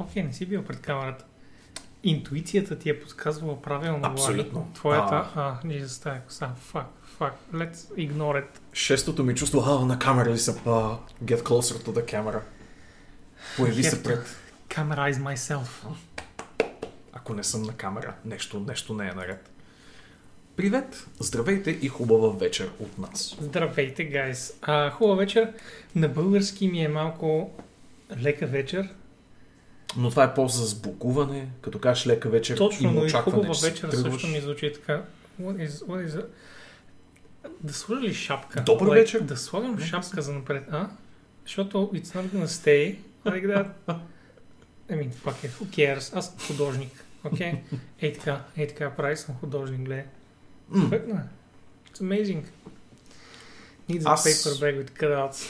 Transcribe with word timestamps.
Окей, 0.00 0.22
не 0.22 0.32
си 0.32 0.46
бил 0.46 0.64
пред 0.64 0.80
камерата. 0.80 1.24
Интуицията 2.02 2.78
ти 2.78 2.90
е 2.90 3.00
подсказвала 3.00 3.62
правилно. 3.62 4.00
Абсолютно. 4.02 4.70
Твоята... 4.74 5.30
А, 5.34 5.58
ние 5.64 5.84
за 5.84 6.00
тази 6.00 6.20
коса. 6.20 6.50
Fuck, 6.72 6.84
fuck. 7.18 7.32
Let's 7.52 7.74
ignore 7.74 8.44
it. 8.44 8.46
Шестото 8.72 9.24
ми 9.24 9.34
чувство, 9.34 9.64
а, 9.66 9.84
на 9.84 9.98
камера 9.98 10.30
ли 10.30 10.38
съм? 10.38 10.56
А, 10.66 10.96
get 11.24 11.42
closer 11.42 11.86
to 11.86 11.88
the 11.88 12.14
camera. 12.14 12.40
Появи 13.56 13.84
се 13.84 14.02
пред. 14.02 14.36
Camerize 14.68 15.34
myself. 15.34 15.86
Ако 17.12 17.34
не 17.34 17.44
съм 17.44 17.62
на 17.62 17.72
камера, 17.72 18.14
нещо, 18.24 18.60
нещо 18.60 18.94
не 18.94 19.08
е 19.08 19.12
наред. 19.12 19.50
Привет, 20.56 21.06
здравейте 21.20 21.70
и 21.70 21.88
хубава 21.88 22.28
вечер 22.28 22.70
от 22.80 22.98
нас. 22.98 23.36
Здравейте, 23.40 24.04
гайс. 24.04 24.52
А, 24.62 24.90
хубава 24.90 25.16
вечер. 25.16 25.52
На 25.94 26.08
български 26.08 26.68
ми 26.68 26.84
е 26.84 26.88
малко 26.88 27.50
лека 28.18 28.46
вечер. 28.46 28.88
Но 29.96 30.10
това 30.10 30.24
е 30.24 30.34
полза 30.34 30.58
за 30.62 30.66
сбукуване, 30.66 31.48
като 31.60 31.78
кажеш 31.78 32.06
лека 32.06 32.28
вечер 32.28 32.56
Точно, 32.56 32.90
има 32.90 33.00
очакване, 33.00 33.36
хубава 33.36 33.54
че 33.54 33.70
вечер 33.70 33.88
тръгваш. 33.88 34.12
също 34.12 34.28
ми 34.28 34.40
звучи 34.40 34.72
така. 34.72 35.02
What 35.42 35.68
is, 35.68 35.70
what 35.70 36.08
is? 36.08 36.24
Да 37.60 37.72
сложа 37.72 38.00
ли 38.02 38.14
шапка? 38.14 38.62
Добър 38.62 38.86
Like, 38.88 38.92
вечер. 38.94 39.20
Да 39.20 39.36
слагам 39.36 39.70
Нека 39.70 39.86
шапка 39.86 40.22
за 40.22 40.32
напред, 40.32 40.64
а? 40.70 40.88
Защото 41.44 41.90
it's 41.94 42.06
not 42.06 42.24
gonna 42.24 42.46
stay 42.46 42.96
like 43.26 43.46
that. 43.46 43.66
I 44.90 44.92
mean, 44.92 45.10
fuck 45.24 45.44
it, 45.46 45.50
who 45.50 45.64
cares? 45.66 46.16
Аз 46.16 46.26
съм 46.26 46.34
художник, 46.46 47.04
окей? 47.24 47.52
Okay? 47.52 47.58
Ей 48.02 48.12
така, 48.12 48.40
ей 48.56 48.66
така 48.68 48.90
прави, 48.90 49.16
съм 49.16 49.34
художник, 49.40 49.80
гледай. 49.80 50.04
Man. 50.72 51.22
It's 51.92 52.00
amazing. 52.00 52.42
Needs 53.90 54.02
a 54.02 54.12
Аз- 54.12 54.24
paper 54.24 54.52
bag 54.60 54.84
with 54.84 54.90
cutouts. 55.00 55.46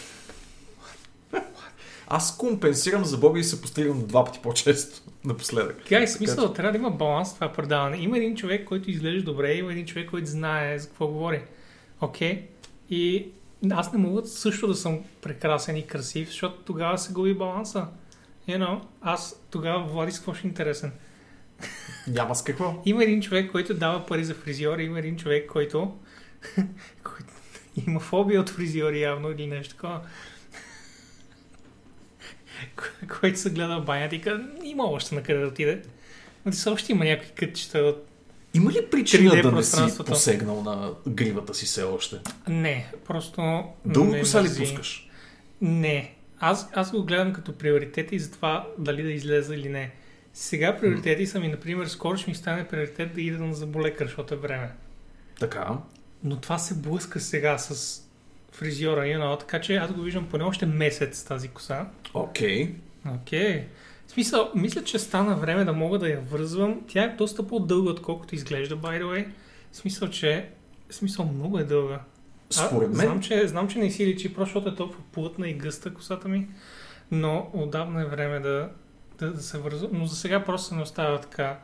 Аз 2.12 2.36
компенсирам 2.36 3.04
за 3.04 3.18
Боби 3.18 3.40
и 3.40 3.44
се 3.44 3.60
постигам 3.60 4.06
два 4.06 4.24
пъти 4.24 4.40
по-често 4.42 5.00
напоследък. 5.24 5.76
Гай, 5.88 6.06
смисъл, 6.06 6.52
трябва 6.52 6.72
да 6.72 6.78
има 6.78 6.90
баланс 6.90 7.34
това 7.34 7.52
предаване. 7.52 7.96
Има 7.96 8.16
един 8.18 8.36
човек, 8.36 8.64
който 8.68 8.90
изглежда 8.90 9.22
добре, 9.22 9.54
има 9.54 9.72
един 9.72 9.86
човек, 9.86 10.10
който 10.10 10.26
знае 10.26 10.78
за 10.78 10.88
какво 10.88 11.06
говори. 11.06 11.42
Окей? 12.00 12.32
Okay? 12.32 12.42
И 12.90 13.28
аз 13.70 13.92
не 13.92 13.98
мога 13.98 14.26
също 14.26 14.66
да 14.66 14.74
съм 14.74 14.98
прекрасен 15.22 15.76
и 15.76 15.86
красив, 15.86 16.28
защото 16.28 16.62
тогава 16.64 16.98
се 16.98 17.12
губи 17.12 17.34
баланса. 17.34 17.86
You 18.48 18.58
know, 18.58 18.80
аз 19.00 19.42
тогава 19.50 19.84
Влади 19.84 20.12
с 20.12 20.16
какво 20.16 20.34
ще 20.34 20.46
е 20.46 20.48
интересен. 20.48 20.92
Няма 22.08 22.34
с 22.34 22.42
какво. 22.42 22.82
Има 22.84 23.04
един 23.04 23.22
човек, 23.22 23.52
който 23.52 23.74
дава 23.74 24.06
пари 24.06 24.24
за 24.24 24.34
фризьори, 24.34 24.84
има 24.84 24.98
един 24.98 25.16
човек, 25.16 25.50
който, 25.50 25.98
който 27.02 27.32
има 27.86 28.00
фобия 28.00 28.40
от 28.40 28.50
фризьори 28.50 29.00
явно 29.00 29.30
или 29.30 29.46
нещо 29.46 29.74
такова. 29.74 30.00
Ко- 32.76 33.06
който 33.20 33.38
се 33.38 33.50
гледа 33.50 33.80
в 33.80 33.84
банята 33.84 34.16
и 34.16 34.20
казва, 34.20 34.44
има 34.64 34.84
още 34.84 35.14
на 35.14 35.22
къде 35.22 35.40
да 35.40 35.46
отиде. 35.46 35.82
Но 36.46 36.52
ти 36.52 36.58
все 36.58 36.68
още 36.70 36.92
има 36.92 37.04
някакви 37.04 37.32
кътчета 37.34 37.78
от... 37.78 38.06
Има 38.54 38.72
ли 38.72 38.86
причина 38.90 39.30
3D 39.30 39.42
да 39.42 39.52
не 39.52 39.62
си 39.62 39.98
посегнал 40.06 40.62
на 40.62 40.92
гривата 41.08 41.54
си 41.54 41.66
все 41.66 41.82
още? 41.82 42.16
Не, 42.48 42.92
просто... 43.06 43.64
Дълго 43.86 44.18
коса 44.18 44.44
ли 44.44 44.48
пускаш? 44.58 45.08
Не. 45.60 46.14
Аз, 46.40 46.68
аз 46.72 46.90
го 46.90 47.04
гледам 47.04 47.32
като 47.32 47.52
приоритет 47.52 48.12
и 48.12 48.18
за 48.18 48.30
това 48.30 48.66
дали 48.78 49.02
да 49.02 49.10
излезе 49.10 49.54
или 49.54 49.68
не. 49.68 49.90
Сега 50.34 50.76
приоритети 50.76 51.26
са 51.26 51.40
ми, 51.40 51.48
например, 51.48 51.86
скоро 51.86 52.16
ще 52.16 52.30
ми 52.30 52.34
стане 52.34 52.68
приоритет 52.68 53.14
да 53.14 53.20
ида 53.20 53.38
на 53.38 53.54
заболекар, 53.54 54.06
защото 54.06 54.34
е 54.34 54.36
време. 54.36 54.70
Така. 55.40 55.68
Но 56.24 56.36
това 56.36 56.58
се 56.58 56.74
блъска 56.74 57.20
сега 57.20 57.58
с 57.58 58.02
фризьора, 58.60 59.00
you 59.00 59.18
know, 59.18 59.40
така 59.40 59.60
че 59.60 59.76
аз 59.76 59.92
го 59.92 60.00
виждам 60.00 60.26
поне 60.30 60.44
още 60.44 60.66
месец 60.66 61.24
тази 61.24 61.48
коса. 61.48 61.86
Окей. 62.14 62.74
Окей. 63.14 63.40
Okay. 63.40 63.64
В 64.06 64.10
смисъл, 64.10 64.50
мисля, 64.54 64.84
че 64.84 64.98
стана 64.98 65.36
време 65.36 65.64
да 65.64 65.72
мога 65.72 65.98
да 65.98 66.08
я 66.08 66.20
връзвам. 66.20 66.80
Тя 66.88 67.04
е 67.04 67.16
доста 67.18 67.46
по-дълга, 67.46 67.90
отколкото 67.90 68.34
изглежда, 68.34 68.76
by 68.76 69.02
the 69.02 69.04
way. 69.04 69.28
В 69.72 69.76
смисъл, 69.76 70.08
че... 70.08 70.48
В 70.90 70.94
смисъл, 70.94 71.26
много 71.26 71.58
е 71.58 71.64
дълга. 71.64 72.00
Според 72.50 72.88
мен, 72.88 73.06
Знам 73.06 73.20
че, 73.20 73.48
знам, 73.48 73.68
че 73.68 73.78
не 73.78 73.90
си 73.90 74.06
личи, 74.06 74.34
просто 74.34 74.52
защото 74.52 74.74
е 74.74 74.76
толкова 74.76 75.02
плътна 75.12 75.48
и 75.48 75.54
гъста 75.54 75.94
косата 75.94 76.28
ми. 76.28 76.48
Но 77.10 77.50
отдавна 77.52 78.02
е 78.02 78.04
време 78.04 78.40
да, 78.40 78.70
да, 79.18 79.32
да 79.32 79.42
се 79.42 79.58
върза. 79.58 79.88
Но 79.92 80.06
за 80.06 80.16
сега 80.16 80.44
просто 80.44 80.68
се 80.68 80.74
не 80.74 80.82
остава 80.82 81.20
така. 81.20 81.58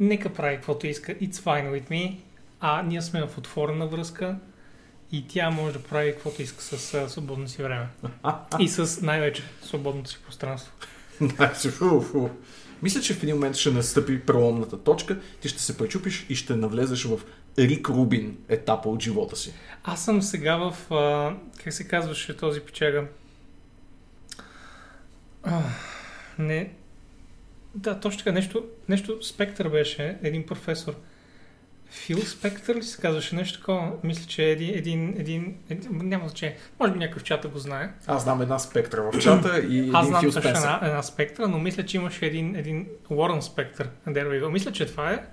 Нека 0.00 0.32
прави 0.32 0.56
каквото 0.56 0.86
иска. 0.86 1.14
It's 1.14 1.34
fine 1.34 1.70
with 1.70 1.90
me. 1.90 2.18
А 2.60 2.82
ние 2.82 3.02
сме 3.02 3.26
в 3.26 3.38
отворена 3.38 3.86
връзка. 3.86 4.36
И 5.12 5.28
тя 5.28 5.50
може 5.50 5.72
да 5.72 5.82
прави 5.82 6.12
каквото 6.12 6.42
иска 6.42 6.62
с 6.62 6.94
а, 6.94 7.08
свободно 7.08 7.48
си 7.48 7.62
време. 7.62 7.86
И 8.58 8.68
с 8.68 9.02
най-вече 9.02 9.42
свободното 9.62 10.10
си 10.10 10.18
пространство. 10.26 10.72
Значи, 11.20 11.68
фу, 11.68 12.00
фу. 12.00 12.28
Мисля, 12.82 13.00
че 13.00 13.14
в 13.14 13.22
един 13.22 13.34
момент 13.34 13.56
ще 13.56 13.70
настъпи 13.70 14.20
преломната 14.20 14.82
точка, 14.84 15.20
ти 15.40 15.48
ще 15.48 15.62
се 15.62 15.78
пречупиш 15.78 16.26
и 16.28 16.34
ще 16.34 16.56
навлезеш 16.56 17.04
в 17.04 17.20
Рик 17.58 17.88
Рубин 17.88 18.36
етапа 18.48 18.88
от 18.88 19.02
живота 19.02 19.36
си. 19.36 19.54
Аз 19.84 20.04
съм 20.04 20.22
сега 20.22 20.56
в... 20.56 20.94
А, 20.94 21.36
как 21.64 21.72
се 21.72 21.88
казваше 21.88 22.36
този 22.36 22.60
печага? 22.60 23.06
А, 25.42 25.62
не... 26.38 26.72
Да, 27.74 28.00
точно 28.00 28.18
така. 28.18 28.32
Нещо, 28.32 28.64
нещо 28.88 29.22
Спектър 29.22 29.68
беше. 29.68 30.18
Един 30.22 30.46
професор. 30.46 30.94
Фил 31.90 32.18
Спектър 32.18 32.76
ли 32.76 32.82
се 32.82 33.00
казваше? 33.00 33.36
Нещо 33.36 33.58
такова. 33.58 33.92
Мисля, 34.04 34.24
че 34.26 34.44
е 34.44 34.50
един... 34.50 34.74
един, 34.74 35.14
един, 35.18 35.56
един 35.70 35.90
няма 35.92 36.28
значение. 36.28 36.56
Може 36.80 36.92
би 36.92 36.98
някой 36.98 37.20
в 37.20 37.24
чата 37.24 37.48
го 37.48 37.58
знае. 37.58 37.90
Аз 38.06 38.22
знам 38.22 38.42
една 38.42 38.58
спектра 38.58 39.02
в 39.02 39.18
чата 39.18 39.58
и 39.58 39.78
един 39.78 39.96
Аз 39.96 40.06
знам 40.06 40.20
Фил 40.20 40.32
също 40.32 40.48
една, 40.48 40.80
една 40.82 41.02
спектра, 41.02 41.48
но 41.48 41.58
мисля, 41.58 41.86
че 41.86 41.96
имаше 41.96 42.26
един, 42.26 42.56
един 42.56 42.86
Уорън 43.10 43.42
Спектър. 43.42 43.88
Мисля, 44.50 44.72
че 44.72 44.86
това 44.86 45.12
е, 45.12 45.24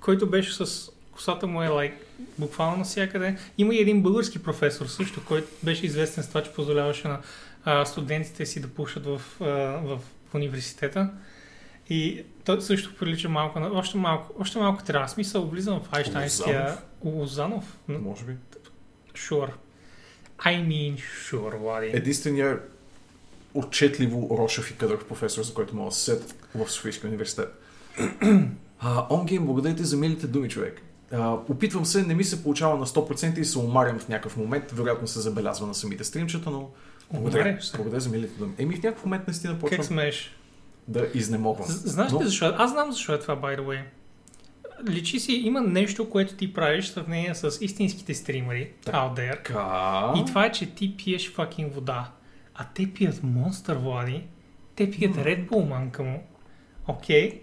който 0.00 0.30
беше 0.30 0.52
с 0.52 0.90
косата 1.12 1.46
му 1.46 1.62
е 1.62 1.68
like, 1.68 1.92
буквално 2.38 2.76
навсякъде. 2.76 3.36
Има 3.58 3.74
и 3.74 3.80
един 3.80 4.02
български 4.02 4.42
професор 4.42 4.86
също, 4.86 5.24
който 5.24 5.48
беше 5.62 5.86
известен 5.86 6.24
с 6.24 6.28
това, 6.28 6.42
че 6.42 6.52
позволяваше 6.52 7.08
на 7.08 7.20
а, 7.64 7.84
студентите 7.84 8.46
си 8.46 8.60
да 8.60 8.68
пушат 8.68 9.06
в, 9.06 9.20
а, 9.40 9.44
в 9.82 9.98
университета. 10.34 11.10
И 11.90 12.22
той 12.44 12.60
също 12.62 12.94
прилича 12.96 13.28
малко 13.28 13.60
на... 13.60 13.70
Още 13.72 13.98
малко, 13.98 14.34
още 14.38 14.58
малко 14.58 14.84
трябва. 14.84 15.08
Смисъл, 15.08 15.46
влизам 15.46 15.80
в 15.80 15.88
Айнштайнския... 15.92 16.76
Лозанов? 17.04 17.78
Може 17.88 18.24
би. 18.24 18.32
Sure. 19.14 19.50
I 20.38 20.66
mean 20.68 20.98
sure, 21.30 21.58
Влади. 21.58 21.90
Единствения 21.92 22.58
отчетливо 23.54 24.38
рошев 24.38 24.70
и 24.70 24.76
кадър 24.76 25.04
професор, 25.04 25.42
за 25.42 25.54
който 25.54 25.76
мога 25.76 25.90
да 25.90 25.94
се 25.94 26.04
сет 26.04 26.34
в 26.54 26.70
Софийския 26.70 27.08
университет. 27.08 27.62
А, 28.80 29.06
Онгейм, 29.10 29.46
благодаря 29.46 29.76
ти 29.76 29.84
за 29.84 29.96
милите 29.96 30.26
думи, 30.26 30.48
човек. 30.48 30.82
А, 31.12 31.32
опитвам 31.48 31.86
се, 31.86 32.02
не 32.02 32.14
ми 32.14 32.24
се 32.24 32.42
получава 32.42 32.78
на 32.78 32.86
100% 32.86 33.38
и 33.38 33.44
се 33.44 33.58
умарям 33.58 33.98
в 33.98 34.08
някакъв 34.08 34.36
момент. 34.36 34.70
Вероятно 34.72 35.08
се 35.08 35.20
забелязва 35.20 35.66
на 35.66 35.74
самите 35.74 36.04
стримчета, 36.04 36.50
но 36.50 36.70
благодаря, 37.12 37.58
благодаря 37.76 38.00
за 38.00 38.08
милите 38.10 38.38
думи. 38.38 38.52
Еми 38.58 38.76
в 38.76 38.82
някакъв 38.82 39.04
момент 39.04 39.26
наистина 39.26 39.58
почвам 39.58 39.78
Как 39.78 39.86
смееш? 39.86 40.37
Да 40.88 41.06
изнемогвам. 41.14 41.66
Знаеш 41.68 42.12
ли 42.12 42.14
Но- 42.14 42.24
защо? 42.24 42.54
Аз 42.58 42.70
знам 42.70 42.92
защо 42.92 43.14
е 43.14 43.18
това, 43.18 43.36
by 43.36 43.58
the 43.58 43.60
way. 43.60 43.80
Личи 44.88 45.20
си, 45.20 45.32
има 45.32 45.60
нещо, 45.60 46.10
което 46.10 46.34
ти 46.34 46.52
правиш 46.52 46.84
в 46.84 46.88
сравнение 46.88 47.34
с 47.34 47.58
истинските 47.60 48.14
стримери 48.14 48.72
out 48.84 49.16
there. 49.16 49.36
Така. 49.36 50.12
И 50.16 50.24
това 50.24 50.46
е, 50.46 50.52
че 50.52 50.66
ти 50.66 50.96
пиеш 50.96 51.34
fucking 51.34 51.70
вода. 51.70 52.10
А 52.54 52.66
те 52.74 52.92
пият 52.94 53.16
Monster, 53.16 53.74
Влади. 53.74 54.22
Те 54.76 54.90
пият 54.90 55.16
Red 55.16 55.48
Bull, 55.48 55.68
манка 55.68 56.02
му. 56.02 56.22
Окей? 56.86 57.40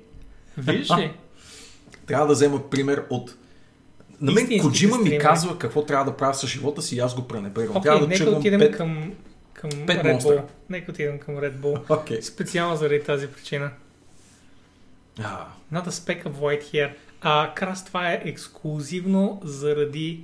Виждаш 0.57 0.97
ли? 0.99 1.11
Трябва 2.05 2.27
да 2.27 2.33
взема 2.33 2.69
пример 2.69 3.05
от... 3.09 3.35
На 4.21 4.31
мен 4.31 4.43
Истинските 4.43 4.61
Коджима 4.61 4.97
ми 4.97 5.17
казва 5.17 5.59
какво 5.59 5.85
трябва 5.85 6.05
да 6.05 6.17
правя 6.17 6.33
с 6.33 6.47
живота 6.47 6.81
си 6.81 6.95
и 6.95 6.99
аз 6.99 7.15
го 7.15 7.27
пренебрегвам. 7.27 7.77
Окей, 7.77 7.83
трябва 7.83 8.07
да 8.07 8.07
нека 8.07 8.29
отидем 8.29 8.59
пет... 8.59 8.77
към, 8.77 9.13
към 9.69 9.85
пет 9.85 10.03
Red 10.03 10.21
Bull. 10.21 10.43
Нека 10.69 10.91
отидем 10.91 11.19
към 11.19 11.35
Red 11.35 11.53
Bull. 11.53 11.99
Окей. 12.01 12.21
Специално 12.21 12.75
заради 12.75 13.03
тази 13.03 13.27
причина. 13.27 13.71
А, 15.19 15.47
Not 15.73 15.87
a 15.87 15.89
speck 15.89 16.23
of 16.23 16.31
white 16.31 16.63
hair. 16.63 16.93
А, 17.21 17.53
Крас, 17.55 17.85
това 17.85 18.11
е 18.11 18.21
ексклюзивно 18.25 19.41
заради 19.43 20.23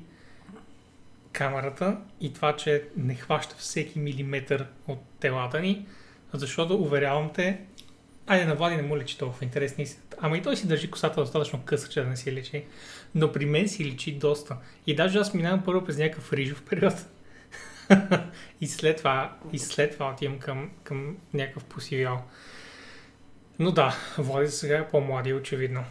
камерата 1.32 1.98
и 2.22 2.34
това, 2.34 2.56
че 2.56 2.84
не 2.98 3.16
хваща 3.16 3.56
всеки 3.58 4.00
милиметър 4.00 4.66
от 4.88 5.00
телата 5.20 5.60
ни, 5.60 5.86
защото, 6.34 6.76
уверявам 6.76 7.32
те, 7.34 7.60
айде 8.28 8.46
на 8.46 8.56
Влади 8.56 8.76
не 8.76 8.82
му 8.82 8.98
личи 8.98 9.18
толкова 9.18 9.46
интересни. 9.46 9.88
Ама 10.20 10.38
и 10.38 10.42
той 10.42 10.58
си 10.58 10.68
държи 10.68 10.92
косата 10.92 11.22
достатъчно 11.22 11.62
къса, 11.66 11.90
че 11.90 12.02
да 12.02 12.10
не 12.10 12.16
си 12.16 12.32
личи. 12.32 12.64
Но 13.16 13.32
при 13.32 13.46
мен 13.46 13.68
си 13.68 13.86
личи 13.86 14.12
доста. 14.12 14.58
И 14.88 14.96
даже 14.96 15.20
аз 15.20 15.34
минавам 15.34 15.64
първо 15.64 15.86
през 15.86 15.98
някакъв 15.98 16.34
рижов 16.34 16.64
период. 16.70 16.94
и 18.62 18.68
след 18.68 18.98
това, 18.98 19.34
и 19.54 19.60
след 19.60 19.94
това 19.94 20.10
отивам 20.10 20.40
към, 20.40 20.70
към 20.84 21.18
някакъв 21.34 21.64
посивял. 21.64 22.22
Но 23.60 23.72
да, 23.72 23.96
Влади 24.18 24.48
сега 24.48 24.78
е 24.78 24.88
по-млади, 24.88 25.34
очевидно. 25.34 25.84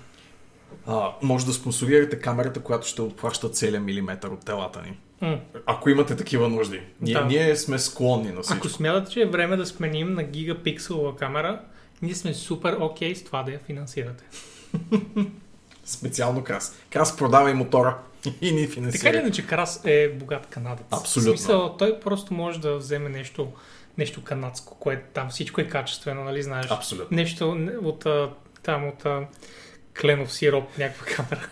а, 0.87 1.12
може 1.23 1.47
да 1.47 1.52
спонсорирате 1.52 2.19
камерата, 2.19 2.61
която 2.61 2.87
ще 2.87 3.02
обхваща 3.02 3.49
целият 3.50 3.85
милиметър 3.85 4.29
от 4.29 4.44
телата 4.44 4.82
ни. 4.82 4.99
М. 5.20 5.41
Ако 5.67 5.91
имате 5.91 6.17
такива 6.17 6.49
нужди. 6.49 6.82
Ние, 7.00 7.14
Да. 7.14 7.25
ние 7.25 7.56
сме 7.56 7.79
склонни 7.79 8.32
на 8.32 8.43
всичко. 8.43 8.56
Ако 8.58 8.69
смятате, 8.69 9.11
че 9.11 9.20
е 9.20 9.26
време 9.26 9.56
да 9.56 9.67
сменим 9.67 10.14
на 10.14 10.23
гигапикселова 10.23 11.17
камера, 11.17 11.61
Ние 12.03 12.14
сме 12.14 12.35
супер 12.35 12.76
окей 12.81 13.14
с 13.14 13.25
това 13.25 13.43
да 13.43 13.53
я 13.53 13.58
финансирате. 13.58 14.25
Специално 15.85 16.44
Крас. 16.44 16.79
Крас 16.91 17.17
продава 17.17 17.50
и 17.50 17.55
мотора 17.55 17.99
и 18.25 18.31
ни 18.31 18.32
Така 18.40 18.52
или 18.52 18.67
финансира. 18.67 19.17
иначе, 19.17 19.46
Крас 19.46 19.81
е 19.84 20.08
богат 20.08 20.46
канадец. 20.46 20.84
Абсолютно. 20.90 21.32
В 21.32 21.38
смисъл, 21.38 21.76
той 21.76 22.00
просто 22.00 22.34
може 22.34 22.61
да 22.61 22.76
вземе 22.76 23.08
нещо, 23.08 23.52
нещо 23.99 24.25
канадско, 24.25 24.76
което 24.78 25.02
там 25.14 25.31
всичко 25.31 25.61
е 25.61 25.69
качествено, 25.69 26.25
нали 26.25 26.43
знаеш? 26.43 26.67
Абсолютно. 26.70 27.17
Нещо 27.17 27.55
не- 27.55 27.76
от 27.78 28.06
там 28.62 28.88
от 28.88 29.05
кленов 30.00 30.32
сироп, 30.32 30.78
някаква 30.78 31.06
камера. 31.06 31.49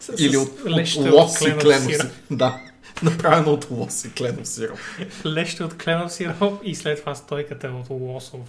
С- 0.00 0.14
Или 0.18 0.36
от, 0.36 0.48
от 0.96 1.12
лос 1.12 1.40
и 1.40 1.56
кленов 1.58 1.84
сироп. 1.84 2.10
Да. 2.30 2.60
Направено 3.02 3.52
от 3.52 3.70
лос 3.70 4.04
и 4.04 4.12
кленов 4.12 4.48
сироп. 4.48 4.78
Леща 5.26 5.64
от 5.64 5.78
кленов 5.78 6.12
сироп 6.12 6.60
и 6.64 6.74
след 6.74 7.00
това 7.00 7.14
стойката 7.14 7.68
от 7.68 7.90
лосов. 7.90 8.40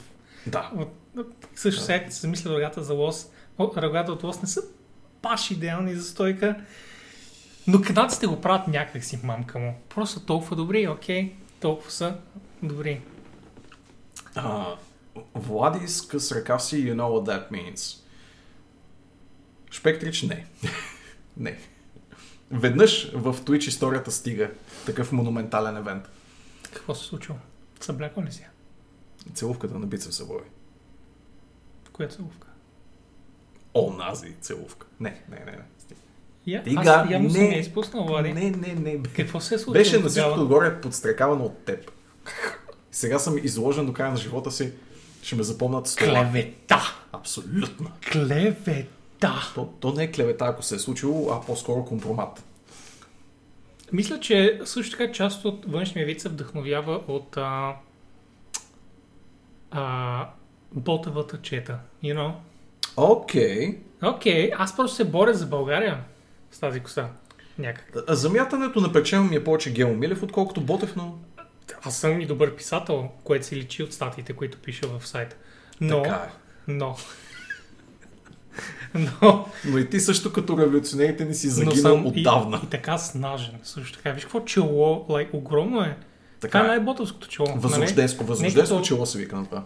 Да. 0.48 0.72
От, 0.78 0.90
също 1.56 1.82
сега 1.82 2.06
се 2.10 2.20
замисля 2.20 2.56
рогата 2.56 2.84
за 2.84 2.94
лос. 2.94 3.28
Рогата 3.60 4.12
от 4.12 4.24
лос 4.24 4.42
не 4.42 4.48
са 4.48 4.62
баш 5.24 5.52
идеални 5.52 5.96
за 5.96 6.04
стойка. 6.04 6.56
Но 7.68 7.82
канадците 7.82 8.28
го 8.28 8.42
правят 8.42 8.68
някак 8.68 9.04
си, 9.04 9.20
мамка 9.24 9.60
му. 9.60 9.80
Просто 9.90 10.20
толкова 10.20 10.56
добри, 10.56 10.88
окей. 10.88 11.36
Толкова 11.60 11.92
са 11.92 12.18
добри. 12.64 13.02
А, 14.36 14.76
Влади 15.36 15.88
с 15.88 16.08
къс 16.08 16.32
ръкав 16.32 16.64
си, 16.64 16.76
you 16.76 16.96
know 16.96 17.02
what 17.02 17.26
that 17.30 17.52
means. 17.52 18.00
Шпектрич 19.72 20.22
не. 20.22 20.48
не. 21.38 21.60
Веднъж 22.52 23.12
в 23.14 23.42
Twitch 23.42 23.68
историята 23.68 24.12
стига 24.12 24.52
такъв 24.86 25.12
монументален 25.12 25.78
евент. 25.78 26.10
Какво 26.74 26.96
се 26.96 27.06
случва? 27.06 27.36
Събляква 27.80 28.24
ли 28.24 28.32
си? 28.32 28.46
Целувката 29.34 29.80
на 29.80 29.86
бицепса 29.86 30.26
бой. 30.26 30.42
Която 31.94 32.16
целувка? 32.16 32.48
Онази 33.74 34.36
целувка. 34.42 34.88
Не, 35.00 35.24
не, 35.30 35.40
не. 35.40 35.52
не. 35.52 35.64
Я, 36.48 36.62
Стига, 36.62 36.82
аз 36.82 37.10
явно 37.10 37.30
съм 37.30 37.42
не. 37.42 37.48
я 37.48 37.60
изпуснал, 37.60 38.06
Влади. 38.06 38.34
Не, 38.34 38.52
не, 38.52 38.74
не. 38.74 39.04
Какво 39.16 39.40
се 39.40 39.56
е 39.56 39.58
случило 39.58 39.74
Беше 39.74 40.00
на 40.00 40.10
всичкото 40.10 40.42
отгоре 40.42 40.82
подстрекавано 40.82 41.46
от 41.46 41.58
теб. 41.66 41.92
Сега 42.92 43.20
съм 43.20 43.38
изложен 43.44 43.86
до 43.86 43.94
края 43.94 44.12
на 44.12 44.18
живота 44.18 44.52
си. 44.52 44.72
Ще 45.22 45.36
ме 45.36 45.44
запомнат 45.44 45.88
с 45.88 45.96
това. 45.96 46.12
Клевета! 46.12 46.82
Абсолютно. 47.12 47.92
Клевета! 48.12 49.52
То, 49.56 49.66
то 49.80 49.94
не 49.94 50.04
е 50.04 50.12
клевета, 50.12 50.46
ако 50.46 50.64
се 50.64 50.76
е 50.76 50.80
случило, 50.80 51.32
а 51.32 51.42
по-скоро 51.42 51.86
компромат. 51.86 52.44
Мисля, 53.94 54.20
че 54.20 54.60
също 54.66 54.98
така 54.98 55.12
част 55.12 55.46
от 55.46 55.66
външния 55.68 56.06
вид 56.06 56.22
се 56.22 56.30
вдъхновява 56.30 57.02
от 57.08 57.38
а, 57.38 57.76
а, 59.72 60.30
ботавата 60.72 61.42
чета. 61.42 61.80
You 62.04 62.16
know? 62.18 62.32
Окей. 62.98 63.78
Окей, 64.04 64.52
аз 64.58 64.76
просто 64.76 64.96
се 64.96 65.06
боря 65.06 65.34
за 65.34 65.46
България 65.46 66.04
с 66.54 66.60
тази 66.60 66.80
коса. 66.80 67.08
Някак. 67.60 67.94
А 68.08 68.16
Замятането 68.16 68.82
на 68.82 68.94
печено 68.94 69.24
ми 69.24 69.36
е 69.36 69.44
повече 69.44 69.74
Гео 69.74 69.94
Милев, 69.96 70.24
отколкото 70.24 70.62
Ботев, 70.62 70.96
но 70.96 71.18
Аз 71.84 71.98
съм 71.98 72.22
и 72.22 72.26
добър 72.26 72.56
писател, 72.56 73.10
което 73.24 73.46
се 73.46 73.56
личи 73.56 73.84
от 73.84 73.94
статиите, 73.94 74.34
които 74.34 74.58
пиша 74.58 74.88
в 74.88 75.08
сайта. 75.08 75.36
Но, 75.82 76.02
така 76.04 76.16
е. 76.16 76.30
но, 76.68 76.96
но, 79.22 79.48
Но 79.66 79.78
и 79.78 79.90
ти 79.90 80.00
също 80.00 80.34
като 80.34 80.58
революционерите 80.58 81.26
ни 81.26 81.36
си 81.36 81.50
загинал 81.50 81.76
съм 81.76 82.06
отдавна. 82.06 82.60
И, 82.64 82.66
и, 82.66 82.70
така 82.70 82.98
снажен. 82.98 83.60
Също 83.64 83.98
така. 83.98 84.12
Виж 84.12 84.24
какво 84.24 84.42
чело, 84.46 85.06
like, 85.10 85.30
огромно 85.34 85.82
е. 85.82 85.98
Така 86.40 86.60
е 86.60 86.64
е. 86.64 86.68
най-ботовското 86.68 87.28
чело. 87.28 87.48
нали? 87.48 87.60
Възрожденско, 87.60 88.24
възрожденско 88.24 88.76
като- 88.76 88.86
чело 88.86 89.06
се 89.06 89.18
вика 89.18 89.36
на 89.36 89.46
това. 89.46 89.64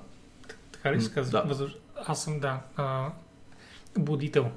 Така 0.71 0.93
ли 0.93 1.01
се 1.01 1.11
казва? 1.11 1.41
да. 1.41 1.47
Възр... 1.47 1.75
Аз 2.05 2.23
съм, 2.23 2.39
да, 2.39 2.59
а, 2.75 3.09
будител. 3.97 4.51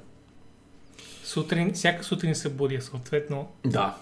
Сутрин, 1.31 1.73
всяка 1.73 2.03
сутрин 2.03 2.35
се 2.35 2.49
будя, 2.49 2.81
съответно. 2.81 3.51
Да. 3.65 3.97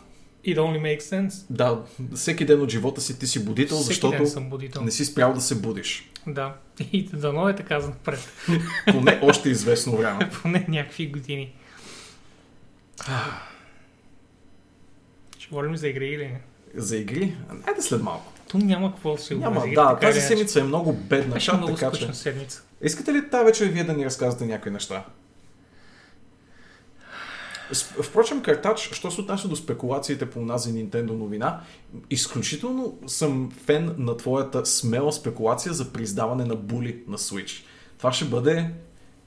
It 0.46 0.58
only 0.58 0.98
makes 0.98 1.02
sense. 1.02 1.46
Да, 1.50 1.82
всеки 2.16 2.46
ден 2.46 2.62
от 2.62 2.70
живота 2.70 3.02
си 3.02 3.20
ти 3.20 3.28
си 3.28 3.46
будител, 3.46 3.78
Всеки 3.78 3.94
защото 3.94 4.28
съм 4.28 4.50
будител. 4.50 4.82
не 4.82 4.92
си 4.92 5.06
спрял 5.06 5.34
да 5.34 5.42
се 5.42 5.56
будиш. 5.56 6.10
Да. 6.28 6.56
И 6.92 7.04
дано 7.04 7.50
е 7.50 7.56
така 7.56 7.80
за 7.80 7.88
напред. 7.88 8.32
Поне 8.92 9.20
още 9.24 9.50
известно 9.50 9.98
време. 9.98 10.30
Поне 10.42 10.66
някакви 10.70 11.08
години. 11.08 11.54
Ще 15.40 15.50
говорим 15.50 15.78
за 15.78 15.88
игри 15.88 16.08
или 16.08 16.28
не? 16.28 16.42
За 16.76 16.98
игри? 16.98 17.36
Айде 17.68 17.82
след 17.82 18.02
малко. 18.02 18.34
То 18.50 18.58
няма 18.58 18.92
какво 18.92 19.16
да 19.16 19.22
се 19.22 19.36
Няма, 19.36 19.62
игри, 19.66 19.76
да, 19.76 20.00
тази 20.00 20.22
седмица 20.22 20.60
е 20.60 20.64
много 20.64 20.94
бедна 20.94 21.34
Беше 21.34 21.46
чат, 21.46 21.58
много 21.58 21.76
така 21.76 21.88
скучна 21.88 22.08
че... 22.08 22.20
седмица. 22.20 22.64
Искате 22.82 23.14
ли 23.14 23.30
тази 23.30 23.46
вечер 23.46 23.66
вие 23.66 23.84
да 23.84 23.94
ни 23.94 24.06
разказвате 24.06 24.46
някои 24.46 24.72
неща? 24.72 25.06
Впрочем, 28.02 28.42
Картач, 28.42 28.90
що 28.94 29.12
се 29.12 29.22
отнася 29.22 29.48
до 29.48 29.56
спекулациите 29.56 30.30
по 30.30 30.46
тази 30.46 30.74
Nintendo 30.74 31.12
новина, 31.12 31.62
изключително 32.10 32.98
съм 33.08 33.52
фен 33.66 33.96
на 33.98 34.18
твоята 34.18 34.66
смела 34.66 35.14
спекулация 35.14 35.74
за 35.74 35.94
прииздаване 35.94 36.46
на 36.46 36.56
були 36.56 37.04
на 37.08 37.18
Switch. 37.18 37.64
Това 37.98 38.14
ще 38.14 38.26
бъде 38.26 38.72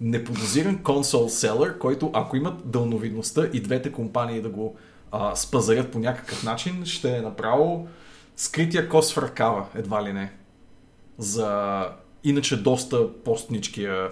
неподозиран 0.00 0.82
консол 0.82 1.28
селър, 1.28 1.78
който 1.78 2.10
ако 2.14 2.36
имат 2.36 2.70
дълновидността 2.70 3.48
и 3.52 3.60
двете 3.60 3.92
компании 3.92 4.42
да 4.42 4.48
го 4.48 4.76
а, 5.12 5.36
спазарят 5.36 5.92
по 5.92 5.98
някакъв 5.98 6.42
начин, 6.44 6.84
ще 6.84 7.16
е 7.16 7.22
направо 7.22 7.88
скрития 8.36 8.88
кос 8.88 9.12
в 9.12 9.18
ръкава, 9.18 9.66
едва 9.74 10.04
ли 10.04 10.12
не. 10.12 10.32
За 11.18 11.88
иначе 12.24 12.62
доста 12.62 13.22
постничкия 13.22 14.10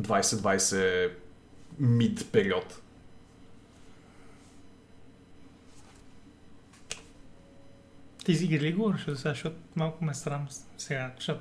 2020 0.00 1.10
мид 1.78 2.26
период. 2.32 2.80
Ти 8.30 8.36
си 8.36 8.44
игри 8.44 8.60
ли 8.60 8.72
говориш 8.72 9.04
за 9.08 9.16
сега, 9.16 9.30
защото 9.30 9.56
малко 9.76 10.04
ме 10.04 10.14
срам 10.14 10.46
сега, 10.78 11.10
защото 11.16 11.40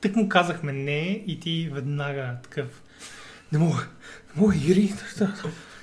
тък 0.00 0.16
му 0.16 0.28
казахме 0.28 0.72
не 0.72 1.22
и 1.26 1.40
ти 1.40 1.70
веднага 1.72 2.36
такъв 2.42 2.82
не 3.52 3.58
мога, 3.58 3.88
не 4.36 4.42
мога 4.42 4.56
игри. 4.56 4.92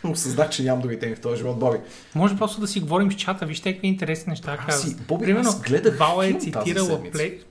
Осъзнах, 0.03 0.49
че 0.49 0.63
нямам 0.63 0.81
други 0.81 0.99
теми 0.99 1.15
в 1.15 1.21
този 1.21 1.37
живот, 1.37 1.59
Боби. 1.59 1.77
Може 2.15 2.37
просто 2.37 2.61
да 2.61 2.67
си 2.67 2.79
говорим 2.79 3.11
с 3.11 3.15
чата, 3.15 3.45
вижте 3.45 3.73
какви 3.73 3.87
интересни 3.87 4.29
неща 4.29 4.57
Аз 4.59 4.65
казват. 4.65 4.97
си, 4.97 5.03
Боби, 5.07 5.25
Примерно, 5.25 5.49
аз 5.49 5.61
гледах 5.61 5.97
Вала 5.97 6.27
е 6.27 6.33
цитирала 6.39 7.11
плей... 7.11 7.43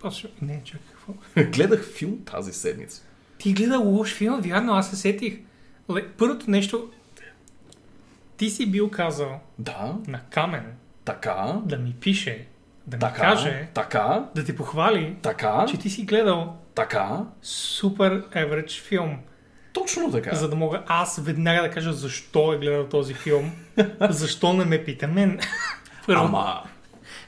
Не, 0.43 0.61
чакай, 0.65 0.87
какво? 0.93 1.15
гледах 1.51 1.93
филм 1.93 2.19
тази 2.25 2.53
седмица. 2.53 3.03
Ти 3.39 3.53
гледа 3.53 3.79
лош 3.79 4.15
филм, 4.15 4.41
вярно, 4.41 4.73
аз 4.73 4.91
се 4.91 4.97
сетих. 4.97 5.39
Първото 6.19 6.51
нещо, 6.51 6.91
ти 8.37 8.51
си 8.51 8.71
бил 8.71 8.91
казал 8.91 9.41
Да, 9.59 9.97
на 10.09 10.21
Камен 10.31 10.73
така, 11.07 11.61
да 11.65 11.79
ми 11.79 11.95
пише, 12.01 12.47
да 12.87 12.97
ми 12.97 13.01
така, 13.01 13.23
каже, 13.23 13.69
така, 13.75 14.29
да 14.35 14.45
те 14.45 14.57
похвали, 14.57 15.17
така, 15.23 15.67
че 15.69 15.79
ти 15.79 15.91
си 15.91 16.03
гледал 16.03 16.57
така, 16.75 17.25
супер 17.43 18.23
average 18.23 18.83
филм. 18.83 19.19
точно 19.73 20.13
така. 20.13 20.35
За 20.35 20.49
да 20.49 20.57
мога 20.57 20.83
аз 20.87 21.19
веднага 21.19 21.63
да 21.63 21.71
кажа 21.71 21.93
защо 21.93 22.53
е 22.53 22.59
гледал 22.59 22.87
този 22.87 23.15
филм, 23.15 23.53
защо 24.11 24.53
не 24.53 24.65
ме 24.65 24.85
пита 24.85 25.09
мен. 25.09 25.41
Ама, 26.09 26.63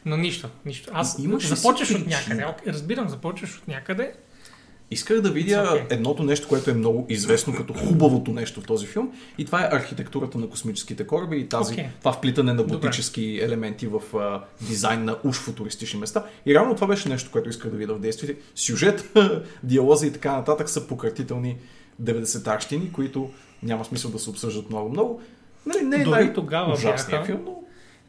Но 0.05 0.17
нищо, 0.17 0.49
нищо. 0.65 0.91
Аз 0.95 1.19
Имаш 1.19 1.47
започваш 1.47 1.91
от 1.91 2.07
някъде. 2.07 2.47
Разбирам, 2.67 3.09
започваш 3.09 3.59
от 3.59 3.69
някъде. 3.69 4.13
Исках 4.91 5.21
да 5.21 5.31
видя 5.31 5.65
okay. 5.67 5.93
едното 5.93 6.23
нещо, 6.23 6.49
което 6.49 6.71
е 6.71 6.75
много 6.75 7.07
известно 7.09 7.55
като 7.57 7.73
хубавото 7.73 8.33
нещо 8.33 8.61
в 8.61 8.65
този 8.65 8.87
филм. 8.87 9.13
И 9.39 9.45
това 9.45 9.61
е 9.61 9.69
архитектурата 9.73 10.39
на 10.39 10.49
космическите 10.51 11.07
кораби 11.07 11.37
и 11.37 11.49
тази, 11.49 11.73
Окей. 11.73 11.87
това 11.99 12.13
вплитане 12.13 12.53
на 12.53 12.57
Добре. 12.57 12.73
готически 12.75 13.39
елементи 13.43 13.87
в 13.87 14.17
а, 14.17 14.45
дизайн 14.61 15.05
на 15.05 15.17
уж 15.25 15.37
футуристични 15.37 16.01
места. 16.01 16.25
И 16.47 16.55
реално 16.55 16.75
това 16.75 16.87
беше 16.87 17.09
нещо, 17.09 17.31
което 17.31 17.49
исках 17.49 17.71
да 17.71 17.77
видя 17.77 17.95
в 17.95 18.01
действие. 18.01 18.35
Сюжет, 18.55 19.19
диалози 19.63 20.07
и 20.07 20.13
така 20.13 20.33
нататък 20.33 20.69
са 20.69 20.87
пократителни 20.87 21.57
90-тарщини, 22.03 22.93
които 22.93 23.31
няма 23.63 23.85
смисъл 23.85 24.11
да 24.11 24.19
се 24.19 24.31
обсъждат 24.31 24.71
много-много. 24.71 25.23
Нали, 25.67 25.85
не 25.85 25.97
е 25.97 26.05
Дори 26.05 26.11
най- 26.11 26.33
тогава 26.33 26.77
бяха- 26.83 27.25
филм, 27.25 27.41
но 27.45 27.55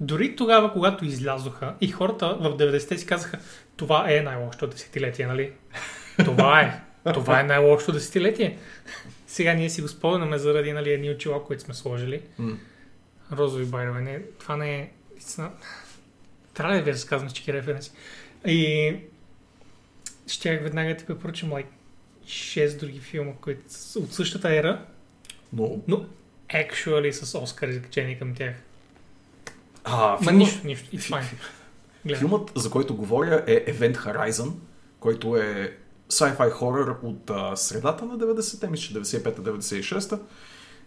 Дори 0.01 0.35
тогава, 0.35 0.73
когато 0.73 1.05
излязоха 1.05 1.73
и 1.81 1.87
хората 1.87 2.37
в 2.41 2.57
90-те 2.57 2.97
си 2.97 3.05
казаха, 3.05 3.37
това 3.77 4.05
е 4.09 4.21
най-лошото 4.21 4.67
десетилетие, 4.67 5.27
нали? 5.27 5.51
Това 6.25 6.61
е. 6.61 6.81
Това 7.13 7.39
е 7.39 7.43
най-лошото 7.43 7.91
десетилетие. 7.91 8.57
Сега 9.27 9.53
ние 9.53 9.69
си 9.69 9.81
го 9.81 9.87
спомняме 9.87 10.37
заради 10.37 10.73
нали, 10.73 10.91
едни 10.91 11.09
очила, 11.11 11.45
които 11.45 11.63
сме 11.63 11.73
сложили. 11.73 12.21
Розови 13.31 13.65
байрове. 13.65 14.01
Не, 14.01 14.21
това 14.39 14.57
не 14.57 14.75
е... 14.79 14.89
Трябва 16.53 16.75
да 16.75 16.81
ви 16.81 16.93
разказвам 16.93 17.29
всички 17.29 17.53
референси. 17.53 17.91
И 18.45 18.95
щях 20.27 20.63
веднага 20.63 20.89
да 20.89 20.97
ти 20.97 21.05
препоръчам 21.05 21.49
like, 21.49 21.65
6 22.25 22.79
други 22.79 22.99
филма, 22.99 23.31
които 23.41 23.61
са 23.67 23.99
от 23.99 24.13
същата 24.13 24.55
ера, 24.55 24.85
но 25.53 25.81
но 25.87 26.05
actually 26.49 27.11
с 27.11 27.37
Оскар 27.39 27.67
изкачени 27.67 28.19
към 28.19 28.35
тях. 28.35 28.55
а, 29.83 30.11
Ма 30.11 30.17
филма, 30.17 30.31
нищо, 30.31 30.67
нищо. 30.67 30.95
It's 30.95 30.99
fine. 31.15 31.23
Гледам. 32.05 32.19
филмът, 32.19 32.51
за 32.55 32.69
който 32.69 32.95
говоря 32.95 33.43
е 33.47 33.73
Event 33.73 33.95
Horizon, 33.95 34.51
който 34.99 35.37
е 35.37 35.77
sci-fi 36.09 36.51
хорър 36.51 36.95
от 37.03 37.29
а, 37.29 37.55
средата 37.55 38.05
на 38.05 38.17
90-те, 38.17 38.67
мисля, 38.67 39.01
95-96 39.01 40.19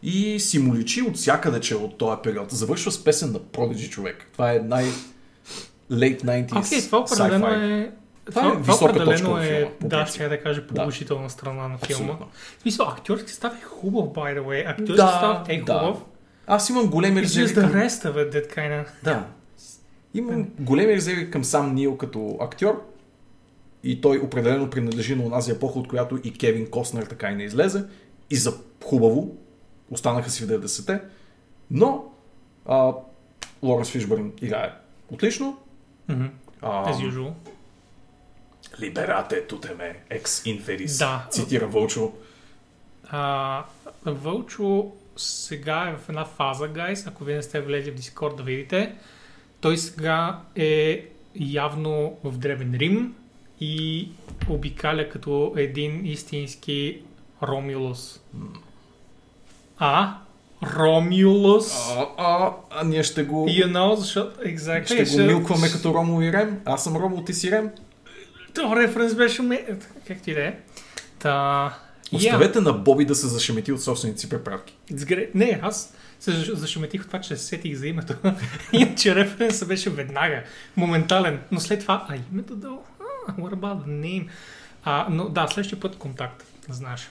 и 0.03 0.41
си 0.41 0.59
му 0.59 0.75
личи 0.75 1.03
от 1.03 1.17
всякъде, 1.17 1.61
че 1.61 1.75
от 1.75 1.99
този 1.99 2.17
период. 2.23 2.51
Завършва 2.51 2.93
с 2.93 3.05
песен 3.05 3.33
на 3.33 3.39
Prodigy 3.39 3.89
човек. 3.91 4.27
Това 4.33 4.53
е 4.53 4.59
най- 4.59 4.91
late 5.91 6.25
90s 6.25 6.67
Окей, 6.67 6.81
това 6.87 6.99
определено 6.99 7.47
sci-fi. 7.47 7.85
е... 7.87 7.93
Това 8.25 8.43
е 8.43 8.53
Това, 8.53 8.63
това 8.63 8.73
точка 8.79 8.85
определено 8.85 9.39
е, 9.39 9.47
филма, 9.47 9.71
да, 9.81 10.07
ще 10.07 10.29
да 10.29 10.41
кажа 10.43 10.67
положителна 10.67 11.31
страна 11.31 11.69
на 11.69 11.79
филма. 11.79 12.03
Абсолютно. 12.13 12.29
В 12.59 12.63
смисъл, 12.63 12.89
актьорски 12.89 13.29
състав 13.31 13.53
е 13.53 13.65
хубав, 13.65 14.05
by 14.05 14.39
the 14.39 14.43
way. 14.43 14.71
Актьорски 14.71 14.93
Да, 14.97 15.09
състав 15.09 15.49
е 15.49 15.63
да. 15.63 15.79
хубав. 15.79 15.99
Аз 16.47 16.71
имам 16.71 16.87
големи 16.87 17.23
резерви 17.23 17.55
към... 17.55 17.71
rest 17.73 17.89
of 17.89 18.15
it 18.15 18.33
that 18.33 18.57
kind 18.57 18.85
of... 18.85 18.87
Да. 19.05 19.27
Имам 20.15 20.47
големи 20.59 20.93
резерви 20.95 21.31
към 21.31 21.45
сам 21.45 21.75
Нил 21.75 21.97
като 21.97 22.37
актьор. 22.41 22.92
И 23.85 24.01
той 24.01 24.19
определено 24.19 24.71
принадлежи 24.71 25.15
на 25.15 25.25
онази 25.25 25.51
епоха, 25.51 25.79
от 25.79 25.89
която 25.89 26.19
и 26.25 26.33
Кевин 26.33 26.71
Костнер 26.71 27.03
така 27.07 27.31
и 27.31 27.35
не 27.35 27.45
излезе. 27.45 27.85
И 28.31 28.37
за 28.37 28.55
хубаво. 28.85 29.37
Останаха 29.91 30.31
си 30.31 30.45
в 30.45 30.49
90-те. 30.49 31.01
Но 31.71 32.05
а, 32.67 32.93
Лоренс 33.63 33.91
Фишбърн 33.91 34.33
играе 34.43 34.73
отлично. 35.13 35.59
Мгм, 36.09 36.27
А, 36.61 36.93
As 36.93 37.11
usual. 37.11 37.33
Либерате 38.81 39.47
тутеме, 39.47 40.01
екс 40.11 40.51
инферис. 40.51 40.99
Да. 40.99 41.27
Цитира 41.31 41.67
Вълчо. 41.67 42.13
А, 43.09 43.65
Вълчо 44.05 44.93
сега 45.17 45.89
е 45.89 45.97
в 45.97 46.09
една 46.09 46.25
фаза, 46.25 46.69
гайс. 46.69 47.07
Ако 47.07 47.25
вие 47.25 47.37
не 47.37 47.43
сте 47.43 47.61
влезли 47.61 47.91
в 47.91 47.95
Discord 47.95 48.37
да 48.37 48.43
видите, 48.43 48.95
той 49.61 49.79
сега 49.79 50.41
е 50.57 51.07
явно 51.35 52.19
в 52.25 52.39
Древен 52.39 52.75
Рим 52.75 53.15
и 53.63 54.09
обикаля 54.49 55.09
като 55.09 55.53
един 55.57 56.07
истински 56.07 57.03
Ромулус. 57.43 58.21
А? 59.79 60.15
Ромулус? 60.77 61.73
А, 61.97 62.07
а, 62.19 62.53
а 62.71 62.85
ние 62.85 63.03
ще 63.03 63.23
го... 63.23 63.49
You 63.49 63.67
know, 63.67 63.95
защото... 63.95 64.41
Exactly. 64.41 65.07
Ще 65.07 65.23
го 65.23 65.27
милкваме 65.27 65.71
като 65.71 65.95
Ромо 65.95 66.23
и 66.23 66.33
Рем. 66.33 66.61
Аз 66.65 66.85
съм 66.85 66.97
Ромо, 66.97 67.25
ти 67.25 67.35
си 67.35 67.51
Рем. 67.51 67.71
То 68.55 68.77
референс 68.77 69.15
беше 69.15 69.43
ме... 69.43 69.67
Както 70.07 70.31
и 70.31 70.35
да 70.35 70.45
е. 70.45 70.55
Та... 71.19 71.79
Оставете 72.13 72.61
на 72.61 72.73
Боби 72.73 73.05
да 73.05 73.15
се 73.15 73.27
зашемети 73.27 73.73
от 73.73 73.83
собствените 73.83 74.21
си 74.21 74.29
great. 74.29 75.29
Не, 75.35 75.61
аз 75.63 75.95
се 76.21 76.31
заш- 76.31 76.55
зашеметих 76.55 77.01
от 77.01 77.07
това, 77.07 77.21
че 77.21 77.37
се 77.37 77.45
сетих 77.45 77.77
за 77.77 77.87
името. 77.87 78.15
Иначе 78.73 79.15
референсът 79.15 79.69
беше 79.69 79.91
веднага, 79.91 80.43
моментален. 80.77 81.41
Но 81.53 81.61
след 81.61 81.81
това, 81.81 82.07
а 82.09 82.17
името 82.33 82.57
да... 82.57 82.69
What 83.39 83.55
about 83.55 83.85
the 83.85 83.87
name? 83.87 84.29
А, 84.85 85.07
но 85.11 85.29
да, 85.29 85.47
следващия 85.49 85.81
път 85.81 85.99
контакт, 85.99 86.45
знаеш. 86.69 87.11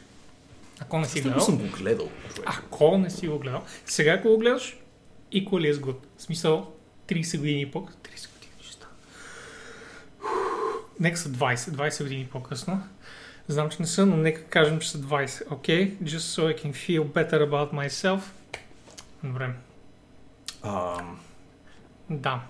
Ако 0.80 1.00
не 1.00 1.06
си 1.06 1.22
гледал, 1.22 1.40
съм 1.40 1.58
го 1.58 1.78
гледал. 1.78 2.10
ако 2.46 2.98
не 2.98 3.10
си 3.10 3.28
го 3.28 3.40
гледал, 3.40 3.64
сега 3.86 4.12
ако 4.14 4.28
го 4.30 4.38
гледаш, 4.38 4.78
equally 5.34 5.74
as 5.74 5.76
good. 5.76 5.96
В 6.18 6.22
смисъл, 6.22 6.74
30 7.08 7.38
години 7.38 7.72
по 7.72 7.80
30 7.80 7.88
години 8.34 8.54
ще 8.62 8.74
става. 8.74 8.92
Нека 11.00 11.18
са 11.18 11.30
20, 11.30 11.56
20 11.56 12.04
години 12.04 12.28
по-късно. 12.32 12.84
Знам, 13.48 13.70
че 13.70 13.78
не 13.80 13.88
са, 13.88 14.06
но 14.06 14.18
нека 14.18 14.44
кажем, 14.44 14.80
че 14.80 14.90
са 14.90 14.98
20. 14.98 15.52
Окей? 15.52 15.98
Okay? 15.98 16.04
Just 16.04 16.18
so 16.42 16.56
I 16.56 16.66
can 16.66 16.74
feel 16.74 17.04
better 17.04 17.50
about 17.50 17.74
myself. 17.74 18.22
Добре. 19.24 19.50
А, 20.64 20.98
Да. 22.10 22.42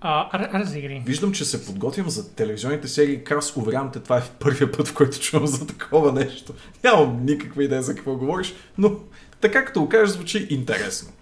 А, 0.00 0.28
аре, 0.38 0.48
аре 0.52 0.64
за 0.64 0.78
игри. 0.78 1.02
виждам, 1.06 1.32
че 1.32 1.44
се 1.44 1.66
подготвям 1.66 2.10
за 2.10 2.34
телевизионните 2.34 2.88
серии. 2.88 3.24
Крас, 3.24 3.56
уверявам 3.56 3.90
те, 3.92 4.00
това 4.00 4.18
е 4.18 4.22
първия 4.40 4.72
път, 4.72 4.88
в 4.88 4.94
който 4.94 5.20
чувам 5.20 5.46
за 5.46 5.66
такова 5.66 6.12
нещо. 6.12 6.54
Нямам 6.84 7.24
никаква 7.24 7.64
идея 7.64 7.82
за 7.82 7.94
какво 7.94 8.16
говориш, 8.16 8.54
но 8.78 8.96
така 9.40 9.64
като 9.64 9.80
го 9.80 9.88
кажеш, 9.88 10.14
звучи 10.14 10.46
интересно. 10.50 11.12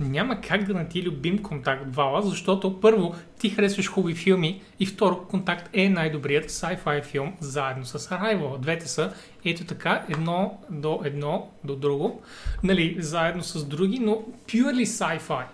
Няма 0.00 0.40
как 0.40 0.64
да 0.64 0.74
не 0.74 0.88
ти 0.88 0.98
е 0.98 1.02
любим 1.02 1.42
контакт 1.42 1.94
Вала, 1.94 2.22
защото 2.22 2.80
първо 2.80 3.14
ти 3.38 3.50
харесваш 3.50 3.90
хубави 3.90 4.14
филми 4.14 4.62
и 4.80 4.86
второ 4.86 5.24
контакт 5.28 5.70
е 5.72 5.88
най-добрият 5.88 6.50
sci-fi 6.50 7.04
филм 7.04 7.32
заедно 7.40 7.84
с 7.84 7.98
Arrival. 7.98 8.58
Двете 8.58 8.88
са 8.88 9.12
ето 9.44 9.64
така, 9.64 10.04
едно 10.08 10.58
до 10.70 11.00
едно 11.04 11.50
до 11.64 11.76
друго, 11.76 12.22
нали, 12.62 12.96
заедно 12.98 13.42
с 13.42 13.64
други, 13.64 13.98
но 13.98 14.24
purely 14.46 14.84
sci-fi. 14.84 15.44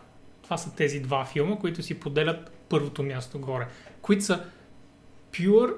Това 0.42 0.56
са 0.56 0.74
тези 0.74 1.00
два 1.00 1.24
филма, 1.24 1.58
които 1.58 1.82
си 1.82 2.00
поделят 2.00 2.50
първото 2.68 3.02
място 3.02 3.38
горе, 3.38 3.66
които 4.02 4.24
са 4.24 4.44
pure, 5.32 5.74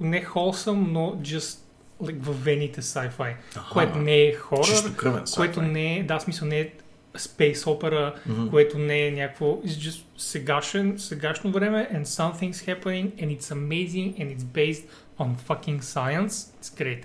не 0.00 0.24
wholesome, 0.24 0.90
но 0.90 1.12
just 1.12 1.58
like, 2.02 2.18
във 2.20 2.44
вените 2.44 2.82
sci-fi, 2.82 3.34
Аха. 3.56 3.72
което 3.72 3.98
не 3.98 4.22
е 4.22 4.34
хорър, 4.34 4.96
което 5.34 5.62
не 5.62 5.96
е, 5.96 6.02
да, 6.02 6.20
смисъл 6.20 6.48
не 6.48 6.60
е 6.60 6.72
space 7.14 7.54
opera, 7.54 8.14
Мгм. 8.26 8.48
което 8.50 8.78
не 8.78 9.06
е 9.06 9.10
някакво, 9.10 9.46
it's 9.46 9.90
just 9.90 10.04
сегашен, 10.16 10.98
сегашно 10.98 11.50
време 11.52 11.88
and 11.92 12.04
something's 12.04 12.52
happening 12.74 13.12
and 13.24 13.38
it's 13.38 13.52
amazing 13.52 14.14
and 14.20 14.36
it's 14.36 14.44
based 14.44 14.84
on 15.18 15.36
fucking 15.48 15.80
science. 15.82 16.28
It's 16.28 16.82
great. 16.82 17.04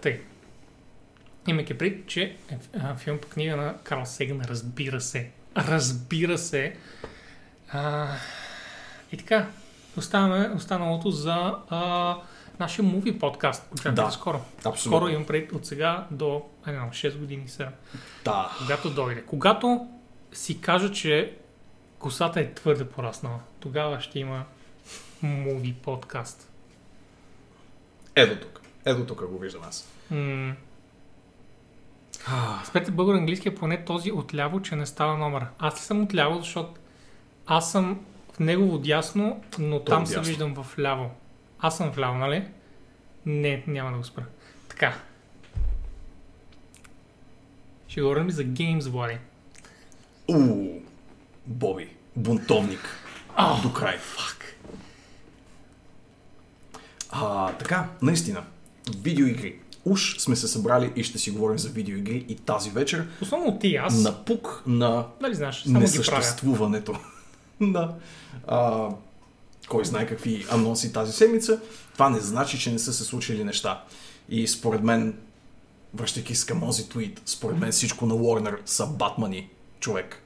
Тъй. 0.00 0.20
Имайки 1.48 1.74
пред, 1.78 2.06
че 2.06 2.36
е 2.52 2.96
филм 2.98 3.18
по 3.18 3.28
книга 3.28 3.56
на 3.56 3.74
Карл 3.84 4.06
Сеган, 4.06 4.40
разбира 4.48 5.00
се. 5.00 5.30
Разбира 5.56 6.38
се. 6.38 6.76
А, 7.72 8.08
и 9.12 9.16
така, 9.16 9.46
оставяме 9.96 10.54
останалото 10.56 11.10
за 11.10 11.54
а, 11.70 12.16
нашия 12.60 12.84
муви 12.84 13.18
подкаст. 13.18 13.68
Очаквайте 13.72 14.02
Да. 14.02 14.10
скоро. 14.10 14.40
Абсолютно. 14.64 14.98
Скоро 14.98 15.08
имам 15.12 15.26
пред 15.26 15.52
от 15.52 15.66
сега 15.66 16.06
до 16.10 16.42
know, 16.66 16.90
6 16.90 17.18
години 17.18 17.48
7. 17.48 17.68
Да. 18.24 18.50
Когато 18.58 18.90
дойде. 18.90 19.22
Когато 19.22 19.88
си 20.32 20.60
кажа, 20.60 20.92
че 20.92 21.36
косата 21.98 22.40
е 22.40 22.54
твърде 22.54 22.88
пораснала, 22.88 23.40
тогава 23.60 24.00
ще 24.00 24.18
има 24.18 24.44
муви 25.22 25.72
подкаст. 25.72 26.50
Ето 28.16 28.46
тук. 28.46 28.60
Ето 28.84 29.06
тук 29.06 29.26
го 29.26 29.38
виждам 29.38 29.62
аз. 29.68 29.88
М- 30.10 30.54
Спрете 32.64 32.90
българо-английския 32.90 33.54
поне 33.54 33.84
този 33.84 34.12
отляво, 34.12 34.62
че 34.62 34.76
не 34.76 34.86
става 34.86 35.16
номер. 35.18 35.46
Аз 35.58 35.74
ли 35.74 35.80
съм 35.80 36.02
отляво, 36.02 36.38
защото 36.38 36.80
аз 37.46 37.72
съм 37.72 38.00
в 38.32 38.38
негово 38.38 38.78
дясно, 38.78 39.42
но 39.58 39.80
Той 39.80 39.94
там 39.94 40.02
е 40.02 40.06
се 40.06 40.20
виждам 40.20 40.54
в 40.54 40.78
ляво. 40.78 41.10
Аз 41.60 41.76
съм 41.76 41.92
в 41.92 41.98
ляво, 41.98 42.18
нали? 42.18 42.44
Не, 43.26 43.64
няма 43.66 43.90
да 43.90 43.96
го 43.96 44.04
спра. 44.04 44.24
Така. 44.68 44.94
Ще 47.88 48.00
говорим 48.00 48.30
за 48.30 48.44
Games, 48.44 48.88
Влади. 48.88 49.18
Уу, 50.28 50.82
Боби. 51.46 51.88
Бунтовник. 52.16 52.80
Ау, 53.36 53.62
До 53.62 53.72
край. 53.72 53.98
Фак. 53.98 54.54
А, 57.10 57.52
така, 57.52 57.88
наистина. 58.02 58.44
Видеоигри. 58.98 59.58
Уж 59.84 60.18
сме 60.18 60.36
се 60.36 60.48
събрали 60.48 60.92
и 60.96 61.04
ще 61.04 61.18
си 61.18 61.30
говорим 61.30 61.58
за 61.58 61.68
видеоигри 61.68 62.24
и 62.28 62.36
тази 62.36 62.70
вечер. 62.70 63.08
Основно 63.22 63.58
ти 63.58 63.76
аз. 63.76 64.02
На 64.02 64.24
пук 64.24 64.62
на 64.66 65.06
Дали 65.20 65.34
знаеш, 65.34 65.62
само 65.62 65.80
несъществуването 65.80 66.96
на 67.60 67.94
а, 68.46 68.88
кой 69.68 69.84
знае 69.84 70.06
какви 70.06 70.46
анонси 70.50 70.92
тази 70.92 71.12
седмица. 71.12 71.60
Това 71.92 72.10
не 72.10 72.20
значи, 72.20 72.58
че 72.58 72.72
не 72.72 72.78
са 72.78 72.92
се 72.92 73.04
случили 73.04 73.44
неща. 73.44 73.84
И 74.28 74.48
според 74.48 74.82
мен, 74.82 75.18
връщайки 75.94 76.34
се 76.34 76.46
към 76.46 76.60
този 76.60 76.88
твит, 76.88 77.22
според 77.26 77.58
мен 77.58 77.72
всичко 77.72 78.06
на 78.06 78.14
Warner 78.14 78.58
са 78.64 78.86
батмани, 78.86 79.48
човек. 79.80 80.22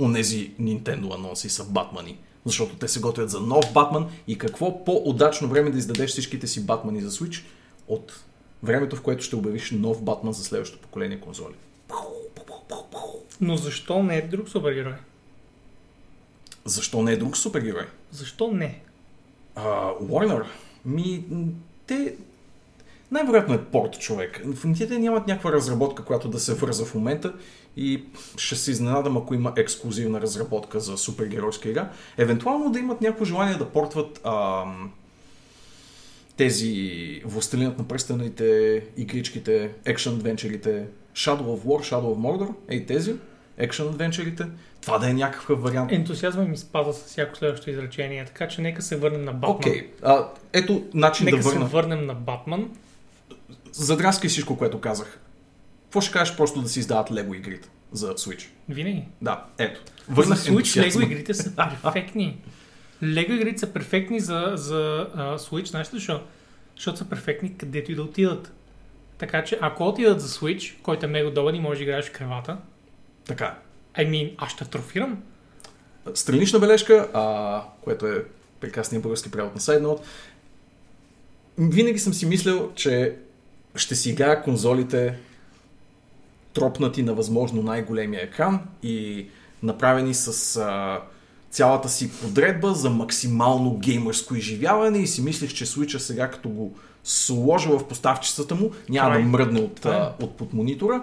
Онези 0.00 0.52
Nintendo 0.60 1.14
анонси 1.14 1.48
са 1.48 1.64
батмани. 1.64 2.18
Защото 2.46 2.76
те 2.76 2.88
се 2.88 3.00
готвят 3.00 3.30
за 3.30 3.40
нов 3.40 3.72
Батман 3.72 4.06
и 4.26 4.38
какво 4.38 4.84
по-удачно 4.84 5.48
време 5.48 5.70
да 5.70 5.78
издадеш 5.78 6.10
всичките 6.10 6.46
си 6.46 6.66
Батмани 6.66 7.00
за 7.00 7.10
Switch 7.10 7.42
от 7.88 8.24
времето, 8.62 8.96
в 8.96 9.02
което 9.02 9.24
ще 9.24 9.36
обявиш 9.36 9.70
нов 9.70 10.02
Батман 10.02 10.32
за 10.32 10.44
следващото 10.44 10.82
поколение 10.82 11.20
конзоли. 11.20 11.54
Но 13.40 13.56
защо 13.56 14.02
не 14.02 14.16
е 14.16 14.22
друг 14.22 14.48
супергерой? 14.48 14.94
Защо 16.64 17.02
не 17.02 17.12
е 17.12 17.16
друг 17.16 17.36
супергерой? 17.36 17.86
Защо 18.10 18.52
не? 18.52 18.82
А, 19.54 19.90
Warner, 19.90 20.44
ми, 20.84 21.24
те 21.86 22.14
най-вероятно 23.10 23.54
е 23.54 23.64
порт 23.64 23.98
човек. 23.98 24.42
Те 24.78 24.98
нямат 24.98 25.26
някаква 25.26 25.52
разработка, 25.52 26.04
която 26.04 26.28
да 26.28 26.38
се 26.38 26.54
върза 26.54 26.84
в 26.84 26.94
момента 26.94 27.34
и 27.76 28.04
ще 28.36 28.56
се 28.56 28.70
изненадам, 28.70 29.16
ако 29.16 29.34
има 29.34 29.52
ексклюзивна 29.56 30.20
разработка 30.20 30.80
за 30.80 30.98
супергеройска 30.98 31.68
игра. 31.68 31.90
Евентуално 32.18 32.70
да 32.70 32.78
имат 32.78 33.00
някакво 33.00 33.24
желание 33.24 33.54
да 33.54 33.68
портват 33.68 34.20
ам, 34.24 34.92
тези 36.40 37.22
Властелинът 37.24 37.78
на 37.78 37.88
пръстените, 37.88 38.82
игричките, 38.96 39.70
екшен 39.84 40.14
адвенчерите, 40.14 40.86
Shadow 41.14 41.42
of 41.42 41.64
War, 41.64 41.90
Shadow 41.90 42.14
of 42.14 42.18
Mordor, 42.18 42.54
ей 42.68 42.86
тези, 42.86 43.14
екшен 43.58 43.88
адвенчерите, 43.88 44.46
това 44.80 44.98
да 44.98 45.10
е 45.10 45.12
някакъв 45.12 45.62
вариант. 45.62 45.92
Ентусиазма 45.92 46.44
ми 46.44 46.56
спада 46.56 46.92
с 46.92 47.04
всяко 47.04 47.36
следващо 47.36 47.70
изречение, 47.70 48.24
така 48.24 48.48
че 48.48 48.62
нека 48.62 48.82
се 48.82 48.96
върнем 48.96 49.24
на 49.24 49.32
Батман. 49.32 49.56
Окей, 49.56 49.90
okay. 50.02 50.26
ето 50.52 50.84
начин 50.94 51.24
нека 51.24 51.36
да 51.36 51.42
върна. 51.42 51.66
се 51.66 51.72
върнем 51.72 52.06
на 52.06 52.14
Батман. 52.14 52.70
Задраскай 53.72 54.30
всичко, 54.30 54.58
което 54.58 54.80
казах. 54.80 55.20
Какво 55.84 56.00
ще 56.00 56.12
кажеш 56.12 56.36
просто 56.36 56.62
да 56.62 56.68
си 56.68 56.78
издават 56.78 57.12
Лего 57.12 57.34
игрите 57.34 57.68
за 57.92 58.14
Switch? 58.14 58.48
Винаги. 58.68 59.04
Да, 59.22 59.44
ето. 59.58 59.80
Върнах 60.08 60.38
за 60.38 60.50
Switch 60.50 60.86
Лего 60.86 61.00
игрите 61.00 61.34
са 61.34 61.52
перфектни. 61.56 62.40
Лего 63.02 63.32
игрите 63.32 63.58
са 63.58 63.72
перфектни 63.72 64.20
за, 64.20 64.52
за 64.54 65.10
uh, 65.16 65.36
Switch, 65.36 65.68
знаеш 65.68 65.86
ли 65.86 65.96
защо? 65.96 66.20
Защото 66.76 66.98
са 66.98 67.04
перфектни 67.04 67.56
където 67.56 67.92
и 67.92 67.94
да 67.94 68.02
отидат. 68.02 68.52
Така 69.18 69.44
че 69.44 69.58
ако 69.60 69.84
отидат 69.84 70.20
за 70.20 70.28
Switch, 70.28 70.82
който 70.82 71.06
е 71.06 71.08
много 71.08 71.28
удобен 71.28 71.54
и 71.54 71.60
може 71.60 71.78
да 71.78 71.82
играеш 71.82 72.04
в 72.04 72.12
кревата, 72.12 72.56
така. 73.26 73.58
I 73.96 74.08
mean, 74.08 74.34
аз 74.38 74.52
ще 74.52 74.64
трофирам. 74.64 75.22
Странична 76.14 76.58
бележка, 76.58 77.08
а, 77.12 77.62
което 77.80 78.06
е 78.06 78.24
прекрасният 78.60 79.02
български 79.02 79.30
превод 79.30 79.54
на 79.54 79.60
SideNote. 79.60 80.00
Винаги 81.58 81.98
съм 81.98 82.14
си 82.14 82.26
мислил, 82.26 82.72
че 82.74 83.16
ще 83.74 83.94
си 83.94 84.10
играя 84.10 84.42
конзолите 84.42 85.18
тропнати 86.52 87.02
на 87.02 87.14
възможно 87.14 87.62
най-големия 87.62 88.22
екран 88.22 88.60
и 88.82 89.26
направени 89.62 90.14
с 90.14 90.56
а, 90.56 91.00
цялата 91.50 91.88
си 91.88 92.10
подредба 92.12 92.74
за 92.74 92.90
максимално 92.90 93.78
геймърско 93.78 94.34
изживяване 94.34 94.98
и 94.98 95.06
си 95.06 95.22
мислих, 95.22 95.54
че 95.54 95.66
Switch 95.66 95.98
сега 95.98 96.30
като 96.30 96.48
го 96.48 96.74
сложа 97.04 97.78
в 97.78 97.88
поставчицата 97.88 98.54
му, 98.54 98.70
няма 98.88 99.14
да 99.14 99.20
мръдне 99.20 99.60
от, 99.60 99.86
а, 99.86 100.14
от 100.22 100.36
под 100.36 100.52
монитора. 100.52 101.02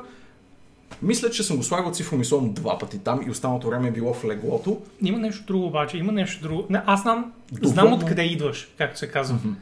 Мисля, 1.01 1.29
че 1.29 1.43
съм 1.43 1.57
го 1.57 1.63
слагал 1.63 1.91
цифроми 1.91 2.25
сон 2.25 2.53
два 2.53 2.77
пъти 2.77 2.99
там 2.99 3.21
и 3.27 3.29
останалото 3.29 3.67
време 3.67 3.87
е 3.87 3.91
било 3.91 4.13
в 4.13 4.25
леглото. 4.25 4.81
Има 5.01 5.17
нещо 5.17 5.43
друго 5.45 5.65
обаче, 5.65 5.97
има 5.97 6.11
нещо 6.11 6.41
друго. 6.41 6.65
Не, 6.69 6.81
аз 6.85 7.01
знам, 7.01 7.33
Доволно... 7.51 7.73
знам 7.73 7.93
откъде 7.93 8.23
идваш, 8.23 8.67
както 8.77 8.99
се 8.99 9.07
казва. 9.07 9.39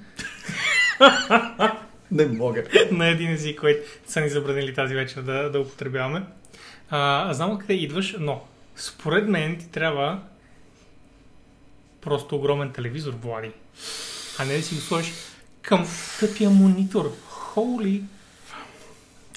Не 2.11 2.25
мога. 2.25 2.63
На 2.91 3.07
един 3.07 3.31
език, 3.31 3.59
който 3.59 3.89
са 4.07 4.21
ни 4.21 4.29
забранили 4.29 4.73
тази 4.73 4.95
вечер 4.95 5.21
да, 5.21 5.49
да 5.51 5.59
употребяваме. 5.59 6.23
А, 6.89 7.33
знам 7.33 7.51
откъде 7.51 7.73
идваш, 7.73 8.15
но 8.19 8.41
според 8.75 9.29
мен 9.29 9.57
ти 9.57 9.69
трябва 9.69 10.19
просто 12.05 12.35
огромен 12.35 12.71
телевизор, 12.71 13.13
Влади. 13.23 13.51
А 14.39 14.45
не 14.45 14.57
да 14.57 14.63
си 14.63 14.75
го 14.75 14.81
сложиш 14.81 15.13
към 15.61 15.87
тъпия 16.19 16.49
монитор. 16.49 17.11
Holy 17.55 18.01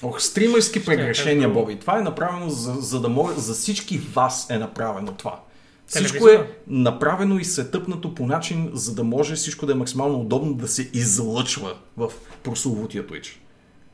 Ох, 0.03 0.21
стримерски 0.21 0.85
прегрешения, 0.85 1.49
Боби. 1.49 1.79
Това 1.79 1.99
е 1.99 2.01
направено 2.01 2.49
за, 2.49 2.73
за 2.73 3.01
да 3.01 3.09
може, 3.09 3.39
за 3.39 3.53
всички 3.53 3.97
вас 3.97 4.49
е 4.49 4.57
направено 4.57 5.11
това. 5.11 5.39
Всичко 5.87 6.27
е 6.27 6.57
направено 6.67 7.39
и 7.39 7.45
сетъпнато 7.45 8.15
по 8.15 8.25
начин, 8.25 8.69
за 8.73 8.95
да 8.95 9.03
може 9.03 9.35
всичко 9.35 9.65
да 9.65 9.71
е 9.71 9.75
максимално 9.75 10.19
удобно 10.19 10.53
да 10.53 10.67
се 10.67 10.89
излъчва 10.93 11.77
в 11.97 12.11
прословутия 12.43 13.07
Twitch. 13.07 13.37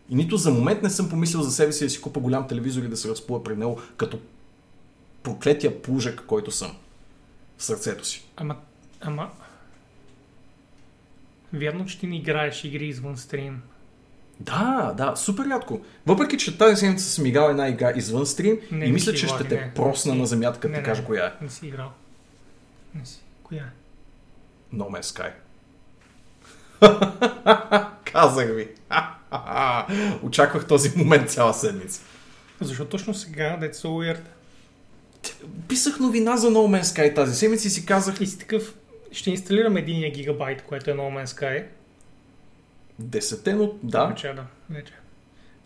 И 0.09 0.15
нито 0.15 0.37
за 0.37 0.51
момент 0.51 0.83
не 0.83 0.89
съм 0.89 1.09
помислил 1.09 1.41
за 1.41 1.51
себе 1.51 1.71
си 1.71 1.83
да 1.83 1.89
си 1.89 2.01
купа 2.01 2.19
голям 2.19 2.47
телевизор 2.47 2.83
и 2.83 2.87
да 2.87 2.97
се 2.97 3.09
разплува 3.09 3.43
пред 3.43 3.57
него 3.57 3.81
като 3.97 4.19
проклетия 5.23 5.81
пужък, 5.81 6.23
който 6.27 6.51
съм 6.51 6.71
в 7.57 7.63
сърцето 7.63 8.05
си. 8.05 8.25
Ама, 8.35 8.57
ама... 9.01 9.31
Вярно, 11.53 11.85
че 11.85 11.99
ти 11.99 12.07
не 12.07 12.17
играеш 12.17 12.63
игри 12.63 12.87
извън 12.87 13.17
стрим. 13.17 13.61
Да, 14.39 14.93
да, 14.97 15.15
супер 15.15 15.45
рядко. 15.45 15.81
Въпреки, 16.05 16.37
че 16.37 16.57
тази 16.57 16.75
седмица 16.75 17.05
съм 17.05 17.25
играл 17.25 17.49
една 17.49 17.69
игра 17.69 17.91
извън 17.95 18.25
стрим 18.25 18.59
не, 18.71 18.85
и 18.85 18.91
мисля, 18.91 19.13
че 19.13 19.27
ще 19.27 19.43
те 19.43 19.55
не, 19.55 19.73
просна 19.73 20.13
не, 20.13 20.19
на 20.19 20.25
земята, 20.25 20.59
като 20.59 20.73
ти 20.75 20.83
кажа 20.83 21.05
коя 21.05 21.25
е. 21.25 21.43
Не 21.43 21.49
си 21.49 21.67
играл. 21.67 21.91
Не 22.95 23.05
си. 23.05 23.19
Коя 23.43 23.63
е? 23.63 23.71
No 24.75 25.01
Man's 25.01 25.01
Sky. 25.01 25.31
Казах 28.11 28.49
ви. 28.55 28.67
Очаквах 30.23 30.67
този 30.67 30.97
момент 30.97 31.29
цяла 31.29 31.53
седмица. 31.53 32.01
Защо 32.61 32.85
точно 32.85 33.13
сега, 33.13 33.57
so 33.61 33.85
weird? 33.85 34.21
Писах 35.67 35.99
новина 35.99 36.37
за 36.37 36.51
No 36.51 36.81
Man's 36.81 36.83
Sky 36.83 37.15
тази 37.15 37.35
седмица 37.35 37.67
и 37.67 37.71
си 37.71 37.85
казах... 37.85 38.21
И 38.21 38.27
си 38.27 38.39
такъв, 38.39 38.75
ще 39.11 39.29
инсталирам 39.29 39.73
1 39.73 40.13
гигабайт, 40.13 40.61
което 40.61 40.91
е 40.91 40.93
No 40.93 41.23
Man's 41.23 41.39
Sky 41.39 41.63
Десетено, 42.99 43.73
да. 43.83 44.05
Вече, 44.05 44.27
да. 44.27 44.45
Вече. 44.69 44.93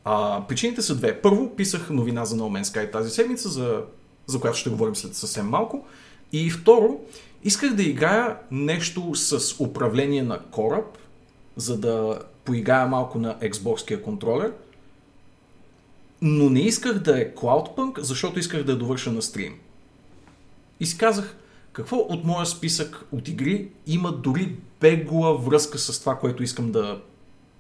А, 0.04 0.44
причините 0.48 0.82
са 0.82 0.96
две. 0.96 1.22
Първо, 1.22 1.56
писах 1.56 1.90
новина 1.90 2.26
за 2.26 2.38
No 2.38 2.62
Man's 2.62 2.64
Sky 2.64 2.92
тази 2.92 3.10
седмица, 3.10 3.50
за, 3.50 3.84
за 4.28 4.40
която 4.40 4.58
ще 4.58 4.70
говорим 4.70 4.96
след 4.96 5.16
съвсем 5.16 5.48
малко. 5.48 5.86
И 6.32 6.50
второ, 6.50 7.00
исках 7.44 7.74
да 7.74 7.84
играя 7.84 8.38
нещо 8.52 9.16
с 9.16 9.60
управление 9.60 10.24
на 10.24 10.40
кораб, 10.40 10.98
за 11.56 11.78
да 11.78 12.20
поиграя 12.44 12.88
малко 12.88 13.20
на 13.20 13.40
Xbox 13.40 14.02
контролер. 14.02 14.54
Но 16.22 16.50
не 16.50 16.60
исках 16.60 17.00
да 17.00 17.22
е 17.22 17.34
Cloudpunk, 17.34 18.00
защото 18.00 18.40
исках 18.40 18.64
да 18.64 18.72
я 18.72 18.78
довърша 18.78 19.12
на 19.12 19.22
стрим. 19.22 19.54
И 20.80 20.86
си 20.86 20.98
казах, 20.98 21.36
какво 21.72 21.98
от 21.98 22.26
моя 22.26 22.46
списък 22.46 23.06
от 23.12 23.28
игри 23.28 23.70
има 23.88 24.12
дори 24.12 24.56
бегла 24.82 25.38
връзка 25.38 25.78
с 25.78 26.00
това, 26.00 26.20
което 26.20 26.44
искам 26.44 26.72
да 26.72 27.02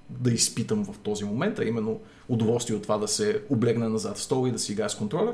да 0.09 0.31
изпитам 0.31 0.83
в 0.85 0.97
този 0.97 1.25
момент, 1.25 1.59
а 1.59 1.65
именно 1.65 1.99
удоволствие 2.29 2.75
от 2.75 2.83
това 2.83 2.97
да 2.97 3.07
се 3.07 3.41
облегна 3.49 3.89
назад 3.89 4.17
в 4.17 4.21
стола 4.21 4.49
и 4.49 4.51
да 4.51 4.59
си 4.59 4.71
играя 4.71 4.89
с 4.89 4.95
контролер, 4.95 5.33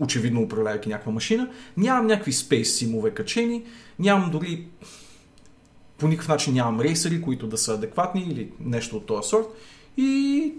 очевидно 0.00 0.42
управлявайки 0.42 0.88
някаква 0.88 1.12
машина. 1.12 1.50
Нямам 1.76 2.06
някакви 2.06 2.32
спейс 2.32 2.78
симове 2.78 3.10
качени, 3.10 3.64
нямам 3.98 4.30
дори 4.30 4.66
по 5.98 6.08
никакъв 6.08 6.28
начин 6.28 6.54
нямам 6.54 6.80
рейсери, 6.80 7.22
които 7.22 7.46
да 7.46 7.58
са 7.58 7.74
адекватни 7.74 8.22
или 8.22 8.50
нещо 8.60 8.96
от 8.96 9.06
този 9.06 9.28
сорт. 9.28 9.46
И 9.96 10.52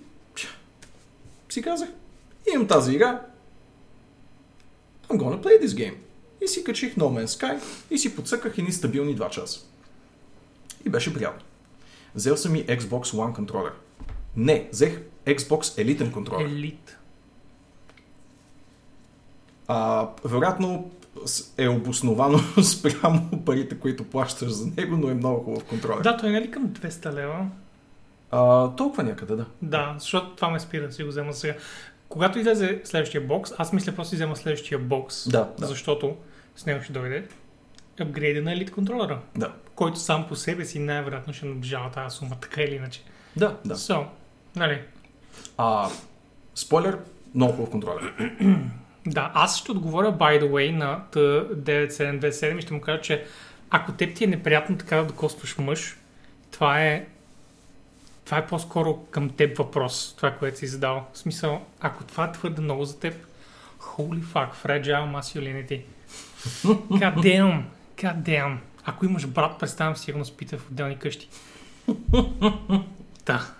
си 1.53 1.61
казах, 1.61 1.89
имам 2.53 2.67
тази 2.67 2.93
игра, 2.93 3.21
I'm 5.09 5.17
gonna 5.17 5.43
play 5.43 5.65
this 5.65 5.67
game. 5.67 5.95
И 6.43 6.47
си 6.47 6.63
качих 6.63 6.95
No 6.95 7.01
Man's 7.03 7.25
Sky 7.25 7.63
и 7.91 7.97
си 7.97 8.15
подсъках 8.15 8.57
едни 8.57 8.71
стабилни 8.71 9.17
2 9.17 9.29
часа. 9.29 9.59
И 10.85 10.89
беше 10.89 11.13
приятно. 11.13 11.45
Взел 12.15 12.37
съм 12.37 12.55
и 12.55 12.65
Xbox 12.65 13.03
One 13.03 13.35
контролер. 13.35 13.71
Не, 14.35 14.69
взех 14.71 15.01
Xbox 15.25 15.81
елитен 15.81 16.11
контролер. 16.11 16.45
Елит. 16.45 16.97
А, 19.67 20.09
вероятно 20.25 20.91
е 21.57 21.67
обосновано 21.67 22.39
спрямо 22.63 23.43
парите, 23.45 23.79
които 23.79 24.03
плащаш 24.03 24.51
за 24.51 24.67
него, 24.77 24.97
но 24.97 25.09
е 25.09 25.13
много 25.13 25.43
хубав 25.43 25.63
контролер. 25.63 26.01
Да, 26.01 26.17
той 26.17 26.29
е 26.29 26.31
нали 26.31 26.51
към 26.51 26.69
200 26.69 27.13
лева? 27.13 27.47
А, 28.33 28.75
толкова 28.75 29.03
някъде, 29.03 29.35
да. 29.35 29.45
Да, 29.61 29.95
защото 29.97 30.35
това 30.35 30.49
ме 30.49 30.59
спира 30.59 30.87
да 30.87 30.93
си 30.93 31.03
го 31.03 31.09
взема 31.09 31.33
сега. 31.33 31.53
Когато 32.09 32.39
излезе 32.39 32.81
следващия 32.83 33.21
бокс, 33.21 33.51
аз 33.57 33.73
мисля 33.73 33.91
просто 33.91 34.09
си 34.09 34.15
взема 34.15 34.35
следващия 34.35 34.79
бокс. 34.79 35.29
Да, 35.29 35.49
да. 35.59 35.65
Защото 35.65 36.17
с 36.55 36.65
него 36.65 36.83
ще 36.83 36.93
дойде 36.93 37.27
апгрейда 37.99 38.41
на 38.41 38.53
елит 38.53 38.71
контролера. 38.71 39.19
Да 39.35 39.53
който 39.75 39.99
сам 39.99 40.27
по 40.27 40.35
себе 40.35 40.65
си 40.65 40.79
най-вероятно 40.79 41.33
ще 41.33 41.45
наближава 41.45 41.91
тази 41.91 42.15
сума, 42.15 42.35
така 42.41 42.61
или 42.61 42.75
иначе. 42.75 43.01
Да, 43.35 43.57
да. 43.65 43.75
So, 43.75 44.05
нали? 44.55 44.81
А, 45.57 45.89
спойлер, 46.55 46.99
много 47.35 47.53
хубав 47.53 47.69
контролер. 47.69 48.13
да, 49.05 49.31
аз 49.33 49.57
ще 49.57 49.71
отговоря, 49.71 50.13
by 50.13 50.43
the 50.43 50.49
way, 50.49 50.71
на 50.71 51.03
T9727 51.11 52.57
и 52.57 52.61
ще 52.61 52.73
му 52.73 52.81
кажа, 52.81 53.01
че 53.01 53.25
ако 53.69 53.91
теб 53.91 54.15
ти 54.15 54.23
е 54.23 54.27
неприятно 54.27 54.77
така 54.77 54.97
да 54.97 55.05
докосваш 55.05 55.57
мъж, 55.57 55.97
това 56.51 56.83
е 56.83 57.07
това 58.25 58.37
е 58.37 58.47
по-скоро 58.47 59.05
към 59.11 59.29
теб 59.29 59.57
въпрос, 59.57 60.13
това, 60.17 60.31
което 60.31 60.59
си 60.59 60.67
задал. 60.67 61.07
В 61.13 61.17
смисъл, 61.17 61.61
ако 61.79 62.03
това 62.03 62.25
е 62.25 62.31
твърде 62.31 62.61
много 62.61 62.85
за 62.85 62.99
теб, 62.99 63.13
holy 63.79 64.23
fuck, 64.23 64.49
fragile 64.65 65.21
masculinity. 65.21 65.81
God 66.89 67.15
damn, 67.15 67.61
god 67.97 68.21
damn. 68.21 68.57
Ако 68.85 69.05
имаш 69.05 69.27
брат, 69.27 69.59
представям 69.59 69.95
сигурно 69.95 70.25
спите 70.25 70.57
в 70.57 70.67
отделни 70.71 70.99
къщи. 70.99 71.29
да. 73.25 73.53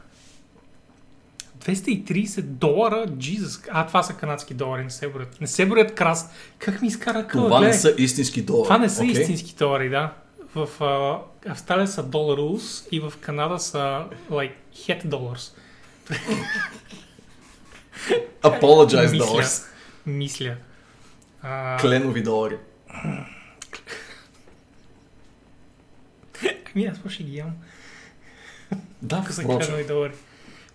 230 1.66 2.42
долара, 2.42 3.08
Jesus. 3.08 3.68
А, 3.72 3.88
това 3.88 4.04
са 4.04 4.14
канадски 4.14 4.54
долари, 4.54 4.84
не 4.84 4.90
се 4.90 5.08
борят. 5.08 5.42
Не 5.42 5.48
се 5.48 5.66
борят 5.66 5.96
крас. 5.96 6.32
Как 6.60 6.82
ми 6.82 6.88
изкара 6.88 7.28
къл? 7.28 7.44
Това 7.44 7.60
не 7.60 7.74
са 7.74 7.96
истински 7.98 8.42
долари. 8.42 8.64
Това 8.64 8.78
не 8.78 8.90
са 8.90 9.04
okay. 9.04 9.20
истински 9.20 9.56
долари, 9.56 9.90
да. 9.90 10.14
В 10.56 10.68
uh, 10.80 11.22
Австралия 11.52 11.88
са 11.88 12.04
доларус 12.04 12.88
и 12.92 13.00
в 13.00 13.14
Канада 13.22 13.60
са 13.60 14.06
like 14.32 14.54
head 14.74 15.06
dollars. 15.06 15.58
Apologize 18.42 19.12
мисля, 19.12 19.26
dollars. 19.26 19.68
Мисля. 20.06 20.56
Uh, 21.46 21.82
Кленови 21.82 22.24
долари. 22.24 22.58
Ами 26.76 26.86
аз 26.86 27.12
ще 27.12 27.24
ги 27.24 27.38
ям. 27.38 27.54
Да, 29.02 29.22
в 29.22 29.34
са 29.34 29.86
долари. 29.88 30.14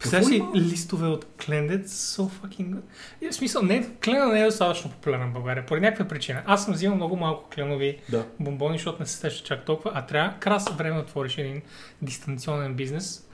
Представя 0.00 0.20
Какво 0.22 0.28
си 0.28 0.36
има? 0.36 0.52
листове 0.56 1.06
от 1.06 1.26
Клендет, 1.46 1.86
so 1.88 2.30
fucking. 2.30 2.76
И, 3.20 3.28
В 3.28 3.34
смисъл, 3.34 3.62
не, 3.62 3.88
клена 4.04 4.26
не 4.26 4.40
е 4.40 4.44
достатъчно 4.44 4.90
популярен 4.90 5.30
в 5.30 5.32
България, 5.32 5.66
поради 5.66 5.86
някаква 5.86 6.08
причина. 6.08 6.42
Аз 6.46 6.64
съм 6.64 6.74
взимал 6.74 6.96
много 6.96 7.16
малко 7.16 7.48
кленови 7.48 7.98
Да. 8.10 8.26
бомбони, 8.40 8.78
защото 8.78 9.00
не 9.00 9.06
се 9.06 9.16
сеща 9.16 9.44
чак 9.46 9.64
толкова, 9.64 9.90
а 9.94 10.06
трябва 10.06 10.34
крас 10.40 10.68
време 10.68 10.96
да 10.96 11.02
отвориш 11.02 11.38
един 11.38 11.62
дистанционен 12.02 12.74
бизнес 12.74 13.26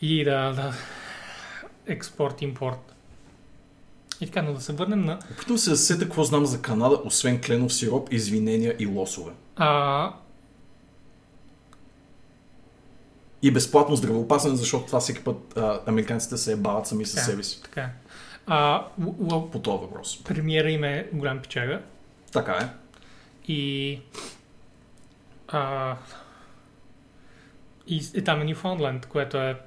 и 0.00 0.24
да, 0.24 0.52
да 0.52 0.72
експорт-импорт. 1.86 2.94
И 4.20 4.26
така, 4.26 4.42
но 4.42 4.52
да 4.52 4.60
се 4.60 4.72
върнем 4.72 5.04
на 5.04 5.18
Опитвам 5.32 5.58
се 5.58 5.70
да 5.70 5.76
се 5.76 5.84
сета 5.84 6.04
какво 6.04 6.24
знам 6.24 6.46
за 6.46 6.62
Канада, 6.62 7.00
освен 7.04 7.40
кленов 7.40 7.74
сироп, 7.74 8.12
извинения 8.12 8.76
и 8.78 8.86
лосове. 8.86 9.32
а, 9.56 10.12
И 13.42 13.50
безплатно 13.50 13.96
здравеопазване, 13.96 14.56
защото 14.56 14.86
това 14.86 15.00
всеки 15.00 15.24
път 15.24 15.56
а, 15.56 15.80
американците 15.86 16.36
се 16.36 16.52
ебават 16.52 16.86
сами 16.86 17.06
със 17.06 17.24
себе 17.24 17.42
си. 17.42 17.62
така. 17.62 17.80
е. 17.80 17.90
А, 18.46 18.86
well, 19.00 19.50
По 19.50 19.58
този 19.58 19.78
въпрос. 19.78 20.24
премиера 20.24 20.70
им 20.70 20.84
е 20.84 21.08
голям 21.12 21.38
пичага 21.38 21.82
Така 22.32 22.52
е. 22.52 22.68
и 23.52 24.00
а, 25.48 25.96
и 27.86 28.02
е 28.14 28.24
там 28.24 28.40
е 28.40 28.44
Ньюфаундленд, 28.44 29.06
което 29.06 29.36
е 29.36 29.60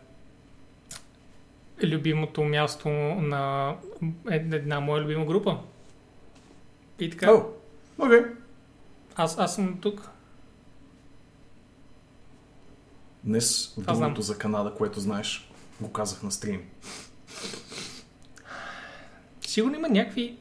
любимото 1.83 2.43
място 2.43 2.89
на 2.89 3.75
ед- 4.29 4.53
една 4.53 4.79
моя 4.79 5.01
любима 5.03 5.25
група. 5.25 5.57
И 6.99 7.09
така, 7.09 7.31
О, 7.31 7.43
окей. 7.99 8.19
аз, 9.15 9.37
аз 9.37 9.55
съм 9.55 9.77
тук. 9.81 10.10
Днес 13.23 13.73
другото 13.77 14.21
за 14.21 14.37
Канада, 14.37 14.73
което 14.77 14.99
знаеш, 14.99 15.49
го 15.81 15.91
казах 15.91 16.23
на 16.23 16.31
стрим. 16.31 16.61
Сигурно 19.41 19.75
има 19.75 19.89
някакви 19.89 20.35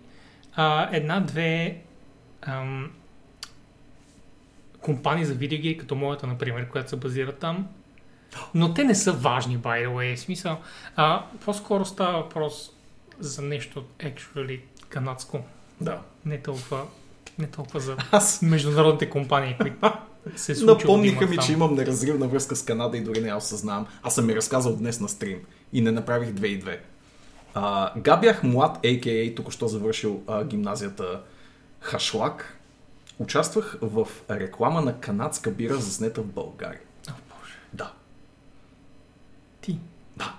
а, 0.52 0.96
една-две 0.96 1.82
ам, 2.42 2.90
компании 4.80 5.24
за 5.24 5.34
видеоигри, 5.34 5.78
като 5.78 5.94
моята, 5.94 6.26
например, 6.26 6.68
която 6.68 6.90
се 6.90 6.96
базира 6.96 7.32
там. 7.32 7.68
Но 8.54 8.74
те 8.74 8.84
не 8.84 8.94
са 8.94 9.12
важни, 9.12 9.58
by 9.58 9.86
the 9.86 9.88
way. 9.88 10.16
Смисъл, 10.16 10.58
а, 10.96 11.24
по-скоро 11.44 11.84
става 11.84 12.22
въпрос 12.22 12.70
за 13.18 13.42
нещо 13.42 13.84
actually 13.98 14.60
канадско. 14.88 15.40
Да. 15.80 16.00
Не 16.24 16.42
толкова, 16.42 16.86
не 17.38 17.46
толкова 17.46 17.80
за 17.80 17.96
Аз 18.12 18.42
международните 18.42 19.10
компании, 19.10 19.56
които 19.60 19.92
се 20.36 20.54
случва 20.54 20.74
напомниха 20.74 21.26
ми, 21.26 21.38
че 21.38 21.52
имам 21.52 21.74
неразривна 21.74 22.28
връзка 22.28 22.56
с 22.56 22.62
Канада 22.64 22.96
и 22.96 23.00
дори 23.00 23.20
не 23.20 23.28
я 23.28 23.36
осъзнавам. 23.36 23.86
Аз 24.02 24.14
съм 24.14 24.26
ми 24.26 24.36
разказал 24.36 24.76
днес 24.76 25.00
на 25.00 25.08
стрим 25.08 25.38
и 25.72 25.80
не 25.80 25.90
направих 25.90 26.28
2 26.28 26.46
и 26.46 26.62
2. 26.62 26.78
А, 27.54 27.92
га 28.00 28.16
бях 28.16 28.42
млад, 28.42 28.76
а.к.а. 28.76 29.34
току-що 29.34 29.68
завършил 29.68 30.22
а, 30.26 30.44
гимназията 30.44 31.20
Хашлак. 31.80 32.56
Участвах 33.18 33.78
в 33.82 34.08
реклама 34.30 34.80
на 34.80 35.00
канадска 35.00 35.50
бира, 35.50 35.76
заснета 35.76 36.20
в 36.20 36.26
България. 36.26 36.80
О, 37.08 37.12
Боже. 37.12 37.54
Да, 37.72 37.92
Ти. 39.60 39.78
да. 40.16 40.34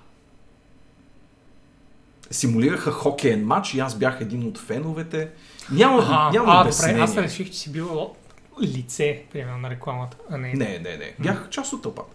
Симулираха 2.32 2.92
хокеен 2.92 3.46
матч 3.46 3.74
и 3.74 3.80
аз 3.80 3.96
бях 3.96 4.22
един 4.22 4.48
от 4.48 4.58
феновете. 4.58 5.30
Няма, 5.72 6.08
А, 6.10 6.32
няма 6.32 6.46
а, 6.48 6.64
добре, 6.64 7.00
аз 7.00 7.18
реших, 7.18 7.52
че 7.52 7.60
си 7.60 7.72
бил 7.72 8.16
лице, 8.62 9.24
примерно, 9.32 9.58
на 9.58 9.70
рекламата, 9.70 10.18
а 10.30 10.38
не... 10.38 10.54
Не, 10.54 10.80
не, 10.80 10.98
не. 10.98 11.16
Бях 11.20 11.50
част 11.50 11.74
от 11.74 11.84
тълпата. 11.84 12.12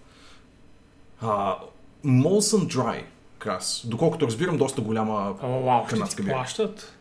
А, 1.21 1.57
Molson 2.05 2.67
Dry 2.69 3.03
крас. 3.39 3.83
Доколкото 3.85 4.27
разбирам, 4.27 4.57
доста 4.57 4.81
голяма... 4.81 5.37
О, 5.43 5.61
вау, 5.61 5.87
Канадска 5.87 6.23
бира. 6.23 6.35
плащат. 6.35 6.93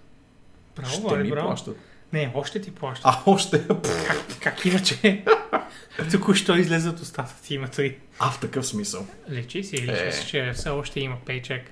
Браво, 0.75 0.89
ще 0.89 1.01
Вали, 1.01 1.23
ми 1.23 1.29
браво. 1.29 1.47
плащат. 1.47 1.77
Не, 2.13 2.31
още 2.35 2.61
ти 2.61 2.75
плащат. 2.75 3.05
А, 3.05 3.21
още... 3.25 3.67
Как, 4.07 4.25
как 4.41 4.65
иначе? 4.65 5.25
Току-що 6.11 6.55
излезе 6.55 6.89
от 6.89 6.99
устата 6.99 7.35
ти 7.43 7.53
името 7.55 7.81
и 7.81 7.97
А, 8.19 8.31
в 8.31 8.39
такъв 8.39 8.65
смисъл. 8.67 9.07
лечи 9.29 9.63
си 9.63 9.75
или 9.75 9.91
Е. 9.91 10.07
е. 10.07 10.25
че 10.27 10.51
все 10.53 10.69
още 10.69 10.99
има 10.99 11.17
пейчек. 11.25 11.71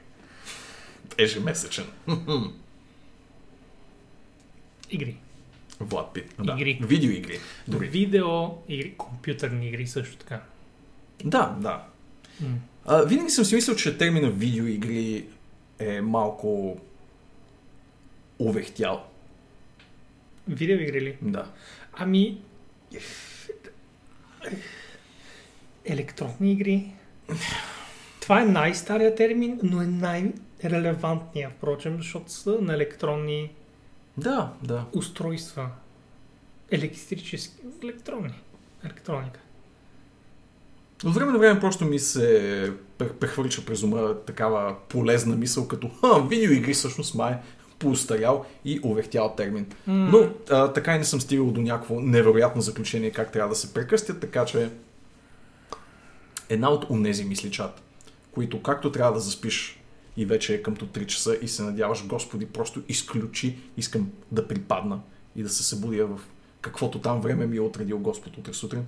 Ежемесечен. 1.17 1.85
Игри. 4.89 5.17
Влад 5.79 6.13
Пит. 6.13 6.35
Игри. 6.57 6.77
Да. 6.81 6.87
Видеоигри. 6.87 7.39
Дори. 7.67 7.87
Видео 7.87 8.57
игри, 8.67 8.93
компютърни 8.97 9.67
игри 9.67 9.87
също 9.87 10.17
така. 10.17 10.41
Да, 11.23 11.57
да. 11.59 11.83
А, 12.85 13.01
винаги 13.01 13.29
съм 13.29 13.45
си 13.45 13.55
мислил, 13.55 13.75
че 13.75 13.97
термина 13.97 14.29
видеоигри 14.29 15.25
е 15.79 16.01
малко 16.01 16.77
увехтял. 18.39 19.03
Видео 20.47 20.79
игри 20.79 21.01
ли? 21.01 21.17
Да. 21.21 21.45
Ами... 21.93 22.41
Електронни 25.85 26.51
игри. 26.51 26.93
Това 28.21 28.41
е 28.41 28.45
най-стария 28.45 29.15
термин, 29.15 29.59
но 29.63 29.81
е 29.81 29.85
най-релевантният, 29.85 31.53
впрочем, 31.53 31.97
защото 31.97 32.31
са 32.31 32.57
на 32.61 32.73
електронни 32.73 33.51
Да, 34.17 34.53
да. 34.63 34.85
устройства. 34.93 35.69
Електрически, 36.71 37.61
електронни. 37.83 38.41
Електроника. 38.83 39.39
От 41.05 41.13
време 41.13 41.31
на 41.31 41.39
време 41.39 41.59
просто 41.59 41.85
ми 41.85 41.99
се 41.99 42.73
пр- 42.99 43.13
прехвърча 43.13 43.65
през 43.65 43.83
ума 43.83 44.15
такава 44.25 44.75
полезна 44.89 45.35
мисъл, 45.35 45.67
като 45.67 45.89
Ха, 45.89 46.21
видеоигри 46.27 46.73
всъщност 46.73 47.15
май 47.15 47.37
поустарял 47.79 48.45
и 48.65 48.79
увехтял 48.83 49.33
термин. 49.37 49.65
М. 49.87 49.93
Но 49.93 50.29
а, 50.49 50.73
така 50.73 50.95
и 50.95 50.97
не 50.97 51.03
съм 51.03 51.21
стигал 51.21 51.51
до 51.51 51.61
някакво 51.61 51.99
невероятно 51.99 52.61
заключение 52.61 53.11
как 53.11 53.31
трябва 53.31 53.49
да 53.49 53.55
се 53.55 53.73
прекъстят, 53.73 54.19
така 54.19 54.45
че 54.45 54.69
една 56.49 56.69
от 56.69 56.89
унези 56.89 57.25
мисличат, 57.25 57.81
които 58.31 58.61
както 58.61 58.91
трябва 58.91 59.13
да 59.13 59.19
заспиш 59.19 59.82
и 60.17 60.25
вече 60.25 60.53
е 60.53 60.61
къмто 60.61 60.87
3 60.87 61.05
часа 61.05 61.37
и 61.41 61.47
се 61.47 61.63
надяваш, 61.63 62.07
Господи, 62.07 62.45
просто 62.45 62.81
изключи, 62.89 63.57
искам 63.77 64.11
да 64.31 64.47
припадна 64.47 64.99
и 65.35 65.43
да 65.43 65.49
се 65.49 65.63
събудя 65.63 66.07
в 66.07 66.19
каквото 66.61 66.99
там 66.99 67.21
време 67.21 67.47
ми 67.47 67.57
е 67.57 67.61
отредил 67.61 67.99
Господ 67.99 68.37
утре 68.37 68.53
сутрин. 68.53 68.85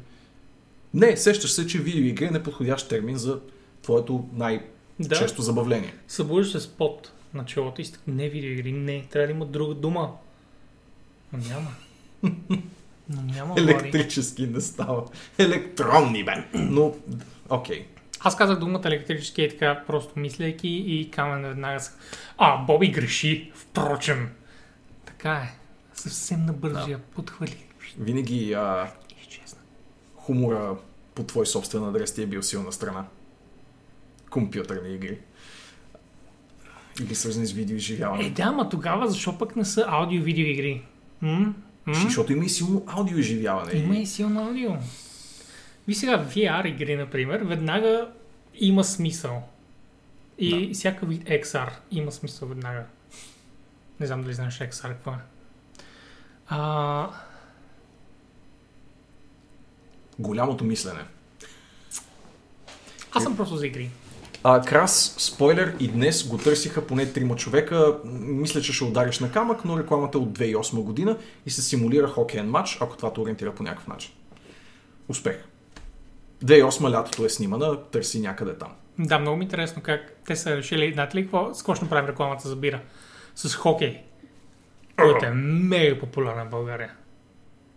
Не, 0.94 1.18
сещаш 1.18 1.52
се, 1.52 1.68
че 1.68 1.80
видеоигра 1.80 2.28
е 2.28 2.32
неподходящ 2.32 2.90
термин 2.90 3.18
за 3.18 3.40
твоето 3.82 4.30
най-често 4.34 5.38
Да, 5.38 5.44
забавление. 5.44 5.94
събуждаш 6.08 6.52
се 6.52 6.60
с 6.60 6.68
пот 6.68 7.12
на 7.34 7.46
челото 7.46 7.82
и 7.82 7.86
не 8.08 8.30
видеоигри, 8.30 8.72
не, 8.72 9.06
трябва 9.12 9.28
да 9.28 9.34
има 9.34 9.46
друга 9.46 9.74
дума. 9.74 10.12
Но 11.34 11.40
няма. 11.40 11.72
Но 13.10 13.22
няма. 13.22 13.56
Електрически 13.58 14.48
не 14.48 14.62
става. 14.62 15.06
Електронни, 15.38 16.24
бе. 16.24 16.48
Но, 16.54 16.96
окей. 17.50 17.86
Аз 18.26 18.36
казах 18.36 18.60
думата 18.60 18.82
електрически 18.86 19.42
е 19.44 19.50
така, 19.50 19.84
просто 19.88 20.20
мислейки 20.20 20.68
и 20.68 21.12
Камен 21.12 21.42
веднага 21.44 21.80
с... 21.80 21.98
А, 22.38 22.58
Боби 22.58 22.88
греши, 22.88 23.52
впрочем. 23.56 24.30
Така 25.06 25.32
е. 25.34 25.54
Съвсем 25.94 26.46
набързия, 26.46 27.00
подхвали. 27.00 27.58
Винаги 28.00 28.54
а, 28.54 28.92
Изчезна. 29.22 29.60
хумора 30.16 30.76
по 31.16 31.24
твой 31.24 31.46
собствен 31.46 31.84
адрес 31.84 32.14
ти 32.14 32.24
е 32.24 32.28
бил 32.28 32.44
силна 32.44 32.72
страна. 32.72 33.06
Компютърни 34.30 34.96
игри. 34.96 35.18
Или 37.02 37.16
свързани 37.16 37.48
с 37.48 37.52
Е, 37.52 37.56
видеоизживяване. 37.56 38.30
да, 38.30 38.52
ма 38.52 38.70
тогава 38.70 39.08
защо 39.08 39.38
пък 39.38 39.56
не 39.56 39.66
са 39.66 39.86
аудио-видео 39.90 40.46
игри? 40.46 40.82
М? 41.22 41.54
М? 41.86 41.94
Защото 41.94 42.34
има 42.34 42.46
и 42.46 42.50
силно 42.50 42.84
аудиоизживяване. 42.88 43.72
Има 43.80 43.96
и 43.96 44.06
силно 44.06 44.48
аудио. 44.48 44.72
Ви 45.88 45.96
сега 45.96 46.26
VR 46.26 46.68
игри, 46.68 46.96
например, 46.96 47.40
веднага 47.40 48.12
има 48.56 48.84
смисъл. 48.84 49.44
И 50.38 50.74
всяка 50.74 51.06
вид 51.06 51.24
XR 51.24 51.70
има 51.92 52.12
смисъл 52.12 52.48
веднага. 52.48 52.84
Не 54.00 54.08
знам 54.08 54.22
дали 54.22 54.34
знаеш 54.34 54.60
XR 54.60 54.88
какво 54.88 55.12
е. 55.12 55.18
А, 56.48 57.10
Голямото 60.20 60.64
мислене. 60.64 61.00
аз 63.12 63.24
съм 63.24 63.38
просто 63.38 63.58
за 63.58 63.68
игри. 63.68 63.90
А, 64.44 64.62
Крас, 64.62 65.16
спойлер, 65.18 65.76
и 65.80 65.88
днес 65.88 66.28
го 66.28 66.38
търсиха 66.38 66.88
поне 66.88 67.14
трима 67.14 67.36
човека. 67.36 67.98
Мисля, 68.06 68.62
че 68.62 68.74
ще 68.74 68.84
удариш 68.84 69.20
на 69.20 69.32
камък, 69.32 69.66
но 69.66 69.80
рекламата 69.80 70.18
е 70.18 70.22
от 70.22 70.38
2008 70.40 70.84
година 70.84 71.18
и 71.46 71.50
се 71.50 71.62
симулира 71.62 72.08
хокеен 72.08 72.50
матч, 72.50 72.78
ако 72.82 72.98
това 72.98 73.14
те 73.14 73.20
ориентира 73.20 73.56
по 73.56 73.64
някакъв 73.64 73.88
начин. 73.88 74.12
Успех. 75.08 75.46
2008 76.44 76.92
лятото 76.92 77.26
е 77.26 77.30
снимана, 77.30 77.84
търси 77.84 78.20
някъде 78.20 78.54
там. 78.58 78.72
Да, 79.00 79.20
много 79.20 79.38
ми 79.38 79.44
е 79.44 79.46
интересно 79.46 79.82
как 79.82 80.16
те 80.26 80.36
са 80.36 80.58
решили, 80.58 80.94
знаете 80.94 81.18
ли 81.18 81.22
какво, 81.22 81.54
скоро 81.54 81.76
ще 81.76 81.86
направим 81.86 82.10
рекламата 82.10 82.50
за 82.50 82.56
бира 82.56 82.82
с 83.36 83.56
хокей, 83.56 84.02
който 84.98 85.26
е 85.26 85.30
мега 85.30 86.00
популярен 86.00 86.48
в 86.48 86.50
България. 86.50 86.92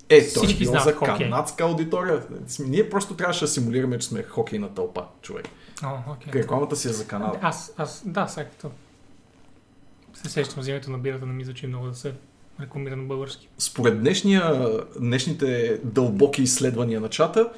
Е, 0.08 0.32
той 0.32 0.50
е 0.50 0.54
било 0.54 0.78
за 0.78 0.92
хокей. 0.92 1.16
канадска 1.18 1.64
аудитория. 1.64 2.22
Ние 2.58 2.90
просто 2.90 3.14
трябваше 3.14 3.44
да 3.44 3.48
симулираме, 3.48 3.98
че 3.98 4.08
сме 4.08 4.22
хокейна 4.22 4.74
тълпа, 4.74 5.04
човек. 5.22 5.48
О, 5.84 6.12
окей. 6.12 6.32
Рекламата 6.32 6.76
си 6.76 6.88
е 6.88 6.92
за 6.92 7.06
Канада. 7.06 7.38
Аз, 7.42 7.74
аз, 7.76 8.02
да, 8.06 8.28
сега 8.28 8.48
като 8.48 8.70
се 10.14 10.28
сещам 10.30 10.62
за 10.62 10.70
името 10.70 10.90
на 10.90 10.98
бирата, 10.98 11.26
не 11.26 11.32
ми 11.32 11.44
звучи 11.44 11.66
много 11.66 11.86
да 11.86 11.94
се 11.94 12.14
рекламира 12.60 12.96
на 12.96 13.02
български. 13.02 13.48
Според 13.58 14.00
днешния, 14.00 14.70
днешните 15.00 15.80
дълбоки 15.84 16.42
изследвания 16.42 17.00
на 17.00 17.08
чата, 17.08 17.52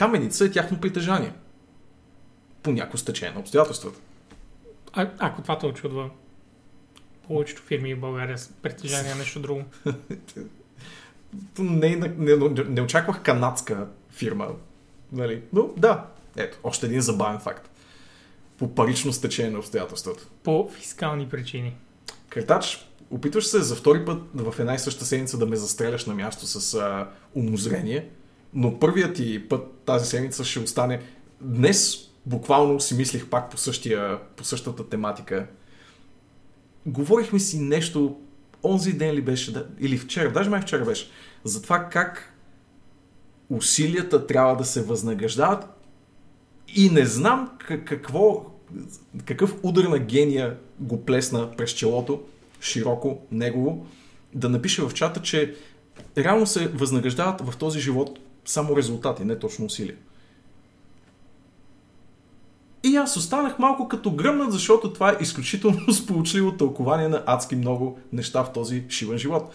каменица 0.00 0.44
е 0.44 0.50
тяхно 0.50 0.80
притежание. 0.80 1.32
По 2.62 2.72
някакво 2.72 2.98
стечение 2.98 3.34
на 3.34 3.40
обстоятелствата. 3.40 3.98
А, 4.92 5.10
ако 5.18 5.42
това 5.42 5.58
те 5.58 5.66
очудва, 5.66 6.10
повечето 7.26 7.62
фирми 7.62 7.94
в 7.94 8.00
България 8.00 8.38
с 8.38 8.48
притежание 8.62 9.10
на 9.10 9.18
нещо 9.18 9.40
друго. 9.40 9.64
Не, 11.58 11.96
не, 11.96 12.08
не, 12.18 12.64
не 12.68 12.80
очаквах 12.80 13.22
канадска 13.22 13.86
фирма. 14.10 14.48
Нали? 15.12 15.42
Но 15.52 15.70
да, 15.76 16.06
ето, 16.36 16.58
още 16.62 16.86
един 16.86 17.00
забавен 17.00 17.40
факт. 17.40 17.70
По 18.58 18.74
парично 18.74 19.12
стечение 19.12 19.50
на 19.50 19.58
обстоятелствата. 19.58 20.26
По 20.42 20.68
фискални 20.68 21.28
причини. 21.28 21.76
Картач, 22.28 22.88
опитваш 23.10 23.46
се 23.46 23.58
за 23.58 23.76
втори 23.76 24.04
път 24.04 24.22
в 24.34 24.54
една 24.58 24.74
и 24.74 24.78
съща 24.78 25.04
седмица 25.04 25.38
да 25.38 25.46
ме 25.46 25.56
застреляш 25.56 26.06
на 26.06 26.14
място 26.14 26.46
с 26.46 26.74
а, 26.74 27.08
умозрение, 27.34 28.08
но 28.54 28.78
първият 28.78 29.16
ти 29.16 29.48
път 29.48 29.72
тази 29.86 30.06
седмица 30.06 30.44
ще 30.44 30.60
остане... 30.60 31.00
Днес 31.42 32.10
буквално 32.26 32.80
си 32.80 32.94
мислих 32.94 33.26
пак 33.26 33.50
по, 33.50 33.56
същия, 33.56 34.18
по 34.36 34.44
същата 34.44 34.88
тематика. 34.88 35.46
Говорихме 36.86 37.38
си 37.38 37.58
нещо, 37.58 38.20
онзи 38.64 38.92
ден 38.92 39.14
ли 39.14 39.22
беше, 39.22 39.52
да, 39.52 39.66
или 39.80 39.98
вчера, 39.98 40.32
даже 40.32 40.50
май 40.50 40.60
вчера 40.60 40.84
беше, 40.84 41.10
за 41.44 41.62
това 41.62 41.88
как 41.88 42.34
усилията 43.50 44.26
трябва 44.26 44.56
да 44.56 44.64
се 44.64 44.82
възнаграждават 44.82 45.64
и 46.68 46.90
не 46.90 47.04
знам 47.04 47.50
какво, 47.58 48.46
какъв 49.24 49.56
удар 49.62 49.84
на 49.84 49.98
гения 49.98 50.58
го 50.80 51.04
плесна 51.04 51.50
през 51.56 51.70
челото, 51.70 52.22
широко, 52.60 53.18
негово, 53.30 53.86
да 54.34 54.48
напише 54.48 54.82
в 54.82 54.94
чата, 54.94 55.22
че 55.22 55.54
реално 56.18 56.46
се 56.46 56.68
възнаграждават 56.68 57.40
в 57.40 57.56
този 57.56 57.80
живот 57.80 58.18
само 58.44 58.76
резултати, 58.76 59.24
не 59.24 59.38
точно 59.38 59.66
усилия. 59.66 59.96
И 62.84 62.96
аз 62.96 63.16
останах 63.16 63.58
малко 63.58 63.88
като 63.88 64.10
гръмнат, 64.10 64.52
защото 64.52 64.92
това 64.92 65.10
е 65.10 65.16
изключително 65.20 65.92
сполучливо 65.92 66.56
тълкование 66.56 67.08
на 67.08 67.22
адски 67.26 67.56
много 67.56 67.98
неща 68.12 68.44
в 68.44 68.52
този 68.52 68.84
шиван 68.88 69.18
живот. 69.18 69.52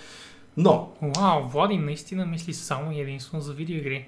Но, 0.58 0.90
Вау, 1.02 1.48
Влади 1.48 1.78
наистина 1.78 2.26
мисли 2.26 2.54
само 2.54 2.92
и 2.92 3.00
единствено 3.00 3.44
за 3.44 3.54
видеоигри. 3.54 4.08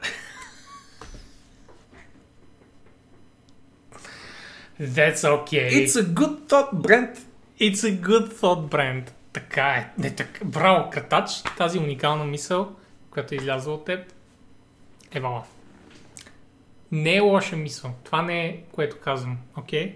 That's 4.80 5.16
okay. 5.16 5.70
it's 5.70 5.96
a 5.96 6.14
good 6.14 6.48
thought, 6.48 6.74
Брент. 6.74 7.18
It's 7.60 7.84
a 7.84 8.00
good 8.00 8.32
thought, 8.32 8.70
brand. 8.70 9.12
Така 9.32 9.68
е. 9.68 9.90
Не, 9.98 10.14
така. 10.14 10.44
Браво, 10.44 10.90
Кратач. 10.90 11.42
Тази 11.58 11.78
уникална 11.78 12.24
мисъл, 12.24 12.72
която 13.10 13.34
е 13.34 13.36
излязла 13.36 13.74
от 13.74 13.84
теб, 13.84 14.12
е 15.12 15.20
вала. 15.20 15.44
Не 16.92 17.16
е 17.16 17.20
лоша 17.20 17.56
мисъл. 17.56 17.90
Това 18.04 18.22
не 18.22 18.46
е 18.46 18.62
което 18.72 19.00
казвам. 19.00 19.38
Окей? 19.56 19.88
Okay? 19.88 19.94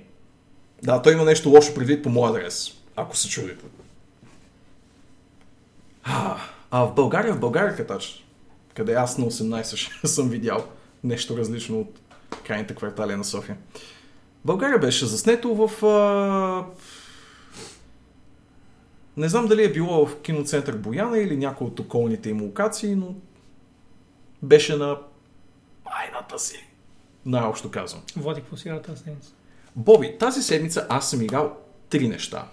Да, 0.83 1.03
той 1.03 1.13
има 1.13 1.25
нещо 1.25 1.49
лошо 1.49 1.75
предвид 1.75 2.03
по 2.03 2.09
моя 2.09 2.31
адрес, 2.31 2.73
ако 2.97 3.17
се 3.17 3.29
чудите. 3.29 3.65
А, 6.05 6.37
а 6.71 6.81
в 6.81 6.95
България, 6.95 7.35
в 7.35 7.41
България 7.41 7.77
катач, 7.77 8.25
къде 8.75 8.95
аз 8.95 9.19
на 9.19 9.27
18 9.27 9.77
ще 9.77 10.09
съм 10.09 10.29
видял 10.29 10.67
нещо 11.05 11.37
различно 11.37 11.81
от 11.81 12.01
крайните 12.47 12.75
квартали 12.75 13.17
на 13.17 13.25
София. 13.25 13.57
България 14.45 14.79
беше 14.79 15.07
заснето 15.07 15.55
в... 15.55 15.87
А... 15.87 16.65
Не 19.17 19.29
знам 19.29 19.47
дали 19.47 19.65
е 19.65 19.73
било 19.73 20.07
в 20.07 20.21
киноцентър 20.21 20.77
Бояна 20.77 21.19
или 21.19 21.37
някои 21.37 21.67
от 21.67 21.81
околните 21.81 22.31
им 22.31 22.43
локации, 22.43 22.95
но 22.95 23.15
беше 24.43 24.77
на 24.77 24.99
майната 25.85 26.39
си. 26.39 26.67
Най-общо 27.27 27.71
казвам. 27.71 28.03
Води 28.17 28.41
какво 28.41 28.57
си 28.57 28.71
тази 28.87 29.03
седмица? 29.03 29.33
Боби, 29.77 30.17
тази 30.19 30.43
седмица 30.43 30.87
аз 30.89 31.11
съм 31.11 31.23
играл 31.23 31.57
три 31.89 32.09
неща. 32.09 32.49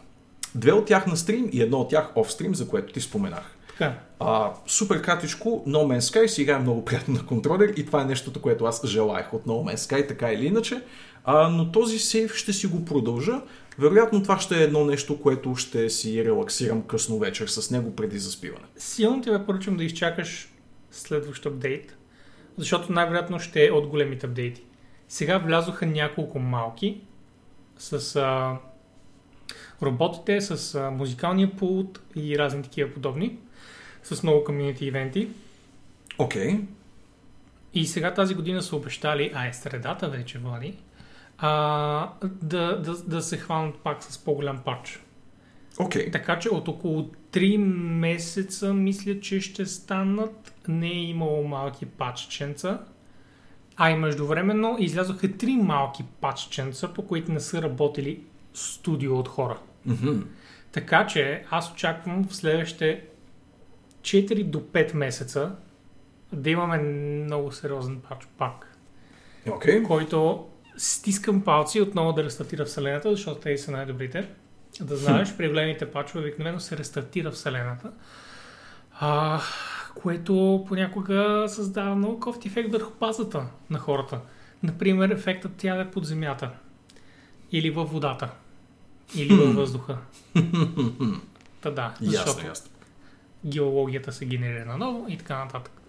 Две 0.56 0.71
от 0.71 0.86
тях 0.86 1.08
на 1.08 1.17
стрим 1.17 1.49
и 1.52 1.62
едно 1.62 1.78
от 1.78 1.89
тях 1.89 2.12
офстрим, 2.15 2.56
за 2.56 2.67
което 2.67 2.93
ти 2.93 3.02
споменах. 3.02 3.58
Така. 3.67 3.99
А, 4.19 4.54
супер 4.67 5.02
кратичко, 5.02 5.63
No 5.67 5.78
Man's 5.78 5.99
Sky 5.99 6.28
си 6.28 6.41
играе 6.41 6.60
много 6.60 6.86
приятно 6.86 7.13
на 7.13 7.26
контролер 7.26 7.73
и 7.78 7.86
това 7.86 8.02
е 8.02 8.06
нещото, 8.06 8.41
което 8.41 8.65
аз 8.65 8.88
желаях 8.88 9.34
от 9.34 9.45
No 9.45 9.73
Man's 9.73 9.76
Sky, 9.76 10.08
така 10.08 10.32
или 10.32 10.45
иначе. 10.45 10.82
А, 11.23 11.49
но 11.49 11.71
този 11.71 11.99
сейф 11.99 12.36
ще 12.36 12.53
си 12.53 12.67
го 12.67 12.86
продължа. 12.86 13.41
Вероятно 13.79 14.23
това 14.23 14.39
ще 14.39 14.59
е 14.59 14.63
едно 14.63 14.86
нещо, 14.86 15.21
което 15.21 15.55
ще 15.55 15.89
си 15.89 16.25
релаксирам 16.25 16.81
късно 16.81 17.19
вечер 17.19 17.47
с 17.47 17.71
него 17.71 17.95
преди 17.95 18.19
заспиване. 18.19 18.65
Силно 18.77 19.21
ти 19.21 19.29
препоръчвам 19.29 19.77
да 19.77 19.83
изчакаш 19.83 20.49
следващ 20.91 21.45
апдейт, 21.45 21.97
защото 22.57 22.93
най-вероятно 22.93 23.39
ще 23.39 23.65
е 23.65 23.71
от 23.71 23.88
големите 23.88 24.25
апдейти. 24.25 24.63
Сега 25.07 25.38
влязоха 25.38 25.86
няколко 25.86 26.39
малки 26.39 27.01
с 27.77 28.15
а, 28.15 28.57
роботите, 29.81 30.41
с 30.41 30.75
а, 30.75 30.91
музикалния 30.91 31.51
пулт 31.55 32.01
и 32.15 32.38
разни 32.38 32.63
такива 32.63 32.93
подобни, 32.93 33.38
с 34.03 34.23
много 34.23 34.43
комьюнити 34.43 34.86
ивенти. 34.86 35.29
Окей, 36.17 36.47
okay. 36.47 36.62
И 37.73 37.86
сега 37.86 38.13
тази 38.13 38.36
година 38.36 38.62
са 38.62 38.75
обещали, 38.75 39.31
а 39.36 39.47
е 39.47 39.53
средата 39.53 40.09
вече, 40.09 40.38
Влади, 40.38 40.77
а, 41.45 42.10
да, 42.23 42.82
да, 42.82 42.93
да 42.93 43.21
се 43.21 43.38
хванат 43.38 43.75
пак 43.75 44.03
с 44.03 44.17
по-голям 44.17 44.58
пач. 44.65 44.99
Okay. 45.75 46.12
Така 46.12 46.39
че 46.39 46.49
от 46.49 46.67
около 46.67 47.10
3 47.32 47.58
месеца 47.58 48.73
мисля, 48.73 49.19
че 49.19 49.41
ще 49.41 49.65
станат. 49.65 50.53
Не 50.67 50.88
е 50.88 51.03
имало 51.03 51.43
малки 51.47 51.86
пачченца. 51.86 52.79
А 53.75 53.89
и 53.89 53.95
междувременно 53.95 54.75
излязоха 54.79 55.27
3 55.27 55.62
малки 55.62 56.03
пачченца, 56.21 56.93
по 56.93 57.08
които 57.08 57.32
не 57.32 57.39
са 57.39 57.62
работили 57.62 58.23
студио 58.53 59.19
от 59.19 59.27
хора. 59.27 59.60
Mm-hmm. 59.88 60.23
Така 60.71 61.08
че 61.08 61.43
аз 61.49 61.71
очаквам 61.71 62.23
в 62.23 62.36
следващите 62.36 63.03
4 64.01 64.43
до 64.43 64.60
5 64.60 64.95
месеца 64.95 65.56
да 66.34 66.49
имаме 66.49 66.77
много 66.77 67.51
сериозен 67.51 68.01
пач 68.10 68.27
пак. 68.38 68.77
Okay. 69.47 69.84
който 69.84 70.47
стискам 70.77 71.41
палци 71.41 71.81
отново 71.81 72.13
да 72.13 72.23
рестартира 72.23 72.65
Вселената, 72.65 73.12
защото 73.12 73.41
те 73.41 73.57
са 73.57 73.71
най-добрите. 73.71 74.29
Да 74.81 74.95
знаеш, 74.97 75.38
при 75.38 75.49
големите 75.49 75.91
пачове 75.91 76.19
обикновено 76.19 76.59
се 76.59 76.77
рестартира 76.77 77.31
Вселената, 77.31 77.91
а, 78.99 79.41
което 79.95 80.65
понякога 80.67 81.45
създава 81.47 81.95
много 81.95 82.19
кофти 82.19 82.47
ефект 82.47 82.71
върху 82.71 82.91
базата 82.99 83.45
на 83.69 83.79
хората. 83.79 84.19
Например, 84.63 85.09
ефектът 85.09 85.51
тя 85.57 85.81
е 85.81 85.91
под 85.91 86.05
земята. 86.05 86.49
Или 87.51 87.69
във 87.69 87.91
водата. 87.91 88.29
Или 89.15 89.36
във 89.36 89.55
въздуха. 89.55 89.97
Та 91.62 91.71
да, 91.71 91.93
защото 92.01 92.29
Ясно, 92.29 92.47
ясно. 92.47 92.71
геологията 93.45 94.12
се 94.12 94.25
генерира 94.25 94.65
наново 94.65 95.05
и 95.09 95.17
така 95.17 95.39
нататък. 95.39 95.83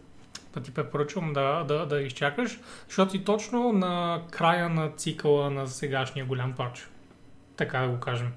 Та 0.55 0.61
ти 0.61 0.71
препоръчвам 0.71 1.33
да, 1.33 1.64
да, 1.64 1.87
да 1.87 2.01
изчакаш, 2.01 2.59
защото 2.88 3.12
си 3.12 3.25
точно 3.25 3.73
на 3.73 4.23
края 4.31 4.69
на 4.69 4.90
цикъла 4.97 5.51
на 5.51 5.69
сегашния 5.69 6.27
голям 6.27 6.53
пач. 6.53 6.88
Така 7.57 7.79
да 7.79 7.88
го 7.88 8.01
кажем. 8.01 8.33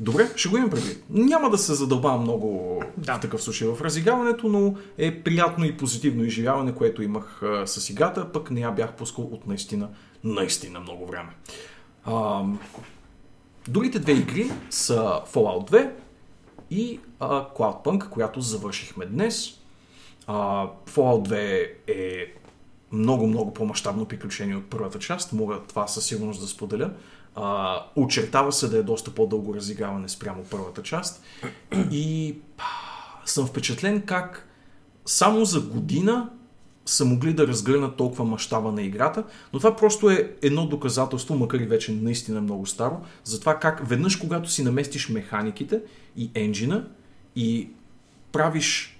Добре, 0.00 0.28
ще 0.36 0.48
го 0.48 0.56
имам 0.56 0.70
предвид. 0.70 1.04
Няма 1.10 1.50
да 1.50 1.58
се 1.58 1.74
задълбавам 1.74 2.20
много 2.20 2.82
Да. 2.96 3.14
в 3.14 3.20
такъв 3.20 3.42
случай 3.42 3.68
в 3.68 3.82
разиграването, 3.82 4.48
но 4.48 4.76
е 4.98 5.22
приятно 5.22 5.64
и 5.64 5.76
позитивно 5.76 6.24
изживяване, 6.24 6.74
което 6.74 7.02
имах 7.02 7.42
а, 7.42 7.66
с 7.66 7.90
играта, 7.90 8.32
пък 8.32 8.50
не 8.50 8.60
я 8.60 8.70
бях 8.70 8.92
пускал 8.92 9.24
от 9.24 9.46
наистина, 9.46 9.88
наистина 10.24 10.80
много 10.80 11.06
време. 11.06 11.30
А, 12.04 12.44
другите 13.68 13.98
две 13.98 14.12
игри 14.12 14.50
са 14.70 15.20
Fallout 15.32 15.70
2 15.70 15.90
и 16.70 17.00
а, 17.20 17.48
Cloudpunk, 17.48 18.08
която 18.08 18.40
завършихме 18.40 19.06
днес. 19.06 19.55
А, 20.26 20.66
Fallout 20.86 21.28
2 21.28 21.70
е 21.86 22.34
много, 22.92 23.26
много 23.26 23.54
по-масштабно 23.54 24.04
приключение 24.04 24.56
от 24.56 24.70
първата 24.70 24.98
част. 24.98 25.32
Мога 25.32 25.60
това 25.68 25.86
със 25.86 26.04
сигурност 26.04 26.40
да 26.40 26.46
споделя. 26.46 26.90
А, 27.34 27.78
очертава 27.96 28.52
се 28.52 28.68
да 28.68 28.78
е 28.78 28.82
доста 28.82 29.10
по-дълго 29.10 29.54
разиграване 29.54 30.08
спрямо 30.08 30.44
първата 30.50 30.82
част. 30.82 31.22
И 31.90 32.36
а, 32.58 32.62
съм 33.24 33.46
впечатлен 33.46 34.02
как 34.02 34.48
само 35.06 35.44
за 35.44 35.60
година 35.60 36.30
са 36.86 37.04
могли 37.04 37.32
да 37.32 37.46
разгърнат 37.46 37.96
толкова 37.96 38.24
мащаба 38.24 38.72
на 38.72 38.82
играта, 38.82 39.24
но 39.52 39.58
това 39.58 39.76
просто 39.76 40.10
е 40.10 40.32
едно 40.42 40.66
доказателство, 40.66 41.34
макар 41.34 41.58
и 41.58 41.66
вече 41.66 41.92
наистина 41.92 42.40
много 42.40 42.66
старо, 42.66 43.00
за 43.24 43.40
това 43.40 43.58
как 43.58 43.88
веднъж 43.88 44.16
когато 44.16 44.50
си 44.50 44.64
наместиш 44.64 45.08
механиките 45.08 45.80
и 46.16 46.30
енджина 46.34 46.88
и 47.36 47.68
правиш 48.32 48.95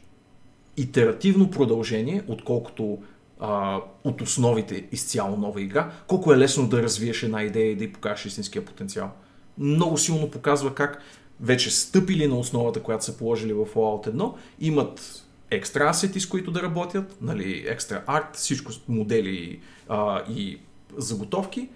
итеративно 0.76 1.50
продължение, 1.50 2.22
отколкото 2.28 2.98
а, 3.40 3.80
от 4.04 4.20
основите 4.20 4.86
изцяло 4.92 5.36
нова 5.36 5.60
игра, 5.62 5.90
колко 6.06 6.32
е 6.32 6.38
лесно 6.38 6.68
да 6.68 6.82
развиеш 6.82 7.22
една 7.22 7.42
идея 7.42 7.70
и 7.70 7.76
да 7.76 7.84
й 7.84 7.92
покажеш 7.92 8.26
истинския 8.26 8.64
потенциал. 8.64 9.10
Много 9.58 9.98
силно 9.98 10.30
показва 10.30 10.74
как 10.74 11.02
вече 11.40 11.70
стъпили 11.70 12.26
на 12.26 12.38
основата, 12.38 12.82
която 12.82 13.04
са 13.04 13.16
положили 13.16 13.52
в 13.52 13.66
Fallout 13.66 14.10
1, 14.10 14.34
имат 14.60 15.22
екстра 15.50 15.88
асети, 15.88 16.20
с 16.20 16.28
които 16.28 16.50
да 16.50 16.62
работят, 16.62 17.16
нали, 17.20 17.64
екстра 17.66 18.02
арт, 18.06 18.36
всичко 18.36 18.72
модели 18.88 19.60
а, 19.88 20.22
и 20.30 20.58
заготовки, 20.96 21.68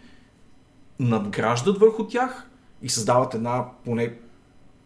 надграждат 0.98 1.78
върху 1.78 2.06
тях 2.06 2.46
и 2.82 2.88
създават 2.88 3.34
една 3.34 3.64
поне 3.84 4.14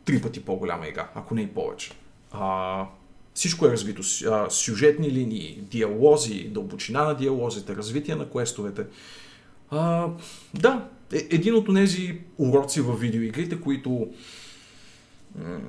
три 0.04 0.22
пъти 0.22 0.44
по-голяма 0.44 0.86
игра, 0.86 1.08
ако 1.14 1.34
не 1.34 1.42
и 1.42 1.46
повече. 1.46 1.92
А, 2.32 2.86
всичко 3.34 3.66
е 3.66 3.70
развито. 3.70 4.02
Сюжетни 4.50 5.10
линии, 5.10 5.58
диалози, 5.70 6.48
дълбочина 6.48 7.04
на 7.04 7.14
диалозите, 7.14 7.76
развитие 7.76 8.14
на 8.14 8.30
квестовете. 8.30 8.86
А, 9.70 10.08
да, 10.54 10.88
е, 11.12 11.28
един 11.30 11.54
от 11.54 11.74
тези 11.74 12.18
уроци 12.38 12.80
в 12.80 12.96
видеоигрите, 12.96 13.60
които 13.60 14.08
м- 15.38 15.60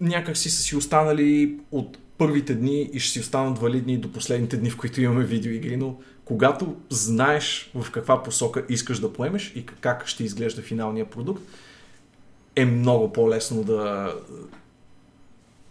някак 0.00 0.36
си 0.36 0.50
са 0.50 0.62
си 0.62 0.76
останали 0.76 1.58
от 1.70 1.98
първите 2.18 2.54
дни 2.54 2.90
и 2.92 3.00
ще 3.00 3.12
си 3.12 3.20
останат 3.20 3.58
валидни 3.58 3.98
до 3.98 4.12
последните 4.12 4.56
дни, 4.56 4.70
в 4.70 4.76
които 4.76 5.00
имаме 5.00 5.24
видеоигри, 5.24 5.76
но 5.76 5.96
когато 6.24 6.76
знаеш 6.90 7.70
в 7.74 7.90
каква 7.90 8.22
посока 8.22 8.64
искаш 8.68 8.98
да 8.98 9.12
поемеш 9.12 9.52
и 9.56 9.66
как 9.66 10.06
ще 10.06 10.24
изглежда 10.24 10.62
финалния 10.62 11.10
продукт, 11.10 11.42
е 12.56 12.64
много 12.64 13.12
по-лесно 13.12 13.64
да 13.64 14.12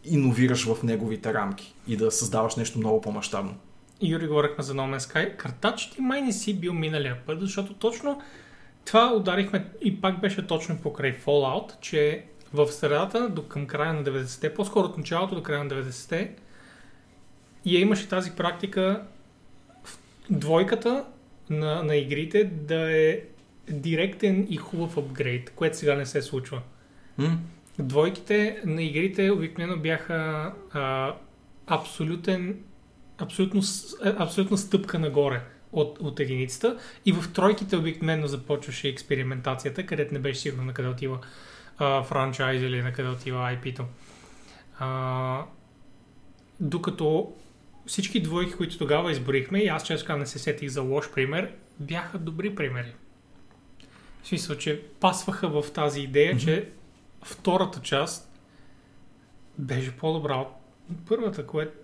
иновираш 0.06 0.66
в 0.66 0.84
неговите 0.84 1.34
рамки 1.34 1.74
и 1.88 1.98
да 1.98 2.12
създаваш 2.12 2.56
нещо 2.56 2.80
много 2.80 3.02
по-масштабно. 3.02 3.56
Юри, 4.02 4.28
говорихме 4.28 4.64
за 4.64 4.74
No 4.74 4.98
Man's 4.98 5.14
Sky. 5.14 5.38
Картач 5.38 5.90
ти 5.92 6.02
май 6.02 6.22
не 6.22 6.34
си 6.34 6.60
бил 6.60 6.74
миналия 6.74 7.18
път, 7.26 7.40
защото 7.40 7.74
точно 7.74 8.22
това 8.86 9.14
ударихме 9.16 9.66
и 9.82 10.02
пак 10.02 10.22
беше 10.22 10.48
точно 10.48 10.78
покрай 10.78 11.20
Fallout, 11.20 11.80
че 11.82 12.26
в 12.54 12.72
средата 12.72 13.30
до 13.30 13.48
към 13.48 13.68
края 13.68 13.94
на 13.94 14.04
90-те, 14.04 14.54
по-скоро 14.54 14.86
от 14.86 14.98
началото 14.98 15.36
до 15.36 15.44
края 15.44 15.64
на 15.64 15.70
90-те, 15.70 16.32
я 17.66 17.80
имаше 17.80 18.10
тази 18.10 18.32
практика 18.32 19.04
в 19.84 19.98
двойката 20.30 21.06
на, 21.50 21.84
на 21.84 21.96
игрите 21.96 22.44
да 22.44 22.98
е 22.98 23.20
директен 23.70 24.48
и 24.50 24.58
хубав 24.58 24.98
апгрейд, 24.98 25.50
което 25.56 25.78
сега 25.78 25.96
не 25.96 26.06
се 26.06 26.22
случва. 26.22 26.62
М? 27.18 27.38
Двойките 27.80 28.62
на 28.66 28.84
игрите 28.84 29.32
обикновено 29.32 29.78
бяха 29.78 30.52
а, 30.74 31.16
абсолютен, 31.68 32.60
абсолютно, 33.18 33.62
а, 34.04 34.24
абсолютна 34.24 34.58
стъпка 34.58 35.00
нагоре 35.00 35.42
от, 35.72 35.98
от 36.00 36.20
единицата 36.20 36.78
и 37.06 37.12
в 37.12 37.34
тройките 37.34 37.76
обикновено 37.76 38.28
започваше 38.28 38.88
експериментацията, 38.90 39.86
където 39.86 40.14
не 40.14 40.20
беше 40.20 40.40
сигурно 40.40 40.64
на 40.64 40.74
къде 40.74 40.90
отива 40.90 41.20
а, 41.78 42.04
франчайз 42.04 42.62
или 42.62 42.82
на 42.82 42.94
къде 42.94 43.10
отива 43.10 43.40
IP-то. 43.40 43.86
А, 44.80 45.46
докато 46.60 47.34
всички 47.86 48.22
двойки, 48.22 48.54
които 48.54 48.78
тогава 48.78 49.12
изборихме, 49.12 49.60
и 49.60 49.68
аз 49.68 49.84
често 49.84 50.18
не 50.18 50.26
се 50.26 50.40
сетих 50.40 50.70
за 50.70 50.82
лош 50.82 51.12
пример, 51.12 51.52
бяха 51.80 52.18
добри 52.18 52.56
примери. 52.56 52.94
В 54.24 54.28
смисъл, 54.28 54.58
че 54.58 54.82
пасваха 55.00 55.62
в 55.62 55.72
тази 55.74 56.02
идея, 56.02 56.34
Мгм. 56.34 56.44
че 56.44 56.70
втората 57.24 57.82
част 57.82 58.32
беше 59.58 59.98
по-добра 59.98 60.36
от 60.36 60.48
първата, 61.08 61.48
което 61.48 61.78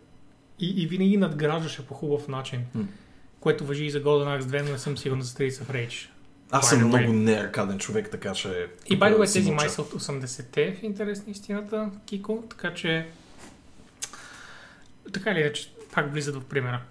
и, 0.60 0.84
и 0.84 0.88
винаги 0.88 1.18
надграждаше 1.18 1.88
по 1.88 1.94
хубав 1.94 2.28
начин. 2.28 2.66
М. 2.76 2.84
Което 3.40 3.66
въжи 3.66 3.86
и 3.86 3.92
за 3.92 4.04
Golden 4.04 4.42
Axe 4.42 4.42
2, 4.42 4.62
но 4.62 4.72
не 4.72 4.78
съм 4.78 4.98
сигурен 4.98 5.22
за 5.22 5.34
Streets 5.34 5.64
of 5.64 5.72
Rage. 5.72 6.10
Аз 6.52 6.70
съм 6.70 6.88
много 6.88 7.14
неаркаден 7.14 7.80
човек, 7.80 8.10
така 8.12 8.34
че... 8.34 8.68
И 8.86 9.00
by 9.00 9.16
the 9.16 9.18
way, 9.18 9.34
тези 9.34 9.52
май 9.52 9.70
са 9.70 9.82
от 9.82 9.94
80-те 9.94 10.76
в 10.80 10.84
интерес 10.84 11.26
на 11.26 11.32
истината, 11.32 11.92
Кико, 12.06 12.44
така 12.50 12.74
че 12.74 13.08
така 15.14 15.32
или 15.32 15.40
иначе 15.40 15.74
пак 15.94 16.12
влизат 16.12 16.36
в 16.36 16.46
примера. 16.46 16.82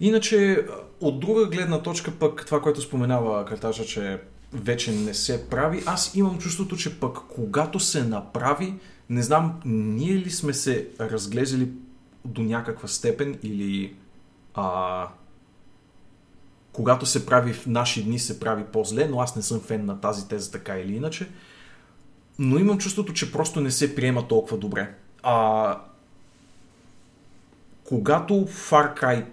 Иначе, 0.00 0.66
от 1.00 1.20
друга 1.20 1.46
гледна 1.46 1.82
точка 1.82 2.12
пък, 2.18 2.46
това, 2.46 2.62
което 2.62 2.80
споменава 2.80 3.44
Картажа, 3.46 3.84
че 3.84 4.20
вече 4.52 4.92
не 4.92 5.14
се 5.14 5.48
прави, 5.48 5.82
аз 5.86 6.14
имам 6.14 6.38
чувството, 6.38 6.76
че 6.76 7.00
пък 7.00 7.18
когато 7.28 7.80
се 7.80 8.04
направи, 8.04 8.74
не 9.10 9.22
знам, 9.22 9.60
ние 9.64 10.14
ли 10.14 10.30
сме 10.30 10.54
се 10.54 10.88
разглезили 11.00 11.68
до 12.24 12.42
някаква 12.42 12.88
степен 12.88 13.38
или 13.42 13.94
а, 14.54 15.08
когато 16.72 17.06
се 17.06 17.26
прави 17.26 17.52
в 17.52 17.66
наши 17.66 18.04
дни 18.04 18.18
се 18.18 18.40
прави 18.40 18.64
по-зле, 18.64 19.08
но 19.08 19.20
аз 19.20 19.36
не 19.36 19.42
съм 19.42 19.60
фен 19.60 19.84
на 19.84 20.00
тази 20.00 20.28
теза 20.28 20.50
така 20.50 20.78
или 20.78 20.96
иначе. 20.96 21.28
Но 22.38 22.58
имам 22.58 22.78
чувството, 22.78 23.12
че 23.12 23.32
просто 23.32 23.60
не 23.60 23.70
се 23.70 23.94
приема 23.94 24.28
толкова 24.28 24.56
добре. 24.58 24.94
А, 25.22 25.78
когато 27.84 28.34
Far 28.34 29.00
Cry 29.00 29.24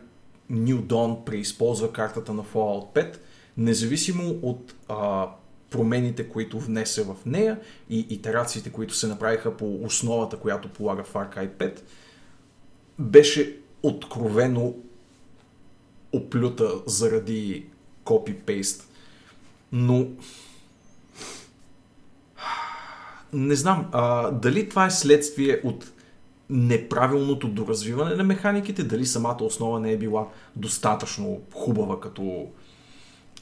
New 0.51 0.81
Dawn 0.81 1.23
преизползва 1.23 1.93
картата 1.93 2.33
на 2.33 2.43
Fallout 2.43 2.93
5, 2.95 3.17
независимо 3.59 4.39
от 4.41 4.75
а, 4.87 5.27
промените, 5.69 6.29
които 6.29 6.59
внесе 6.59 7.03
в 7.03 7.15
нея 7.25 7.59
и 7.89 7.99
итерациите, 8.09 8.69
които 8.69 8.93
се 8.93 9.07
направиха 9.07 9.57
по 9.57 9.79
основата, 9.83 10.37
която 10.37 10.69
полага 10.69 11.03
Far 11.03 11.35
Cry 11.35 11.49
5, 11.49 11.81
беше 12.99 13.57
откровено 13.83 14.75
оплюта 16.13 16.71
заради 16.85 17.65
копи-пейст. 18.05 18.83
Но 19.71 20.07
не 23.33 23.55
знам, 23.55 23.89
а, 23.91 24.31
дали 24.31 24.69
това 24.69 24.85
е 24.85 24.91
следствие 24.91 25.61
от 25.63 25.91
неправилното 26.49 27.47
доразвиване 27.47 28.15
на 28.15 28.23
механиките, 28.23 28.83
дали 28.83 29.05
самата 29.05 29.37
основа 29.41 29.79
не 29.79 29.91
е 29.91 29.97
била 29.97 30.27
достатъчно 30.55 31.41
хубава, 31.53 31.99
като 31.99 32.47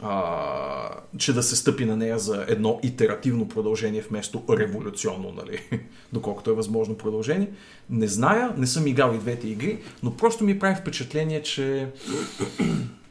а, 0.02 0.90
че 1.18 1.34
да 1.34 1.44
се 1.44 1.56
стъпи 1.56 1.86
на 1.86 1.98
нея 1.98 2.20
за 2.20 2.46
едно 2.48 2.80
итеративно 2.84 3.48
продължение 3.48 4.02
вместо 4.02 4.44
революционно, 4.50 5.34
нали? 5.36 5.60
доколкото 6.14 6.50
е 6.50 6.54
възможно 6.54 6.98
продължение. 6.98 7.52
Не 7.90 8.08
зная, 8.08 8.54
не 8.58 8.68
съм 8.68 8.88
играл 8.88 9.14
и 9.16 9.18
двете 9.18 9.48
игри, 9.48 9.80
но 10.04 10.18
просто 10.18 10.44
ми 10.44 10.60
прави 10.60 10.76
впечатление, 10.76 11.42
че 11.42 11.88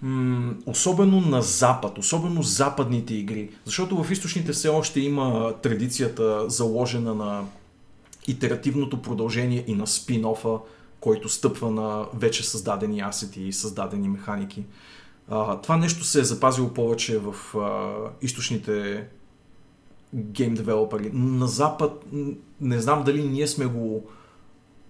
м- 0.03 0.55
особено 0.66 1.20
на 1.20 1.42
Запад, 1.42 1.99
особено 1.99 2.42
западните 2.42 3.14
игри, 3.14 3.51
защото 3.64 4.03
в 4.03 4.11
източните 4.11 4.53
все 4.53 4.68
още 4.68 5.01
има 5.01 5.55
традицията 5.62 6.51
заложена 6.51 7.14
на 7.14 7.44
итеративното 8.29 9.03
продължение 9.03 9.64
и 9.66 9.75
на 9.75 9.87
спин-офа, 9.87 10.61
който 11.01 11.29
стъпва 11.29 11.70
на 11.70 12.05
вече 12.14 12.46
създадени 12.46 13.01
асети 13.01 13.42
и 13.42 13.53
създадени 13.53 14.09
механики. 14.09 14.64
А, 15.29 15.61
това 15.61 15.77
нещо 15.77 16.05
се 16.05 16.21
е 16.21 16.25
запазило 16.25 16.75
повече 16.75 17.19
в 17.19 17.59
а, 17.59 17.95
източните 18.23 19.07
гейм 20.15 20.55
девелопери. 20.55 21.11
На 21.12 21.47
Запад 21.47 22.05
не 22.61 22.81
знам 22.81 23.05
дали 23.05 23.29
ние 23.29 23.47
сме 23.47 23.67
го 23.67 24.09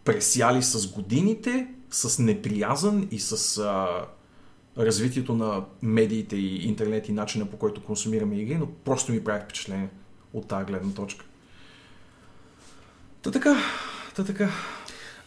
пресяли 0.05 0.62
с 0.62 0.92
годините, 0.92 1.68
с 1.90 2.18
неприязан 2.18 3.09
и 3.11 3.18
с 3.18 3.59
а, 3.59 3.88
развитието 4.79 5.35
на 5.35 5.64
медиите 5.83 6.37
и 6.37 6.68
интернет 6.68 7.09
и 7.09 7.12
начина 7.12 7.46
по 7.46 7.57
който 7.57 7.83
консумираме 7.83 8.37
игри, 8.37 8.55
но 8.55 8.66
просто 8.66 9.12
ми 9.12 9.25
прави 9.25 9.44
впечатление 9.44 9.88
от 10.33 10.49
тази 10.49 10.64
гледна 10.64 10.94
точка. 10.94 11.25
Та 13.22 13.31
така, 13.31 13.57
та 14.16 14.25
така. 14.25 14.51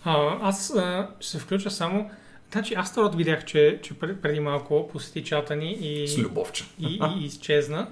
А, 0.03 0.37
аз 0.41 0.69
а, 0.75 1.09
ще 1.19 1.31
се 1.31 1.39
включа 1.39 1.71
само... 1.71 2.09
Значи 2.51 2.73
аз 2.73 2.93
Тарот 2.93 3.15
видях, 3.15 3.45
че, 3.45 3.79
че 3.83 3.93
пред- 3.93 4.21
преди 4.21 4.39
малко 4.39 4.87
посети 4.87 5.23
чата 5.23 5.55
ни 5.55 5.71
и, 5.71 6.07
С 6.07 6.17
любовче. 6.17 6.65
и, 6.79 6.99
и 7.17 7.25
изчезна. 7.25 7.87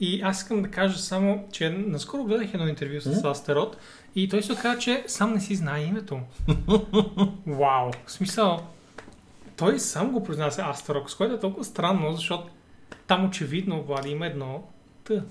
И 0.00 0.20
аз 0.22 0.38
искам 0.38 0.62
да 0.62 0.70
кажа 0.70 0.98
само, 0.98 1.48
че 1.52 1.70
наскоро 1.70 2.24
гледах 2.24 2.54
едно 2.54 2.68
интервю 2.68 3.00
с 3.00 3.24
Астерот 3.24 3.76
и 4.14 4.28
той 4.28 4.42
се 4.42 4.54
каза, 4.54 4.78
че 4.78 5.04
сам 5.06 5.32
не 5.32 5.40
си 5.40 5.54
знае 5.54 5.82
името. 5.82 6.20
Вау! 7.46 7.90
В 8.06 8.12
смисъл, 8.12 8.66
той 9.56 9.78
сам 9.78 10.10
го 10.10 10.24
произнася 10.24 10.62
Астерок, 10.62 11.10
с 11.10 11.14
което 11.14 11.34
е 11.34 11.40
толкова 11.40 11.64
странно, 11.64 12.12
защото 12.12 12.48
там 13.06 13.24
очевидно 13.24 13.82
Влади 13.82 14.10
има 14.10 14.26
едно 14.26 14.62
Т. 15.04 15.24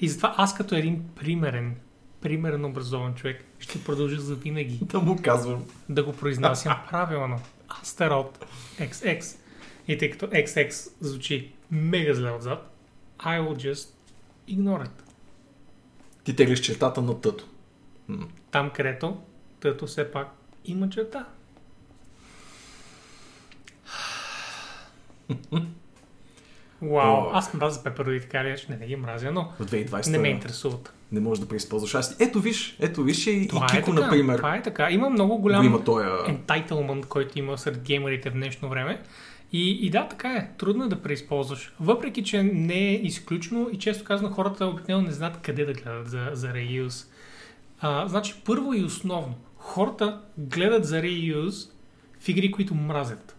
И 0.00 0.08
затова 0.08 0.34
аз 0.36 0.54
като 0.54 0.74
един 0.74 1.04
примерен, 1.16 1.76
примерен 2.24 2.64
образован 2.64 3.14
човек 3.14 3.44
ще 3.58 3.84
продължа 3.84 4.20
за 4.20 4.34
винаги 4.34 4.78
Да 4.82 5.00
му 5.00 5.18
казвам. 5.22 5.64
да 5.88 6.04
го 6.04 6.12
произнасям 6.12 6.76
правилно. 6.90 7.40
Астерот 7.82 8.46
XX. 8.78 9.36
И 9.88 9.98
тъй 9.98 10.10
като 10.10 10.26
XX 10.26 10.92
звучи 11.00 11.52
мега 11.70 12.14
зле 12.14 12.30
отзад, 12.30 12.70
I 13.18 13.40
will 13.40 13.56
just 13.56 13.88
ignore 14.48 14.86
it. 14.86 15.02
Ти 16.24 16.36
теглиш 16.36 16.60
чертата 16.60 17.02
на 17.02 17.20
тъто. 17.20 17.48
Там, 18.50 18.70
където 18.70 19.22
тъто 19.60 19.86
все 19.86 20.12
пак 20.12 20.28
има 20.64 20.88
черта. 20.88 21.26
Вау, 26.90 27.30
аз 27.32 27.54
мразя 27.54 27.84
пепероди, 27.84 28.20
така 28.20 28.44
ли? 28.44 28.56
Не, 28.68 28.76
не 28.76 28.86
ги 28.86 28.96
мразя, 28.96 29.32
но 29.32 29.52
В 29.60 29.66
2020 29.66 30.10
не 30.10 30.18
ме 30.18 30.28
интересуват. 30.28 30.94
не 31.12 31.20
можеш 31.20 31.42
да 31.42 31.48
преизползваш. 31.48 31.94
Аз... 31.94 32.16
Ето 32.20 32.40
виж, 32.40 32.76
ето 32.80 33.02
виж 33.02 33.26
и, 33.26 33.30
и 33.30 33.48
Това 33.48 33.66
е 33.72 33.76
Кико, 33.76 33.90
така, 33.90 34.04
например, 34.04 34.36
това 34.36 34.56
е 34.56 34.62
така. 34.62 34.90
Има 34.90 35.10
много 35.10 35.36
го 35.36 35.42
голям 35.42 35.64
има 35.66 35.84
тоя... 35.84 36.08
entitlement, 36.08 37.06
който 37.06 37.38
има 37.38 37.58
сред 37.58 37.82
геймерите 37.82 38.30
в 38.30 38.32
днешно 38.32 38.68
време. 38.68 39.02
И, 39.52 39.86
и 39.86 39.90
да, 39.90 40.08
така 40.08 40.28
е. 40.28 40.50
Трудно 40.58 40.84
е 40.84 40.88
да 40.88 41.02
преизползваш. 41.02 41.74
Въпреки, 41.80 42.24
че 42.24 42.42
не 42.42 42.88
е 42.88 42.94
изключено 42.94 43.68
и 43.72 43.78
често 43.78 44.04
казано 44.04 44.30
хората 44.30 44.66
обикновено 44.66 45.06
не 45.06 45.12
знаят 45.14 45.36
къде 45.42 45.64
да 45.64 45.72
гледат 45.72 46.08
за, 46.08 46.30
за 46.32 46.48
reuse. 46.48 47.06
А, 47.80 48.08
значи, 48.08 48.34
първо 48.44 48.74
и 48.74 48.84
основно, 48.84 49.34
хората 49.56 50.20
гледат 50.38 50.84
за 50.84 50.96
reuse 50.96 51.70
в 52.20 52.28
игри, 52.28 52.50
които 52.50 52.74
мразят. 52.74 53.33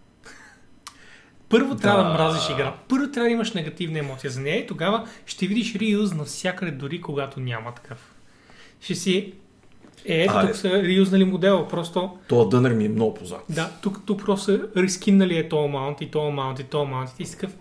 Първо 1.48 1.74
Да. 1.74 1.80
трябва 1.80 2.04
да 2.04 2.10
мразиш 2.10 2.50
игра. 2.50 2.74
Първо 2.88 3.10
трябва 3.12 3.28
да 3.28 3.32
имаш 3.32 3.52
негативна 3.52 3.98
емоция 3.98 4.30
за 4.30 4.40
нея 4.40 4.58
и 4.58 4.66
тогава 4.66 5.08
ще 5.26 5.46
видиш 5.46 5.74
reuse 5.74 6.14
навсякъде, 6.14 6.70
дори 6.70 7.00
когато 7.00 7.40
няма 7.40 7.74
такъв. 7.74 8.14
Ще 8.80 8.94
си... 8.94 9.32
Е, 10.04 10.22
ето 10.22 10.34
тук 10.46 10.56
са 10.56 10.82
реюзнали 10.82 11.24
модела, 11.24 11.68
просто 11.68 12.18
Това 12.28 12.44
дънер 12.44 12.72
ми 12.72 12.84
е 12.84 12.88
много 12.88 13.14
познат. 13.14 13.40
да, 13.50 13.70
тук, 13.82 14.06
тук 14.06 14.24
просто 14.24 14.44
са 14.44 14.60
рескиннали 14.76 15.38
е 15.38 15.48
този 15.48 15.68
маунт 15.72 16.00
и 16.00 16.10
този 16.10 16.32
маунт 16.32 16.58
и 16.58 16.64
този 16.64 16.90
маунт 16.90 17.10
и 17.18 17.30
такъв. 17.30 17.56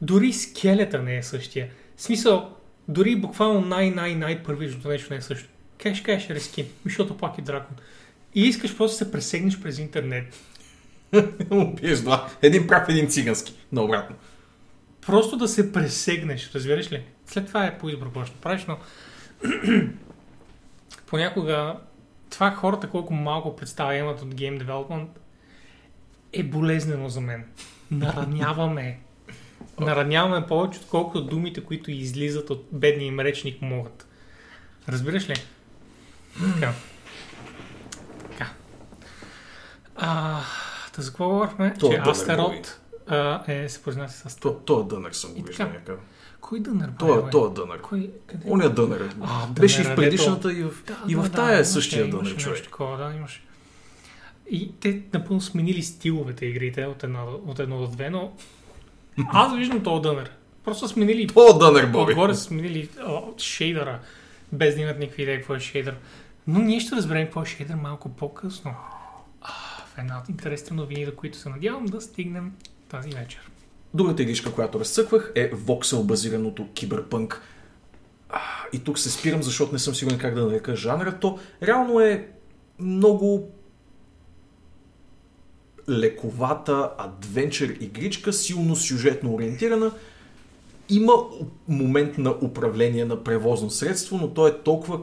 Дори 0.00 0.32
скелета 0.32 1.02
не 1.02 1.16
е 1.16 1.22
същия. 1.22 1.68
В 1.96 2.02
смисъл, 2.02 2.50
дори 2.88 3.16
буквално 3.16 3.60
най-най-най 3.60 4.42
първичното 4.42 4.88
нещо 4.88 5.12
не 5.12 5.16
е 5.16 5.22
също. 5.22 5.48
Как 5.78 5.94
ще 5.94 6.04
кажеш 6.04 6.30
рескин? 6.30 6.66
Защото 6.84 7.16
пак 7.16 7.38
е 7.38 7.42
дракон. 7.42 7.76
И 8.34 8.42
искаш 8.42 8.76
просто 8.76 8.94
да 8.94 8.98
се 9.04 9.12
пресегнеш 9.12 9.60
през 9.60 9.78
интернет. 9.78 10.34
Убиеш 11.50 12.00
два. 12.00 12.28
Един 12.42 12.66
прав, 12.66 12.88
един 12.88 13.08
цигански. 13.08 13.54
Наобратно. 13.72 14.16
Просто 15.06 15.36
да 15.36 15.48
се 15.48 15.72
пресегнеш, 15.72 16.50
разбираш 16.54 16.92
ли? 16.92 17.04
След 17.26 17.46
това 17.46 17.66
е 17.66 17.78
по 17.78 17.88
избор, 17.88 18.06
какво 18.06 18.24
ще 18.24 18.36
правиш, 18.36 18.66
но 18.68 18.78
понякога 21.06 21.76
това 22.30 22.50
хората 22.50 22.88
колко 22.88 23.14
малко 23.14 23.56
представа 23.56 23.96
имат 23.96 24.22
от 24.22 24.34
Game 24.34 24.64
Development 24.64 25.08
е 26.32 26.42
болезнено 26.42 27.08
за 27.08 27.20
мен. 27.20 27.44
Нараняваме. 27.90 28.98
Нараняваме 29.80 30.46
повече, 30.46 30.80
отколкото 30.80 31.24
думите, 31.24 31.64
които 31.64 31.90
излизат 31.90 32.50
от 32.50 32.68
бедния 32.72 33.06
им 33.06 33.20
речник 33.20 33.62
могат. 33.62 34.06
Разбираш 34.88 35.28
ли? 35.28 35.34
Така. 36.54 36.72
Така. 38.30 38.50
А, 39.96 40.40
да 40.96 41.02
за 41.02 41.10
какво 41.10 41.28
говорихме? 41.28 41.74
То 41.74 41.88
че 41.88 41.94
е 41.94 41.98
дънер, 41.98 42.10
Астерот 42.10 42.80
е, 43.48 43.68
се 43.68 43.82
произнася 43.82 44.30
с 44.30 44.36
То, 44.36 44.54
то 44.54 44.80
е 44.80 44.94
дънер 44.94 45.12
съм 45.12 45.30
го 45.32 45.42
виждал 45.42 45.66
някъде. 45.66 45.98
Кой 46.40 46.60
дънер? 46.60 46.90
То 46.98 47.06
бе, 47.06 47.12
е, 47.12 47.30
то 47.30 47.46
е 47.46 47.50
дънер. 47.50 47.80
Кой? 47.80 48.10
Къде? 48.26 48.50
Оня 48.50 48.70
дънер. 48.70 49.00
е. 49.00 49.08
А, 49.20 49.46
Беше 49.46 49.80
и 49.80 49.84
в 49.84 49.96
предишната 49.96 50.52
и 50.52 50.62
в, 50.62 50.70
Да, 50.86 50.96
и 51.08 51.14
да, 51.14 51.20
в 51.20 51.24
да, 51.24 51.30
тая 51.30 51.54
имаше- 51.54 51.70
същия 51.70 52.06
нещо 52.06 52.36
човек. 52.36 52.62
Такова, 52.64 52.96
да, 52.98 53.16
имаше. 53.16 53.42
И 54.50 54.72
те 54.72 55.02
напълно 55.12 55.40
сменили 55.40 55.82
стиловете 55.82 56.46
игрите 56.46 56.86
от 56.86 57.04
едно, 57.04 57.26
от 57.46 57.58
едно 57.58 57.78
до 57.78 57.86
две, 57.86 58.10
но 58.10 58.32
аз 59.26 59.56
виждам 59.56 59.82
този 59.82 60.02
дънер. 60.02 60.30
Просто 60.64 60.88
сменили 60.88 61.26
То 61.26 61.58
дънер, 61.58 61.86
Боби. 61.86 62.12
отгоре 62.12 62.34
сменили 62.34 62.88
а, 63.00 63.10
шейдъра, 63.38 63.98
без 64.52 64.74
да 64.74 64.80
имат 64.80 64.98
никакви 64.98 65.22
идеи 65.22 65.36
какво 65.36 65.54
е 65.54 65.60
шейдър. 65.60 65.96
Но 66.46 66.58
ние 66.58 66.80
ще 66.80 66.96
разберем 66.96 67.24
какво 67.24 67.42
е 67.42 67.46
шейдър 67.46 67.74
малко 67.74 68.08
по-късно. 68.08 68.74
Една 69.98 70.18
от 70.18 70.28
интересните 70.28 70.74
новини, 70.74 71.06
до 71.06 71.16
които 71.16 71.38
се 71.38 71.48
надявам 71.48 71.86
да 71.86 72.00
стигнем 72.00 72.52
тази 72.88 73.10
вечер. 73.10 73.50
Другата 73.94 74.22
игричка, 74.22 74.52
която 74.52 74.80
разцъквах 74.80 75.32
е 75.34 75.50
воксел 75.54 76.04
базираното 76.04 76.68
киберпънк. 76.74 77.42
А, 78.28 78.40
И 78.72 78.78
тук 78.78 78.98
се 78.98 79.10
спирам, 79.10 79.42
защото 79.42 79.72
не 79.72 79.78
съм 79.78 79.94
сигурен 79.94 80.18
как 80.18 80.34
да 80.34 80.46
нарека 80.46 80.76
жанра. 80.76 81.18
То 81.20 81.38
реално 81.62 82.00
е 82.00 82.28
много 82.78 83.50
лековата 85.88 86.90
адвенчър 86.98 87.76
игричка, 87.80 88.32
силно 88.32 88.76
сюжетно 88.76 89.34
ориентирана. 89.34 89.92
Има 90.88 91.12
момент 91.68 92.18
на 92.18 92.30
управление 92.30 93.04
на 93.04 93.24
превозно 93.24 93.70
средство, 93.70 94.18
но 94.18 94.28
той 94.28 94.50
е 94.50 94.58
толкова 94.58 95.00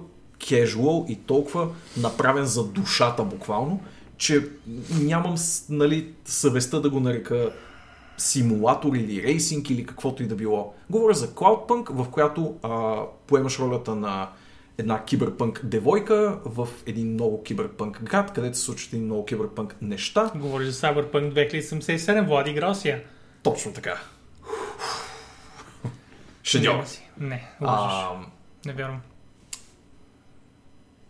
кежуал 0.47 1.05
и 1.09 1.15
толкова 1.15 1.69
направен 1.97 2.45
за 2.45 2.67
душата 2.67 3.23
буквално, 3.23 3.81
че 4.19 4.49
нямам 5.01 5.35
нали, 5.69 6.13
съвестта 6.25 6.79
да 6.79 6.89
го 6.89 6.99
нарека 6.99 7.51
симулатор 8.17 8.95
или 8.95 9.23
рейсинг 9.23 9.69
или 9.69 9.85
каквото 9.85 10.23
и 10.23 10.27
да 10.27 10.35
било. 10.35 10.73
Говоря 10.89 11.13
за 11.13 11.27
Cloudpunk, 11.27 11.91
в 11.91 12.09
която 12.09 12.55
а, 12.63 13.01
поемаш 13.27 13.59
ролята 13.59 13.95
на 13.95 14.29
една 14.77 15.05
киберпънк 15.05 15.61
девойка 15.65 16.39
в 16.45 16.67
един 16.85 17.13
много 17.13 17.43
киберпънк 17.43 18.03
град, 18.03 18.33
където 18.33 18.57
се 18.57 18.63
случват 18.63 18.93
един 18.93 19.05
много 19.05 19.25
киберпънк 19.25 19.75
неща. 19.81 20.31
Говори 20.35 20.71
за 20.71 20.87
Cyberpunk 20.87 21.51
2077, 21.51 22.27
Влади 22.27 22.51
играл 22.51 22.75
си 22.75 22.89
я. 22.89 23.03
Точно 23.43 23.73
така. 23.73 24.01
Шедьовър. 26.43 26.85
Не, 27.19 27.47
лъжеш. 27.61 27.95
А, 27.95 28.11
Не 28.65 28.73
вярвам. 28.73 29.01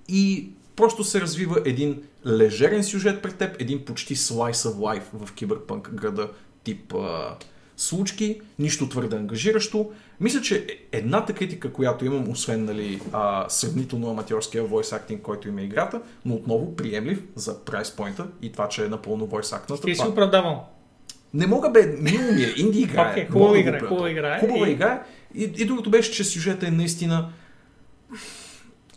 и 0.07 0.49
просто 0.79 1.03
се 1.03 1.21
развива 1.21 1.61
един 1.65 2.01
лежерен 2.25 2.83
сюжет 2.83 3.21
пред 3.21 3.35
теб, 3.35 3.61
един 3.61 3.85
почти 3.85 4.15
slice 4.15 4.51
of 4.51 4.75
life 4.75 5.03
в 5.13 5.33
киберпънк 5.33 5.89
града 5.93 6.29
тип 6.63 6.93
а, 6.93 7.35
случки, 7.77 8.41
нищо 8.59 8.89
твърде 8.89 9.15
ангажиращо. 9.15 9.91
Мисля, 10.19 10.41
че 10.41 10.67
едната 10.91 11.33
критика, 11.33 11.73
която 11.73 12.05
имам, 12.05 12.29
освен 12.29 12.65
нали, 12.65 13.01
а, 13.11 13.49
сравнително 13.49 14.09
аматьорския 14.09 14.63
voice 14.63 14.99
acting, 14.99 15.21
който 15.21 15.47
има 15.47 15.61
играта, 15.61 16.01
но 16.25 16.35
отново 16.35 16.75
приемлив 16.75 17.23
за 17.35 17.59
прайс 17.65 17.91
поинта 17.91 18.27
и 18.41 18.51
това, 18.51 18.69
че 18.69 18.85
е 18.85 18.89
напълно 18.89 19.27
voice 19.27 19.57
actната. 19.57 19.81
Ти 19.81 19.95
си 19.95 20.07
оправдавал. 20.07 20.67
Не 21.33 21.47
мога 21.47 21.69
бе, 21.69 21.95
мило 21.99 22.31
ми 22.31 22.43
е, 22.43 22.53
инди 22.57 22.79
игра. 22.79 23.13
Е. 23.17 23.27
хубава 23.31 23.59
игра, 23.59 23.87
хубава 23.87 24.09
игра. 24.09 24.39
Хубава 24.39 24.67
И- 24.67 24.71
игра. 24.71 25.03
И, 25.35 25.43
и 25.43 25.65
другото 25.65 25.89
беше, 25.89 26.11
че 26.11 26.23
сюжета 26.23 26.67
е 26.67 26.71
наистина 26.71 27.29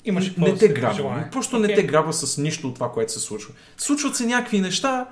Имаш 0.04 0.36
не 0.36 0.52
да 0.52 0.58
те 0.58 0.68
грабва. 0.68 1.28
Просто 1.32 1.58
не 1.58 1.66
Окей. 1.66 1.76
те 1.76 1.82
грабва 1.82 2.12
с 2.12 2.38
нищо 2.38 2.68
от 2.68 2.74
това, 2.74 2.92
което 2.92 3.12
се 3.12 3.20
случва. 3.20 3.54
Случват 3.76 4.16
се 4.16 4.26
някакви 4.26 4.60
неща, 4.60 5.08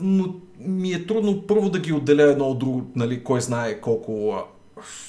но 0.00 0.34
ми 0.58 0.92
е 0.92 1.06
трудно 1.06 1.42
първо 1.46 1.70
да 1.70 1.78
ги 1.78 1.92
отделя 1.92 2.22
едно 2.22 2.44
от 2.44 2.58
друго, 2.58 2.90
нали, 2.96 3.24
кой 3.24 3.40
знае 3.40 3.80
колко 3.80 4.32
а, 4.32 4.44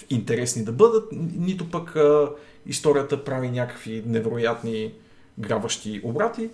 интересни 0.10 0.64
да 0.64 0.72
бъдат, 0.72 1.10
нито 1.38 1.70
пък 1.70 1.96
а, 1.96 2.30
историята 2.66 3.24
прави 3.24 3.50
някакви 3.50 4.04
невероятни 4.06 4.94
грабващи 5.40 6.02
обрати. 6.04 6.50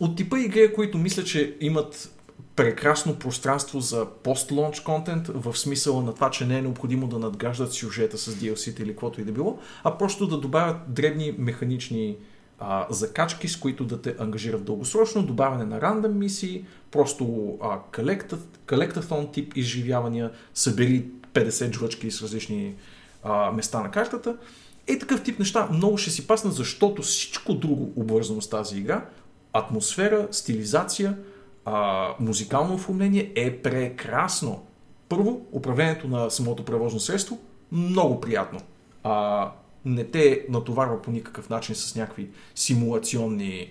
От 0.00 0.16
типа 0.16 0.38
игри, 0.38 0.72
които 0.72 0.98
мисля, 0.98 1.24
че 1.24 1.56
имат 1.60 2.12
прекрасно 2.56 3.18
пространство 3.18 3.80
за 3.80 4.06
пост-лонч 4.06 4.80
контент, 4.80 5.28
в 5.28 5.58
смисъла 5.58 6.02
на 6.02 6.14
това, 6.14 6.30
че 6.30 6.46
не 6.46 6.58
е 6.58 6.62
необходимо 6.62 7.06
да 7.06 7.18
надграждат 7.18 7.72
сюжета 7.72 8.18
с 8.18 8.34
DLC-та 8.34 8.82
или 8.82 8.90
каквото 8.90 9.20
и 9.20 9.24
да 9.24 9.32
било, 9.32 9.58
а 9.84 9.98
просто 9.98 10.26
да 10.26 10.38
добавят 10.38 10.76
дребни 10.88 11.34
механични 11.38 12.16
а, 12.58 12.86
закачки, 12.90 13.48
с 13.48 13.56
които 13.56 13.84
да 13.84 14.02
те 14.02 14.16
ангажират 14.18 14.64
дългосрочно, 14.64 15.22
добавяне 15.22 15.64
на 15.64 15.80
рандъм 15.80 16.18
мисии, 16.18 16.64
просто 16.90 17.56
а, 17.62 17.78
колектафон 18.66 19.32
тип 19.32 19.56
изживявания, 19.56 20.30
събери 20.54 21.06
50 21.34 21.74
жлъчки 21.74 22.10
с 22.10 22.22
различни 22.22 22.74
а, 23.22 23.52
места 23.52 23.80
на 23.80 23.90
картата. 23.90 24.36
И 24.88 24.98
такъв 24.98 25.22
тип 25.22 25.38
неща 25.38 25.68
много 25.72 25.98
ще 25.98 26.10
си 26.10 26.26
паснат, 26.26 26.54
защото 26.54 27.02
всичко 27.02 27.54
друго 27.54 27.92
обвързано 27.96 28.40
с 28.40 28.48
тази 28.48 28.78
игра, 28.78 29.04
атмосфера, 29.52 30.28
стилизация, 30.30 31.16
а, 31.64 32.08
музикално 32.20 32.74
оформление 32.74 33.32
е 33.36 33.56
прекрасно. 33.56 34.66
Първо, 35.08 35.46
управлението 35.52 36.08
на 36.08 36.30
самото 36.30 36.64
превозно 36.64 37.00
средство 37.00 37.38
много 37.72 38.20
приятно. 38.20 38.60
А, 39.02 39.50
не 39.84 40.04
те 40.04 40.46
натоварва 40.48 41.02
по 41.02 41.10
никакъв 41.10 41.50
начин 41.50 41.74
с 41.74 41.96
някакви 41.96 42.28
симулационни... 42.54 43.70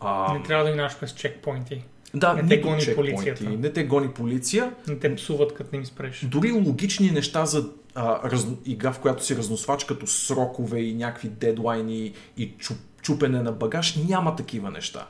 А, 0.00 0.34
Не 0.34 0.42
трябва 0.42 0.64
да 0.64 0.70
минаш 0.70 0.98
през 1.00 1.14
чекпоинти. 1.14 1.82
да, 2.14 2.34
не 2.34 2.48
те 2.48 2.60
гони 2.60 2.82
полицията. 2.94 3.44
Не 3.50 3.72
те 3.72 3.84
гони 3.84 4.08
полиция. 4.08 4.74
Не 4.88 4.98
те 4.98 5.14
псуват, 5.14 5.54
като 5.54 5.70
не 5.72 5.78
им 5.78 5.86
спреш. 5.86 6.24
Дори 6.24 6.52
логични 6.52 7.10
неща 7.10 7.46
за 7.46 7.70
а, 7.94 8.30
раз, 8.30 8.46
игра, 8.64 8.92
в 8.92 9.00
която 9.00 9.24
си 9.24 9.36
разносвач, 9.36 9.84
като 9.84 10.06
срокове 10.06 10.80
и 10.80 10.94
някакви 10.94 11.28
дедлайни 11.28 12.12
и 12.36 12.52
чуп, 12.58 12.76
чупене 13.02 13.42
на 13.42 13.52
багаж, 13.52 13.96
няма 13.96 14.36
такива 14.36 14.70
неща. 14.70 15.06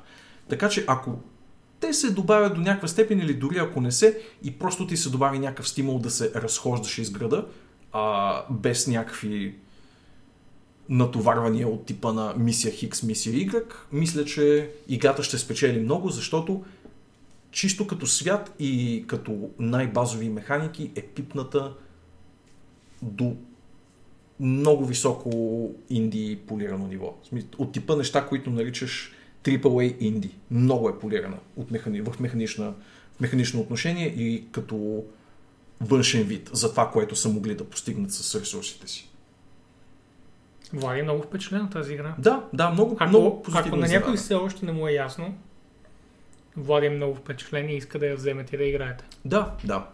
Така 0.49 0.69
че 0.69 0.85
ако 0.87 1.19
те 1.81 1.93
се 1.93 2.11
добавят 2.11 2.55
до 2.55 2.61
някаква 2.61 2.89
степен 2.89 3.19
или 3.19 3.35
дори 3.35 3.59
ако 3.59 3.81
не 3.81 3.93
се 3.93 4.21
и 4.43 4.59
просто 4.59 4.87
ти 4.87 4.97
се 4.97 5.11
добави 5.11 5.39
някакъв 5.39 5.69
стимул 5.69 5.99
да 5.99 6.11
се 6.11 6.33
разхождаш 6.35 6.99
из 6.99 7.11
града, 7.11 7.47
а, 7.93 8.43
без 8.51 8.87
някакви 8.87 9.55
натоварвания 10.89 11.69
от 11.69 11.87
типа 11.87 12.13
на 12.13 12.35
мисия 12.39 12.73
Хикс, 12.73 13.03
мисия 13.03 13.35
Y, 13.35 13.65
мисля, 13.93 14.25
че 14.25 14.71
играта 14.89 15.23
ще 15.23 15.39
спечели 15.39 15.81
много, 15.81 16.09
защото 16.09 16.65
чисто 17.51 17.87
като 17.87 18.07
свят 18.07 18.55
и 18.59 19.05
като 19.07 19.51
най-базови 19.59 20.29
механики 20.29 20.91
е 20.95 21.03
пипната 21.03 21.75
до 23.03 23.37
много 24.41 24.87
високо 24.87 25.71
инди 25.91 26.39
полирано 26.47 26.87
ниво. 26.87 27.15
От 27.59 27.73
типа 27.73 27.97
неща, 27.97 28.27
които 28.27 28.51
наричаш 28.51 29.14
AAA 29.45 29.97
инди. 30.01 30.31
Много 30.51 30.89
е 30.89 30.99
полирана 30.99 31.37
от 31.57 31.71
механи... 31.71 32.01
в, 32.01 32.21
механична... 32.21 32.75
в 33.17 33.21
механично 33.21 33.61
отношение 33.61 34.07
и 34.07 34.45
като 34.53 35.05
външен 35.81 36.23
вид 36.23 36.51
за 36.53 36.71
това, 36.71 36.91
което 36.91 37.17
са 37.17 37.29
могли 37.29 37.55
да 37.55 37.65
постигнат 37.65 38.13
с 38.13 38.41
ресурсите 38.41 38.89
си. 38.89 39.11
Влади 40.73 41.01
е 41.01 41.03
много 41.03 41.23
впечатлен 41.23 41.65
от 41.65 41.73
тази 41.73 41.95
игра. 41.95 42.15
Да, 42.19 42.45
да, 42.53 42.71
много, 42.71 42.97
Ако, 43.01 43.09
много 43.09 43.43
позитивно 43.43 43.69
ако 43.69 43.77
на 43.77 43.89
някой 43.89 44.17
все 44.17 44.35
още 44.35 44.67
не 44.67 44.73
му 44.73 44.89
е 44.89 44.93
ясно, 44.93 45.35
Влади 46.57 46.87
е 46.87 46.91
много 46.91 47.15
впечатлен 47.15 47.69
и 47.69 47.77
иска 47.77 47.99
да 47.99 48.07
я 48.07 48.17
вземете 48.17 48.57
и 48.57 48.59
да 48.59 48.65
играете. 48.65 49.05
Да, 49.25 49.55
да. 49.65 49.87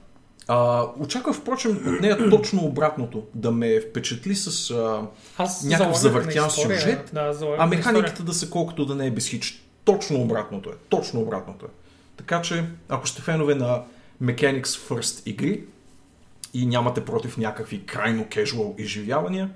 А, 0.53 0.87
очаквах, 0.99 1.37
впрочем, 1.37 1.71
от 1.87 2.01
нея 2.01 2.31
точно 2.31 2.65
обратното. 2.65 3.27
Да 3.35 3.51
ме 3.51 3.81
впечатли 3.81 4.35
с 4.35 4.71
а, 4.71 5.03
Аз 5.37 5.65
Някакъв 5.65 5.99
завъртян 5.99 6.47
история, 6.47 6.81
сюжет, 6.81 7.11
Да, 7.13 7.57
А 7.59 7.67
механиката 7.67 8.23
да 8.23 8.33
са 8.33 8.51
колкото 8.51 8.87
да 8.87 8.95
не 8.95 9.07
е 9.07 9.11
без 9.11 9.29
хич. 9.29 9.63
Точно 9.85 10.21
обратното 10.21 10.71
е. 10.71 10.73
Точно 10.89 11.21
обратното 11.21 11.67
е. 11.67 11.69
Така 12.17 12.43
че, 12.43 12.65
ако 12.89 13.09
сте 13.09 13.23
фенове 13.23 13.55
на 13.55 13.83
Mechanics 14.23 14.65
First 14.65 15.27
игри 15.27 15.65
и 16.55 16.67
нямате 16.67 17.05
против 17.05 17.37
някакви 17.37 17.87
крайно 17.87 18.27
кежуал 18.31 18.75
изживявания, 18.79 19.51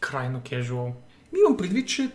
Крайно 0.00 0.40
кежуал. 0.44 0.94
имам 1.38 1.56
предвид, 1.56 1.88
че 1.88 2.10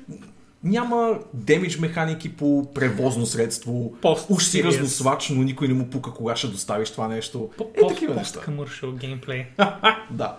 няма 0.67 1.19
демидж 1.33 1.77
механики 1.77 2.35
по 2.35 2.71
превозно 2.73 3.25
средство, 3.25 3.93
Пост 4.01 4.25
уж 4.29 4.43
си 4.43 4.63
разносвач, 4.63 5.29
но 5.29 5.43
никой 5.43 5.67
не 5.67 5.73
му 5.73 5.89
пука 5.89 6.13
кога 6.13 6.35
ще 6.35 6.47
доставиш 6.47 6.91
това 6.91 7.07
нещо. 7.07 7.49
По- 7.57 7.69
Е, 7.75 7.87
такива 7.87 8.15
пост 8.15 8.35
неща. 8.35 8.51
commercial 8.51 8.95
геймплей. 8.95 9.45
Да. 10.11 10.37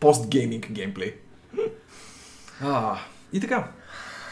Пост-гейминг 0.00 0.70
геймплей. 0.70 1.14
А, 2.60 2.98
и 3.32 3.40
така. 3.40 3.72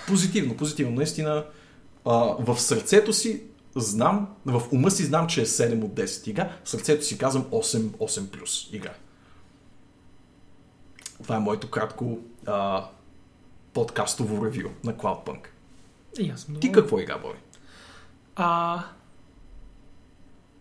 Позитивно, 0.06 0.56
позитивно. 0.56 0.96
Наистина, 0.96 1.44
а, 2.04 2.10
в 2.38 2.58
сърцето 2.58 3.12
си 3.12 3.42
знам, 3.76 4.28
в 4.46 4.62
ума 4.72 4.90
си 4.90 5.04
знам, 5.04 5.26
че 5.26 5.40
е 5.40 5.46
7 5.46 5.84
от 5.84 5.90
10 5.92 6.28
игра. 6.28 6.50
В 6.64 6.68
сърцето 6.68 7.04
си 7.04 7.18
казвам 7.18 7.44
8, 7.44 7.78
8 7.90 8.26
плюс 8.26 8.68
игра. 8.72 8.92
Това 11.22 11.36
е 11.36 11.40
моето 11.40 11.70
кратко 11.70 12.18
а, 12.46 12.84
подкастово 13.74 14.44
ревю 14.44 14.70
на 14.84 14.94
Cloudpunk. 14.94 15.46
И 16.18 16.30
аз 16.30 16.40
съм 16.40 16.60
Ти 16.60 16.72
какво 16.72 17.00
игра, 17.00 17.18
Боби? 17.18 17.38
А... 18.36 18.82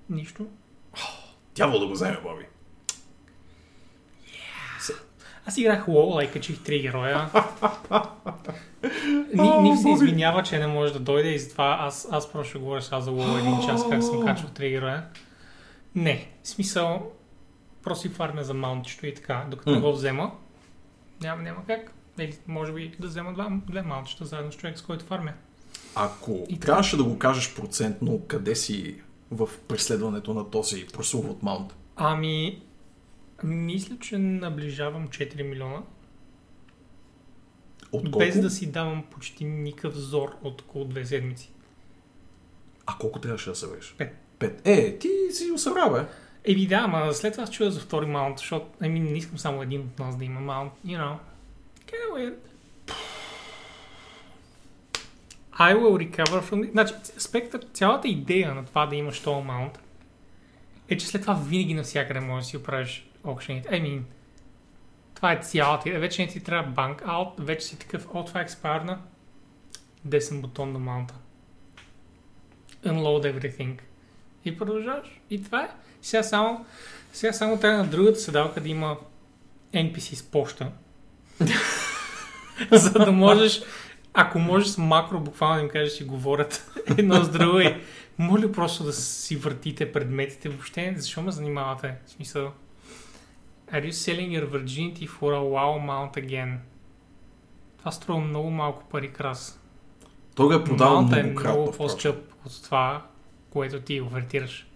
Нищо. 0.10 0.48
Дявол 1.56 1.80
да 1.80 1.88
го 1.88 1.94
вземе, 1.94 2.20
Боби. 2.24 2.46
Аз 5.46 5.58
играх 5.58 5.86
WoW, 5.86 6.30
и 6.30 6.32
качих 6.32 6.64
три 6.64 6.82
героя. 6.82 7.30
Ни, 9.34 9.50
ни 9.62 9.78
се 9.78 9.90
извинява, 9.90 10.44
че 10.44 10.60
не 10.60 10.68
може 10.68 10.94
да 10.94 11.00
дойде 11.00 11.30
и 11.30 11.40
затова 11.40 11.78
аз, 11.82 12.08
аз 12.12 12.32
просто 12.32 12.50
ще 12.50 12.60
говоря 12.60 12.82
сега 12.82 13.02
за 13.02 13.12
WoW 13.12 13.40
един 13.40 13.68
час, 13.68 13.90
как 13.90 14.04
съм 14.04 14.22
качвал 14.26 14.52
три 14.52 14.70
героя. 14.70 15.06
Не, 15.96 16.30
в 16.44 16.48
смисъл, 16.48 17.12
просто 17.84 18.02
си 18.02 18.10
фармя 18.10 18.44
за 18.44 18.54
маунтчето 18.54 19.08
и 19.08 19.14
така. 19.14 19.46
Докато 19.50 19.72
М. 19.72 19.82
го 19.82 19.94
взема, 19.94 20.32
няма, 21.22 21.42
няма 21.42 21.66
как. 21.68 21.94
Или 22.20 22.38
може 22.48 22.74
би 22.74 22.96
да 23.00 23.08
взема 23.08 23.34
два, 23.34 23.60
две 23.68 23.82
маунтчета 23.82 24.26
заедно 24.26 24.52
с 24.52 24.58
човек, 24.58 24.80
с 24.80 24.82
който 24.82 25.06
фармя. 25.06 25.34
Ако 25.96 26.46
И 26.50 26.60
трябваше 26.60 26.98
да 26.98 27.04
го 27.04 27.20
кажеш 27.20 27.56
процентно, 27.56 28.22
къде 28.28 28.56
си 28.56 29.02
в 29.32 29.50
преследването 29.68 30.34
на 30.34 30.50
този 30.50 30.86
прословут 30.94 31.44
маунт? 31.44 31.76
Ами, 31.96 32.62
мисля, 33.44 33.98
че 34.00 34.18
наближавам 34.18 35.08
4 35.08 35.44
милиона. 35.44 35.82
От 37.92 38.04
колко? 38.04 38.20
Без 38.20 38.42
да 38.42 38.50
си 38.50 38.72
давам 38.72 39.04
почти 39.12 39.46
никакъв 39.46 39.96
зор 39.96 40.36
от 40.44 40.62
около 40.62 40.86
две 40.86 41.06
седмици. 41.06 41.52
А 42.86 42.98
колко 43.00 43.20
трябваше 43.20 43.50
да 43.50 43.56
събереш? 43.56 43.96
Пет. 43.98 44.16
Пет. 44.40 44.62
Е, 44.66 44.98
ти 44.98 45.10
си 45.32 45.50
го 45.50 45.58
събрал, 45.58 45.92
бе. 45.94 46.06
Еми 46.46 46.68
да, 46.68 46.76
ама 46.76 47.14
след 47.14 47.34
това 47.34 47.48
чуя 47.48 47.72
за 47.72 47.80
втори 47.80 48.06
маунт, 48.06 48.38
защото 48.38 48.66
ами, 48.82 49.00
не 49.00 49.18
искам 49.18 49.38
само 49.38 49.62
един 49.62 49.82
от 49.82 50.00
нас 50.00 50.18
да 50.18 50.26
има 50.26 50.40
маунт, 50.40 50.74
you 50.86 51.00
know. 51.00 51.18
Weird. 52.14 52.36
I 55.60 55.74
will 55.74 55.98
recover 55.98 56.42
from... 56.42 56.72
Значи, 56.72 56.94
аспекта, 57.18 57.60
цялата 57.74 58.08
идея 58.08 58.56
на 58.56 58.66
това 58.66 58.86
да 58.86 58.96
имаш 58.96 59.20
този 59.20 59.46
маунт 59.46 59.80
е, 60.90 60.98
че 60.98 61.08
след 61.08 61.22
това 61.22 61.34
винаги 61.34 61.74
навсякъде 61.74 62.20
можеш 62.20 62.46
да 62.46 62.50
си 62.50 62.58
оправиш 62.58 63.10
аукшените. 63.26 63.70
I 63.70 63.82
mean, 63.82 64.02
това 65.16 65.32
е 65.32 65.42
цялата 65.42 65.90
идея. 65.90 66.00
Вече 66.00 66.22
не 66.22 66.28
ти 66.28 66.40
трябва 66.40 66.72
банк 66.72 67.04
аут, 67.06 67.34
вече 67.40 67.66
си 67.66 67.80
такъв, 67.80 68.08
о, 68.14 68.26
това 68.26 68.40
е 68.40 68.44
експарна. 68.44 69.02
Десен 70.06 70.42
бутон 70.42 70.72
на 70.72 70.80
маунта. 70.80 71.14
Unload 72.86 73.34
everything. 73.34 73.80
И 74.46 74.58
продължаваш. 74.58 75.22
И 75.30 75.44
това 75.44 75.64
е. 75.64 75.70
Сега 76.02 76.24
само, 76.24 76.66
сега 77.14 77.34
само 77.34 77.60
трябва 77.60 77.78
на 77.78 77.90
другата 77.90 78.20
седалка 78.20 78.62
да 78.62 78.70
има 78.70 78.98
NPC 79.74 80.14
с 80.14 80.24
почта. 80.24 80.72
За 82.72 82.92
да 82.92 83.12
можеш, 83.12 83.62
ако 84.14 84.40
можеш 84.40 84.68
с 84.68 84.78
макро 84.78 85.20
буквално 85.20 85.56
да 85.56 85.62
им 85.62 85.70
кажеш, 85.70 85.94
си 85.94 86.04
говорят 86.04 86.72
едно 86.98 87.24
с 87.24 87.30
друго 87.30 87.60
и 87.60 87.76
моля 88.18 88.52
просто 88.52 88.84
да 88.84 88.94
си 88.94 89.36
въртите 89.36 89.92
предметите 89.92 90.50
въобще. 90.50 90.94
Защо 90.98 91.22
ме 91.22 91.32
занимавате? 91.32 91.96
В 92.06 92.10
смисъл, 92.10 92.52
Are 93.72 93.82
you 93.82 93.92
selling 93.92 94.30
your 94.30 94.48
virginity 94.48 95.08
for 95.08 95.34
a 95.34 95.44
wow 95.56 95.80
mount 95.90 96.14
again? 96.18 96.58
Това 97.80 97.92
струва 97.92 98.20
много 98.20 98.50
малко 98.50 98.84
пари 98.90 99.14
крас. 99.14 99.60
Той 100.36 100.46
го 100.46 100.54
е 100.54 100.64
продавал 100.64 101.02
Маунта 101.02 101.20
е 101.20 101.24
много 101.24 101.72
по-скъп 101.72 102.34
от 102.46 102.64
това, 102.64 103.06
което 103.50 103.82
ти 103.82 104.02
овертираш. 104.02 104.68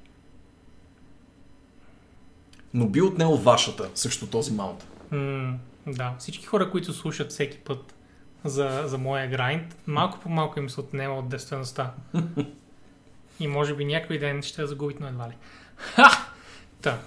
Но 2.73 2.87
би 2.87 3.01
отнел 3.01 3.35
вашата 3.35 3.89
срещу 3.95 4.27
този 4.27 4.53
маунт. 4.53 4.87
М, 5.11 5.57
да, 5.93 6.15
всички 6.19 6.45
хора, 6.45 6.71
които 6.71 6.93
слушат 6.93 7.31
всеки 7.31 7.57
път 7.57 7.93
за, 8.45 8.83
за 8.85 8.97
моя 8.97 9.29
грайнд, 9.29 9.75
малко 9.87 10.19
по 10.19 10.29
малко 10.29 10.59
им 10.59 10.69
се 10.69 10.79
отнема 10.79 11.15
от 11.15 11.29
действеността. 11.29 11.93
И 13.39 13.47
може 13.47 13.75
би 13.75 13.85
някой 13.85 14.17
ден 14.17 14.41
ще 14.41 14.61
я 14.61 14.67
загубят, 14.67 14.99
но 14.99 15.07
едва 15.07 15.29
ли. 15.29 15.33
Ха! 15.75 16.09
Та. 16.81 16.99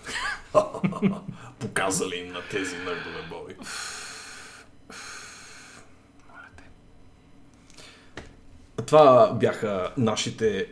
Показали 1.58 2.16
им 2.16 2.32
на 2.32 2.40
тези 2.50 2.76
нърдове, 2.76 3.22
Боби. 3.30 3.54
Това 8.86 9.32
бяха 9.40 9.92
нашите 9.96 10.66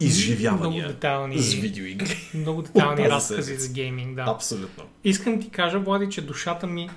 изживявания 0.00 0.82
Много 0.82 0.94
детайлни, 0.94 1.38
с 1.38 1.54
видеоигри. 1.54 2.30
много 2.34 2.62
детайлни 2.62 2.96
Тази 2.96 3.10
разкази 3.10 3.56
за 3.56 3.72
гейминг, 3.72 4.16
да. 4.16 4.24
Абсолютно. 4.28 4.84
Искам 5.04 5.40
ти 5.40 5.50
кажа, 5.50 5.78
Влади, 5.78 6.10
че 6.10 6.26
душата 6.26 6.66
ми 6.66 6.90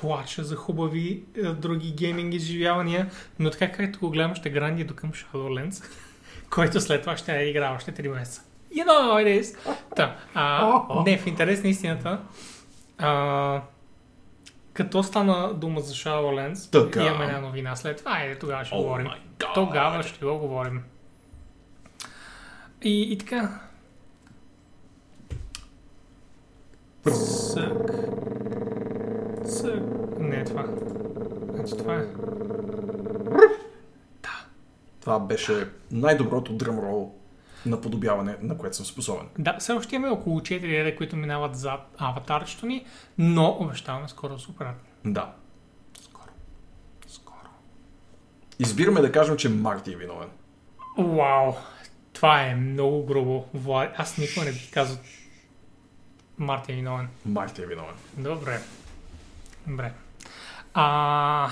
плаче 0.00 0.42
за 0.42 0.56
хубави 0.56 1.22
е, 1.36 1.42
други 1.42 1.92
гейминг 1.92 2.34
изживявания, 2.34 3.10
но 3.38 3.50
така 3.50 3.72
както 3.72 3.98
го 3.98 4.10
гледам, 4.10 4.34
ще 4.34 4.50
гранди 4.50 4.84
до 4.84 4.94
към 4.94 5.12
Shadowlands, 5.12 5.84
който 6.50 6.80
след 6.80 7.00
това 7.00 7.16
ще 7.16 7.32
игра 7.32 7.74
още 7.74 7.92
3 7.92 8.08
месеца. 8.08 8.42
You 8.74 8.86
know 8.86 9.24
it 9.24 9.42
is. 9.42 9.74
Та, 9.96 10.16
а, 10.34 11.02
не, 11.06 11.18
в 11.18 11.26
интерес 11.26 11.62
на 11.62 11.68
истината, 11.68 12.20
а, 12.98 13.62
като 14.72 15.02
стана 15.02 15.54
дума 15.54 15.80
за 15.80 15.94
Shadowlands, 15.94 16.72
Така. 16.72 17.06
имаме 17.06 17.24
една 17.24 17.40
новина 17.40 17.76
след 17.76 17.98
това, 17.98 18.10
айде 18.12 18.38
тогава 18.38 18.64
ще 18.64 18.74
О 18.74 18.82
говорим. 18.82 19.08
Тогава 19.54 20.02
ще 20.02 20.24
го 20.24 20.38
говорим. 20.38 20.82
И, 22.82 23.12
и 23.12 23.18
така. 23.18 23.60
Сък. 27.12 27.92
Сък. 29.48 29.82
Не 30.18 30.36
е 30.36 30.44
това. 30.44 30.64
Значи 31.54 31.76
това 31.78 31.94
е. 31.94 32.06
Това 35.00 35.18
беше 35.18 35.68
най-доброто 35.90 36.52
дръмрол 36.52 37.14
наподобяване, 37.66 38.36
на 38.42 38.58
което 38.58 38.76
съм 38.76 38.86
способен. 38.86 39.26
Да, 39.38 39.56
все 39.58 39.72
още 39.72 39.96
имаме 39.96 40.12
около 40.12 40.40
4 40.40 40.62
реда, 40.62 40.96
които 40.96 41.16
минават 41.16 41.56
зад 41.56 41.80
аватарчето 41.98 42.66
ни, 42.66 42.86
но 43.18 43.56
обещаваме 43.60 44.08
скоро 44.08 44.34
да 44.34 44.38
се 44.38 44.50
оправят. 44.50 44.76
Да. 45.04 45.32
Скоро. 46.00 46.30
Скоро. 47.06 47.48
Избираме 48.58 49.00
да 49.00 49.12
кажем, 49.12 49.36
че 49.36 49.48
Марти 49.48 49.92
е 49.92 49.96
виновен. 49.96 50.28
Вау! 50.98 51.52
Това 52.12 52.42
е 52.42 52.54
много 52.54 53.06
грубо. 53.06 53.44
Влад... 53.54 53.90
Аз 53.96 54.18
никога 54.18 54.46
не 54.46 54.52
бих 54.52 54.72
казал 54.72 54.96
Мартин 56.38 56.74
е 56.74 56.78
виновен. 56.78 57.08
Марти 57.26 57.62
е 57.62 57.66
виновен. 57.66 57.94
Добре. 58.16 58.60
Добре. 59.68 59.92
А... 60.74 61.50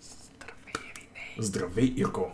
Здравей, 0.00 0.72
Ерине. 0.74 1.34
Здравей, 1.38 1.94
Ирко! 1.96 2.32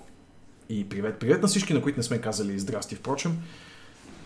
И 0.69 0.89
привет, 0.89 1.19
привет 1.19 1.43
на 1.43 1.49
всички, 1.49 1.75
на 1.75 1.83
които 1.83 1.99
не 1.99 2.03
сме 2.03 2.21
казали 2.21 2.59
здрасти, 2.59 2.95
впрочем. 2.95 3.39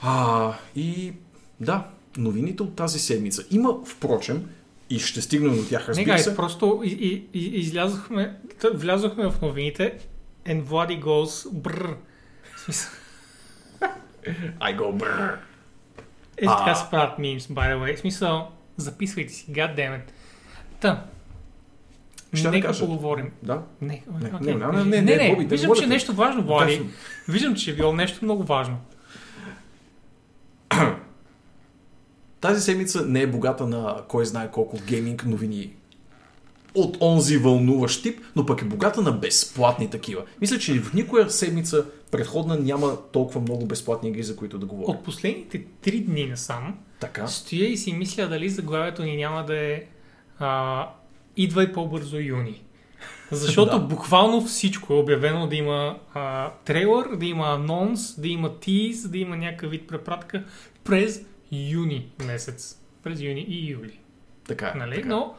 А, 0.00 0.54
и 0.76 1.12
да, 1.60 1.86
новините 2.16 2.62
от 2.62 2.76
тази 2.76 2.98
седмица. 2.98 3.44
Има, 3.50 3.84
впрочем, 3.86 4.48
и 4.90 4.98
ще 4.98 5.20
стигнем 5.20 5.56
до 5.56 5.68
тях, 5.68 5.88
Не, 5.88 5.88
разбира 5.88 6.18
се. 6.18 6.36
просто 6.36 6.80
и, 6.84 6.88
и, 6.88 7.28
и, 7.32 7.60
излязохме, 7.60 8.36
влязохме 8.74 9.30
в 9.30 9.40
новините 9.42 9.98
and 10.46 10.64
Vladdy 10.64 11.02
goes 11.02 11.48
смисъл, 12.64 12.90
I 14.60 14.78
go 14.78 15.02
brrr. 15.02 15.38
Е, 16.36 16.46
така 16.46 16.74
се 16.74 16.90
правят 16.90 17.18
мимс, 17.18 17.46
by 17.46 17.74
the 17.74 17.78
way. 17.78 17.96
В 17.96 18.00
смисъл, 18.00 18.52
записвайте 18.76 19.32
си, 19.32 19.52
goddammit. 19.52 20.02
Та, 20.82 21.04
Ще 22.32 22.42
да 22.42 22.50
нека 22.50 22.66
кажа. 22.66 22.80
поговорим. 22.80 23.30
Да. 23.42 23.62
Не, 23.80 24.02
Не, 24.20 24.30
окей, 24.34 24.54
не, 24.54 24.66
не, 24.66 24.72
не, 24.72 24.84
не, 24.84 25.02
не, 25.02 25.16
не, 25.16 25.30
Боби, 25.30 25.44
да 25.44 25.50
виждам, 25.50 25.60
че 25.66 25.68
бъдете. 25.68 25.86
нещо 25.86 26.12
важно, 26.12 26.42
Влади. 26.42 26.80
Виждам, 27.28 27.54
че 27.54 27.70
е 27.70 27.74
било 27.74 27.92
нещо 27.92 28.24
много 28.24 28.42
важно. 28.42 28.76
Тази 32.40 32.60
седмица 32.60 33.06
не 33.06 33.20
е 33.20 33.26
богата 33.26 33.66
на 33.66 33.96
кой 34.08 34.26
знае 34.26 34.50
колко 34.50 34.78
гейминг 34.86 35.26
новини 35.26 35.70
от 36.74 36.96
онзи 37.00 37.36
вълнуващ 37.36 38.02
тип, 38.02 38.20
но 38.36 38.46
пък 38.46 38.62
е 38.62 38.64
богата 38.64 39.02
на 39.02 39.12
безплатни 39.12 39.90
такива. 39.90 40.22
Мисля, 40.40 40.58
че 40.58 40.80
в 40.80 40.94
никоя 40.94 41.30
седмица 41.30 41.84
предходна 42.10 42.56
няма 42.56 42.96
толкова 43.12 43.40
много 43.40 43.66
безплатни 43.66 44.08
игри, 44.08 44.22
за 44.22 44.36
които 44.36 44.58
да 44.58 44.66
говоря. 44.66 44.90
От 44.90 45.04
последните 45.04 45.64
три 45.82 46.00
дни 46.00 46.26
насам, 46.26 46.78
Така. 47.00 47.26
стоя 47.26 47.68
и 47.68 47.76
си 47.76 47.92
мисля 47.92 48.28
дали 48.28 48.48
заглавието 48.48 49.02
ни 49.02 49.16
няма 49.16 49.44
да 49.44 49.56
е 49.56 49.82
а, 50.42 50.88
Идвай 51.36 51.72
по-бързо 51.72 52.16
юни. 52.16 52.62
Защото 53.30 53.78
Да. 53.78 53.84
буквално 53.84 54.44
всичко 54.44 54.92
е 54.92 54.96
обявено 54.96 55.46
да 55.46 55.56
има 55.56 55.96
а, 56.14 56.50
трейлър, 56.64 57.16
да 57.16 57.26
има 57.26 57.46
анонс, 57.46 58.20
да 58.20 58.28
има 58.28 58.58
тиз, 58.58 59.08
да 59.08 59.18
има 59.18 59.36
някакъв 59.36 59.70
вид 59.70 59.88
препратка 59.88 60.44
през 60.84 61.20
юни 61.52 62.06
месец. 62.26 62.78
През 63.02 63.20
юни 63.20 63.40
и 63.40 63.70
юли. 63.70 63.98
Така 64.48 64.72
е. 64.74 64.78
Нали? 64.78 64.94
така. 64.94 65.08
Но 65.08 65.34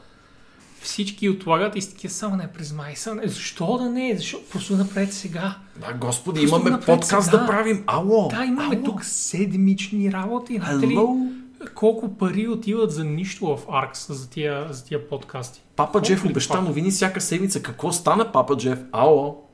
всички 0.81 1.29
отлагат 1.29 1.75
и 1.75 1.81
с 1.81 1.89
такива 1.89 2.13
само 2.13 2.35
не 2.35 2.47
през 2.47 2.73
май. 2.73 2.95
Само 2.95 3.21
не. 3.21 3.27
Защо 3.27 3.77
да 3.77 3.89
не? 3.89 4.15
Защо? 4.17 4.39
Просто 4.51 4.77
направете 4.77 5.13
сега. 5.13 5.55
Да, 5.77 5.93
господи, 5.93 6.41
Просто 6.41 6.55
имаме 6.59 6.79
подкаст 6.79 7.25
сега. 7.25 7.37
да 7.37 7.47
правим. 7.47 7.83
Ало! 7.87 8.27
Да, 8.27 8.45
имаме 8.45 8.75
ало. 8.75 8.85
тук 8.85 9.05
седмични 9.05 10.11
работи. 10.13 10.61
Hello? 10.61 11.31
Колко 11.75 12.17
пари 12.17 12.47
отиват 12.47 12.91
за 12.91 13.05
нищо 13.05 13.57
в 13.57 13.65
Аркс 13.69 14.13
за 14.13 14.29
тия, 14.29 14.73
за 14.73 14.85
тия 14.85 15.09
подкасти? 15.09 15.63
Папа 15.75 15.91
Колко 15.91 16.05
Джеф 16.07 16.25
обеща 16.25 16.53
факт? 16.53 16.67
новини 16.67 16.91
всяка 16.91 17.21
седмица. 17.21 17.63
Какво 17.63 17.91
стана, 17.91 18.31
Папа 18.31 18.57
Джеф? 18.57 18.79
Ало? 18.91 19.49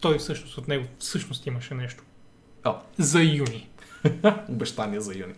Той 0.00 0.18
всъщност 0.18 0.58
от 0.58 0.68
него 0.68 0.84
всъщност 0.98 1.46
имаше 1.46 1.74
нещо. 1.74 2.04
А, 2.62 2.78
За 2.98 3.22
юни. 3.22 3.70
обещания 4.48 5.00
за 5.00 5.18
юни. 5.18 5.34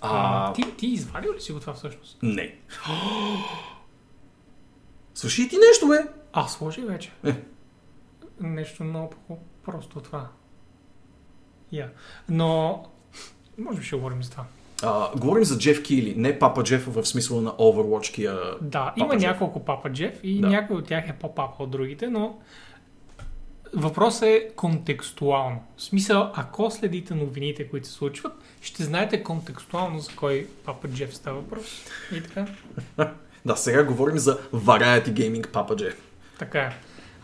А... 0.00 0.48
А, 0.48 0.52
Ти, 0.52 0.76
ти 0.76 0.86
извадил 0.86 1.32
ли 1.34 1.40
си 1.40 1.52
го 1.52 1.60
това 1.60 1.74
всъщност? 1.74 2.18
не. 2.22 2.58
Свърши 5.14 5.42
и 5.42 5.48
ти 5.48 5.56
нещо, 5.68 5.88
бе! 5.88 5.98
А, 6.32 6.48
сложи 6.48 6.80
вече. 6.80 7.12
Е. 7.24 7.34
Нещо 8.40 8.84
много 8.84 9.14
просто 9.64 10.00
това. 10.00 10.28
Я. 11.72 11.90
Но, 12.28 12.84
може 13.58 13.78
би 13.78 13.84
ще 13.84 13.96
говорим 13.96 14.22
за 14.22 14.30
това. 14.30 14.44
А, 14.82 15.10
говорим 15.18 15.44
за 15.44 15.58
Джеф 15.58 15.82
Кили, 15.82 16.14
не 16.16 16.38
Папа 16.38 16.62
Джеф 16.62 16.86
в 16.86 17.06
смисъла 17.06 17.42
на 17.42 17.50
Overwatch 17.50 18.12
кия... 18.14 18.38
Да, 18.60 18.92
има 18.96 19.08
Папа 19.08 19.20
Джеф. 19.20 19.28
няколко 19.30 19.64
папа 19.64 19.92
Джеф 19.92 20.20
и 20.22 20.40
Да. 20.40 20.48
някой 20.48 20.76
от 20.76 20.86
тях 20.86 21.08
е 21.08 21.12
по-папа 21.12 21.62
от 21.62 21.70
другите, 21.70 22.06
но 22.06 22.38
въпросът 23.74 24.22
е 24.22 24.48
контекстуално. 24.56 25.62
В 25.76 25.82
смисъл, 25.82 26.30
ако 26.34 26.70
следите 26.70 27.14
новините, 27.14 27.68
които 27.68 27.86
се 27.86 27.92
случват, 27.92 28.32
ще 28.60 28.84
знаете 28.84 29.22
контекстуално 29.22 29.98
за 29.98 30.10
кой 30.16 30.46
папа 30.64 30.88
Джеф 30.88 31.16
става 31.16 31.36
въпрос. 31.36 31.66
И 32.12 32.22
така. 32.22 32.46
Да, 33.46 33.56
сега 33.56 33.84
говорим 33.84 34.18
за 34.18 34.38
Variety 34.54 35.08
Gaming 35.12 35.46
Папа 35.48 35.76
Джеф. 35.76 36.02
Така 36.38 36.60
е. 36.60 36.72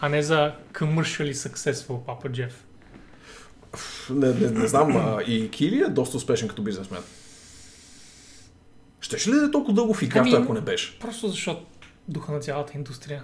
А 0.01 0.09
не 0.09 0.23
за 0.23 0.53
commercially 0.73 1.33
successful 1.33 2.05
папа 2.07 2.29
Джеф. 2.29 2.65
Не, 4.11 4.29
не, 4.29 4.51
не 4.51 4.67
знам, 4.67 4.97
а, 4.97 5.23
и 5.23 5.51
Кили 5.51 5.81
е 5.81 5.89
доста 5.89 6.17
успешен 6.17 6.49
като 6.49 6.63
бизнесмен. 6.63 7.01
Щеше 9.01 9.31
ли 9.31 9.35
да 9.35 9.47
е 9.47 9.51
толкова 9.51 9.75
дълго 9.75 9.95
в 9.95 10.03
играта, 10.03 10.29
Ами- 10.33 10.43
ако 10.45 10.55
не 10.55 10.61
беше? 10.61 10.99
Просто 10.99 11.29
защото 11.29 11.67
духа 12.09 12.33
на 12.33 12.41
цялата 12.41 12.73
индустрия. 12.75 13.23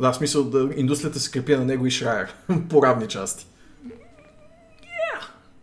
Да, 0.00 0.12
в 0.12 0.16
смисъл 0.16 0.44
да 0.44 0.70
индустрията 0.76 1.20
се 1.20 1.30
крепи 1.30 1.56
на 1.56 1.64
него 1.64 1.86
и 1.86 1.90
Шрайер. 1.90 2.34
По 2.68 2.82
равни 2.82 3.08
части. 3.08 3.46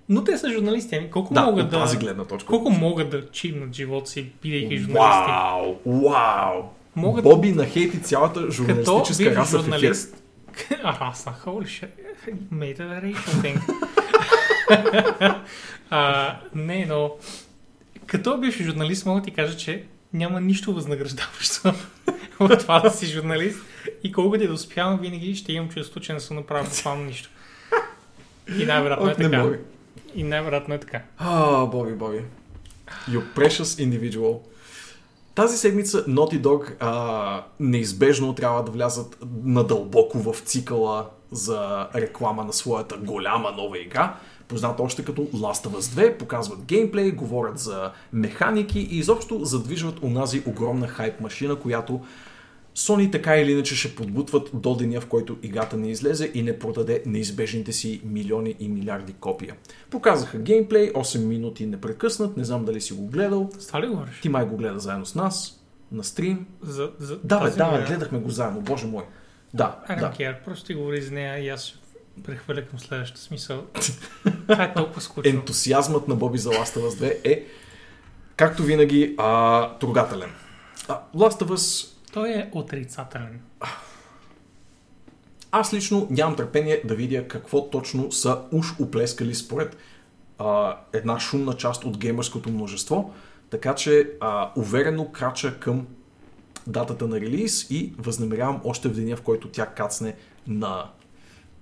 Но 0.09 0.23
те 0.23 0.37
са 0.37 0.51
журналисти. 0.51 0.95
Ами 0.95 1.11
колко 1.11 1.33
Да, 1.33 1.41
могат 1.41 1.69
да... 1.69 1.79
тази 1.79 1.97
гледна 1.97 2.25
точка. 2.25 2.47
Колко 2.47 2.69
могат 2.69 3.09
да 3.09 3.29
чимнат 3.31 3.73
живота 3.73 4.09
си, 4.09 4.31
бидейки 4.41 4.77
журналисти? 4.77 5.31
Вау! 5.31 5.75
Вау! 5.85 6.63
Могат 6.95 7.23
Боби 7.23 7.51
нахейти 7.51 8.01
цялата 8.01 8.39
като 8.39 8.51
журналистическа 8.51 9.23
бивш 9.23 9.35
раса 9.35 9.57
в 9.57 9.61
ефир. 9.61 9.71
журналист... 9.73 10.23
Раса, 10.83 11.33
holy 11.45 11.65
shit. 11.65 11.89
Made 12.53 12.79
a 12.79 13.01
racial 13.01 13.33
thing. 13.43 13.59
а, 15.89 16.35
не, 16.55 16.85
но 16.89 17.11
като 18.07 18.37
бивш 18.37 18.63
журналист 18.63 19.05
мога 19.05 19.21
да 19.21 19.25
ти 19.25 19.31
кажа, 19.31 19.57
че 19.57 19.83
няма 20.13 20.41
нищо 20.41 20.73
възнаграждаващо 20.73 21.73
в 22.39 22.57
това 22.57 22.79
да 22.79 22.89
си 22.89 23.05
журналист 23.05 23.59
и 24.03 24.11
колкото 24.11 24.47
да 24.47 24.53
успявам, 24.53 24.99
винаги 24.99 25.35
ще 25.35 25.53
имам 25.53 25.69
чувство, 25.69 25.99
че 25.99 26.13
не 26.13 26.19
съм 26.19 26.35
направил 26.35 26.69
буквално 26.69 27.03
нищо. 27.03 27.29
И 28.59 28.65
най-вероятно 28.65 29.09
е 29.09 29.15
така. 29.15 29.43
мога. 29.43 29.59
И 30.15 30.23
най-вероятно 30.23 30.75
е 30.75 30.79
така. 30.79 31.01
А, 31.17 31.65
Боби, 31.65 31.93
Боби. 31.93 32.21
You 33.09 33.23
precious 33.35 33.63
individual. 33.63 34.39
Тази 35.35 35.57
седмица 35.57 36.05
Naughty 36.05 36.41
Dog 36.41 36.73
а, 36.79 37.43
неизбежно 37.59 38.35
трябва 38.35 38.63
да 38.63 38.71
влязат 38.71 39.17
надълбоко 39.43 40.19
в 40.19 40.39
цикъла 40.39 41.09
за 41.31 41.87
реклама 41.95 42.43
на 42.43 42.53
своята 42.53 42.97
голяма 42.97 43.51
нова 43.51 43.79
игра, 43.79 44.15
позната 44.47 44.83
още 44.83 45.05
като 45.05 45.21
Last 45.21 45.67
of 45.67 45.79
Us 45.79 45.79
2, 45.79 46.17
показват 46.17 46.65
геймплей, 46.65 47.11
говорят 47.11 47.59
за 47.59 47.91
механики 48.13 48.79
и 48.79 48.97
изобщо 48.97 49.45
задвижват 49.45 50.03
онази 50.03 50.43
огромна 50.45 50.87
хайп 50.87 51.19
машина, 51.19 51.55
която 51.55 52.01
Sony 52.75 53.11
така 53.11 53.37
или 53.37 53.51
иначе 53.51 53.75
ще 53.75 53.95
подбутват 53.95 54.49
до 54.53 54.75
деня, 54.75 55.01
в 55.01 55.07
който 55.07 55.37
играта 55.43 55.77
не 55.77 55.91
излезе 55.91 56.31
и 56.33 56.43
не 56.43 56.59
продаде 56.59 57.03
неизбежните 57.05 57.71
си 57.73 58.01
милиони 58.05 58.55
и 58.59 58.69
милиарди 58.69 59.13
копия. 59.13 59.55
Показаха 59.89 60.37
геймплей, 60.37 60.91
8 60.93 61.17
минути 61.25 61.65
непрекъснат, 61.65 62.37
не 62.37 62.43
знам 62.43 62.65
дали 62.65 62.81
си 62.81 62.93
го 62.93 63.07
гледал. 63.07 63.49
С 63.59 63.67
това 63.67 63.81
ли 63.81 63.87
говориш? 63.87 64.19
Ти 64.21 64.29
май 64.29 64.45
го 64.45 64.57
гледа 64.57 64.79
заедно 64.79 65.05
с 65.05 65.15
нас, 65.15 65.63
на 65.91 66.03
стрим. 66.03 66.45
За, 66.61 66.91
за 66.99 67.19
Да, 67.23 67.39
бе, 67.39 67.49
да, 67.49 67.67
игра? 67.75 67.85
гледахме 67.87 68.19
го 68.19 68.29
заедно, 68.29 68.61
боже 68.61 68.87
мой. 68.87 69.03
Да, 69.53 69.79
I 69.89 69.99
да. 69.99 70.11
care, 70.11 70.43
просто 70.45 70.65
ти 70.65 70.73
говори 70.73 71.01
за 71.01 71.11
нея 71.11 71.37
и 71.37 71.49
аз 71.49 71.73
прехвърля 72.23 72.65
към 72.65 72.79
следващата 72.79 73.21
смисъл. 73.21 73.65
Това 74.47 74.63
е 74.63 74.73
толкова 74.73 75.01
скучно. 75.01 75.31
Ентусиазмът 75.31 76.07
на 76.07 76.15
Боби 76.15 76.37
за 76.37 76.49
Last 76.49 76.79
of 76.79 76.89
Us 76.89 76.89
2 76.89 77.21
е, 77.23 77.45
както 78.35 78.63
винаги, 78.63 79.15
а, 79.17 79.77
трогателен. 79.77 80.31
А, 80.87 80.99
Last 81.15 81.43
of 81.43 81.47
Us 81.47 81.91
Той 82.13 82.29
е 82.29 82.49
отрицателен. 82.51 83.41
Аз 85.51 85.73
лично 85.73 86.07
нямам 86.09 86.35
търпение 86.35 86.81
да 86.85 86.95
видя 86.95 87.27
какво 87.27 87.69
точно 87.69 88.11
са 88.11 88.41
уж 88.51 88.79
оплескали 88.79 89.35
според 89.35 89.77
а, 90.39 90.77
една 90.93 91.19
шумна 91.19 91.53
част 91.53 91.85
от 91.85 91.97
геймърското 91.97 92.49
множество, 92.49 93.13
така 93.49 93.75
че 93.75 94.09
а, 94.21 94.51
уверено 94.55 95.11
крача 95.11 95.59
към 95.59 95.87
датата 96.67 97.07
на 97.07 97.19
релиз 97.19 97.67
и 97.69 97.93
възнамерявам 97.97 98.61
още 98.63 98.89
в 98.89 98.93
деня, 98.93 99.15
в 99.15 99.21
който 99.21 99.47
тя 99.47 99.65
кацне 99.65 100.15
на 100.47 100.89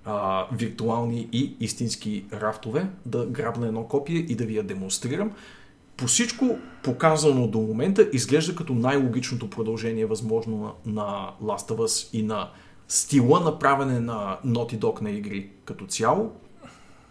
а, 0.04 0.46
виртуални 0.52 1.28
и 1.32 1.56
истински 1.60 2.24
рафтове, 2.32 2.88
да 3.06 3.26
грабна 3.26 3.66
едно 3.66 3.84
копие 3.84 4.16
и 4.16 4.34
да 4.34 4.44
ви 4.44 4.56
я 4.56 4.62
демонстрирам. 4.62 5.32
По 5.96 6.06
всичко 6.06 6.58
показано 6.82 7.48
до 7.48 7.60
момента 7.60 8.08
изглежда 8.12 8.54
като 8.54 8.74
най-логичното 8.74 9.50
продължение 9.50 10.06
възможно 10.06 10.56
на, 10.56 10.92
на 10.92 11.30
Last 11.42 11.70
of 11.70 11.76
Us 11.76 12.18
и 12.18 12.22
на 12.22 12.50
стила 12.88 13.40
на 13.40 13.58
правене 13.58 14.00
на 14.00 14.38
Naughty 14.46 14.78
Dog 14.78 15.02
на 15.02 15.10
игри 15.10 15.50
като 15.64 15.86
цяло. 15.86 16.32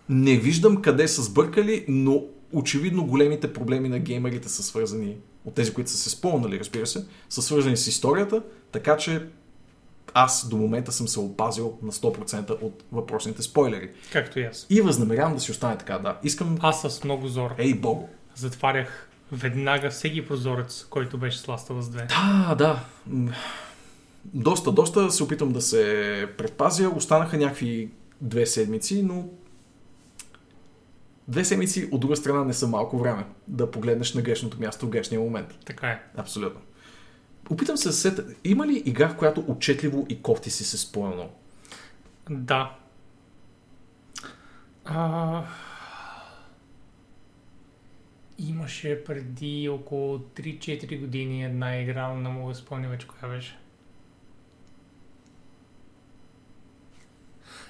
Не 0.09 0.37
виждам 0.37 0.81
къде 0.81 1.07
са 1.07 1.21
сбъркали, 1.21 1.85
но 1.87 2.23
очевидно 2.53 3.05
големите 3.05 3.53
проблеми 3.53 3.89
на 3.89 3.99
геймерите 3.99 4.49
са 4.49 4.63
свързани, 4.63 5.17
от 5.45 5.53
тези, 5.53 5.73
които 5.73 5.89
са 5.89 5.97
се 5.97 6.09
спомнали, 6.09 6.59
разбира 6.59 6.87
се, 6.87 7.05
са 7.29 7.41
свързани 7.41 7.77
с 7.77 7.87
историята, 7.87 8.43
така 8.71 8.97
че 8.97 9.27
аз 10.13 10.49
до 10.49 10.57
момента 10.57 10.91
съм 10.91 11.07
се 11.07 11.19
опазил 11.19 11.77
на 11.83 11.91
100% 11.91 12.61
от 12.61 12.83
въпросните 12.91 13.41
спойлери. 13.41 13.89
Както 14.11 14.39
и 14.39 14.43
аз. 14.43 14.67
И 14.69 14.81
възнамерявам 14.81 15.33
да 15.33 15.39
си 15.39 15.51
остане 15.51 15.77
така, 15.77 15.99
да. 15.99 16.17
Искам... 16.23 16.57
Аз 16.61 16.81
с 16.81 17.03
много 17.03 17.27
зор 17.27 17.55
Ей, 17.57 17.73
Бого! 17.73 18.09
затварях 18.35 19.09
веднага 19.31 19.89
всеки 19.89 20.25
прозорец, 20.27 20.85
който 20.89 21.17
беше 21.17 21.37
с 21.37 21.45
Last 21.45 21.73
of 21.73 21.81
Us 21.81 22.07
2. 22.07 22.55
Да, 22.55 22.55
да. 22.55 22.83
Доста, 24.25 24.71
доста 24.71 25.11
се 25.11 25.23
опитвам 25.23 25.51
да 25.51 25.61
се 25.61 26.27
предпазя. 26.37 26.89
Останаха 26.89 27.37
някакви 27.37 27.89
две 28.21 28.45
седмици, 28.45 29.03
но 29.03 29.27
две 31.27 31.45
седмици 31.45 31.89
от 31.91 32.01
друга 32.01 32.15
страна 32.15 32.43
не 32.43 32.53
са 32.53 32.67
малко 32.67 32.97
време 32.97 33.25
да 33.47 33.71
погледнеш 33.71 34.13
на 34.13 34.21
грешното 34.21 34.59
място 34.59 34.85
в 34.85 34.89
грешния 34.89 35.21
момент. 35.21 35.47
Така 35.65 35.87
е. 35.87 36.03
Абсолютно. 36.17 36.59
Опитам 37.49 37.77
се 37.77 37.89
да 37.89 37.93
се 37.93 38.01
сета. 38.01 38.25
Има 38.43 38.67
ли 38.67 38.83
игра, 38.85 39.09
в 39.09 39.17
която 39.17 39.45
отчетливо 39.47 40.05
и 40.09 40.21
кофти 40.21 40.49
си 40.49 40.63
се 40.63 40.77
спомнал? 40.77 41.31
Да. 42.29 42.75
А... 44.85 45.43
Имаше 48.37 49.03
преди 49.03 49.69
около 49.69 50.17
3-4 50.17 50.99
години 50.99 51.43
една 51.43 51.77
игра, 51.77 52.07
но 52.07 52.21
не 52.21 52.29
мога 52.29 52.53
да 52.53 52.59
спомня 52.59 52.89
вече 52.89 53.07
коя 53.07 53.33
беше. 53.33 53.57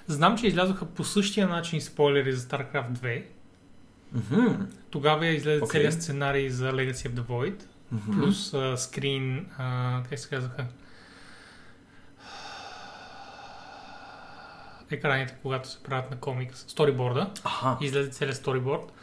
Знам, 0.07 0.37
че 0.37 0.47
излязоха 0.47 0.85
по 0.85 1.03
същия 1.03 1.47
начин 1.47 1.81
спойлери 1.81 2.33
за 2.33 2.47
StarCraft 2.47 2.91
2. 2.91 3.23
Мгм. 4.13 4.65
Тогава 4.89 5.27
излезе 5.27 5.63
Окей. 5.63 5.71
целият 5.71 5.93
сценарий 5.93 6.49
за 6.49 6.71
Legacy 6.71 7.09
of 7.09 7.13
the 7.13 7.21
Void. 7.21 7.63
Мгм. 7.93 8.11
Плюс 8.11 8.53
а, 8.53 8.77
скрин, 8.77 9.47
а, 9.57 10.01
как 10.09 10.19
се 10.19 10.29
казаха? 10.29 10.65
Екраните, 14.91 15.35
когато 15.41 15.69
се 15.69 15.83
правят 15.83 16.11
на 16.11 16.17
комикс. 16.17 16.65
Сториборда. 16.67 17.31
Аха. 17.43 17.77
Излезе 17.81 18.09
целият 18.09 18.37
сториборд. 18.37 18.93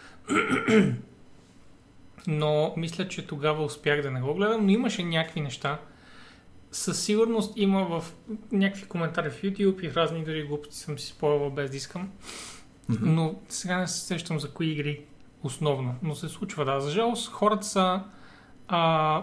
но 2.27 2.75
мисля, 2.77 3.09
че 3.09 3.27
тогава 3.27 3.65
успях 3.65 4.03
да 4.03 4.11
не 4.11 4.21
го 4.21 4.35
гледам, 4.35 4.67
но 4.67 4.71
имаше 4.71 5.05
някакви 5.05 5.41
неща. 5.41 5.79
Със 6.73 7.05
сигурност 7.05 7.53
има 7.57 7.85
в 7.85 8.05
някакви 8.53 8.89
коментари 8.89 9.31
в 9.31 9.43
YouTube 9.43 9.81
и 9.81 9.89
в 9.89 9.97
разни 9.97 10.25
дори 10.25 10.47
глупости 10.47 10.77
съм 10.77 10.99
си 10.99 11.07
спойвал 11.07 11.51
без 11.51 11.71
да 11.71 11.77
искам. 11.77 12.11
Но 12.89 13.35
сега 13.49 13.79
не 13.79 13.89
се 13.89 14.01
сещам 14.01 14.41
за 14.41 14.51
кои 14.51 14.73
игри 14.73 15.05
основно. 15.43 15.95
Но 16.03 16.15
се 16.15 16.29
случва, 16.29 16.65
да. 16.65 16.81
За 16.81 16.91
жалост, 16.91 17.31
хората 17.31 17.67
са 17.67 18.03
а, 18.71 19.23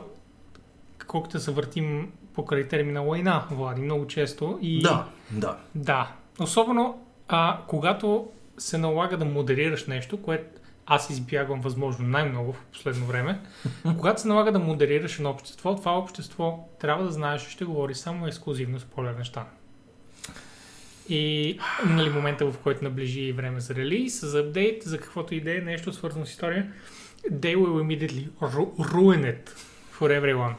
колкото 1.08 1.40
се 1.40 1.52
въртим 1.52 2.12
покрай 2.34 2.68
термина 2.68 3.02
война, 3.02 3.46
Влади, 3.52 3.82
много 3.82 4.08
често. 4.08 4.60
И, 4.62 4.82
Да, 4.82 5.06
да. 5.32 5.58
Да. 5.76 6.12
Особено, 6.40 7.02
а, 7.28 7.60
когато 7.68 8.28
се 8.58 8.78
налага 8.78 9.18
да 9.18 9.26
модерираш 9.26 9.88
нещо, 9.88 10.22
което 10.22 10.62
аз 10.86 11.10
избягвам 11.10 11.62
възможно 11.62 12.08
най-много 12.08 12.54
в 12.54 12.66
последно 12.74 13.06
време, 13.06 13.42
когато 13.98 14.22
се 14.22 14.28
налага 14.28 14.52
да 14.52 14.60
модерираш 14.60 15.16
едно 15.16 15.30
общество, 15.30 15.76
това 15.76 15.98
общество 15.98 16.70
трябва 16.80 17.04
да 17.04 17.12
знаеш, 17.12 17.42
че 17.42 17.50
ще 17.50 17.66
говори 17.66 17.96
само 17.96 18.28
ексклюзивно 18.28 18.80
спойлер 18.80 19.14
неща. 19.14 19.46
И 21.10 21.60
нали, 21.86 22.10
момента, 22.10 22.52
в 22.52 22.58
който 22.58 22.84
наближи 22.84 23.32
време 23.32 23.60
за 23.60 23.76
релиз, 23.76 24.26
за 24.26 24.40
апдейт, 24.40 24.84
за 24.84 24.98
каквото 24.98 25.36
и 25.36 25.42
да 25.42 25.58
е 25.58 25.62
нещо 25.62 25.94
свързано 25.94 26.26
с 26.26 26.30
история, 26.30 26.72
they 27.32 27.56
will 27.56 27.80
immediately 27.82 28.28
ru- 28.42 28.76
ruin 28.78 29.24
it 29.34 29.50
for 30.00 30.22
everyone. 30.22 30.54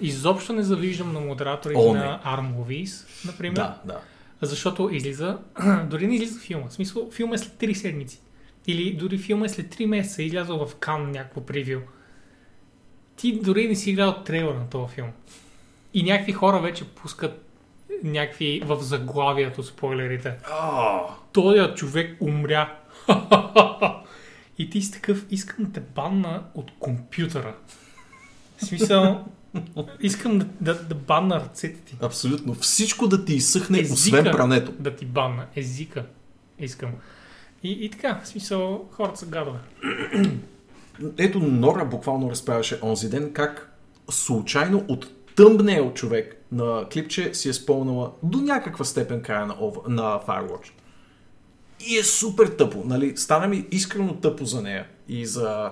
Изобщо 0.00 0.52
не 0.52 0.62
завиждам 0.62 1.12
на 1.12 1.20
модераторите 1.20 1.80
О, 1.80 1.94
на 1.94 2.20
ARM 2.26 2.52
Movies, 2.54 3.06
например. 3.26 3.54
Да, 3.54 3.80
да. 3.84 4.00
Защото 4.42 4.88
излиза, 4.92 5.38
дори 5.84 6.06
не 6.06 6.14
излиза 6.14 6.40
филма. 6.40 6.68
В 6.68 6.72
смисъл, 6.72 7.10
филма 7.10 7.34
е 7.34 7.38
след 7.38 7.52
3 7.52 7.72
седмици. 7.72 8.20
Или 8.66 8.94
дори 8.94 9.18
филма 9.18 9.46
е 9.46 9.48
след 9.48 9.74
3 9.74 9.86
месеца, 9.86 10.22
излязъл 10.22 10.66
в 10.66 10.74
Кан 10.74 11.10
някакво 11.10 11.40
превю. 11.40 11.80
Ти 13.16 13.40
дори 13.40 13.68
не 13.68 13.74
си 13.74 13.92
гледал 13.92 14.22
трейлера 14.24 14.54
на 14.54 14.70
този 14.70 14.94
филм. 14.94 15.08
И 15.94 16.02
някакви 16.02 16.32
хора 16.32 16.60
вече 16.60 16.84
пускат 16.84 17.46
някакви 18.04 18.62
в 18.64 18.78
заглавието 18.80 19.62
спойлерите. 19.62 20.34
А, 20.52 21.00
Този 21.32 21.74
човек 21.74 22.16
умря. 22.20 22.74
И 24.58 24.70
ти 24.70 24.82
си 24.82 24.92
такъв, 24.92 25.26
искам 25.30 25.64
да 25.64 25.72
те 25.72 25.80
банна 25.80 26.42
от 26.54 26.70
компютъра. 26.78 27.54
В 28.56 28.64
смисъл, 28.64 29.24
искам 30.00 30.38
да, 30.38 30.46
да, 30.60 30.74
да 30.74 30.94
банна 30.94 31.40
ръцете 31.40 31.80
ти. 31.80 31.96
абсолютно. 32.02 32.54
Всичко 32.54 33.08
да 33.08 33.24
ти 33.24 33.34
изсъхне, 33.34 33.78
Езика. 33.80 33.94
освен 33.94 34.24
прането. 34.24 34.72
да 34.78 34.96
ти 34.96 35.06
банна. 35.06 35.46
Езика. 35.56 36.06
Искам. 36.58 36.90
И, 37.62 37.70
и 37.84 37.90
така, 37.90 38.20
в 38.24 38.28
смисъл, 38.28 38.88
хората 38.92 39.18
са 39.18 39.26
гадове. 39.26 39.58
Ето 41.18 41.38
Нора 41.38 41.84
буквално 41.84 42.30
разправяше 42.30 42.78
онзи 42.82 43.10
ден 43.10 43.32
как 43.32 43.78
случайно 44.10 44.84
от 44.88 45.26
тъмбнел 45.36 45.92
човек 45.94 46.44
на 46.52 46.88
клипче 46.92 47.34
си 47.34 47.48
е 47.48 47.52
спомнала 47.52 48.12
до 48.22 48.38
някаква 48.38 48.84
степен 48.84 49.22
края 49.22 49.46
на, 49.46 49.54
на 49.88 50.20
Firewatch. 50.26 50.70
И 51.86 51.98
е 51.98 52.04
супер 52.04 52.46
тъпо. 52.46 52.82
Нали? 52.84 53.16
Стана 53.16 53.48
ми 53.48 53.66
искрено 53.70 54.14
тъпо 54.14 54.44
за 54.44 54.62
нея. 54.62 54.86
И 55.08 55.26
за... 55.26 55.70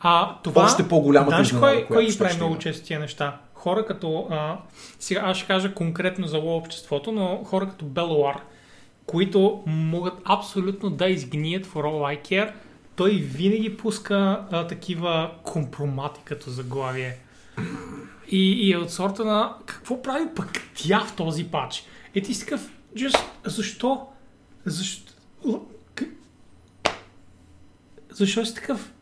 А 0.00 0.38
това... 0.42 0.64
Още 0.64 0.88
по-голямата 0.88 1.30
Знаеш 1.30 1.46
изненада, 1.46 1.72
кой, 1.72 1.86
кой 1.86 2.06
ги 2.06 2.18
прави 2.18 2.36
много 2.36 2.58
често 2.58 2.86
тия 2.86 3.00
неща? 3.00 3.40
Хора 3.54 3.86
като... 3.86 4.26
А, 4.30 4.58
сега 4.98 5.20
аз 5.24 5.36
ще 5.36 5.46
кажа 5.46 5.74
конкретно 5.74 6.26
за 6.26 6.38
обществото, 6.38 7.12
но 7.12 7.44
хора 7.44 7.68
като 7.68 7.84
Белуар, 7.84 8.40
които 9.06 9.62
могат 9.66 10.14
абсолютно 10.24 10.90
да 10.90 11.06
изгният 11.06 11.66
for 11.66 11.82
all 11.82 12.18
I 12.18 12.28
care, 12.28 12.52
той 12.96 13.10
винаги 13.10 13.76
пуска 13.76 14.46
а, 14.50 14.66
такива 14.66 15.30
компромати 15.42 16.20
като 16.24 16.50
заглавие. 16.50 17.16
И, 18.30 18.68
и 18.68 18.72
е 18.72 18.76
от 18.76 18.90
сорта 18.90 19.24
на 19.24 19.54
какво 19.66 20.02
прави 20.02 20.26
пък 20.36 20.50
тя 20.74 21.00
в 21.00 21.16
този 21.16 21.44
пач? 21.44 21.84
Е 22.14 22.20
ти 22.20 22.34
си 22.34 22.40
такъв, 22.40 22.70
just, 22.96 23.24
защо? 23.44 24.06
Защо? 24.66 25.12
Защо 28.10 28.44
си 28.44 28.54
такъв? 28.54 28.92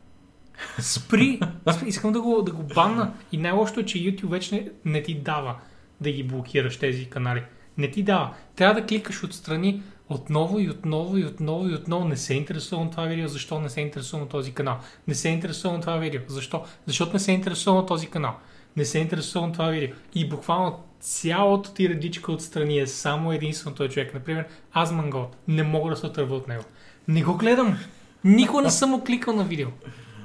Спри! 0.81 1.41
Спри! 1.73 1.89
Искам 1.89 2.13
да 2.13 2.21
го, 2.21 2.43
да 2.43 2.53
го 2.53 2.63
банна. 2.63 3.15
И 3.33 3.37
най-лошото 3.37 3.81
е, 3.81 3.85
че 3.85 3.99
YouTube 3.99 4.29
вече 4.29 4.55
не, 4.55 4.71
не 4.85 5.03
ти 5.03 5.15
дава 5.15 5.57
да 6.01 6.11
ги 6.11 6.23
блокираш 6.23 6.77
тези 6.77 7.05
канали. 7.05 7.43
Не 7.79 7.91
ти 7.91 8.03
дава. 8.03 8.35
Трябва 8.57 8.81
да 8.81 8.87
кликаш 8.87 9.25
отстрани 9.25 9.83
отново 10.09 10.61
и 10.61 10.71
отново 10.71 11.19
и 11.19 11.25
отново 11.25 11.69
и 11.69 11.75
отново. 11.75 12.05
Не 12.05 12.17
се 12.17 12.35
интересувам 12.35 12.87
от 12.87 12.91
това 12.91 13.05
видео. 13.05 13.29
Защо 13.29 13.61
не 13.61 13.69
се 13.69 13.81
интересувам 13.81 14.23
от 14.25 14.31
този 14.31 14.53
канал? 14.53 14.79
Не 15.09 15.15
се 15.15 15.29
интересувам 15.29 15.77
от 15.77 15.83
това 15.83 15.97
видео. 15.97 16.21
Защо? 16.29 16.65
Защото 16.87 17.13
не 17.13 17.19
се 17.19 17.33
интересувам 17.33 17.87
този 17.87 18.07
канал. 18.07 18.35
Не 18.77 18.85
се 18.85 18.99
интересувам 18.99 19.53
това 19.53 19.69
видео. 19.69 19.97
И 20.15 20.29
буквално 20.29 20.85
цялото 21.03 21.72
ти 21.72 21.88
редичка 21.88 22.32
отстрани 22.32 22.78
е 22.78 22.86
само 22.86 23.32
единствено 23.32 23.76
този 23.76 23.90
човек. 23.90 24.14
Например, 24.14 24.44
аз 24.72 24.92
Мангот. 24.92 25.36
Не 25.48 25.62
мога 25.62 25.90
да 25.90 25.96
се 25.96 26.07
отърва 26.07 26.36
от 26.36 26.48
него. 26.48 26.64
Не 27.09 27.22
го 27.22 27.34
гледам. 27.34 27.78
Никога 28.24 28.62
не 28.62 28.70
съм 28.70 28.90
му 28.90 29.05
кликал 29.05 29.34
на 29.34 29.44
видео. 29.44 29.68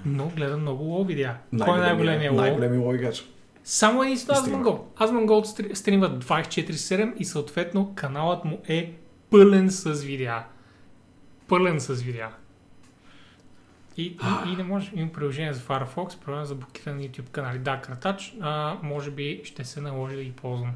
Но 0.06 0.28
гледам 0.28 0.62
много 0.62 0.84
лоу 0.84 1.06
видеа. 1.06 1.38
Кой 1.66 1.78
е 1.78 1.82
най-големия 1.82 2.32
лоу? 2.32 2.42
Най-големия 2.42 2.82
лоу 2.82 2.94
играч. 2.94 3.26
Само 3.64 4.04
единствено 4.04 4.40
И 4.40 4.42
стрима. 4.42 4.58
Азмангол. 4.58 4.86
Азмангол 5.00 5.42
стри- 5.42 5.76
стримва 5.76 6.20
24-7 6.20 7.14
и 7.18 7.26
съответно 7.26 7.92
каналът 7.96 8.46
му 8.46 8.60
е 8.68 8.94
пълен 9.32 9.70
с 9.70 10.04
видеа. 10.04 10.44
Пълен 11.48 11.80
с 11.80 11.94
видеа. 11.94 12.30
И, 13.98 14.04
и, 14.04 14.52
и 14.52 14.56
не 14.56 14.64
може. 14.64 14.92
Има 14.96 15.12
приложение 15.12 15.54
за 15.54 15.60
Firefox, 15.60 16.18
приложение 16.18 16.46
за 16.46 16.56
блокиране 16.56 17.02
на 17.02 17.10
YouTube 17.10 17.30
канали. 17.30 17.60
Да, 17.60 17.82
кратач. 17.82 18.36
А, 18.42 18.78
може 18.84 19.12
би 19.12 19.42
ще 19.44 19.66
се 19.66 19.82
наложи 19.82 20.16
да 20.16 20.24
ги 20.24 20.32
ползвам. 20.32 20.72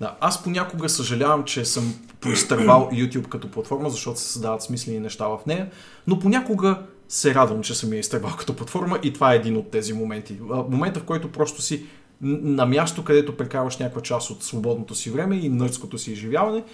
Да, 0.00 0.16
аз 0.20 0.42
понякога 0.42 0.88
съжалявам, 0.88 1.44
че 1.44 1.64
съм 1.64 1.94
поизтървал 2.20 2.88
YouTube 2.92 3.28
като 3.28 3.50
платформа, 3.50 3.90
защото 3.90 4.20
се 4.20 4.32
създават 4.32 4.62
смислени 4.62 5.00
неща 5.00 5.28
в 5.28 5.40
нея, 5.46 5.70
но 6.06 6.18
понякога 6.18 6.82
се 7.08 7.34
радвам, 7.34 7.62
че 7.62 7.74
съм 7.74 7.92
я 7.92 7.98
изтървал 7.98 8.36
като 8.38 8.56
платформа 8.56 8.98
и 9.02 9.12
това 9.12 9.32
е 9.32 9.36
един 9.36 9.56
от 9.56 9.70
тези 9.70 9.92
моменти. 9.92 10.38
Момента, 10.68 11.00
в 11.00 11.04
който 11.04 11.32
просто 11.32 11.62
си 11.62 11.86
на 12.20 12.66
място, 12.66 13.04
където 13.04 13.36
прекарваш 13.36 13.76
някаква 13.76 14.02
част 14.02 14.30
от 14.30 14.42
свободното 14.42 14.94
си 14.94 15.10
време 15.10 15.36
и 15.36 15.48
нърдското 15.48 15.98
си 15.98 16.12
изживяване 16.12 16.64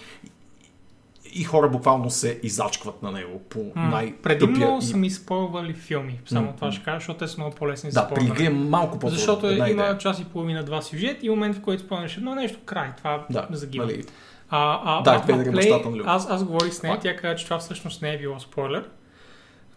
и 1.33 1.43
хора 1.43 1.69
буквално 1.69 2.09
се 2.09 2.39
изачкват 2.43 3.03
на 3.03 3.11
него 3.11 3.41
по 3.49 3.71
най-тъпия 3.75 4.21
Предимно 4.21 4.79
и... 4.81 4.85
са 4.85 4.97
ми 4.97 5.09
спойвали 5.09 5.73
филми. 5.73 6.19
Само 6.25 6.47
М, 6.47 6.53
това 6.55 6.71
ще 6.71 6.83
кажа, 6.83 6.97
защото 6.99 7.19
те 7.19 7.27
са 7.27 7.37
много 7.37 7.55
по-лесни 7.55 7.89
Да, 7.91 8.07
при 8.07 8.25
игри 8.25 8.45
е 8.45 8.49
малко 8.49 8.91
по-трудно. 8.93 9.17
Защото 9.17 9.47
една 9.47 9.69
има 9.69 9.83
идея. 9.83 9.97
час 9.97 10.19
и 10.19 10.25
половина, 10.25 10.63
два 10.63 10.81
сюжет 10.81 11.17
и 11.23 11.29
момент, 11.29 11.55
в 11.55 11.61
който 11.61 11.83
спомняш 11.83 12.17
едно 12.17 12.35
нещо, 12.35 12.59
край. 12.65 12.89
Това 12.97 13.25
Да, 13.29 13.47
загива. 13.51 13.85
нали, 13.85 14.03
А, 14.49 14.79
а, 14.83 15.01
Дарт 15.01 15.23
а, 15.23 15.25
Вейдър 15.25 15.45
е 15.45 15.51
Play, 15.51 16.03
аз, 16.05 16.29
аз 16.29 16.43
говорих 16.43 16.73
с 16.73 16.83
нея, 16.83 16.99
тя 17.01 17.15
каза, 17.15 17.35
че 17.35 17.45
това 17.45 17.59
всъщност 17.59 18.01
не 18.01 18.13
е 18.13 18.17
било 18.17 18.39
спойлер. 18.39 18.89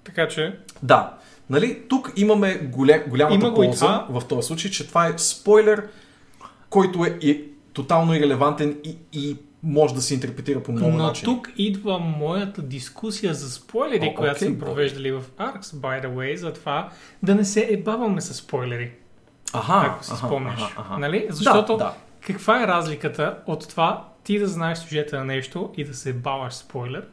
Така 0.04 0.28
че, 0.28 0.58
Да. 0.82 1.12
Нали, 1.50 1.82
тук 1.88 2.12
имаме 2.16 2.54
голям, 2.54 3.00
голямата 3.08 3.46
Има 3.46 3.54
полза 3.54 4.06
в 4.10 4.22
този 4.28 4.46
случай, 4.46 4.70
че 4.70 4.88
това 4.88 5.06
е 5.06 5.18
спойлер, 5.18 5.88
който 6.70 7.04
е 7.04 7.18
и, 7.20 7.44
тотално 7.72 8.14
ирелевантен 8.14 8.76
и, 8.84 8.96
и 9.12 9.36
може 9.64 9.94
да 9.94 10.02
се 10.02 10.14
интерпретира 10.14 10.62
по 10.62 10.72
много 10.72 10.90
Но 10.90 10.96
начини. 11.06 11.24
тук 11.36 11.50
идва 11.56 11.98
моята 11.98 12.62
дискусия 12.62 13.34
за 13.34 13.50
спойлери, 13.50 14.10
О, 14.12 14.14
която 14.14 14.36
окей, 14.38 14.48
сме 14.48 14.58
провеждали 14.58 15.12
в 15.12 15.22
Arx, 15.38 15.60
by 15.60 16.06
the 16.06 16.08
way, 16.08 16.34
за 16.34 16.52
това 16.52 16.88
да 17.22 17.34
не 17.34 17.44
се 17.44 17.66
ебаваме 17.70 18.20
с 18.20 18.34
спойлери, 18.34 18.92
Аха, 19.52 19.86
ако 19.86 20.04
си 20.04 20.10
аха, 20.14 20.26
спомняш. 20.26 20.62
аха, 20.62 20.80
аха. 20.80 20.98
Нали? 20.98 21.26
Защото 21.30 21.72
Да, 21.72 21.84
да. 21.84 21.94
каква 22.20 22.62
е 22.62 22.66
разликата 22.66 23.38
от 23.46 23.68
това 23.68 24.08
ти 24.24 24.38
да 24.38 24.46
знаеш 24.46 24.78
сюжета 24.78 25.18
на 25.18 25.24
нещо 25.24 25.72
и 25.76 25.84
да 25.84 25.94
се 25.94 26.12
баваш 26.12 26.54
спойлер 26.54 27.06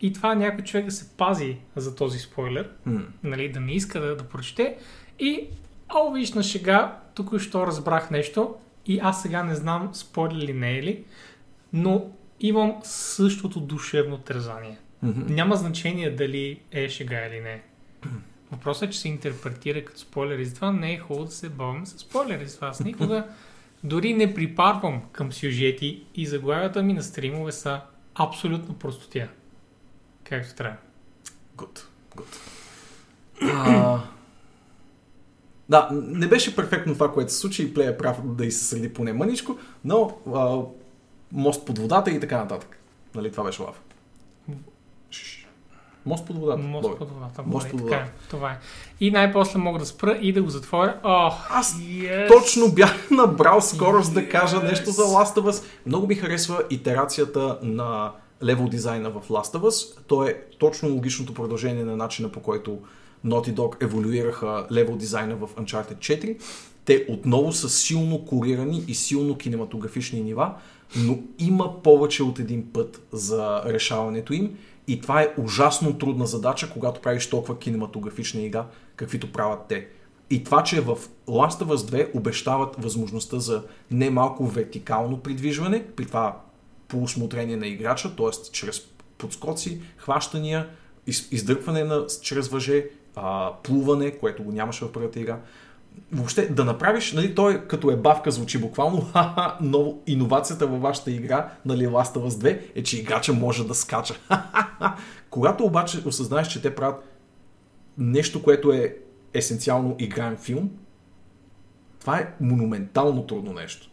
и 0.00 0.12
това 0.12 0.34
някой 0.34 0.64
човек 0.64 0.84
да 0.86 0.92
се 0.92 1.08
пази 1.16 1.56
за 1.76 1.94
този 1.94 2.18
спойлер, 2.18 2.70
нали, 3.24 3.52
да 3.52 3.60
не 3.60 3.72
иска 3.72 4.00
да, 4.00 4.16
да 4.16 4.24
прочете 4.24 4.76
и 5.18 5.44
о, 5.94 6.12
виж 6.12 6.32
на 6.32 6.42
шега, 6.42 6.96
тук 7.14 7.38
що 7.38 7.66
разбрах 7.66 8.10
нещо 8.10 8.54
и 8.86 9.00
аз 9.02 9.22
сега 9.22 9.42
не 9.42 9.54
знам 9.54 9.90
спойлер 9.92 10.36
ли 10.36 10.52
не 10.52 10.78
е 10.78 10.82
ли, 10.82 11.04
но 11.76 12.10
имам 12.40 12.74
същото 12.82 13.60
душевно 13.60 14.18
тързание. 14.18 14.78
Мгм. 15.02 15.34
Няма 15.34 15.56
значение 15.56 16.10
дали 16.10 16.60
е 16.72 16.88
шега 16.88 17.26
или 17.26 17.40
не. 17.40 17.62
Въпросът 18.52 18.88
е, 18.88 18.92
че 18.92 18.98
се 18.98 19.08
интерпретира 19.08 19.84
като 19.84 19.98
спойлер 19.98 20.38
и 20.38 20.44
затова 20.44 20.72
не 20.72 20.92
е 20.92 20.98
хубаво 20.98 21.24
да 21.24 21.30
се 21.30 21.48
бавим 21.48 21.86
с 21.86 21.98
спойлери. 21.98 22.46
Затова 22.46 22.68
аз 22.68 22.80
никога 22.80 23.26
дори 23.84 24.14
не 24.14 24.34
припарвам 24.34 25.02
към 25.12 25.32
сюжети 25.32 26.02
и 26.14 26.26
заглавията 26.26 26.82
ми 26.82 26.92
на 26.92 27.02
стримове 27.02 27.52
са 27.52 27.80
абсолютно 28.14 28.74
простотия. 28.74 29.30
Както 30.24 30.54
трябва. 30.54 30.76
Good, 31.56 31.80
good. 32.16 32.36
А, 33.42 34.02
да, 35.68 35.88
не 35.92 36.26
беше 36.26 36.56
перфектно 36.56 36.94
това, 36.94 37.12
което 37.12 37.32
се 37.32 37.38
случи 37.38 37.62
и 37.62 37.74
Плей 37.74 37.88
е 37.88 37.96
прав 37.96 38.34
да 38.34 38.46
и 38.46 38.50
се 38.50 38.64
среди 38.64 38.92
поне 38.92 39.12
мъничко, 39.12 39.58
но 39.84 40.18
а, 40.34 40.60
мост 41.32 41.66
под 41.66 41.78
водата 41.78 42.10
и 42.10 42.20
така 42.20 42.38
нататък. 42.38 42.78
Нали, 43.14 43.30
това 43.30 43.44
беше 43.44 43.62
лав. 43.62 43.80
Мост 46.06 46.26
под 46.26 46.38
водата. 46.38 46.62
Мост 46.62 46.82
Добре. 46.82 46.98
под 46.98 47.10
водата. 47.10 47.42
Мост 47.42 47.52
Мост 47.52 47.70
под 47.70 47.80
така, 47.80 47.96
водата. 47.96 48.12
е. 48.24 48.28
Това 48.30 48.50
е. 48.50 48.58
И 49.00 49.10
най-после 49.10 49.58
мога 49.58 49.78
да 49.78 49.86
спра 49.86 50.18
и 50.22 50.32
да 50.32 50.42
го 50.42 50.50
затворя. 50.50 51.00
О, 51.04 51.32
Аз 51.50 51.74
yes. 51.78 52.28
Точно 52.28 52.72
бях 52.72 53.10
набрал 53.10 53.60
скорост 53.60 54.14
да 54.14 54.28
кажа 54.28 54.56
Yes. 54.56 54.62
нещо 54.70 54.90
за 54.90 55.02
Last 55.02 55.36
of 55.36 55.52
Us. 55.52 55.64
Много 55.86 56.06
ми 56.06 56.14
харесва 56.14 56.62
итерацията 56.70 57.58
на 57.62 58.12
левел 58.42 58.68
дизайна 58.68 59.10
в 59.10 59.28
Last 59.28 59.58
of 59.58 59.60
Us. 59.60 59.98
То 60.06 60.24
е 60.24 60.42
точно 60.58 60.88
логичното 60.88 61.34
продължение 61.34 61.84
на 61.84 61.96
начина 61.96 62.28
по 62.28 62.40
който 62.40 62.78
Naughty 63.26 63.54
Dog 63.54 63.84
еволюираха 63.84 64.66
левел 64.72 64.96
дизайна 64.96 65.36
в 65.36 65.48
Uncharted 65.56 65.96
4. 65.96 66.38
Те 66.84 67.06
отново 67.08 67.52
са 67.52 67.68
силно 67.68 68.24
корирани 68.24 68.84
и 68.88 68.94
силно 68.94 69.36
кинематографични 69.38 70.20
нива, 70.20 70.54
но 70.96 71.18
има 71.38 71.82
повече 71.82 72.22
от 72.22 72.38
един 72.38 72.72
път 72.72 73.06
за 73.12 73.62
решаването 73.66 74.32
им. 74.32 74.58
И 74.88 75.00
това 75.00 75.22
е 75.22 75.34
ужасно 75.38 75.98
трудна 75.98 76.26
задача, 76.26 76.70
когато 76.70 77.00
правиш 77.00 77.30
толкова 77.30 77.58
кинематографична 77.58 78.40
игра, 78.40 78.66
каквито 78.96 79.32
правят 79.32 79.60
те. 79.68 79.88
И 80.30 80.44
това, 80.44 80.62
че 80.62 80.80
в 80.80 80.98
Last 81.28 81.64
of 81.64 81.64
Us 81.64 81.76
2 81.76 82.16
обещават 82.16 82.76
възможността 82.78 83.38
за 83.38 83.62
немалко 83.90 84.46
вертикално 84.46 85.18
придвижване, 85.20 85.86
при 85.96 86.06
това 86.06 86.40
по 86.88 87.02
усмотрение 87.02 87.56
на 87.56 87.66
играча, 87.66 88.16
т.е. 88.16 88.50
чрез 88.52 88.82
подскоци, 89.18 89.80
хващания, 89.96 90.68
из, 91.06 91.28
издърпване 91.32 91.84
на, 91.84 92.06
чрез 92.22 92.48
въже, 92.48 92.86
а, 93.16 93.52
плуване, 93.62 94.10
което 94.10 94.42
го 94.42 94.52
нямаше 94.52 94.84
в 94.84 94.92
първата 94.92 95.20
игра. 95.20 95.40
Въобще 96.12 96.46
да 96.46 96.64
направиш, 96.64 97.12
нали, 97.12 97.34
той 97.34 97.66
като 97.66 97.90
е 97.90 97.96
бавка 97.96 98.30
звучи 98.30 98.58
буквално, 98.58 99.00
ха-ха, 99.12 99.56
но 99.60 99.98
иновацията 100.06 100.66
във 100.66 100.80
вашата 100.80 101.10
игра, 101.10 101.52
нали, 101.64 101.86
Last 101.86 102.16
of 102.16 102.28
Us 102.28 102.28
2, 102.28 102.60
е, 102.74 102.82
че 102.82 102.98
играча 102.98 103.32
може 103.32 103.66
да 103.66 103.74
скача. 103.74 104.14
Когато 105.30 105.64
обаче 105.64 106.02
осъзнаеш, 106.06 106.48
че 106.48 106.62
те 106.62 106.74
правят 106.74 107.04
нещо, 107.98 108.42
което 108.42 108.72
е 108.72 108.96
есенциално 109.34 109.96
играем 109.98 110.36
филм, 110.36 110.70
това 112.00 112.18
е 112.18 112.34
монументално 112.40 113.26
трудно 113.26 113.52
нещо. 113.52 113.90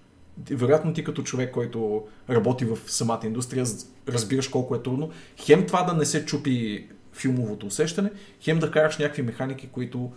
Вероятно 0.52 0.94
ти 0.94 1.04
като 1.04 1.24
човек, 1.24 1.54
който 1.54 2.08
работи 2.30 2.66
в 2.66 2.78
самата 2.88 3.20
индустрия, 3.24 3.66
разбираш 4.08 4.48
колко 4.48 4.76
е 4.76 4.84
трудно. 4.84 5.10
Хем 5.38 5.66
това 5.66 5.84
да 5.84 5.94
не 5.94 6.06
се 6.06 6.26
чупи 6.26 6.88
филмовото 7.14 7.66
усещане, 7.66 8.12
хем 8.42 8.60
да 8.60 8.72
караш 8.72 8.98
някакви 8.98 9.22
механики, 9.22 9.68
които 9.68 10.12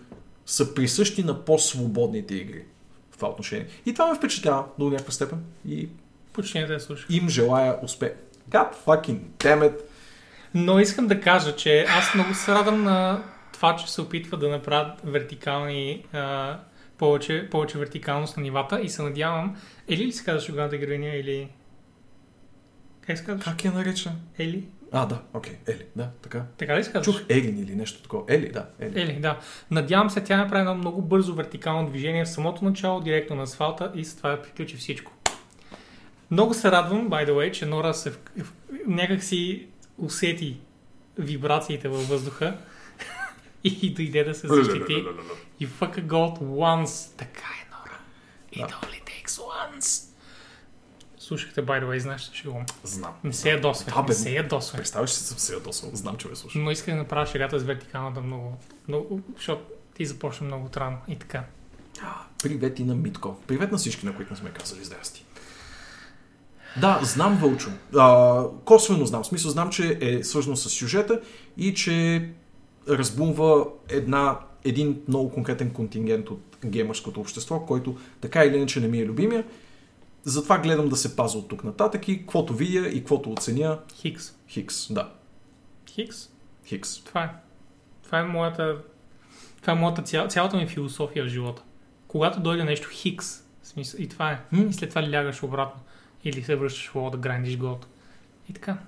са 0.47 0.75
присъщи 0.75 1.23
на 1.23 1.45
по-свободните 1.45 2.35
игри 2.35 2.65
в 3.11 3.17
това 3.17 3.29
отношение. 3.29 3.67
И 3.87 3.95
това 3.95 4.11
ме 4.11 4.17
впечатлява 4.19 4.65
до 4.79 4.91
някаква 4.91 5.13
степен 5.13 5.45
и 5.69 5.89
Почти 6.33 6.59
не 6.59 6.67
те 6.67 6.81
слушах. 6.81 7.07
им 7.11 7.29
желая 7.29 7.79
успех. 7.83 8.13
God 8.51 8.75
fucking 8.87 9.19
damn 9.39 9.71
it. 9.71 9.81
Но 10.55 10.79
искам 10.81 11.07
да 11.07 11.21
кажа, 11.21 11.57
че 11.57 11.87
аз 11.89 12.15
много 12.15 12.35
се 12.35 12.53
радвам 12.55 12.83
на 12.85 13.25
това, 13.53 13.77
че 13.77 13.93
се 13.93 14.01
опитва 14.01 14.39
да 14.39 14.49
направят 14.49 15.01
вертикални, 15.05 16.05
а, 16.13 16.59
повече, 16.99 17.49
повече 17.51 17.79
вертикалност 17.79 18.37
на 18.37 18.43
нивата 18.43 18.81
и 18.81 18.89
се 18.89 19.03
надявам, 19.03 19.57
Ели 19.89 20.07
ли 20.07 20.13
се 20.13 20.25
казваш 20.25 20.49
огромната 20.49 20.77
героиня 20.77 21.09
или... 21.09 21.49
Как 23.01 23.19
се 23.19 23.25
казваш? 23.25 23.45
Как 23.45 23.65
я 23.65 23.73
нареча? 23.73 24.13
Ели? 24.39 24.65
А, 24.93 25.07
да, 25.07 25.23
окей, 25.35 25.57
Ели, 25.67 25.87
да, 25.97 26.11
така. 26.23 26.45
Така 26.57 26.79
ли 26.79 26.85
се 26.85 26.93
казваш? 26.93 27.17
Чух 27.17 27.25
Елин 27.29 27.59
или 27.59 27.75
нещо 27.75 28.03
такова. 28.03 28.25
Ели, 28.29 28.53
да, 28.53 28.67
Ели. 28.81 29.01
Ели, 29.01 29.21
да. 29.21 29.39
Надявам 29.71 30.11
се 30.11 30.25
тя 30.25 30.37
направи 30.37 30.61
едно 30.61 30.75
много 30.75 31.03
бързо 31.03 31.35
вертикално 31.35 31.89
движение 31.89 32.25
в 32.25 32.29
самото 32.29 32.65
начало, 32.65 33.01
директно 33.01 33.37
на 33.37 33.43
асфалта 33.43 33.93
и 33.95 34.05
с 34.05 34.17
това 34.17 34.43
приключи 34.43 34.77
всичко. 34.77 35.13
Много 36.31 36.55
се 36.55 36.71
радвам, 36.71 37.11
by 37.11 37.29
the 37.29 37.33
way, 37.33 37.51
че 37.51 37.67
Нора 37.67 37.93
се 37.93 38.11
в... 38.11 38.19
в... 38.39 38.53
някак 38.87 39.23
си 39.23 39.67
усети 39.99 40.57
вибрациите 41.19 41.89
във 41.89 42.09
въздуха 42.09 42.57
и 43.65 43.95
дойде 43.95 44.25
да 44.25 44.35
се 44.35 44.49
защити. 44.49 45.05
You 45.61 45.69
fuck 45.69 45.99
a 45.99 46.07
gold 46.07 46.39
once. 46.39 47.17
Така 47.17 47.49
е, 47.63 47.69
Нора. 47.71 47.99
It 48.53 48.73
only 48.73 49.03
takes 49.05 49.41
once. 49.41 50.06
Слушахте, 51.27 51.67
by 51.67 51.83
the 51.83 51.87
way, 51.87 51.99
знаеш, 51.99 52.31
че 52.33 52.49
го... 52.49 52.65
Знам. 52.85 53.13
Не 53.25 53.33
се 53.33 53.51
ядосвай, 53.51 53.95
Да, 53.95 54.03
бе, 54.03 54.09
не 54.09 54.15
се 54.15 54.31
ядосвай. 54.31 54.79
Представяш 54.79 55.11
си 55.11 55.25
съм 55.25 55.39
се 55.39 55.55
ядосал. 55.55 55.91
Знам, 55.93 56.17
че 56.17 56.29
ме 56.29 56.37
слушаш. 56.37 56.61
Но 56.63 56.71
исках 56.71 56.95
да 56.95 57.01
направя 57.01 57.27
шегата 57.27 57.59
с 57.59 57.63
вертикалната 57.63 58.21
много, 58.21 58.59
много 58.89 59.21
защото 59.37 59.63
ти 59.95 60.07
започна 60.07 60.47
много 60.47 60.69
рано 60.77 60.97
и 61.09 61.17
така. 61.17 61.45
Привет 62.43 62.79
и 62.79 62.85
на 62.85 62.95
Митко. 62.95 63.37
Привет 63.47 63.73
на 63.73 63.79
всички, 63.79 64.07
на 64.07 64.17
които 64.17 64.33
не 64.33 64.37
сме 64.37 64.51
казали 64.51 64.85
здрасти. 64.85 65.25
Да, 66.81 67.01
знам 67.03 67.39
Вълчо. 67.43 67.71
А, 67.97 68.45
косвено 68.65 69.07
знам. 69.07 69.23
В 69.23 69.27
смисъл 69.27 69.51
знам, 69.51 69.71
че 69.71 69.99
е 70.01 70.25
свързано 70.25 70.57
с 70.57 70.71
сюжета 70.71 71.21
и 71.57 71.75
че 71.75 72.29
разбумва 72.89 73.67
една, 73.89 74.39
един 74.65 75.03
много 75.09 75.33
конкретен 75.33 75.71
контингент 75.71 76.31
от 76.31 76.57
геймърското 76.67 77.21
общество, 77.21 77.61
който 77.61 77.97
така 78.21 78.45
или 78.45 78.57
иначе 78.57 78.81
не 78.81 78.89
ми 78.89 78.99
е 78.99 79.07
любимия. 79.07 79.45
Затова 80.27 80.59
гледам 80.59 80.89
да 80.89 80.97
се 80.97 81.17
паза 81.17 81.39
от 81.39 81.49
тук 81.49 81.65
нататък 81.65 82.09
и 82.09 82.19
каквото 82.19 82.55
видя 82.55 82.89
и 82.89 82.99
каквото 82.99 83.33
оценя, 83.33 83.79
Хикс. 83.95 84.35
Хикс. 84.49 84.93
Да, 84.93 85.13
Хикс. 85.91 86.29
Хикс. 86.67 87.05
Това 87.05 87.25
е. 87.25 87.31
Това 88.05 88.19
е 88.19 88.25
моята, 88.25 88.79
това 89.61 89.73
е 89.73 89.77
моята 89.77 90.03
цял, 90.03 90.29
цялата 90.29 90.57
ми 90.57 90.67
философия 90.67 91.25
в 91.25 91.29
живота. 91.29 91.63
Когато 92.09 92.41
дойде 92.41 92.65
нещо 92.65 92.89
хикс, 92.93 93.45
смисъл, 93.63 94.01
и 94.01 94.09
това 94.09 94.33
е. 94.33 94.41
И 94.69 94.73
след 94.73 94.89
това 94.89 95.13
лягаш 95.13 95.43
обратно. 95.43 95.83
Или 96.25 96.43
се 96.43 96.57
връщаш 96.57 96.91
в 96.95 97.11
да 97.11 97.17
грандиш 97.17 97.57
голд. 97.57 97.87
И 98.51 98.53
така. 98.53 98.79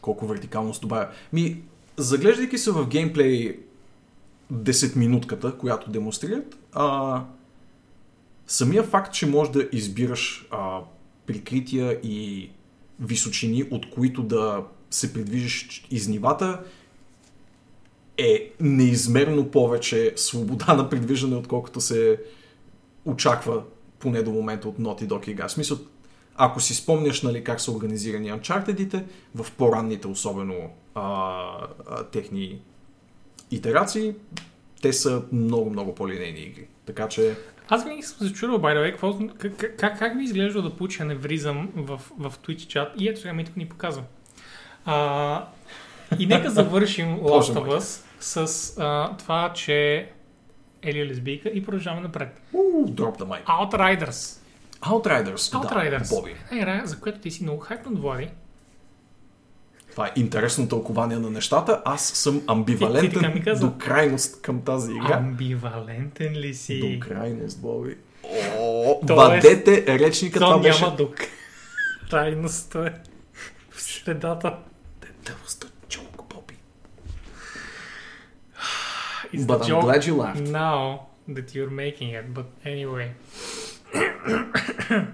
колко 0.00 0.26
вертикалност 0.26 0.80
добавя. 0.80 1.08
Ми, 1.32 1.62
заглеждайки 1.96 2.58
се 2.58 2.70
в 2.70 2.86
геймплей 2.86 3.60
10 4.52 4.96
минутката, 4.96 5.58
която 5.58 5.90
демонстрират, 5.90 6.58
а, 6.72 7.22
самия 8.46 8.82
факт, 8.82 9.14
че 9.14 9.26
можеш 9.26 9.52
да 9.52 9.68
избираш 9.72 10.48
а, 10.50 10.80
прикрития 11.26 12.00
и 12.02 12.50
височини, 13.00 13.64
от 13.70 13.90
които 13.90 14.22
да 14.22 14.64
се 14.90 15.12
придвижиш 15.12 15.86
из 15.90 16.08
нивата, 16.08 16.60
е 18.18 18.52
неизмерно 18.60 19.50
повече 19.50 20.12
свобода 20.16 20.74
на 20.74 20.90
придвижване, 20.90 21.36
отколкото 21.36 21.80
се 21.80 22.20
очаква 23.04 23.62
поне 23.98 24.22
до 24.22 24.30
момента 24.30 24.68
от 24.68 24.78
Naughty 24.78 25.06
Dog 25.06 25.28
игра. 25.28 25.48
Смисъл, 25.48 25.78
ако 26.36 26.60
си 26.60 26.74
спомняш 26.74 27.22
нали, 27.22 27.44
как 27.44 27.60
са 27.60 27.72
организирани 27.72 28.32
Uncharted-ите, 28.32 29.04
в 29.34 29.52
по-ранните 29.52 30.08
особено 30.08 30.54
а, 30.94 31.02
а, 31.86 32.04
техни 32.04 32.60
итерации, 33.50 34.14
те 34.82 34.92
са 34.92 35.22
много-много 35.32 35.94
по-линейни 35.94 36.40
игри. 36.40 36.66
Така 36.86 37.08
че, 37.08 37.36
Аз 37.68 37.84
винаги 37.84 38.02
съм 38.02 38.28
се 38.28 38.34
чудил, 38.34 38.58
by 38.58 38.76
the 38.76 38.78
way, 38.78 38.90
какво, 38.90 39.18
как, 39.38 39.76
как, 39.76 39.98
как 39.98 40.14
ми 40.14 40.24
изглежда 40.24 40.62
да 40.62 40.76
получа 40.76 41.02
аневризъм 41.02 41.70
в, 41.76 42.00
в 42.18 42.32
Twitch 42.38 42.66
чат 42.66 42.92
и 42.98 43.08
ето 43.08 43.20
сега 43.20 43.32
Митко 43.32 43.58
ни 43.58 43.68
показва. 43.68 44.02
А, 44.84 45.46
и 46.18 46.26
нека 46.26 46.50
завършим 46.50 47.06
Last 47.20 47.54
of 47.54 47.78
Us 47.78 48.04
с 48.20 48.78
а, 48.78 49.16
това, 49.16 49.52
че 49.52 50.08
Ели 50.82 51.00
е 51.00 51.06
лесбийка 51.06 51.48
и 51.48 51.64
продължаваме 51.64 52.02
напред. 52.02 52.40
уу, 52.52 52.86
drop 52.88 53.18
the 53.18 53.24
mic. 53.24 53.44
Outriders. 53.44 54.40
Outriders. 54.80 55.36
Outriders. 55.36 56.10
Да, 56.10 56.16
Боби. 56.16 56.34
Е, 56.52 56.56
игра, 56.56 56.82
за 56.84 57.00
която 57.00 57.18
ти 57.18 57.30
си 57.30 57.42
много 57.42 57.60
хайпнат, 57.60 57.98
Влади. 57.98 58.28
Това 59.96 60.06
е 60.06 60.12
интересно 60.16 60.68
тълкование 60.68 61.18
на 61.18 61.30
нещата. 61.30 61.82
Аз 61.84 62.02
съм 62.04 62.34
Ти- 62.34 62.40
ти 62.40 62.44
амбивалентен 62.48 63.34
ми 63.34 63.42
каза. 63.42 63.66
до 63.66 63.78
крайност 63.78 64.42
към 64.42 64.62
тази 64.62 64.92
игра. 64.92 65.16
Амбивалентен 65.16 66.32
ли 66.32 66.54
си? 66.54 66.80
До 66.80 67.08
крайност, 67.08 67.60
Боби. 67.60 67.96
О, 68.58 69.00
вадете 69.04 69.98
речника, 69.98 70.38
То 70.38 70.44
това 70.44 70.52
няма 70.52 70.62
беше... 70.62 70.84
до 70.96 71.10
крайността 72.10 72.86
е 72.86 72.92
в 73.70 73.82
средата. 73.82 74.56
Joke, 75.88 76.16
Bobby. 76.30 76.54
Is 79.34 79.40
But 79.40 79.62
I'm 79.62 79.80
glad 79.80 80.02
you 80.02 80.14
laughed. 80.16 80.48
now 80.48 80.98
that 81.28 81.46
you're 81.54 81.70
making 81.72 82.10
it, 82.12 82.34
but 82.34 82.46
anyway. 82.64 83.08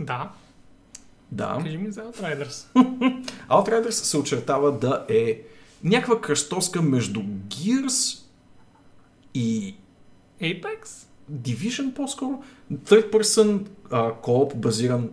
да, 0.00 0.30
Да. 1.32 1.58
кажи 1.62 1.78
ми 1.78 1.90
за 1.90 2.00
Outriders. 2.00 2.66
Outriders 3.48 3.90
се 3.90 4.18
очертава 4.18 4.78
да 4.78 5.06
е 5.08 5.40
някаква 5.84 6.20
кръстоска 6.20 6.82
между 6.82 7.20
Gears 7.20 8.22
и 9.34 9.76
Apex? 10.42 11.06
Division 11.32 11.94
по-скоро. 11.94 12.42
Third 12.72 13.10
person 13.10 13.66
uh, 13.88 14.20
co-op 14.20 14.54
базиран 14.54 15.10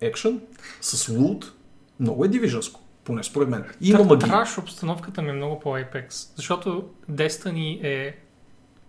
екшен 0.00 0.40
с 0.80 1.08
лут. 1.08 1.52
Много 2.00 2.24
е 2.24 2.28
дивиженско, 2.28 2.80
поне 3.04 3.24
според 3.24 3.48
мен. 3.48 3.64
И 3.80 3.90
Има 3.90 4.04
магия. 4.04 4.28
Траш 4.28 4.58
обстановката 4.58 5.22
ми 5.22 5.30
е 5.30 5.32
много 5.32 5.60
по 5.60 5.68
Apex, 5.68 6.36
защото 6.36 6.88
Destiny 7.10 7.84
е 7.84 8.16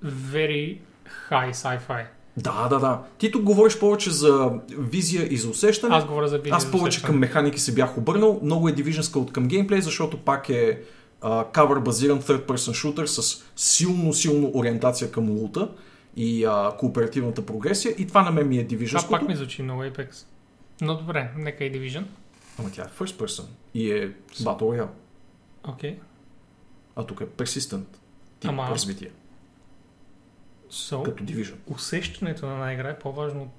very 0.05 0.79
high 1.29 1.53
sci-fi. 1.53 2.05
Да, 2.39 2.67
да, 2.67 2.79
да. 2.79 3.01
Ти 3.17 3.31
тук 3.31 3.43
говориш 3.43 3.79
повече 3.79 4.11
за 4.11 4.51
визия 4.69 5.33
и 5.33 5.37
за 5.37 5.49
усещане. 5.49 5.95
Аз 5.95 6.05
говоря 6.05 6.27
за 6.27 6.37
визия. 6.37 6.55
Аз 6.55 6.71
повече 6.71 6.87
усещане. 6.87 7.07
към 7.07 7.19
механики 7.19 7.59
се 7.59 7.73
бях 7.73 7.97
обърнал. 7.97 8.39
Много 8.43 8.69
е 8.69 8.71
дивиженска 8.71 9.19
от 9.19 9.31
към 9.31 9.47
геймплей, 9.47 9.81
защото 9.81 10.17
пак 10.17 10.49
е 10.49 10.81
кавър 11.51 11.79
базиран 11.79 12.21
third 12.21 12.45
person 12.45 12.93
shooter 12.93 13.05
с 13.05 13.43
силно, 13.55 14.13
силно 14.13 14.51
ориентация 14.53 15.11
към 15.11 15.29
лута 15.29 15.69
и 16.15 16.45
а, 16.45 16.71
кооперативната 16.79 17.45
прогресия. 17.45 17.95
И 17.97 18.07
това 18.07 18.21
на 18.21 18.31
мен 18.31 18.47
ми 18.47 18.55
е 18.55 18.59
Това 18.59 18.67
дивиженското. 18.69 19.19
пак 19.19 19.27
ми 19.27 19.35
звучи 19.35 19.61
много 19.61 19.81
Apex. 19.81 20.25
Но 20.81 20.97
добре, 20.97 21.31
нека 21.37 21.63
и 21.65 21.71
Division. 21.71 22.03
Ама 22.59 22.69
тя 22.71 22.81
е 22.81 23.03
first 23.03 23.25
person 23.25 23.43
и 23.73 23.91
е 23.91 24.11
Battle 24.33 24.59
Royale. 24.61 24.87
Окей. 25.63 25.97
А 26.95 27.03
тук 27.03 27.21
е 27.21 27.25
persistent 27.25 27.83
тип 28.39 28.49
Ама- 28.49 28.67
развитие, 28.69 29.09
So, 30.71 31.03
като 31.03 31.23
Division. 31.23 31.55
усещането 31.67 32.45
на 32.45 32.53
една 32.53 32.73
игра 32.73 32.89
е 32.89 32.99
по-важно 32.99 33.41
от 33.41 33.49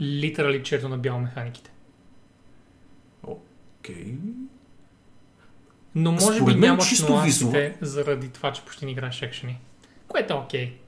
литерали 0.00 0.62
черно 0.62 0.88
на 0.88 0.98
бяло 0.98 1.20
механиките. 1.20 1.70
Окей. 3.22 4.14
Но 5.94 6.12
може 6.12 6.26
Според 6.26 6.44
би 6.44 6.52
мен 6.52 6.60
нямаш 6.60 6.88
чисто 6.88 7.12
нюансите 7.12 7.76
заради 7.80 8.28
това, 8.28 8.52
че 8.52 8.62
почти 8.62 8.84
не 8.84 8.90
играеш 8.90 9.22
екшени. 9.22 9.60
Което 10.08 10.34
е 10.34 10.36
окей. 10.36 10.78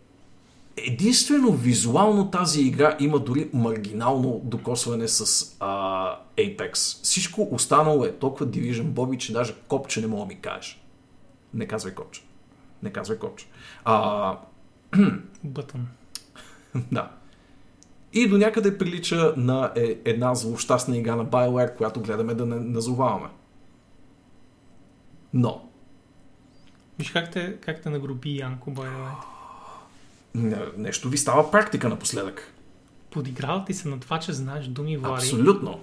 Единствено 0.77 1.53
визуално 1.53 2.31
тази 2.31 2.63
игра 2.63 2.97
има 3.01 3.19
дори 3.19 3.51
маргинално 3.53 4.41
докосване 4.45 5.09
с 5.09 5.57
а, 5.61 6.19
Apex. 6.37 6.75
Всичко 7.03 7.49
останало 7.53 8.05
е 8.05 8.13
толкова 8.13 8.47
Division 8.47 8.83
Боби, 8.83 9.19
че 9.19 9.33
даже 9.33 9.55
копче 9.69 10.01
не 10.01 10.07
мога 10.07 10.23
да 10.23 10.27
ми 10.27 10.41
кажеш. 10.41 10.81
Не 11.55 11.67
казвай 11.67 11.95
копче. 11.95 12.23
Не 12.83 12.93
казвай 12.93 13.19
копче. 13.19 13.47
А, 13.85 14.39
Бътън. 15.45 15.89
да. 16.93 17.11
И 18.13 18.29
до 18.29 18.39
някъде 18.39 18.79
прилича 18.79 19.35
на 19.37 19.73
е, 19.77 19.99
една 20.05 20.35
злощастна 20.35 20.97
игра 20.97 21.17
на 21.17 21.27
BioWare, 21.27 21.77
която 21.77 22.01
гледаме 22.01 22.35
да 22.35 22.47
не 22.47 22.57
назоваваме. 22.61 23.29
Но, 25.35 25.69
Виж 26.99 27.11
как 27.11 27.31
те, 27.33 27.57
как 27.61 27.83
те 27.83 27.91
нагруби 27.91 28.37
Янко, 28.37 28.71
way. 28.71 29.11
не- 30.35 30.67
нещо 30.77 31.09
ви 31.09 31.19
става 31.19 31.51
практика 31.51 31.89
напоследък. 31.89 32.55
Подиграл 33.11 33.65
ти 33.65 33.75
се 33.75 33.89
на 33.89 34.01
това, 34.01 34.21
че 34.21 34.33
знаеш 34.33 34.67
думи, 34.67 34.97
Влади. 34.97 35.15
Абсолютно. 35.15 35.81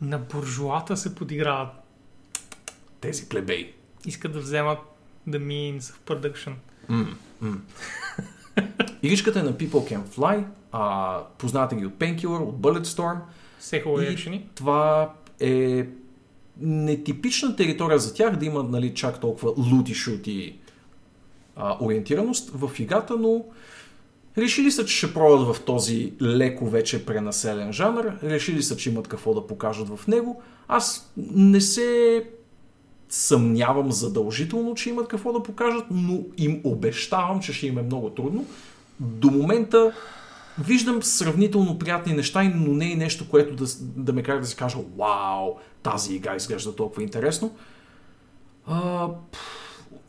На 0.00 0.18
буржуата 0.18 0.96
се 0.96 1.14
подиграват. 1.14 1.68
Тези 3.00 3.28
плебеи. 3.28 3.72
Искат 4.06 4.32
да 4.32 4.40
вземат 4.40 4.78
the 5.28 5.38
means 5.38 5.80
of 5.80 5.94
production. 6.06 6.52
М, 6.88 7.16
м. 7.42 7.60
Игричката 9.02 9.40
е 9.40 9.42
на 9.42 9.52
People 9.52 9.92
Can 9.92 10.02
Fly. 10.02 10.44
А, 10.72 11.18
познавате 11.38 11.76
ги 11.76 11.86
от 11.86 11.92
Painkiller, 11.94 12.40
от 12.40 12.56
Bulletstorm. 12.60 13.16
И- 14.02 14.12
екшени. 14.12 14.48
Това 14.54 15.12
е 15.40 15.86
нетипична 16.60 17.56
територия 17.56 17.98
за 17.98 18.14
тях 18.14 18.36
да 18.36 18.46
има 18.46 18.62
нали, 18.62 18.94
чак 18.94 19.20
толкова 19.20 19.50
лути-шути 19.50 20.54
ориентираност 21.80 22.50
в 22.54 22.70
играта, 22.78 23.16
но 23.16 23.44
решили 24.38 24.70
са, 24.70 24.84
че 24.84 24.96
ще 24.96 25.14
пробват 25.14 25.56
в 25.56 25.62
този 25.64 26.12
леко 26.22 26.68
вече 26.70 27.06
пренаселен 27.06 27.72
жанр. 27.72 28.04
Решили 28.22 28.62
са, 28.62 28.76
че 28.76 28.90
имат 28.90 29.08
какво 29.08 29.34
да 29.34 29.46
покажат 29.46 29.88
в 29.88 30.06
него. 30.06 30.42
Аз 30.68 31.12
не 31.34 31.60
се 31.60 32.24
съмнявам 33.08 33.92
задължително, 33.92 34.74
че 34.74 34.90
имат 34.90 35.08
какво 35.08 35.32
да 35.32 35.42
покажат, 35.42 35.84
но 35.90 36.20
им 36.36 36.60
обещавам, 36.64 37.40
че 37.40 37.52
ще 37.52 37.66
им 37.66 37.78
е 37.78 37.82
много 37.82 38.10
трудно. 38.10 38.46
До 39.00 39.30
момента 39.30 39.92
виждам 40.58 41.02
сравнително 41.02 41.78
приятни 41.78 42.12
неща, 42.12 42.52
но 42.54 42.74
не 42.74 42.84
и 42.84 42.96
нещо, 42.96 43.28
което 43.30 43.54
да, 43.54 43.64
да 43.80 44.12
ме 44.12 44.22
кара 44.22 44.40
да 44.40 44.46
си 44.46 44.56
кажа, 44.56 44.78
вау, 44.98 45.54
тази 45.82 46.14
игра 46.14 46.36
изглежда 46.36 46.76
толкова 46.76 47.02
интересно. 47.02 47.56
А, 48.66 49.08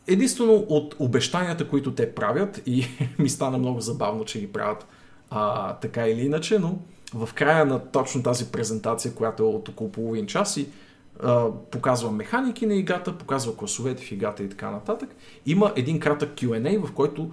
единствено 0.07 0.53
от 0.53 0.95
обещанията, 0.99 1.67
които 1.67 1.95
те 1.95 2.15
правят, 2.15 2.61
и 2.65 2.85
ми 3.19 3.29
стана 3.29 3.57
много 3.57 3.81
забавно, 3.81 4.25
че 4.25 4.39
ги 4.39 4.51
правят 4.51 4.87
а, 5.29 5.73
така 5.73 6.07
или 6.07 6.21
иначе, 6.21 6.59
но 6.59 6.79
в 7.13 7.29
края 7.33 7.65
на 7.65 7.79
точно 7.79 8.23
тази 8.23 8.51
презентация, 8.51 9.13
която 9.13 9.43
е 9.43 9.45
от 9.45 9.69
около 9.69 9.91
половин 9.91 10.27
час 10.27 10.57
и 10.57 10.67
показва 11.71 12.11
механики 12.11 12.65
на 12.65 12.75
играта, 12.75 13.17
показва 13.17 13.55
класовете 13.55 14.03
в 14.03 14.11
играта 14.11 14.43
и 14.43 14.49
така 14.49 14.71
нататък, 14.71 15.15
има 15.45 15.73
един 15.75 15.99
кратък 15.99 16.33
Q&A, 16.35 16.85
в 16.85 16.91
който 16.91 17.31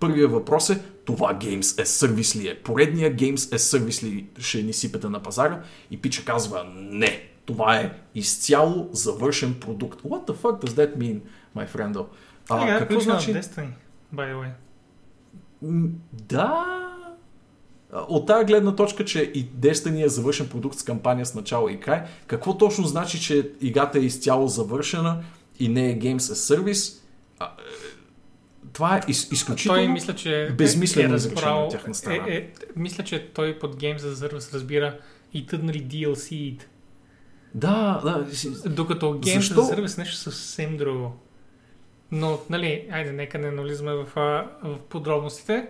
Първият 0.00 0.32
въпрос 0.32 0.70
е, 0.70 0.82
това 1.04 1.34
Games 1.34 1.60
as 1.60 2.06
Service 2.06 2.40
ли 2.40 2.48
е? 2.48 2.62
Поредния 2.62 3.16
Games 3.16 3.36
as 3.36 3.78
Service 3.78 4.02
ли 4.02 4.26
ще 4.38 4.62
ни 4.62 4.72
сипете 4.72 5.08
на 5.08 5.22
пазара? 5.22 5.62
И 5.90 6.00
Пича 6.00 6.24
казва, 6.24 6.64
не, 6.74 7.22
това 7.46 7.76
е 7.76 7.92
изцяло 8.14 8.88
завършен 8.92 9.54
продукт. 9.60 10.02
What 10.02 10.26
the 10.26 10.34
fuck 10.34 10.64
does 10.64 10.70
that 10.70 10.96
mean, 10.96 11.20
my 11.56 11.68
friend? 11.68 12.06
А, 12.48 12.60
Сега, 12.60 12.78
какво 12.78 13.00
значи? 13.00 13.34
Destiny, 13.34 13.68
by 14.14 14.34
the 14.34 14.34
way. 14.34 14.50
Да. 16.12 16.89
От 17.92 18.26
тази 18.26 18.44
гледна 18.44 18.76
точка, 18.76 19.04
че 19.04 19.20
и 19.22 19.46
Destiny 19.46 20.04
е 20.04 20.08
завършен 20.08 20.48
продукт 20.48 20.78
с 20.78 20.82
кампания 20.82 21.26
с 21.26 21.34
начало 21.34 21.68
и 21.68 21.80
край, 21.80 22.02
какво 22.26 22.58
точно 22.58 22.86
значи, 22.86 23.20
че 23.20 23.50
играта 23.60 23.98
е 23.98 24.02
изцяло 24.02 24.48
завършена 24.48 25.22
и 25.58 25.68
не 25.68 25.90
е 25.90 25.98
Games 25.98 26.18
as 26.18 26.56
Service? 26.56 27.00
А, 27.38 27.44
е, 27.44 27.48
това 28.72 28.96
е 28.96 29.00
из, 29.08 29.32
изключително... 29.32 29.78
Той 29.78 29.88
мисля, 29.88 30.14
че 30.14 30.46
е 30.60 30.64
изречение 30.64 31.08
разбрал, 31.08 31.64
от 31.64 31.70
тяхна 31.70 31.94
страна. 31.94 32.24
Е, 32.28 32.32
е, 32.32 32.50
мисля, 32.76 33.04
че 33.04 33.28
той 33.34 33.58
под 33.58 33.76
Games 33.76 33.98
as 33.98 34.12
Service 34.12 34.54
разбира 34.54 34.98
и 35.32 35.46
тъднали 35.46 35.84
DLC. 35.84 36.60
Да, 37.54 38.00
да. 38.04 38.26
Докато 38.70 39.06
Games 39.06 39.34
Защо? 39.34 39.60
as 39.60 39.76
Service 39.76 39.98
е 39.98 40.00
нещо 40.00 40.16
съвсем 40.16 40.76
друго. 40.76 41.12
Но, 42.12 42.38
нали, 42.50 42.88
айде, 42.92 43.12
нека 43.12 43.38
не 43.38 43.50
навлизаме 43.50 43.92
в, 43.92 44.06
в 44.62 44.78
подробностите. 44.88 45.68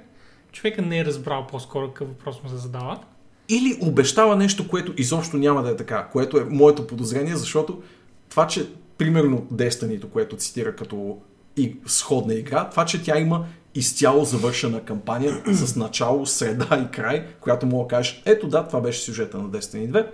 Човека 0.53 0.83
не 0.83 0.99
е 0.99 1.05
разбрал 1.05 1.47
по-скоро 1.47 1.89
какъв 1.89 2.09
въпрос 2.09 2.43
му 2.43 2.49
се 2.49 2.57
задава. 2.57 3.01
Или 3.49 3.79
обещава 3.83 4.37
нещо, 4.37 4.69
което 4.69 4.95
изобщо 4.97 5.37
няма 5.37 5.63
да 5.63 5.71
е 5.71 5.77
така, 5.77 6.09
което 6.13 6.39
е 6.39 6.45
моето 6.45 6.87
подозрение, 6.87 7.37
защото 7.37 7.83
това, 8.29 8.47
че 8.47 8.69
примерно 8.99 9.47
Destiny, 9.53 10.11
което 10.11 10.37
цитира 10.37 10.77
като 10.77 11.19
и 11.57 11.77
сходна 11.87 12.35
игра, 12.35 12.71
това, 12.71 12.85
че 12.85 13.03
тя 13.03 13.19
има 13.19 13.47
изцяло 13.75 14.25
завършена 14.25 14.85
кампания 14.85 15.43
с 15.53 15.77
начало, 15.77 16.27
среда 16.27 16.87
и 16.89 16.91
край, 16.97 17.27
която 17.41 17.67
мога 17.67 17.85
да 17.85 17.89
кажеш, 17.89 18.23
ето 18.25 18.49
да, 18.49 18.67
това 18.67 18.81
беше 18.81 19.01
сюжета 19.01 19.39
на 19.39 19.51
Destiny 19.51 19.91
2, 19.91 20.07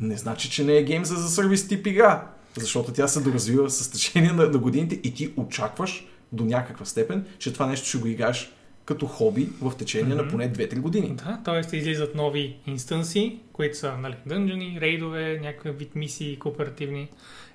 не 0.00 0.16
значи, 0.16 0.50
че 0.50 0.64
не 0.64 0.76
е 0.76 0.82
гейм 0.82 1.04
за 1.04 1.28
сервис 1.28 1.68
тип 1.68 1.86
игра, 1.86 2.26
защото 2.56 2.92
тя 2.92 3.08
се 3.08 3.20
доразвива 3.20 3.70
с 3.70 3.90
течение 3.90 4.32
на, 4.32 4.46
на 4.46 4.58
годините 4.58 5.00
и 5.04 5.14
ти 5.14 5.32
очакваш 5.36 6.06
до 6.32 6.44
някаква 6.44 6.84
степен, 6.84 7.26
че 7.38 7.52
това 7.52 7.66
нещо 7.66 7.88
ще 7.88 7.98
го 7.98 8.06
играеш 8.06 8.52
като 8.86 9.06
хоби 9.06 9.48
в 9.62 9.76
течение 9.78 10.14
на 10.14 10.22
Мгм. 10.22 10.30
поне 10.30 10.52
2-3 10.52 10.78
години. 10.80 11.14
Да, 11.16 11.40
т.е. 11.44 11.76
излизат 11.76 12.14
нови 12.14 12.56
инстанси, 12.66 13.38
които 13.52 13.78
са 13.78 13.96
нали, 13.98 14.14
дънжени, 14.26 14.78
рейдове, 14.80 15.38
някакъв 15.42 15.78
вид 15.78 15.94
мисии, 15.94 16.38
кооперативни. 16.38 17.08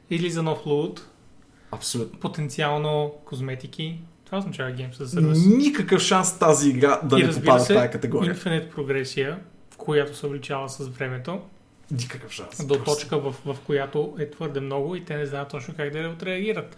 Излиза 0.10 0.44
нов 0.44 0.66
лут, 0.66 1.08
Абсолютно. 1.72 2.20
потенциално 2.20 3.14
козметики. 3.26 4.00
Това 4.26 4.38
означава 4.38 4.72
Games 4.72 4.94
as 4.94 5.04
a 5.06 5.20
Service. 5.22 5.58
Никакъв 5.58 6.02
шанс 6.02 6.40
тази 6.40 6.70
игра 6.70 7.00
да 7.04 7.20
и 7.20 7.24
не 7.24 7.30
попада 7.34 7.60
в 7.60 7.68
се, 7.68 7.74
тази 7.74 7.90
категория. 7.92 8.36
Infinite 8.36 8.70
прогресия, 8.70 9.40
в 9.72 9.78
която 9.78 10.16
се 10.18 10.26
увеличава 10.26 10.70
с 10.70 10.88
времето, 10.88 11.42
Никакъв 11.92 12.32
шанс. 12.32 12.66
до 12.66 12.74
Просто. 12.74 12.84
точка, 12.86 13.18
в, 13.20 13.36
в 13.46 13.58
която 13.66 14.16
е 14.20 14.30
твърде 14.30 14.60
много 14.60 14.96
и 14.96 15.06
те 15.06 15.18
не 15.18 15.26
знаят 15.26 15.50
точно 15.50 15.74
как 15.78 15.92
да 15.92 16.10
отреагират. 16.10 16.78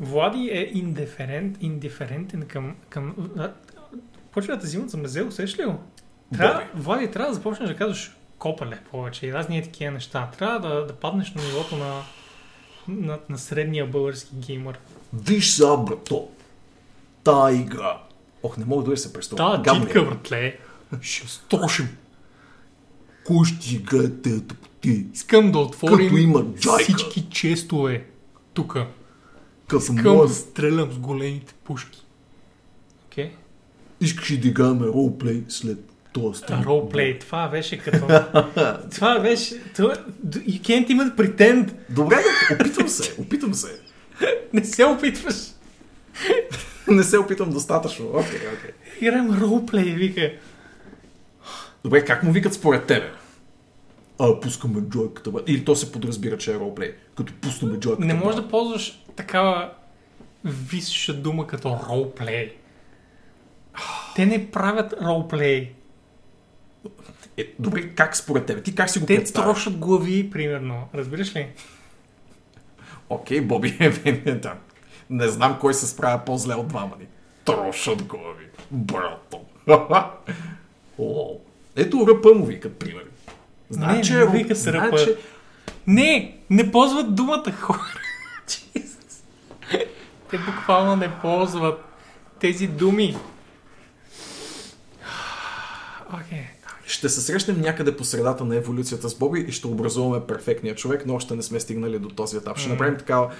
Влади 0.00 0.50
е 0.52 0.70
индиферент, 0.74 1.56
индиферентен 1.60 2.46
към... 2.48 2.76
към 2.88 3.14
почва 4.32 4.54
да 4.54 4.60
те 4.60 4.66
взимат 4.66 4.90
за 4.90 4.96
мезе, 4.96 5.22
усещаш 5.22 5.58
ли 5.58 5.64
го? 5.64 5.78
Трябва, 6.36 6.62
Влади, 6.74 7.10
трябва 7.10 7.28
да 7.28 7.34
започнеш 7.34 7.68
да 7.68 7.76
казваш 7.76 8.16
копале 8.38 8.78
повече 8.90 9.26
и 9.26 9.32
разни 9.32 9.62
такива 9.62 9.92
неща. 9.92 10.30
Трябва 10.38 10.68
да, 10.68 10.86
да 10.86 10.92
паднеш 10.92 11.34
на 11.34 11.42
нивото 11.42 11.76
на, 11.76 12.02
на, 12.88 13.18
на 13.28 13.38
средния 13.38 13.86
български 13.86 14.36
геймър. 14.36 14.78
Виж 15.14 15.50
сега, 15.50 15.76
брато. 15.76 16.28
Та 17.24 17.52
игра. 17.52 17.98
Ох, 18.42 18.56
не 18.56 18.64
мога 18.64 18.90
да 18.90 18.96
се 18.96 19.12
представя. 19.12 19.62
Та 19.62 19.74
джитка, 19.74 20.04
братле. 20.04 20.58
Ще 21.00 21.28
строшим. 21.28 21.96
Кой 23.26 23.44
ще 23.44 23.74
играе 23.74 24.08
тези 24.22 24.46
тъпоти? 24.46 25.06
Искам 25.14 25.52
да 25.52 25.58
отворим 25.58 26.54
всички 26.56 27.26
честове 27.30 28.04
тук. 28.54 28.76
Искам 29.74 29.96
да 29.96 30.28
стрелям 30.28 30.92
с 30.92 30.98
големите 30.98 31.54
пушки. 31.64 32.06
Окей? 33.06 33.24
Okay. 33.24 33.30
Искаш 34.00 34.30
ли 34.30 34.36
да 34.36 34.48
играме 34.48 34.86
ролплей 34.86 35.44
след 35.48 35.78
този 36.12 36.38
стрим? 36.38 36.62
Ролплей, 36.62 37.18
това 37.18 37.48
беше 37.48 37.78
като... 37.78 38.06
това 38.94 39.18
беше... 39.18 39.62
Това... 39.76 39.94
You 40.26 40.60
can't 40.60 40.88
even 40.88 41.14
pretend. 41.14 41.72
Добре, 41.90 42.16
опитвам 42.54 42.88
се, 42.88 43.14
опитвам 43.20 43.54
се. 43.54 43.80
Не 44.52 44.64
се 44.64 44.84
опитваш. 44.84 45.34
Не 46.88 47.02
се 47.02 47.18
опитвам 47.18 47.50
достатъчно. 47.50 48.06
Окей, 48.06 48.38
окей. 48.38 48.70
Играем 49.00 49.38
ролплей, 49.40 49.94
вика. 49.94 50.32
Добре, 51.84 52.04
как 52.04 52.22
му 52.22 52.32
викат 52.32 52.54
според 52.54 52.86
тебе? 52.86 53.12
А, 54.18 54.40
пускаме 54.40 54.80
джойката. 54.80 55.30
Или 55.46 55.64
то 55.64 55.76
се 55.76 55.92
подразбира, 55.92 56.38
че 56.38 56.52
е 56.52 56.58
ролплей. 56.58 56.94
Като 57.16 57.32
пуснаме 57.40 57.78
джойката. 57.78 58.06
Не 58.06 58.14
можеш 58.14 58.40
да 58.40 58.48
ползваш 58.48 59.04
такава 59.16 59.72
висша 60.44 61.14
дума 61.14 61.46
като 61.46 61.78
ролплей. 61.88 62.56
Те 64.16 64.26
не 64.26 64.50
правят 64.50 64.94
ролплей. 65.02 65.72
Е, 67.36 67.54
добре, 67.58 67.88
как 67.88 68.16
според 68.16 68.46
тебе? 68.46 68.62
Ти 68.62 68.74
как 68.74 68.90
си 68.90 68.98
го 68.98 69.06
Те 69.06 69.16
представяш? 69.16 69.54
трошат 69.54 69.76
глави, 69.78 70.30
примерно. 70.30 70.88
Разбираш 70.94 71.36
ли? 71.36 71.48
Окей, 73.08 73.40
Боби, 73.40 73.76
е, 74.04 74.34
да. 74.34 74.54
Не 75.10 75.28
знам 75.28 75.58
кой 75.60 75.74
се 75.74 75.86
справя 75.86 76.24
по-зле 76.26 76.54
от 76.54 76.68
двама 76.68 76.96
ни. 77.00 77.06
Трошат 77.44 78.02
глави. 78.02 78.46
Брато. 78.70 79.40
Лол. 80.98 81.40
Ето 81.76 82.06
ръпа 82.08 82.34
му 82.34 82.44
викат, 82.46 82.78
пример. 82.78 83.05
Знае, 83.70 83.96
Не, 83.96 84.02
че 84.02 84.14
не 84.14 84.20
е 84.20 84.26
викат 84.26 84.58
че... 84.96 85.16
Не, 85.86 86.36
не 86.50 86.72
ползват 86.72 87.14
думата 87.14 87.52
хора. 87.52 87.80
Те 90.30 90.38
буквално 90.38 90.96
не 90.96 91.10
ползват 91.12 91.84
тези 92.40 92.66
думи. 92.66 93.16
Окей. 96.14 96.42
Ще 96.86 97.08
се 97.08 97.20
срещнем 97.20 97.60
някъде 97.60 97.96
по 97.96 98.04
средата 98.04 98.44
на 98.44 98.56
еволюцията 98.56 99.08
с 99.08 99.14
Боби 99.14 99.40
и 99.40 99.52
ще 99.52 99.66
образуваме 99.66 100.26
перфектния 100.26 100.74
човек, 100.74 101.02
но 101.06 101.14
още 101.14 101.34
не 101.34 101.42
сме 101.42 101.60
стигнали 101.60 101.98
до 101.98 102.08
този 102.08 102.36
етап. 102.36 102.58
Ще 102.58 102.68
направим 102.68 102.96
такава 102.96 103.30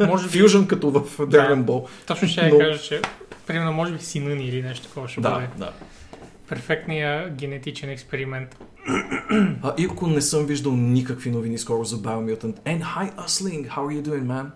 Може 0.00 0.28
би, 0.28 0.38
фюжън 0.40 0.66
като 0.66 0.90
в 0.90 1.16
Dragon 1.18 1.62
Ball. 1.62 1.88
точно 2.06 2.28
ще 2.28 2.40
я 2.40 2.48
Но- 2.48 2.58
кажа, 2.58 2.78
че 2.78 3.02
примерно 3.46 3.72
може 3.72 3.92
би 3.92 3.98
сина 4.00 4.34
ни 4.34 4.44
или 4.44 4.62
нещо 4.62 4.86
такова 4.86 5.08
ще 5.08 5.20
Да, 5.20 5.30
бъде. 5.30 5.48
да. 5.56 5.72
Перфектният 6.48 7.34
генетичен 7.34 7.90
експеримент. 7.90 8.56
А, 9.62 9.74
Ирко, 9.78 10.06
не 10.06 10.20
съм 10.20 10.46
виждал 10.46 10.72
никакви 10.72 11.30
новини 11.30 11.58
скоро 11.58 11.84
за 11.84 11.96
Biomutant. 11.96 12.60
And 12.60 12.82
hi, 12.82 13.16
Usling, 13.26 13.68
how 13.68 13.78
are 13.78 14.02
you 14.02 14.02
doing, 14.02 14.24
man? 14.24 14.50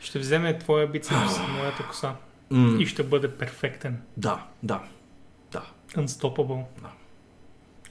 Ще 0.00 0.18
вземе 0.18 0.58
твоя 0.58 0.86
бицепс, 0.86 1.38
моята 1.56 1.82
коса 1.88 2.16
М, 2.50 2.78
и 2.80 2.86
ще 2.86 3.02
бъде 3.02 3.30
перфектен. 3.30 4.02
Да, 4.16 4.46
да, 4.62 4.82
да. 5.52 5.62
Unstoppable. 5.96 6.64
Да. 6.82 6.90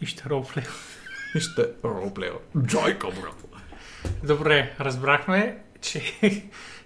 И 0.02 0.06
ще 0.06 0.30
ролплей. 0.30 0.64
И 1.36 1.40
ще 1.40 1.68
ролплея. 1.84 2.34
Джойка, 2.66 3.08
брато. 3.08 3.48
Добре, 4.24 4.76
разбрахме, 4.80 5.58
че, 5.82 6.14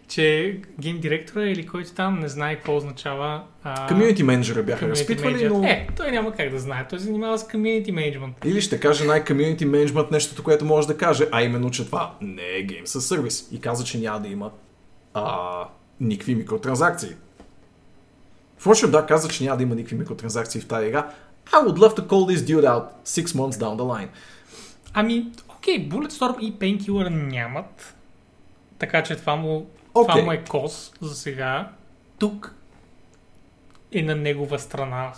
че 0.09 0.57
гейм 0.79 0.99
директора 0.99 1.45
или 1.45 1.67
който 1.67 1.93
там 1.93 2.19
не 2.19 2.27
знае 2.27 2.55
какво 2.55 2.75
означава. 2.75 3.43
Комьюнити 3.87 4.23
менеджера 4.23 4.63
бяха 4.63 4.89
разпитвали, 4.89 5.49
но... 5.49 5.63
Е, 5.63 5.87
той 5.97 6.11
няма 6.11 6.31
как 6.31 6.49
да 6.49 6.59
знае. 6.59 6.87
Той 6.87 6.99
се 6.99 7.05
занимава 7.05 7.39
с 7.39 7.47
community 7.47 7.91
management. 7.91 8.45
Или 8.45 8.61
ще 8.61 8.79
каже 8.79 9.05
най-комьюнити 9.05 9.65
менеджмент 9.65 10.11
нещото, 10.11 10.43
което 10.43 10.65
може 10.65 10.87
да 10.87 10.97
каже, 10.97 11.27
а 11.31 11.43
именно, 11.43 11.71
че 11.71 11.85
това 11.85 12.15
не 12.21 12.57
е 12.57 12.63
гейм 12.63 12.87
със 12.87 13.07
сервис. 13.07 13.49
И 13.51 13.61
каза, 13.61 13.83
че 13.83 13.99
няма 13.99 14.19
да 14.19 14.27
има 14.27 14.51
а, 15.13 15.63
никакви 16.01 16.35
микротранзакции. 16.35 17.09
Впрочем, 18.57 18.91
да, 18.91 19.05
каза, 19.05 19.29
че 19.29 19.43
няма 19.43 19.57
да 19.57 19.63
има 19.63 19.75
никакви 19.75 19.97
микротранзакции 19.97 20.61
в 20.61 20.67
тази 20.67 20.87
игра. 20.87 21.09
I 21.51 21.65
would 21.65 21.77
love 21.77 21.97
to 21.97 22.07
call 22.07 22.35
this 22.35 22.37
dude 22.37 22.65
out 22.65 22.83
six 23.05 23.25
months 23.25 23.57
down 23.57 23.77
the 23.77 23.83
line. 23.97 24.07
Ами, 24.93 25.27
окей, 25.49 25.89
Bulletstorm 25.89 26.39
и 26.39 26.53
Painkiller 26.53 27.09
нямат. 27.09 27.95
Така 28.79 29.03
че 29.03 29.15
това 29.15 29.35
му, 29.35 29.69
това 29.93 30.13
Окей. 30.13 30.21
му 30.23 30.31
е 30.31 30.43
кос 30.43 30.93
за 31.01 31.15
сега. 31.15 31.71
Тук 32.19 32.55
е 33.91 34.01
на 34.01 34.15
негова 34.15 34.59
страна 34.59 35.13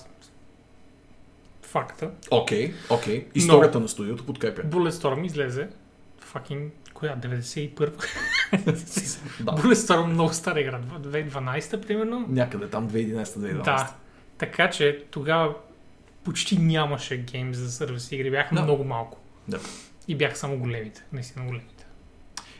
факта. 1.61 2.11
Окей, 2.31 2.73
окей. 2.89 3.27
Историята 3.35 3.79
на 3.79 3.87
студиото 3.87 4.25
подкрепя. 4.25 4.61
Bulletstorm 4.61 5.25
излезе 5.25 5.69
fucking 6.33 6.69
коя, 6.93 7.17
91 7.17 7.91
Да. 9.43 9.51
Bulletstorm 9.51 10.05
много 10.05 10.33
стара 10.33 10.61
игра, 10.61 10.79
2012 10.79 11.87
примерно. 11.87 12.25
Някъде 12.29 12.67
там 12.67 12.89
2011-2012. 12.89 13.63
Да. 13.63 13.93
Така 14.37 14.69
че 14.69 15.05
тогава 15.11 15.53
почти 16.23 16.57
нямаше 16.57 17.17
гейм 17.17 17.53
за 17.53 17.71
сервис 17.71 18.11
игри, 18.11 18.31
бяха 18.31 18.55
Да. 18.55 18.61
много 18.61 18.83
малко. 18.83 19.19
Да. 19.47 19.59
И 20.07 20.15
бяха 20.15 20.35
само 20.35 20.57
големите, 20.57 21.03
наистина 21.13 21.45
големите. 21.45 21.80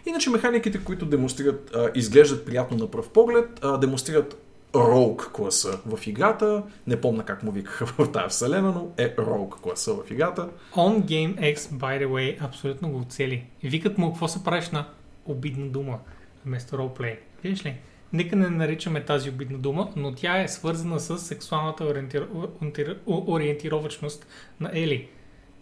Иначе 0.05 0.29
механиките, 0.29 0.83
които 0.83 1.05
демонстрират, 1.05 1.75
а, 1.75 1.91
изглеждат 1.95 2.45
приятно 2.45 2.77
на 2.77 2.91
пръв 2.91 3.09
поглед, 3.09 3.59
а, 3.61 3.77
демонстрират 3.77 4.37
Rogue 4.73 5.31
класа 5.31 5.79
в 5.85 6.07
играта. 6.07 6.63
Не 6.87 7.01
помня 7.01 7.25
как 7.25 7.43
му 7.43 7.51
викаха 7.51 7.85
в 7.85 8.11
тази 8.11 8.29
вселена, 8.29 8.71
но 8.71 8.91
е 8.97 9.15
Rogue 9.15 9.61
класа 9.61 9.93
в 9.93 10.11
играта. 10.11 10.49
On 10.73 11.03
Game 11.03 11.55
X, 11.55 11.57
by 11.57 12.05
the 12.05 12.07
way, 12.07 12.45
абсолютно 12.45 12.89
го 12.89 12.99
оцели. 12.99 13.43
Викат 13.63 13.97
му 13.97 14.11
какво 14.11 14.27
се 14.27 14.43
правиш 14.43 14.69
на 14.69 14.85
обидна 15.25 15.67
дума 15.67 15.99
вместо 16.45 16.77
ролплей. 16.77 17.19
Виж 17.43 17.65
ли? 17.65 17.75
Нека 18.13 18.35
не 18.35 18.49
наричаме 18.49 19.05
тази 19.05 19.29
обидна 19.29 19.57
дума, 19.57 19.89
но 19.95 20.15
тя 20.15 20.41
е 20.41 20.47
свързана 20.47 20.99
с 20.99 21.17
сексуалната 21.17 21.83
ориентир... 21.85 22.27
ориентир... 22.33 22.97
ориентировачност 23.07 24.27
на 24.59 24.71
Ели, 24.73 25.07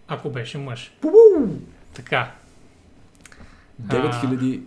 ако 0.07 0.29
беше 0.29 0.57
мъж. 0.57 0.91
Така. 1.93 2.31
9000 3.81 4.61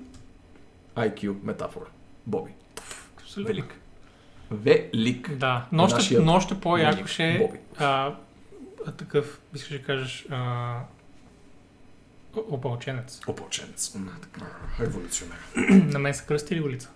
IQ 0.96 1.34
метафора. 1.42 1.86
Боби. 2.26 2.50
Абсолютно. 3.18 3.54
Велик. 3.54 3.74
Велик. 4.50 5.36
Да, 5.36 5.66
но 5.72 5.84
още, 5.84 6.18
но 6.18 6.32
още 6.34 6.60
по-яко 6.60 7.06
ще 7.06 7.24
е 7.24 7.50
такъв, 8.98 9.40
искаш 9.54 9.78
да 9.78 9.82
кажеш, 9.82 10.26
а, 10.30 10.80
о- 12.36 12.44
опълченец. 12.48 13.20
Опълченец. 13.26 13.96
Революционер. 14.80 15.36
На 15.68 15.98
мен 15.98 16.14
са 16.14 16.24
кръстили 16.24 16.60
улица. 16.60 16.90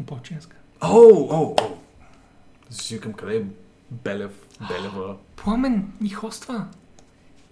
Опълченска. 0.00 0.56
Оу, 0.84 1.28
оу, 1.30 1.46
оу. 1.50 1.78
Си 2.70 2.94
викам, 2.94 3.12
къде 3.12 3.36
е 3.36 3.42
Белев, 3.90 4.46
Белева. 4.68 5.16
Пламен 5.36 5.92
ни 6.00 6.10
хоства. 6.10 6.66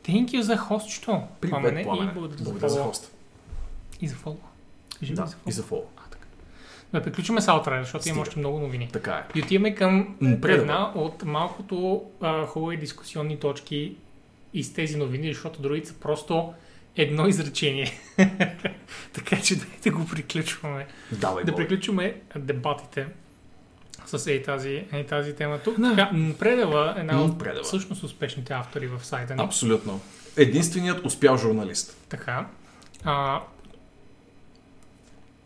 Thank 0.05 0.27
you 0.27 0.41
за 0.41 0.57
хостчето. 0.57 1.23
Привет, 1.41 1.53
Пламене. 1.53 1.81
и 1.81 1.85
благодаря 1.85 2.39
за 2.39 2.45
Благодаря 2.45 2.69
за 2.69 2.77
фоллоу. 2.77 2.89
хост. 2.89 3.13
И 4.01 4.09
за 4.09 4.15
фоллоу. 4.15 4.39
Кажи 5.01 5.15
Да, 5.15 5.27
за 5.27 5.37
и 5.49 5.53
за 5.53 5.63
фол. 5.63 5.85
А, 5.97 6.01
така. 6.03 6.25
Да, 6.93 7.03
приключваме 7.03 7.41
с 7.41 7.47
Outrider, 7.47 7.81
защото 7.81 8.09
има 8.09 8.15
Стига. 8.15 8.21
още 8.21 8.39
много 8.39 8.59
новини. 8.59 8.89
Така 8.93 9.13
е. 9.15 9.39
И 9.39 9.43
отиваме 9.43 9.75
към 9.75 10.17
предава. 10.21 10.53
една 10.55 10.93
от 10.95 11.25
малкото 11.25 12.03
а, 12.21 12.47
хубави 12.47 12.77
дискусионни 12.77 13.37
точки 13.37 13.97
из 14.55 14.73
тези 14.73 14.97
новини, 14.97 15.29
защото 15.29 15.63
другите 15.63 15.89
са 15.89 15.95
просто 15.95 16.55
едно 16.97 17.27
изречение. 17.27 17.93
така 19.13 19.41
че 19.43 19.57
дайте 19.57 19.91
го 19.91 20.07
приключваме. 20.07 20.87
Давай, 21.13 21.45
Да 21.45 21.53
Боби. 21.53 21.63
приключваме 21.63 22.21
дебатите 22.37 23.07
с 24.07 24.27
ей 24.27 24.43
тази, 24.43 24.85
ей 24.93 25.07
тази 25.07 25.35
тема 25.35 25.59
тук. 25.59 25.81
Да. 25.81 25.91
Така, 25.91 26.11
м, 26.13 26.35
Предава 26.39 26.95
е 26.97 27.01
една 27.01 27.23
от 27.23 27.39
Предава. 27.39 27.65
всъщност 27.65 28.03
успешните 28.03 28.53
автори 28.53 28.87
в 28.87 29.05
сайта 29.05 29.35
ни. 29.37 29.43
Абсолютно. 29.45 30.01
Единственият 30.37 31.05
успял 31.07 31.37
журналист. 31.37 31.97
Така. 32.09 32.47
А, 33.05 33.41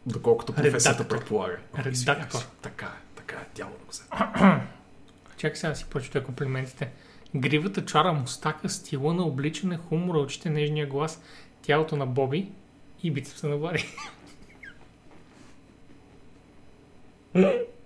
доколкото 0.07 0.53
професията 0.53 0.99
Редактор. 0.99 1.19
предполага. 1.19 1.57
Ой, 1.79 1.85
Редактор. 1.85 2.41
Така 2.63 2.87
е, 2.87 3.17
така 3.17 3.37
е, 3.37 3.47
дявол 3.57 3.75
го 3.87 3.93
се. 3.93 4.03
Чакай 5.37 5.57
сега 5.57 5.71
да 5.71 5.77
си 5.77 5.85
прочета 5.91 6.25
комплиментите. 6.25 6.91
Гривата 7.37 7.85
чара 7.85 8.13
мустака, 8.13 8.69
стила 8.69 9.15
на 9.15 9.23
обличане, 9.23 9.79
хумора, 9.89 10.19
очите, 10.19 10.51
нежния 10.51 10.87
глас, 10.87 11.23
тялото 11.63 11.97
на 11.97 12.07
Боби 12.07 12.49
и 13.03 13.11
бицепса 13.11 13.49
на 13.49 13.57
Влади. 13.57 13.85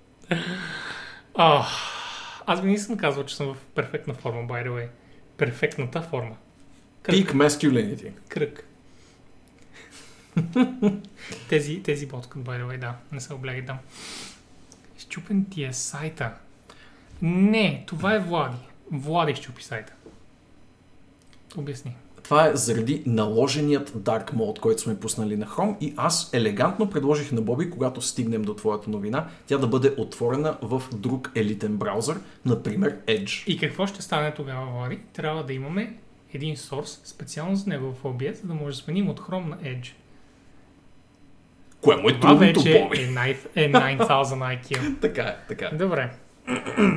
А, 1.35 1.67
аз 2.47 2.61
винаги 2.61 2.79
съм 2.79 2.97
казвал, 2.97 3.27
че 3.27 3.37
съм 3.37 3.55
в 3.55 3.65
перфектна 3.75 4.15
форма, 4.15 4.41
by 4.41 4.67
the 4.67 4.71
way. 4.71 4.89
Перфектната 5.37 6.03
форма. 6.03 6.37
Кръг. 7.03 7.15
Peak 7.15 7.33
masculinity. 7.33 8.13
Кръг. 8.29 8.67
тези, 11.49 11.83
тези 11.83 12.07
боткат, 12.07 12.43
by 12.43 12.63
the 12.63 12.67
way, 12.67 12.79
да. 12.79 12.95
Не 13.13 13.21
се 13.21 13.35
облягай 13.35 13.67
там. 13.67 13.79
Щупен 14.99 15.45
ти 15.45 15.65
е 15.65 15.73
сайта. 15.73 16.35
Не, 17.23 17.85
това 17.87 18.15
е 18.15 18.19
Влади. 18.19 18.57
Влади 18.93 19.35
щупи 19.35 19.63
сайта. 19.63 19.93
Обясни. 21.57 21.97
Това 22.23 22.47
е 22.47 22.57
заради 22.57 23.03
наложеният 23.07 23.91
Dark 23.91 24.33
Mode, 24.35 24.61
който 24.61 24.83
сме 24.83 25.01
пуснали 25.01 25.37
на 25.37 25.47
Chrome 25.47 25.77
и 25.81 25.95
аз 25.97 26.31
елегантно 26.33 26.91
предложих 26.91 27.33
на 27.33 27.41
Боби, 27.41 27.71
когато 27.71 28.01
стигнем 28.01 28.43
до 28.43 28.55
твоята 28.55 28.91
новина, 28.91 29.29
тя 29.47 29.59
да 29.59 29.67
бъде 29.67 29.95
отворена 29.99 30.59
в 30.63 30.83
друг 30.95 31.33
елитен 31.35 31.77
браузър, 31.77 32.21
например 32.47 32.99
Edge. 33.07 33.47
И 33.47 33.59
какво 33.59 33.87
ще 33.87 34.03
стане 34.03 34.35
тогава, 34.35 34.67
Влади? 34.73 34.99
Трябва 35.13 35.45
да 35.45 35.53
имаме 35.53 35.97
един 36.35 36.57
сорс 36.57 37.01
специално 37.05 37.57
за 37.57 37.71
него 37.71 37.93
в 37.93 38.03
OBS, 38.03 38.33
за 38.33 38.49
да 38.49 38.55
може 38.55 38.77
да 38.77 38.83
сменим 38.83 39.09
от 39.09 39.21
Chrome 39.21 39.49
на 39.49 39.57
Edge. 39.57 39.93
Кое 41.81 41.97
му 41.97 42.09
е 42.09 42.21
Това 42.21 42.39
трудното, 42.39 42.63
вече 42.63 42.83
Боби? 42.83 42.99
е, 42.99 43.09
9, 43.09 43.37
е 43.57 43.73
9000 43.73 44.61
IQ. 44.63 45.01
Така 45.01 45.23
е, 45.23 45.37
така 45.49 45.71
е. 45.73 45.77
Добре. 45.77 46.13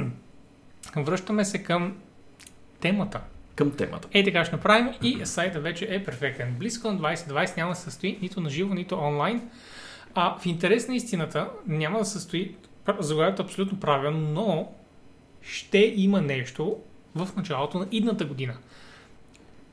Връщаме 0.96 1.46
се 1.46 1.64
към 1.64 1.96
темата. 2.80 3.22
Към 3.56 3.72
темата. 3.72 4.08
Ей 4.14 4.24
така 4.24 4.46
ще 4.46 4.56
направим 4.56 4.94
и 5.04 5.26
сайта 5.26 5.60
вече 5.60 5.88
е 5.90 6.04
перфектен. 6.04 6.56
BlizzCon 6.60 7.18
2020 7.18 7.58
няма 7.58 7.72
да 7.72 7.76
се 7.76 7.84
състои 7.84 8.20
нито 8.22 8.42
на 8.42 8.50
живо, 8.50 8.74
нито 8.74 8.96
онлайн. 8.96 9.42
А 10.16 10.38
в 10.40 10.46
интерес 10.46 10.88
на 10.88 10.96
истината 10.96 11.50
няма 11.68 12.00
да 12.00 12.06
се 12.06 12.12
състои, 12.12 12.56
заглавието 13.00 13.42
е 13.42 13.46
абсолютно 13.46 13.80
правилно, 13.80 14.20
но 14.20 14.72
ще 15.42 15.94
има 15.96 16.22
нещо 16.22 16.78
в 17.16 17.30
началото 17.38 17.80
на 17.80 17.88
идната 17.92 18.26
година. 18.26 18.54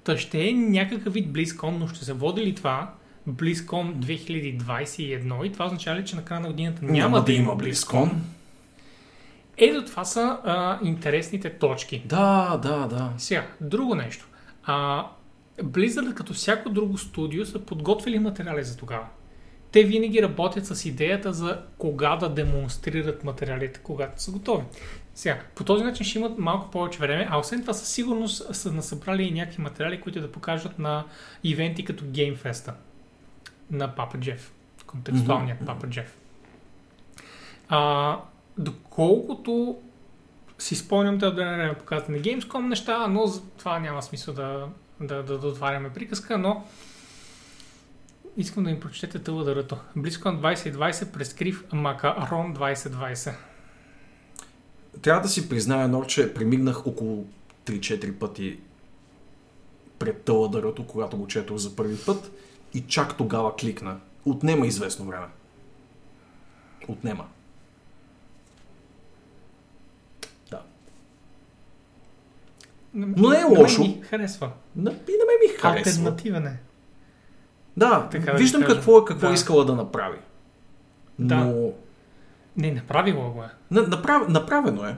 Та 0.05 0.19
ще 0.19 0.49
е 0.49 0.53
някакъв 0.53 1.15
вид 1.15 1.29
BlizzCon, 1.29 1.71
но 1.71 1.89
ще 1.89 2.05
се 2.05 2.13
води 2.13 2.41
ли 2.41 2.55
това 2.55 2.95
BlizzCon 3.29 3.95
2021 3.95 5.47
и 5.47 5.53
това 5.53 5.67
означава 5.67 6.01
ли, 6.01 6.05
че 6.05 6.17
на 6.17 6.25
края 6.25 6.41
на 6.41 6.49
годината 6.49 6.85
няма, 6.85 7.25
да 7.25 7.33
има 7.33 7.57
BlizzCon? 7.57 8.11
Ето 9.57 9.85
това 9.85 10.05
са 10.05 10.39
а, 10.45 10.79
интересните 10.83 11.59
точки. 11.59 12.03
Да, 12.07 12.61
да, 12.63 12.87
да. 12.87 13.13
Сега, 13.19 13.47
друго 13.61 13.95
нещо. 13.95 14.27
А, 14.65 15.07
Blizzard, 15.63 16.15
като 16.15 16.35
всяко 16.35 16.71
друго 16.71 16.99
студио, 16.99 17.47
са 17.47 17.59
подготвили 17.59 18.19
материали 18.19 18.65
за 18.65 18.77
тогава. 18.77 19.07
Те 19.73 19.85
винаги 19.85 20.23
работят 20.23 20.67
с 20.67 20.85
идеята 20.85 21.33
за 21.33 21.63
кога 21.79 22.17
да 22.17 22.29
демонстрират 22.29 23.25
материалите, 23.25 23.81
когато 23.83 24.23
са 24.23 24.31
готови. 24.31 24.65
Сега, 25.15 25.41
по 25.55 25.65
този 25.65 25.85
начин 25.85 26.07
ще 26.07 26.19
имат 26.19 26.39
малко 26.39 26.71
повече 26.71 26.99
време, 26.99 27.29
а 27.31 27.39
освен 27.39 27.61
това 27.61 27.73
със 27.73 27.89
сигурност 27.89 28.55
са 28.55 28.73
насъбрали 28.73 29.23
и 29.23 29.31
някакви 29.31 29.63
материали, 29.63 30.01
които 30.01 30.21
да 30.21 30.33
покажат 30.33 30.79
на 30.79 31.05
ивенти 31.45 31.85
като 31.85 32.05
Fest 32.05 32.73
на 33.71 33.95
Папа 33.95 34.19
Джеф. 34.19 34.53
Контекстуалният 34.87 35.61
Мгм. 35.61 35.67
Папа 35.67 35.87
Джеф. 35.87 36.17
А, 37.69 38.19
доколкото 38.59 39.79
си 40.59 40.77
спомням 40.77 41.19
те 41.19 41.27
от 41.27 41.35
време 41.35 41.51
на 41.51 41.57
време 41.57 41.79
показват 41.79 42.09
на 42.09 42.19
Gamescom 42.19 42.69
неща, 42.69 43.07
но 43.07 43.27
за 43.27 43.43
това 43.59 43.79
няма 43.79 44.03
смисъл 44.03 44.35
да, 44.35 44.69
да, 45.01 45.23
да, 45.23 45.39
да 45.39 45.49
отваряме 45.49 45.93
приказка, 45.93 46.39
но 46.39 46.65
искам 48.37 48.65
да 48.65 48.71
им 48.71 48.81
прочетете 48.81 49.19
тълъдърато. 49.19 49.77
BlizzCon 49.97 50.57
2020 50.57 51.13
през 51.13 51.35
крив 51.35 51.65
Макарон 51.73 52.57
2020. 52.57 53.35
Трябва 55.03 55.23
да 55.23 55.29
си 55.29 55.49
призная, 55.49 55.89
Нор, 55.89 56.07
че 56.07 56.35
премигнах 56.35 56.87
около 56.87 57.27
3-4 57.67 58.19
пъти 58.19 58.59
пред 59.99 60.23
тъладърото, 60.23 60.87
когато 60.87 61.17
го 61.17 61.27
четох 61.27 61.57
за 61.57 61.77
първи 61.77 61.97
път 62.07 62.33
и 62.75 62.81
чак 62.81 63.17
тогава 63.17 63.57
кликна. 63.57 64.01
Отнема 64.25 64.67
известно 64.67 65.07
време. 65.07 65.27
Отнема. 66.89 67.29
Да. 70.51 70.63
Но 72.95 73.31
не 73.31 73.41
е 73.41 73.45
лошо. 73.45 73.81
ми 73.83 74.03
харесва. 74.11 74.51
На, 74.77 74.91
и 74.91 74.95
на 74.95 75.25
мен 75.27 75.37
ми 75.43 75.59
харесва. 75.59 75.91
Альтернативен 75.91 76.47
е. 76.47 76.61
Да, 77.77 78.09
Така 78.11 78.33
да 78.33 78.39
виждам 78.39 78.63
какво, 78.63 78.99
е- 78.99 79.05
какво 79.05 79.27
Да. 79.27 79.33
искала 79.35 79.65
да 79.65 79.75
направи. 79.75 80.19
Да. 81.19 81.37
Но 81.37 81.71
Не, 82.57 82.73
направила 82.73 83.31
го 83.31 83.43
е. 83.43 83.51
на, 83.71 83.83
направ, 83.83 84.29
направено 84.29 84.85
е. 84.87 84.97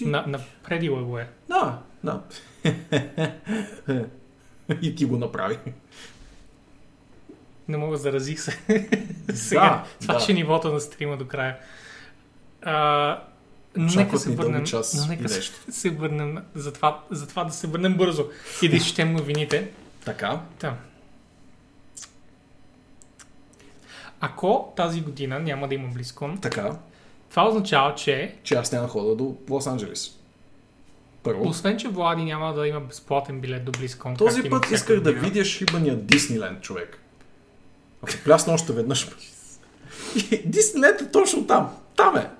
На, 0.00 0.24
напредила 0.26 1.02
го 1.02 1.18
е. 1.18 1.28
Да, 1.48 1.78
да. 2.04 2.22
и 4.82 4.94
ти 4.94 5.04
го 5.04 5.18
направи. 5.18 5.58
Не 7.68 7.76
мога, 7.76 7.96
заразих 7.96 8.40
се. 8.40 8.58
Сега, 9.34 9.84
това 10.00 10.14
да. 10.14 10.20
ще 10.20 10.32
е 10.32 10.34
нивото 10.34 10.72
на 10.72 10.80
стрима 10.80 11.16
до 11.16 11.28
края. 11.28 11.56
А, 12.62 13.22
но 13.76 13.94
нека 13.94 14.18
се 14.18 14.30
върнем, 14.30 14.64
час 14.64 14.94
но 14.94 15.06
нека 15.06 15.28
се, 15.28 15.36
нещо. 15.36 15.56
се 15.70 15.90
върнем 15.90 16.38
за 16.54 16.72
това, 16.72 17.04
за 17.10 17.26
това 17.26 17.44
да 17.44 17.52
се 17.52 17.66
върнем 17.66 17.96
бързо 17.96 18.26
и 18.62 18.68
да 18.68 18.76
изчетем 18.76 19.12
новините. 19.12 19.70
Така. 20.04 20.40
Та. 20.58 20.76
Ако 24.20 24.72
тази 24.76 25.00
година 25.00 25.38
няма 25.38 25.68
да 25.68 25.74
има 25.74 25.88
BlizzCon, 25.88 26.42
Така, 26.42 26.76
това 27.30 27.48
означава, 27.48 27.94
че 27.94 28.36
че 28.42 28.54
аз 28.54 28.72
няма 28.72 28.86
да 28.86 28.92
хода 28.92 29.16
до 29.16 29.36
Лос-Анджелес. 29.48 30.12
Първо. 31.22 31.48
освен, 31.48 31.78
че 31.78 31.88
Влади 31.88 32.24
няма 32.24 32.54
да 32.54 32.66
има 32.66 32.80
безплатен 32.80 33.40
билет 33.40 33.64
до 33.64 33.72
BlizzCon, 33.72 34.18
Този 34.18 34.42
път 34.42 34.70
исках 34.70 35.00
да 35.00 35.12
видя 35.12 35.44
шибания 35.44 35.96
Дисниленд, 35.96 36.62
човек. 36.62 37.02
Ако 38.02 38.12
плясна 38.24 38.52
още 38.52 38.72
веднъж. 38.72 39.08
Дисниленд 40.44 41.00
е 41.00 41.10
точно 41.10 41.46
там. 41.46 41.76
Там 41.96 42.16
е. 42.16 42.30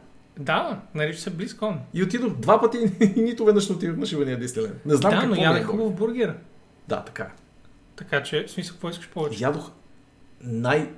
Да, 0.41 0.81
нарича 0.95 1.21
се 1.21 1.37
BlizzCon. 1.37 1.77
И 1.95 2.03
отидох 2.03 2.33
два 2.33 2.61
пъти 2.61 2.79
и 3.17 3.21
нито 3.23 3.45
веднъж 3.45 3.69
не 3.69 3.77
отидох 3.77 3.97
на 3.97 4.07
шибания 4.07 4.39
Дисниленд. 4.39 4.87
Не 4.87 4.95
знам 4.95 5.11
да, 5.11 5.21
какво 5.21 5.35
но 5.35 5.57
е 5.57 5.63
хубав 5.63 5.95
бургер. 5.95 6.37
Да, 6.89 7.05
така 7.05 7.23
е. 7.23 7.31
Така 7.97 8.23
че, 8.23 8.45
в 8.47 8.51
смисъл, 8.51 8.75
какво 8.75 8.89
искаш 8.91 9.09
повече? 9.09 9.45
Ядох 9.45 9.71
най 10.41 10.91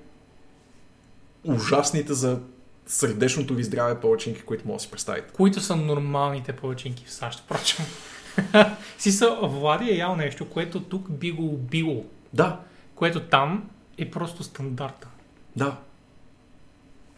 ужасните 1.44 2.12
за 2.12 2.40
сърдечното 2.86 3.54
ви 3.54 3.64
здраве 3.64 4.00
палачинки, 4.00 4.42
които 4.42 4.66
мога 4.66 4.76
да 4.76 4.82
си 4.82 4.90
представите. 4.90 5.32
които 5.32 5.60
са 5.60 5.76
нормалните 5.76 6.52
палачинки 6.52 7.04
в 7.06 7.12
САЩ, 7.12 7.40
впрочем. 7.40 7.84
си 8.98 9.12
са, 9.12 9.38
Влади 9.42 9.90
е 9.90 9.96
ял 9.96 10.16
нещо, 10.16 10.50
което 10.50 10.80
тук 10.82 11.10
би 11.12 11.32
го 11.32 11.44
убило, 11.46 12.04
Да, 12.32 12.60
което 12.94 13.20
там 13.20 13.70
е 13.98 14.10
просто 14.10 14.42
стандарта. 14.42 15.08
да. 15.56 15.76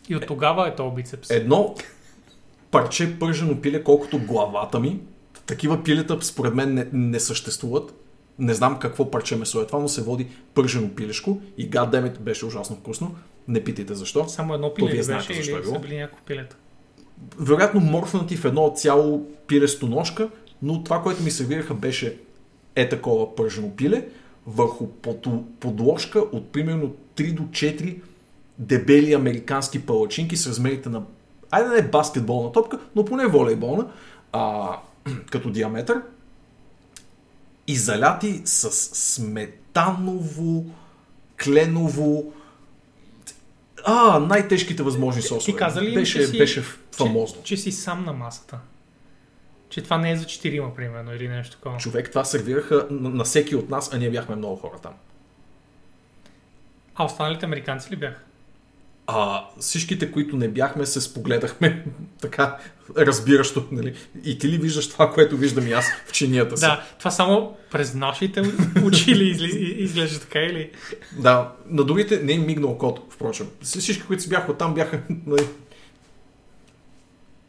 И 0.09 0.16
от 0.16 0.26
тогава 0.26 0.68
е 0.68 0.74
то 0.74 0.90
бицепс. 0.90 1.30
Едно 1.30 1.74
парче 2.74 3.18
пържено 3.18 3.60
пиле, 3.60 3.82
колкото 3.82 4.18
главата 4.18 4.80
ми. 4.80 5.01
Такива 5.46 5.82
пилета 5.82 6.18
според 6.20 6.55
мен 6.55 6.74
не, 6.74 6.86
не 6.92 7.20
съществуват. 7.20 7.94
Не 8.38 8.55
знам 8.55 8.78
какво 8.78 9.10
парче 9.10 9.36
месо 9.36 9.60
е 9.60 9.66
това, 9.66 9.78
но 9.78 9.88
се 9.88 10.02
води 10.02 10.26
пържено 10.55 10.88
пилешко 10.88 11.40
и 11.59 11.68
гаддемет 11.68 12.20
беше 12.20 12.46
ужасно 12.46 12.76
вкусно. 12.76 13.14
Не 13.48 13.64
питайте 13.64 13.94
защо. 13.94 14.28
Само 14.28 14.55
едно 14.55 14.68
То 14.68 14.74
пиле 14.74 14.90
вие 14.90 14.98
ли 14.98 15.02
знаете 15.02 15.28
беше 15.28 15.42
защо 15.42 15.59
е 15.59 15.60
било. 15.60 15.78
били 15.78 15.96
няколко 15.96 16.24
пилета? 16.24 16.56
Вероятно 17.38 17.80
морфнати 17.80 18.36
в 18.36 18.44
едно 18.44 18.72
цяло 18.76 19.26
пилесто 19.46 19.86
ножка, 19.86 20.28
но 20.62 20.84
това, 20.84 21.02
което 21.02 21.22
ми 21.22 21.30
сервираха 21.30 21.74
беше 21.74 22.16
е 22.76 22.88
такова 22.88 23.34
пържено 23.34 23.70
пиле 23.70 24.09
върху 24.46 24.86
подло- 24.86 25.44
подложка 25.60 26.18
от 26.18 26.52
примерно 26.52 26.94
3 27.16 27.34
до 27.34 27.42
4 27.42 27.96
дебели 28.59 29.12
американски 29.12 29.86
палачинки 29.86 30.36
с 30.36 30.46
размерите 30.46 30.88
на 30.88 31.02
айде 31.55 31.68
не 31.68 31.89
баскетболна 31.89 32.52
топка, 32.52 32.78
но 32.97 33.05
поне 33.05 33.26
волейболна, 33.26 33.86
а, 34.32 34.76
като 35.31 35.51
диаметър 35.51 36.02
и 37.66 37.76
заляти 37.76 38.43
с 38.44 38.70
сметаново, 38.94 40.64
кленово, 41.44 42.32
а, 43.85 44.18
най-тежките 44.18 44.82
възможни 44.82 45.22
сосове. 45.22 45.52
Ти 45.52 45.56
каза 45.56 45.82
ли, 45.82 45.94
беше, 45.94 46.26
си, 46.26 46.39
беше 46.39 46.62
фамозно. 46.93 47.43
Че, 47.43 47.56
че 47.56 47.62
си 47.62 47.72
сам 47.72 48.05
на 48.05 48.12
масата. 48.12 48.59
Че 49.68 49.82
това 49.82 49.98
не 49.98 50.10
е 50.10 50.16
за 50.16 50.26
четирима, 50.26 50.74
примерно, 50.74 51.14
или 51.14 51.28
нещо 51.28 51.56
такова. 51.56 51.78
Човек, 51.78 52.09
това 52.09 52.24
сервираха 52.24 52.86
на, 52.90 53.10
на 53.10 53.24
всеки 53.24 53.56
от 53.56 53.70
нас, 53.70 53.90
а 53.93 53.98
ние 53.98 54.10
бяхме 54.10 54.36
много 54.36 54.56
хора 54.56 54.78
там. 54.82 54.93
А 56.94 57.05
останалите 57.05 57.47
американци 57.47 57.90
ли 57.90 57.97
бяха? 57.97 58.20
А 59.06 59.44
всичките, 59.60 60.12
които 60.12 60.36
не 60.36 60.48
бяхме, 60.48 60.86
се 60.86 61.01
спогледахме 61.01 61.85
така 62.20 62.56
разбиращо. 62.97 63.68
Нали? 63.72 63.94
И 64.24 64.39
ти 64.39 64.48
ли 64.48 64.59
виждаш 64.59 64.89
това, 64.89 65.12
което 65.12 65.36
виждам 65.36 65.68
и 65.68 65.72
аз 65.72 65.86
в 66.06 66.12
чинията 66.12 66.56
си? 66.56 66.60
Да, 66.60 66.85
това 66.98 67.10
само 67.10 67.56
през 67.70 67.94
нашите 67.94 68.40
очи 68.85 69.16
ли 69.16 69.24
изли- 69.24 69.74
изглежда 69.78 70.20
така 70.20 70.39
или? 70.39 70.70
Да, 71.18 71.52
на 71.66 71.85
другите 71.85 72.20
не 72.22 72.32
им 72.32 72.47
мигна 72.47 72.66
окото, 72.66 73.02
впрочем. 73.10 73.47
Всички, 73.62 74.02
които 74.06 74.22
си 74.22 74.28
бяха 74.28 74.52
оттам, 74.52 74.74
бяха 74.74 75.01
нали, 75.26 75.47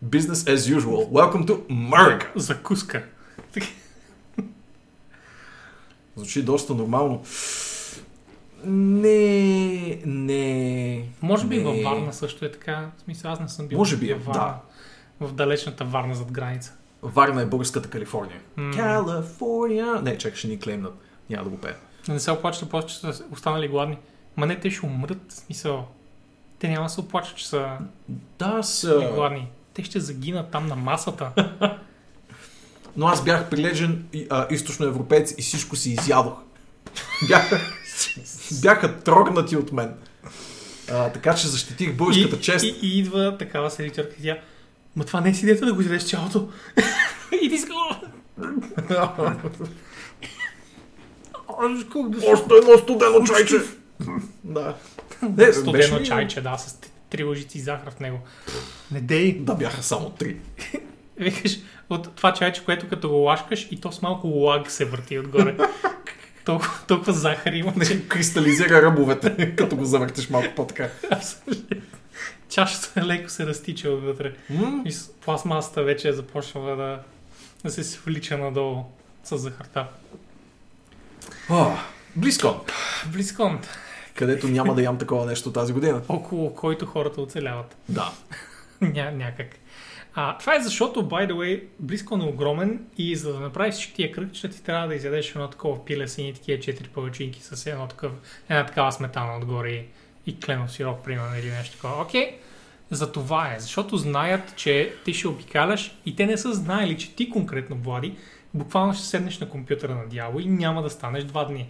business 0.06 0.56
as 0.56 0.77
usual. 0.77 1.10
Welcome 1.10 1.45
to 1.48 1.60
America. 1.68 2.26
Закуска. 2.36 3.03
Звучи 6.15 6.44
доста 6.44 6.73
нормално. 6.73 7.23
Не, 8.66 10.02
не. 10.06 11.04
Може 11.22 11.48
би 11.48 11.58
не. 11.58 11.64
във 11.64 11.84
Варна 11.84 12.14
също 12.14 12.46
е 12.46 12.52
така. 12.52 12.90
В 12.98 13.02
смисъл, 13.02 13.32
аз 13.32 13.40
не 13.40 13.50
съм 13.50 13.68
бил 13.68 13.78
Може 13.78 13.98
би 13.98 14.12
е, 14.12 14.14
във 14.14 14.26
Варна. 14.26 14.56
В 15.20 15.34
далечната 15.34 15.86
Варна 15.86 16.16
зад 16.16 16.32
граница. 16.32 16.74
Варна 17.04 17.42
е 17.42 17.46
българската 17.46 17.90
Калифорния. 17.90 18.40
М. 18.56 18.72
Калифорния. 18.76 20.02
Не, 20.02 20.18
чакай, 20.18 20.38
ще 20.38 20.48
ни 20.48 20.60
клеймнат. 20.60 20.94
Няма 21.30 21.44
да 21.44 21.50
го 21.50 21.58
пея. 21.58 21.76
Да 22.06 22.14
не 22.14 22.20
се 22.20 22.32
оплачат 22.32 22.70
после, 22.70 22.88
че 22.88 22.96
са 22.96 23.24
останали 23.32 23.68
гладни. 23.68 23.98
Ма 24.38 24.46
не, 24.46 24.60
те 24.60 24.72
ще 24.72 24.86
умрат. 24.86 25.18
В 25.30 25.34
смисъл, 25.34 25.88
те 26.60 26.68
няма 26.68 26.84
да 26.84 26.90
се 26.90 27.00
оплачат, 27.00 27.36
че 27.36 27.48
са 27.48 27.78
Да, 28.40 28.64
са... 28.64 29.12
гладни. 29.16 29.48
Те 29.74 29.84
ще 29.84 30.00
загинат 30.00 30.52
там 30.52 30.68
на 30.68 30.76
масата. 30.76 31.32
Но 32.98 33.08
аз 33.08 33.24
бях 33.24 33.50
прилежен 33.50 34.06
източноевропеец 34.50 35.36
и 35.38 35.42
всичко 35.42 35.76
си 35.76 35.92
изядох. 35.92 36.34
Бяха, 37.28 37.60
бяха 38.61 38.99
трогнати 38.99 39.57
от 39.57 39.72
мен. 39.72 39.93
А, 40.91 41.09
така 41.09 41.35
че 41.35 41.47
защитих 41.47 41.93
българската 41.93 42.35
и, 42.35 42.41
чест. 42.41 42.65
И, 42.65 42.76
и, 42.81 42.99
идва 42.99 43.38
такава 43.38 43.72
селиторка 43.72 44.15
и 44.19 44.23
тя, 44.23 44.38
ма 44.95 45.05
това 45.05 45.22
не 45.22 45.30
е 45.30 45.34
си 45.34 45.45
дете 45.45 45.65
да 45.65 45.73
го 45.73 45.81
изядеш 45.81 46.03
цялото. 46.03 46.49
и 47.41 47.49
ти 47.49 47.57
да 52.09 52.27
Още 52.27 52.53
едно 52.61 52.77
студено 52.77 53.23
чайче! 53.27 53.55
да. 54.43 54.76
Не, 55.22 55.30
беше 55.30 55.59
Студено 55.59 55.99
ли- 55.99 56.05
чайче, 56.05 56.41
да, 56.41 56.57
с 56.57 56.80
три 57.09 57.23
лъжици 57.23 57.59
захар 57.59 57.91
в 57.91 57.99
него. 57.99 58.19
Не 58.91 59.01
дей. 59.01 59.39
Да, 59.39 59.55
бяха 59.55 59.84
само 59.84 60.09
три. 60.09 60.38
Викаш, 61.17 61.59
от 61.89 62.15
това 62.15 62.34
чайче, 62.34 62.65
което 62.65 62.89
като 62.89 63.09
го 63.09 63.15
лашкаш 63.15 63.67
и 63.72 63.81
то 63.81 63.91
с 63.91 64.01
малко 64.01 64.27
лаг 64.27 64.72
се 64.72 64.85
върти 64.85 65.19
отгоре. 65.19 65.57
Толкова, 66.45 66.72
толкова 66.88 67.13
захар 67.13 67.53
има, 67.53 67.73
че 67.88 68.07
Кристализира 68.07 68.81
ръбовете, 68.81 69.55
като 69.55 69.76
го 69.76 69.85
завъртиш 69.85 70.30
малко 70.30 70.55
по-така. 70.55 70.89
чашата 72.49 73.05
леко 73.05 73.30
се 73.30 73.45
разтича 73.45 73.89
отвътре. 73.89 74.34
М? 74.49 74.84
И 74.85 74.93
пластмасата 75.26 75.84
вече 75.84 76.09
е 76.09 76.13
започнала 76.13 76.76
да, 76.76 76.99
да 77.63 77.72
се 77.72 77.84
свлича 77.84 78.38
надолу 78.38 78.84
с 79.23 79.38
захарта. 79.38 79.88
О, 81.49 81.72
Близкон, 82.15 82.59
Близкон, 83.11 83.59
където 84.15 84.47
няма 84.47 84.76
да 84.76 84.81
ям 84.81 84.97
такова 84.97 85.26
нещо 85.26 85.51
тази 85.51 85.73
година. 85.73 86.01
около 86.09 86.55
който 86.55 86.85
хората 86.85 87.22
оцеляват. 87.22 87.76
Да. 87.89 88.11
Ня, 88.81 89.11
някак. 89.11 89.47
А, 90.18 90.38
това 90.38 90.56
е 90.56 90.60
защото, 90.60 91.10
by 91.10 91.32
the 91.32 91.34
way, 91.34 91.64
близко 91.80 92.16
е 92.16 92.24
огромен 92.24 92.86
и 92.98 93.16
за 93.16 93.34
да 93.34 93.40
направиш 93.40 93.76
всички 93.76 94.12
кръг, 94.12 94.34
ще 94.34 94.50
ти 94.50 94.64
трябва 94.64 94.88
да 94.88 94.96
изядеш 94.96 95.30
едно 95.30 95.50
такова 95.50 95.86
пиле 95.86 96.08
с 96.08 96.18
едни 96.18 96.34
такива 96.34 96.60
четири 96.60 96.88
палачинки 96.88 97.42
с 97.42 97.66
едно 97.66 97.88
такъв, 97.88 98.12
една 98.50 98.66
такава 98.66 98.92
сметана 98.92 99.38
отгоре 99.38 99.70
и, 99.70 99.86
и 100.28 100.40
кленов 100.40 100.72
сироп, 100.72 101.04
примерно, 101.04 101.36
или 101.36 101.50
нещо 101.50 101.76
такова. 101.76 102.02
Окей, 102.02 102.38
за 102.92 103.12
това 103.12 103.54
е, 103.54 103.60
защото 103.60 103.98
знаят, 103.98 104.56
че 104.56 104.94
ти 105.06 105.14
ще 105.14 105.28
обикаляш 105.28 105.96
и 106.06 106.16
те 106.16 106.26
не 106.26 106.38
са 106.38 106.54
знаели, 106.54 106.98
че 106.98 107.16
ти 107.16 107.30
конкретно, 107.30 107.76
Влади, 107.76 108.16
буквално 108.54 108.94
ще 108.94 109.04
седнеш 109.04 109.40
на 109.40 109.50
компютъра 109.50 109.96
на 109.96 110.08
дявол 110.08 110.40
и 110.42 110.46
няма 110.46 110.84
да 110.84 110.90
станеш 110.90 111.24
два 111.24 111.46
дни. 111.46 111.68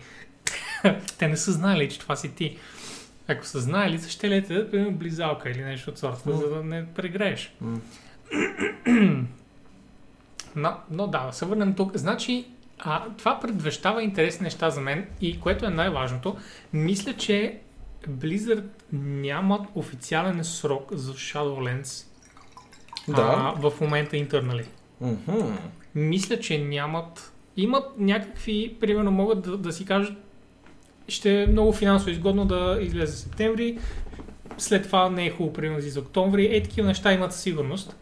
те 1.19 1.27
не 1.27 1.37
са 1.37 1.51
знаели, 1.51 1.89
че 1.89 1.99
това 1.99 2.15
си 2.15 2.35
ти. 2.35 2.57
Ако 3.27 3.45
са 3.45 3.59
знаели, 3.59 3.99
ще 4.09 4.29
лете, 4.29 4.63
близалка 4.91 5.49
или 5.49 5.63
нещо 5.63 5.89
от 5.89 5.97
сорта, 5.97 6.29
М. 6.29 6.37
за 6.37 6.49
да 6.49 6.63
не 6.63 6.85
прегрееш. 6.85 7.53
М. 7.61 7.79
Но, 10.55 10.73
но 10.91 11.07
да, 11.07 11.29
се 11.31 11.45
върнем 11.45 11.73
тук. 11.73 11.97
Значи, 11.97 12.45
а, 12.79 13.03
това 13.17 13.39
предвещава 13.39 14.03
интересни 14.03 14.43
неща 14.43 14.69
за 14.69 14.81
мен 14.81 15.07
и 15.21 15.39
което 15.39 15.65
е 15.65 15.69
най-важното, 15.69 16.37
мисля, 16.73 17.13
че 17.13 17.59
Blizzard 18.09 18.63
нямат 18.93 19.61
официален 19.75 20.43
срок 20.43 20.89
за 20.91 21.13
Shadowlands 21.13 22.05
Да. 23.07 23.53
а, 23.57 23.69
в 23.69 23.81
момента 23.81 24.17
интернали. 24.17 24.65
Мгм. 25.01 25.57
Мисля, 25.95 26.39
че 26.39 26.57
нямат. 26.57 27.31
Имат 27.57 27.85
някакви, 27.97 28.77
примерно 28.79 29.11
могат 29.11 29.41
да, 29.41 29.57
да 29.57 29.71
си 29.71 29.85
кажат, 29.85 30.17
ще 31.07 31.43
е 31.43 31.47
много 31.47 31.73
финансово 31.73 32.11
изгодно 32.11 32.45
да 32.45 32.77
излезе 32.81 33.17
септември, 33.17 33.79
след 34.57 34.83
това 34.83 35.09
не 35.09 35.25
е 35.25 35.31
хубаво, 35.31 35.53
примерно 35.53 35.81
за 35.81 35.99
октомври. 35.99 36.55
Е, 36.55 36.63
такива 36.63 36.87
неща 36.87 37.13
имат 37.13 37.33
сигурност. 37.33 37.95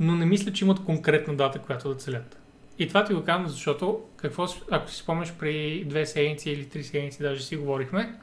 Но 0.00 0.16
не 0.16 0.26
мисля, 0.26 0.52
че 0.52 0.64
имат 0.64 0.84
конкретна 0.84 1.36
дата, 1.36 1.58
която 1.58 1.88
да 1.88 1.94
целят. 1.94 2.38
И 2.78 2.88
това 2.88 3.04
ти 3.04 3.14
го 3.14 3.24
казвам, 3.24 3.48
защото, 3.48 4.00
какво, 4.16 4.46
ако 4.70 4.90
си 4.90 4.96
спомняш, 4.96 5.32
при 5.32 5.84
две 5.86 6.06
седмици 6.06 6.50
или 6.50 6.68
три 6.68 6.84
седмици 6.84 7.22
даже 7.22 7.42
си 7.42 7.56
говорихме, 7.56 8.14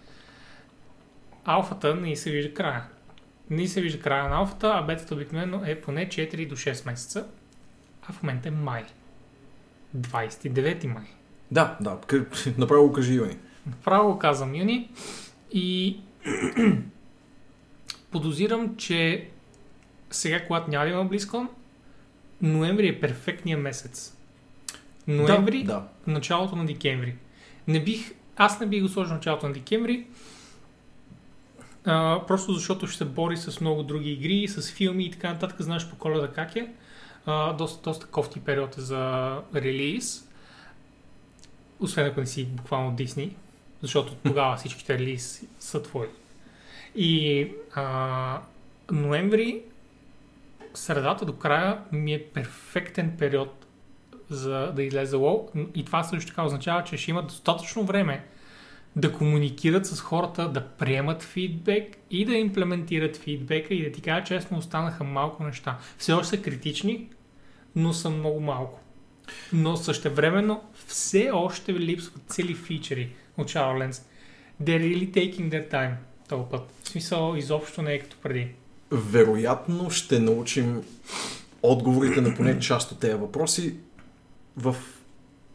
алфата 1.46 1.96
не 1.96 2.16
се 2.16 2.32
вижда 2.32 2.54
края. 2.54 2.84
Не 3.50 3.68
се 3.68 3.82
вижда 3.82 4.00
края 4.00 4.30
на 4.30 4.36
алфата, 4.36 4.72
а 4.76 4.82
бетата 4.82 5.16
обикновено 5.16 5.62
е 5.66 5.82
поне 5.82 6.10
4 6.10 6.48
до 6.48 6.56
6 6.56 6.86
месеца. 6.86 7.28
А 8.02 8.14
в 8.14 8.24
момента 8.24 8.48
е 8.48 8.52
май. 8.52 8.86
29 9.98 10.86
май. 10.86 11.06
Да, 11.52 11.78
да. 11.82 12.00
Направо 12.58 12.88
го 12.88 12.94
кажи, 12.94 13.14
Юни. 13.14 13.38
Право 13.84 14.14
го 14.14 14.20
казвам 14.20 14.56
юни 14.56 14.92
и 15.52 16.00
подозирам, 18.12 18.76
че 18.76 19.30
сега, 20.12 20.46
когато 20.48 20.70
няма 20.70 20.86
да 20.86 20.92
има 20.92 21.06
близко, 21.06 21.48
ноември 22.42 22.88
е 22.88 23.00
перфектният 23.00 23.62
месец. 23.62 24.18
Ноември, 25.08 25.64
Да, 25.64 25.74
да. 25.74 26.12
началото 26.12 26.56
на 26.56 26.66
декември. 26.66 27.16
Не 27.68 27.84
бих, 27.84 28.12
аз 28.36 28.60
не 28.60 28.68
бих 28.68 28.82
го 28.82 28.88
сложил 28.90 29.14
началото 29.14 29.48
на 29.48 29.54
декември, 29.54 30.06
а, 31.86 32.22
просто 32.28 32.54
защото 32.54 32.88
ще 32.88 32.98
се 32.98 33.06
бори 33.06 33.38
с 33.38 33.62
много 33.62 33.84
други 33.84 34.12
игри, 34.12 34.48
с 34.48 34.72
филми 34.72 35.06
и 35.06 35.12
така 35.12 35.34
нататък. 35.34 35.62
Знаеш 35.62 35.90
по 35.90 35.96
коледа 35.96 36.28
как 36.28 36.56
е. 36.56 36.74
А, 37.26 37.54
доста, 37.54 37.90
доста 37.90 38.06
кофти 38.06 38.40
период 38.40 38.78
е 38.78 38.82
за 38.82 39.36
релиз. 39.56 40.28
Освен 41.80 42.06
ако 42.06 42.20
не 42.20 42.26
си 42.26 42.46
буквално 42.46 42.96
Дисни, 42.96 43.36
защото 43.82 44.16
тогава 44.24 44.56
всичките 44.58 44.98
релиз 45.00 45.44
са 45.60 45.84
твои. 45.84 46.08
И 46.96 47.48
а, 47.76 48.42
ноември, 48.92 49.62
средата 50.74 51.26
до 51.26 51.34
края 51.34 51.82
ми 51.92 52.14
е 52.14 52.24
перфектен 52.24 53.16
период 53.18 53.66
за 54.30 54.72
да 54.76 54.84
излезе 54.84 55.16
WoW. 55.16 55.68
И 55.76 55.86
това 55.86 56.04
също 56.04 56.30
така 56.30 56.44
означава, 56.44 56.84
че 56.84 56.98
ще 56.98 57.12
имат 57.12 57.28
достатъчно 57.28 57.84
време 57.84 58.26
да 58.96 59.14
комуникират 59.14 59.86
с 59.86 60.02
хората, 60.02 60.50
да 60.50 60.68
приемат 60.68 61.24
фидбек 61.24 61.98
и 62.12 62.26
да 62.26 62.36
имплементират 62.36 63.18
фидбека 63.18 63.74
и 63.74 63.84
да 63.84 63.92
ти 63.92 64.02
кажа 64.02 64.24
честно, 64.24 64.58
останаха 64.58 65.04
малко 65.04 65.44
неща. 65.44 65.78
Все 65.98 66.14
още 66.14 66.28
са 66.28 66.42
критични, 66.42 67.10
но 67.76 67.94
са 67.94 68.10
много 68.10 68.40
малко. 68.40 68.80
Но 69.54 69.78
същевременно 69.78 70.62
все 70.88 71.32
още 71.34 71.74
липсват 71.74 72.24
цели 72.28 72.56
фичери 72.56 73.10
от 73.38 73.48
Shadowlands. 73.48 74.04
They're 74.64 74.82
really 74.82 75.12
taking 75.12 75.50
their 75.50 75.72
time 75.72 75.94
този 76.32 76.50
път. 76.52 76.72
В 76.84 76.88
смисъл, 76.90 77.36
изобщо 77.38 77.82
не 77.82 77.94
е 77.94 78.00
като 78.00 78.18
преди. 78.24 78.48
Вероятно 78.92 79.90
ще 79.90 80.20
научим 80.20 80.82
отговорите 81.64 82.22
на 82.22 82.36
поне 82.36 82.60
част 82.60 82.92
от 82.92 83.00
тези 83.00 83.16
въпроси 83.16 83.76
в 84.58 84.76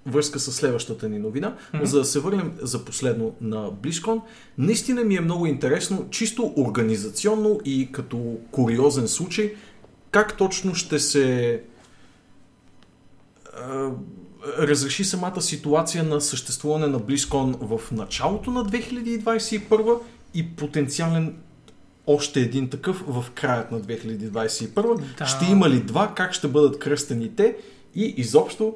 връзка 0.06 0.38
с 0.38 0.52
следващата 0.52 1.08
ни 1.08 1.18
новина. 1.18 1.56
Мгм. 1.74 1.84
За 1.84 1.98
да 1.98 2.04
се 2.04 2.20
върнем 2.20 2.52
за 2.62 2.84
последно 2.84 3.34
на 3.40 3.70
BlizzCon, 3.72 4.20
наистина 4.58 5.04
ми 5.04 5.16
е 5.16 5.20
много 5.20 5.46
интересно, 5.46 6.06
чисто 6.10 6.54
организационно 6.56 7.60
и 7.64 7.92
като 7.92 8.38
куриозен 8.50 9.08
случай, 9.08 9.54
как 10.10 10.36
точно 10.36 10.74
ще 10.74 10.98
се 10.98 11.62
разреши 14.58 15.04
самата 15.04 15.42
ситуация 15.42 16.04
на 16.04 16.20
съществуване 16.20 16.86
на 16.86 17.00
BlizzCon 17.00 17.78
в 17.78 17.92
началото 17.92 18.50
на 18.50 18.64
2021 18.64 19.98
и 20.34 20.56
потенциален 20.56 21.36
още 22.06 22.40
един 22.40 22.70
такъв 22.70 23.04
в 23.06 23.24
краят 23.34 23.72
на 23.72 23.80
2021. 23.80 25.00
Да. 25.18 25.26
Ще 25.26 25.44
има 25.44 25.70
ли 25.70 25.80
два, 25.80 26.12
как 26.14 26.32
ще 26.32 26.48
бъдат 26.48 26.78
кръстени 26.78 27.36
те 27.36 27.56
и 27.94 28.14
изобщо 28.16 28.74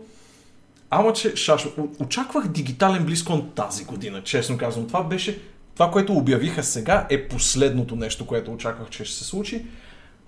Ама 0.93 1.13
че, 1.13 1.37
шашо, 1.37 1.89
очаквах 1.99 2.49
дигитален 2.49 3.07
BlizzCon 3.07 3.55
тази 3.55 3.85
година, 3.85 4.23
честно 4.23 4.59
казвам. 4.59 4.87
Това 4.87 5.03
беше 5.03 5.41
Това, 5.75 5.91
което 5.91 6.13
обявиха 6.13 6.63
сега 6.63 7.07
е 7.11 7.29
последното 7.29 7.97
нещо, 7.97 8.27
което 8.27 8.53
очаквах, 8.53 8.91
че 8.91 9.05
ще 9.05 9.17
се 9.17 9.25
случи. 9.25 9.67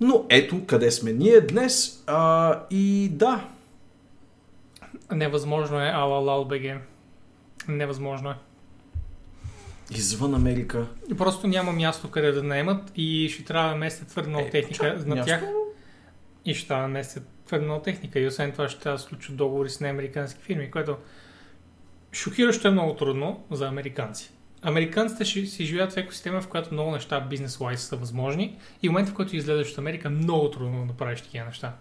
Но 0.00 0.24
ето 0.28 0.66
къде 0.66 0.90
сме 0.90 1.12
ние 1.12 1.40
днес. 1.40 2.02
А, 2.06 2.58
и 2.70 3.08
да, 3.12 3.44
Невъзможно 5.12 5.80
е 5.80 5.90
Алалал 5.94 6.44
БГ. 6.44 6.80
Невъзможно 7.68 8.30
е. 8.30 8.34
Извън 9.98 10.34
Америка. 10.34 10.86
Просто 11.18 11.46
няма 11.46 11.72
място 11.72 12.10
къде 12.10 12.32
да 12.32 12.42
наемат 12.42 12.92
и 12.96 13.28
ще 13.32 13.44
трябва 13.44 13.70
да 13.70 13.76
местят 13.76 14.08
твърде 14.08 14.28
много 14.30 14.46
Е, 14.46 14.50
техника 14.50 14.94
чак, 14.96 15.06
на 15.06 15.14
място. 15.14 15.28
тях. 15.28 15.44
И 16.44 16.54
ще 16.54 16.68
трябва 16.68 16.82
да 16.82 16.88
местят 16.88 17.22
твърде 17.46 17.64
много 17.64 17.82
техника. 17.82 18.20
И 18.20 18.26
освен 18.26 18.52
това 18.52 18.68
ще 18.68 18.80
трябва 18.80 18.96
да 18.98 19.02
сключат 19.02 19.36
договори 19.36 19.70
с 19.70 19.80
неамерикански 19.80 20.42
фирми, 20.42 20.70
което 20.70 20.96
шокиращо 22.12 22.68
е 22.68 22.70
много 22.70 22.94
трудно 22.96 23.44
за 23.50 23.68
американци. 23.68 24.30
Американците 24.62 25.24
ще 25.24 25.46
си 25.46 25.64
живеят 25.64 25.92
в 25.92 25.96
екосистема, 25.96 26.40
в 26.40 26.48
която 26.48 26.74
много 26.74 26.90
неща 26.90 27.20
бизнес-лайз 27.30 27.76
са 27.76 27.96
възможни 27.96 28.58
и 28.82 28.88
в 28.88 28.92
момента, 28.92 29.10
в 29.10 29.14
който 29.14 29.36
излезеш 29.36 29.72
от 29.72 29.78
Америка, 29.78 30.10
много 30.10 30.50
трудно 30.50 30.78
да 30.78 30.84
направиш 30.84 31.20
такива 31.20 31.46
неща. 31.46 31.74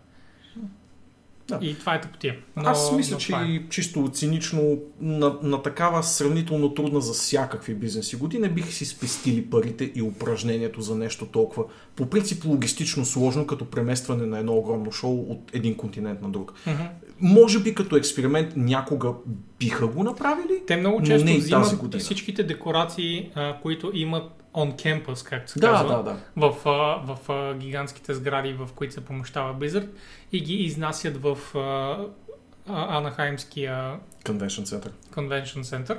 Да. 1.59 1.65
И 1.65 1.79
това 1.79 1.95
е 1.95 2.01
тъпотия. 2.01 2.35
Но, 2.55 2.69
Аз 2.69 2.91
мисля, 2.91 3.13
но 3.13 3.19
че 3.19 3.33
е. 3.33 3.45
и 3.45 3.65
чисто 3.69 4.09
цинично 4.13 4.77
на, 5.01 5.35
на 5.43 5.61
такава 5.61 6.03
сравнително 6.03 6.73
трудна 6.73 7.01
за 7.01 7.13
всякакви 7.13 7.73
бизнеси 7.73 8.15
година 8.15 8.49
бих 8.49 8.73
си 8.73 8.85
спестили 8.85 9.45
парите 9.45 9.91
и 9.95 10.01
упражнението 10.01 10.81
за 10.81 10.95
нещо 10.95 11.25
толкова 11.25 11.63
по 11.95 12.05
принцип 12.05 12.45
логистично 12.45 13.05
сложно, 13.05 13.47
като 13.47 13.65
преместване 13.65 14.25
на 14.25 14.39
едно 14.39 14.53
огромно 14.53 14.91
шоу 14.91 15.19
от 15.29 15.55
един 15.55 15.75
континент 15.75 16.21
на 16.21 16.29
друг. 16.29 16.53
Мгм. 16.67 16.83
Може 17.19 17.59
би 17.59 17.75
като 17.75 17.95
експеримент 17.95 18.53
някога 18.55 19.13
биха 19.59 19.87
го 19.87 20.03
направили. 20.03 20.61
Те 20.67 20.77
много 20.77 20.99
Но 20.99 21.05
често 21.05 21.25
не 21.25 21.31
и 21.31 21.39
тази 21.39 21.61
взимат 21.61 21.75
година. 21.75 21.99
всичките 22.03 22.43
декорации, 22.43 23.31
а, 23.35 23.57
които 23.61 23.91
имат 23.93 24.40
on 24.53 24.75
campus, 24.75 25.29
както 25.29 25.51
се 25.51 25.59
Да, 25.59 25.67
казва, 25.67 25.95
да, 25.95 26.03
да. 26.03 26.17
в, 26.37 26.55
в 27.05 27.29
а, 27.29 27.53
гигантските 27.53 28.13
сгради, 28.13 28.53
в 28.53 28.69
които 28.75 28.93
се 28.93 29.05
помощава 29.05 29.55
Blizzard 29.55 29.87
и 30.31 30.41
ги 30.41 30.53
изнасят 30.53 31.17
в 31.17 31.37
Анахаймския 32.67 33.99
Convention 34.23 34.63
Center. 34.63 34.91
Convention 35.11 35.61
Center. 35.61 35.97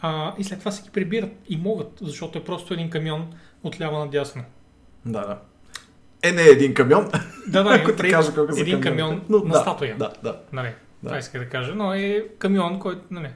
А, 0.00 0.34
и 0.38 0.44
след 0.44 0.58
това 0.58 0.70
се 0.70 0.82
ги 0.82 0.90
прибират 0.90 1.30
и 1.48 1.56
могат, 1.56 1.98
защото 2.00 2.38
е 2.38 2.44
просто 2.44 2.74
един 2.74 2.90
камион 2.90 3.32
от 3.62 3.80
ляво 3.80 3.98
надясно. 3.98 4.44
Да, 5.06 5.20
да. 5.20 5.38
Е, 6.22 6.32
не 6.32 6.42
един 6.42 6.74
камион. 6.74 7.10
Да, 7.48 7.62
да, 7.62 7.70
Ако 7.74 7.92
ти 7.92 8.10
кажа 8.10 8.34
колко 8.34 8.52
един 8.52 8.80
камионите. 8.80 8.88
камион 8.88 9.22
Но, 9.28 9.38
на 9.38 9.52
да, 9.52 9.58
статуя. 9.58 9.96
Да, 9.98 10.12
да. 10.22 10.40
Нали, 10.52 10.68
Да. 10.68 11.08
това 11.08 11.18
иска 11.18 11.38
да 11.38 11.48
кажа, 11.48 11.74
но 11.74 11.94
е 11.94 12.26
камион, 12.38 12.78
който, 12.78 13.00
нали, 13.10 13.28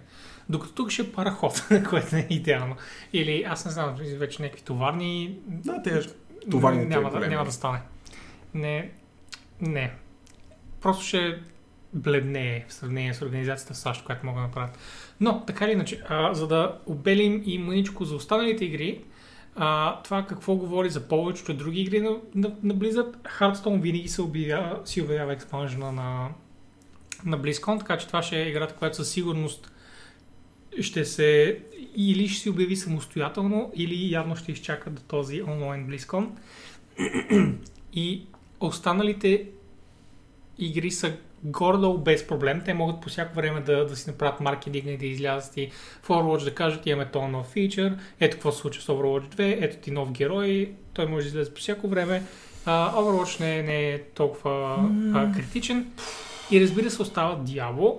докато 0.49 0.75
тук 0.75 0.91
ще 0.91 1.03
е 1.03 1.13
параход, 1.13 1.69
което 1.89 2.15
не 2.15 2.21
е 2.21 2.27
идеално. 2.31 2.77
Или, 3.13 3.45
аз 3.49 3.65
не 3.65 3.71
знам, 3.71 3.97
вече 4.19 4.43
някакви 4.43 4.63
товарни... 4.63 5.39
Да, 5.47 5.83
те 5.83 6.01
товарните 6.51 6.87
няма, 6.87 7.11
да, 7.11 7.29
няма 7.29 7.45
да 7.45 7.53
стане. 7.53 7.81
Не, 8.55 8.91
не. 9.61 9.95
Просто 10.81 11.05
ще 11.05 11.39
бледнее 11.93 12.65
в 12.69 12.73
сравнение 12.73 13.15
с 13.15 13.23
организацията 13.23 13.75
в 13.75 13.77
САЩ, 13.77 14.05
която 14.05 14.27
могат 14.27 14.43
да 14.43 14.47
направят. 14.47 14.79
Но, 15.21 15.45
така 15.45 15.65
или 15.65 15.73
иначе, 15.73 16.03
а, 16.09 16.35
за 16.35 16.49
да 16.49 16.79
обелим 16.87 17.43
и 17.47 17.59
мъничко 17.59 18.05
за 18.05 18.15
останалите 18.17 18.65
игри, 18.65 19.05
а, 19.57 20.03
това 20.03 20.27
какво 20.27 20.55
говори 20.55 20.91
за 20.91 21.09
повечето 21.09 21.55
други 21.55 21.81
игри 21.81 22.01
на, 22.01 22.11
на, 22.35 22.53
на 22.63 22.75
Blizzard, 22.75 23.17
Hearthstone 23.39 23.81
винаги 23.81 24.09
се 24.09 24.23
обявява, 24.23 24.81
си 24.85 25.03
обявява 25.03 25.33
експанжена 25.33 25.93
на, 25.93 26.29
на 27.25 27.39
BlizzCon, 27.39 27.79
така 27.79 27.99
че 27.99 28.07
това 28.07 28.23
ще 28.23 28.43
е 28.43 28.49
играта, 28.49 28.75
която 28.75 28.97
със 28.97 29.11
сигурност 29.11 29.74
ще 30.81 31.05
се 31.05 31.59
или 31.97 32.29
ще 32.29 32.43
се 32.43 32.51
обяви 32.51 32.77
самостоятелно, 32.77 33.73
или 33.75 34.13
явно 34.13 34.37
ще 34.37 34.53
изчака 34.53 34.91
до 34.91 35.03
този 35.03 35.43
онлайн 35.43 35.89
BlizzCon. 35.89 36.29
И 37.93 38.23
останалите 38.61 39.47
игри 40.59 40.91
са 40.91 41.13
горе-долу 41.45 41.99
без 41.99 42.27
проблем. 42.27 42.63
Те 42.65 42.75
могат 42.75 43.01
по 43.01 43.09
всяко 43.09 43.35
време 43.35 43.61
да, 43.61 43.87
да 43.87 43.97
си 43.97 44.11
направят 44.11 44.41
маркетинг 44.41 44.85
и 44.87 44.97
да 44.97 45.07
излязат 45.07 45.57
и 45.57 45.71
в 46.03 46.09
Overwatch 46.09 46.45
да 46.45 46.55
кажат 46.55 46.87
имаме 46.87 47.11
този 47.11 47.27
нов 47.27 47.47
фичър, 47.47 47.97
ето 48.21 48.37
какво 48.37 48.53
се 48.53 48.59
случва 48.59 48.83
с 48.83 48.87
Overwatch 48.87 49.35
2, 49.35 49.57
ето 49.61 49.77
ти 49.77 49.91
нов 49.91 50.13
герой, 50.13 50.73
той 50.93 51.07
може 51.07 51.23
да 51.23 51.29
излезе 51.29 51.55
по 51.55 51.61
всяко 51.61 51.89
време. 51.89 52.23
А, 52.65 52.95
Overwatch 52.95 53.41
не, 53.41 53.59
е- 53.59 53.63
не 53.63 53.91
е 53.91 54.03
толкова 54.03 54.77
а, 55.15 55.33
критичен. 55.33 55.93
И 56.51 56.61
разбира 56.61 56.91
се 56.91 57.03
остава 57.03 57.39
Diablo, 57.39 57.97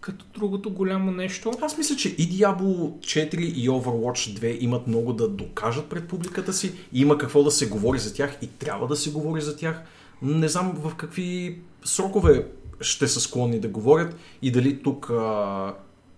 като 0.00 0.24
другото 0.34 0.70
голямо 0.70 1.10
нещо. 1.10 1.52
Аз 1.60 1.78
мисля, 1.78 1.96
че 1.96 2.08
и 2.08 2.28
Diablo 2.28 2.98
4 2.98 3.36
и 3.36 3.68
Overwatch 3.68 4.40
2 4.40 4.58
имат 4.60 4.86
много 4.86 5.12
да 5.12 5.28
докажат 5.28 5.88
пред 5.88 6.08
публиката 6.08 6.52
си. 6.52 6.72
Има 6.92 7.18
какво 7.18 7.42
да 7.42 7.50
се 7.50 7.68
говори 7.68 7.98
за 7.98 8.14
тях 8.14 8.38
и 8.42 8.46
трябва 8.46 8.86
да 8.86 8.96
се 8.96 9.10
говори 9.10 9.40
за 9.40 9.56
тях. 9.56 9.82
Не 10.22 10.48
знам 10.48 10.72
в 10.72 10.94
какви 10.94 11.58
срокове 11.84 12.46
ще 12.80 13.08
са 13.08 13.20
склонни 13.20 13.60
да 13.60 13.68
говорят 13.68 14.16
и 14.42 14.50
дали 14.50 14.82
тук 14.82 15.10
а, 15.10 15.74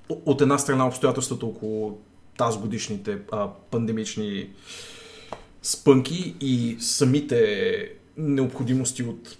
от 0.09 0.41
една 0.41 0.59
страна 0.59 0.87
обстоятелствата 0.87 1.47
около 1.47 1.99
тази 2.39 2.59
годишните 2.59 3.19
а, 3.33 3.49
пандемични 3.71 4.51
спънки 5.63 6.35
и 6.41 6.77
самите 6.81 7.89
необходимости 8.17 9.03
от 9.03 9.39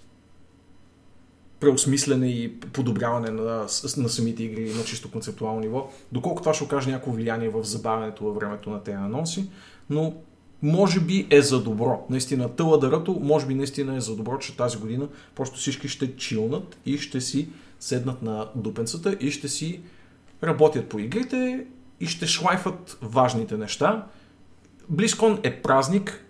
преосмислене 1.63 2.27
и 2.27 2.59
подобряване 2.59 3.29
на, 3.29 3.67
на 3.97 4.09
самите 4.09 4.43
игри 4.43 4.73
на 4.73 4.83
чисто 4.83 5.11
концептуално 5.11 5.59
ниво. 5.59 5.89
Доколко 6.11 6.41
това 6.41 6.53
ще 6.53 6.63
окаже 6.63 6.91
някакво 6.91 7.11
влияние 7.11 7.49
в 7.49 7.63
забавянето 7.63 8.23
във 8.23 8.35
времето 8.35 8.69
на 8.69 8.83
тези 8.83 8.97
анонси, 8.97 9.49
но 9.89 10.13
може 10.61 10.99
би 10.99 11.27
е 11.29 11.41
за 11.41 11.63
добро. 11.63 12.05
Наистина, 12.09 12.49
тъла 12.49 13.03
може 13.19 13.45
би 13.45 13.55
наистина 13.55 13.95
е 13.95 13.99
за 13.99 14.15
добро, 14.15 14.37
че 14.37 14.57
тази 14.57 14.77
година 14.77 15.07
просто 15.35 15.57
всички 15.57 15.87
ще 15.87 16.15
чилнат 16.15 16.77
и 16.85 16.97
ще 16.97 17.21
си 17.21 17.49
седнат 17.79 18.21
на 18.21 18.47
дупенцата 18.55 19.17
и 19.19 19.31
ще 19.31 19.47
си 19.47 19.81
работят 20.43 20.89
по 20.89 20.99
игрите 20.99 21.65
и 21.99 22.05
ще 22.05 22.27
шлайфат 22.27 22.97
важните 23.01 23.57
неща. 23.57 24.07
BlizzCon 24.93 25.39
е 25.43 25.61
празник, 25.61 26.25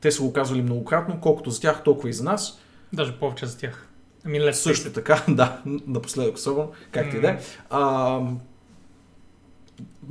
те 0.00 0.10
са 0.10 0.22
го 0.22 0.32
казвали 0.32 0.62
многократно, 0.62 1.20
колкото 1.20 1.50
за 1.50 1.60
тях, 1.60 1.84
толкова 1.84 2.08
и 2.08 2.12
за 2.12 2.24
нас. 2.24 2.58
Даже 2.92 3.18
повече 3.18 3.46
за 3.46 3.58
тях. 3.58 3.89
Ами, 4.24 4.40
let's 4.40 4.52
Също 4.52 4.88
face 4.88 4.90
it. 4.90 4.94
така, 4.94 5.24
да, 5.34 5.62
напоследък 5.86 6.36
особено, 6.36 6.70
както 6.92 7.16
и 7.16 7.20
да 7.20 7.28
е. 7.28 7.38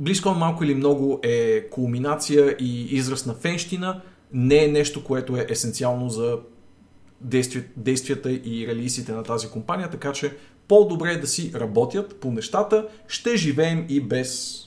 BlizzCon 0.02 0.38
малко 0.38 0.64
или 0.64 0.74
много 0.74 1.20
е 1.22 1.68
кулминация 1.70 2.56
и 2.58 2.84
израз 2.84 3.26
на 3.26 3.34
фенщина, 3.34 4.00
не 4.32 4.64
е 4.64 4.68
нещо, 4.68 5.04
което 5.04 5.36
е 5.36 5.46
есенциално 5.48 6.08
за 6.08 6.38
действи, 7.20 7.64
действията 7.76 8.32
и 8.32 8.66
релизите 8.68 9.12
на 9.12 9.22
тази 9.22 9.48
компания, 9.48 9.90
така 9.90 10.12
че 10.12 10.36
по-добре 10.68 11.12
е 11.12 11.20
да 11.20 11.26
си 11.26 11.52
работят 11.54 12.20
по 12.20 12.32
нещата, 12.32 12.88
ще 13.08 13.36
живеем 13.36 13.86
и 13.88 14.00
без 14.00 14.60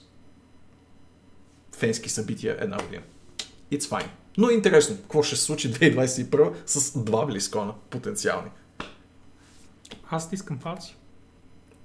фенски 1.78 2.10
събития 2.10 2.58
една 2.60 2.78
година. 2.78 3.04
It's 3.72 3.84
fine. 3.84 4.08
Но 4.38 4.50
е 4.50 4.54
интересно, 4.54 4.98
какво 4.98 5.24
ще 5.24 5.36
се 5.36 5.44
случи 5.44 5.74
2021 5.74 6.54
с 6.66 7.04
два 7.04 7.26
близкона 7.26 7.74
потенциални. 7.90 8.50
Аз 10.10 10.32
не 10.32 10.36
искам 10.36 10.60
фалси. 10.60 10.96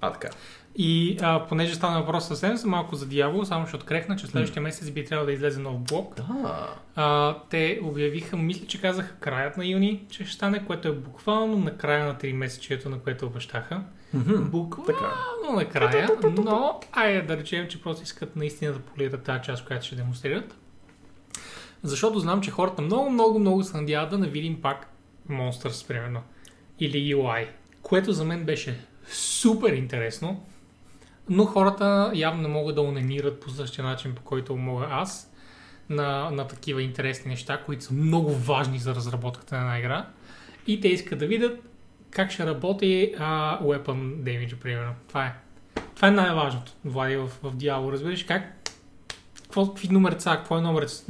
А, 0.01 0.11
така. 0.11 0.29
И 0.75 1.17
а, 1.21 1.45
понеже 1.49 1.75
стана 1.75 1.99
въпрос 1.99 2.27
съвсем 2.27 2.57
за 2.57 2.67
малко 2.67 2.95
за 2.95 3.05
Дявол, 3.05 3.45
само 3.45 3.67
ще 3.67 3.75
открехна, 3.75 4.15
че 4.15 4.27
следващия 4.27 4.63
месец 4.63 4.91
би 4.91 5.05
трябвало 5.05 5.25
да 5.25 5.33
излезе 5.33 5.59
нов 5.59 5.79
блок. 5.79 6.15
Да. 6.15 6.75
А, 6.95 7.37
те 7.49 7.79
обявиха, 7.83 8.37
мисля, 8.37 8.67
че 8.67 8.81
казаха 8.81 9.15
краят 9.15 9.57
на 9.57 9.65
юни, 9.65 10.05
че 10.09 10.25
ще 10.25 10.35
стане, 10.35 10.65
което 10.65 10.87
е 10.87 10.91
буквално 10.91 11.57
на 11.57 11.77
края 11.77 12.05
на 12.05 12.15
3 12.15 12.33
месечието, 12.33 12.89
на 12.89 12.99
което 12.99 13.25
обещаха. 13.25 13.83
Мгм. 14.13 14.43
Буквално 14.43 14.85
Така. 14.85 15.55
накрая, 15.55 16.09
но 16.37 16.79
айде 16.91 17.21
да 17.21 17.37
речем, 17.37 17.67
че 17.67 17.81
просто 17.81 18.03
искат 18.03 18.35
наистина 18.35 18.73
да 18.73 18.79
полират 18.79 19.23
тази 19.23 19.43
част, 19.43 19.65
която 19.65 19.85
ще 19.85 19.95
демонстрират. 19.95 20.55
Защото 21.83 22.19
знам, 22.19 22.41
че 22.41 22.51
хората 22.51 22.81
много, 22.81 23.09
много, 23.09 23.39
много 23.39 23.63
се 23.63 23.77
надяват 23.77 24.09
да 24.09 24.17
не 24.17 24.27
видим 24.27 24.61
пак 24.61 24.87
Monsters, 25.29 25.87
примерно. 25.87 26.21
Или 26.79 27.15
UI. 27.15 27.47
Което 27.89 28.13
за 28.13 28.25
мен 28.25 28.45
беше 28.45 28.79
супер 29.11 29.73
интересно. 29.73 30.45
Но 31.29 31.45
хората 31.45 32.11
явно 32.13 32.41
не 32.41 32.47
могат 32.47 32.75
да 32.75 32.81
унемират 32.81 33.39
по 33.39 33.49
същия 33.49 33.85
начин, 33.85 34.15
по 34.15 34.21
който 34.21 34.55
мога 34.55 34.87
аз 34.89 35.31
на, 35.89 36.31
на 36.31 36.47
такива 36.47 36.81
интересни 36.81 37.29
неща, 37.29 37.61
които 37.65 37.83
са 37.83 37.93
много 37.93 38.35
важни 38.35 38.79
за 38.79 38.95
разработката 38.95 39.55
на 39.55 39.61
една 39.61 39.79
игра. 39.79 40.07
И 40.67 40.81
те 40.81 40.87
искат 40.87 41.19
да 41.19 41.27
видят 41.27 41.59
как 42.11 42.31
ще 42.31 42.45
работи 42.45 43.15
а, 43.19 43.59
Weapon 43.63 44.15
Damage, 44.15 44.55
примерно. 44.55 44.93
Това 45.07 45.25
е. 45.25 45.33
Това 45.95 46.07
е 46.07 46.11
най-важното, 46.11 46.71
Влади, 46.85 47.15
в, 47.15 47.29
в 47.43 47.55
дявол. 47.55 47.91
Разбираш 47.91 48.23
как? 48.23 48.69
Какво, 49.43 49.67
какви 49.67 49.87
номерца, 49.87 50.37
какво 50.37 50.57
е 50.57 50.61
номерец, 50.61 51.05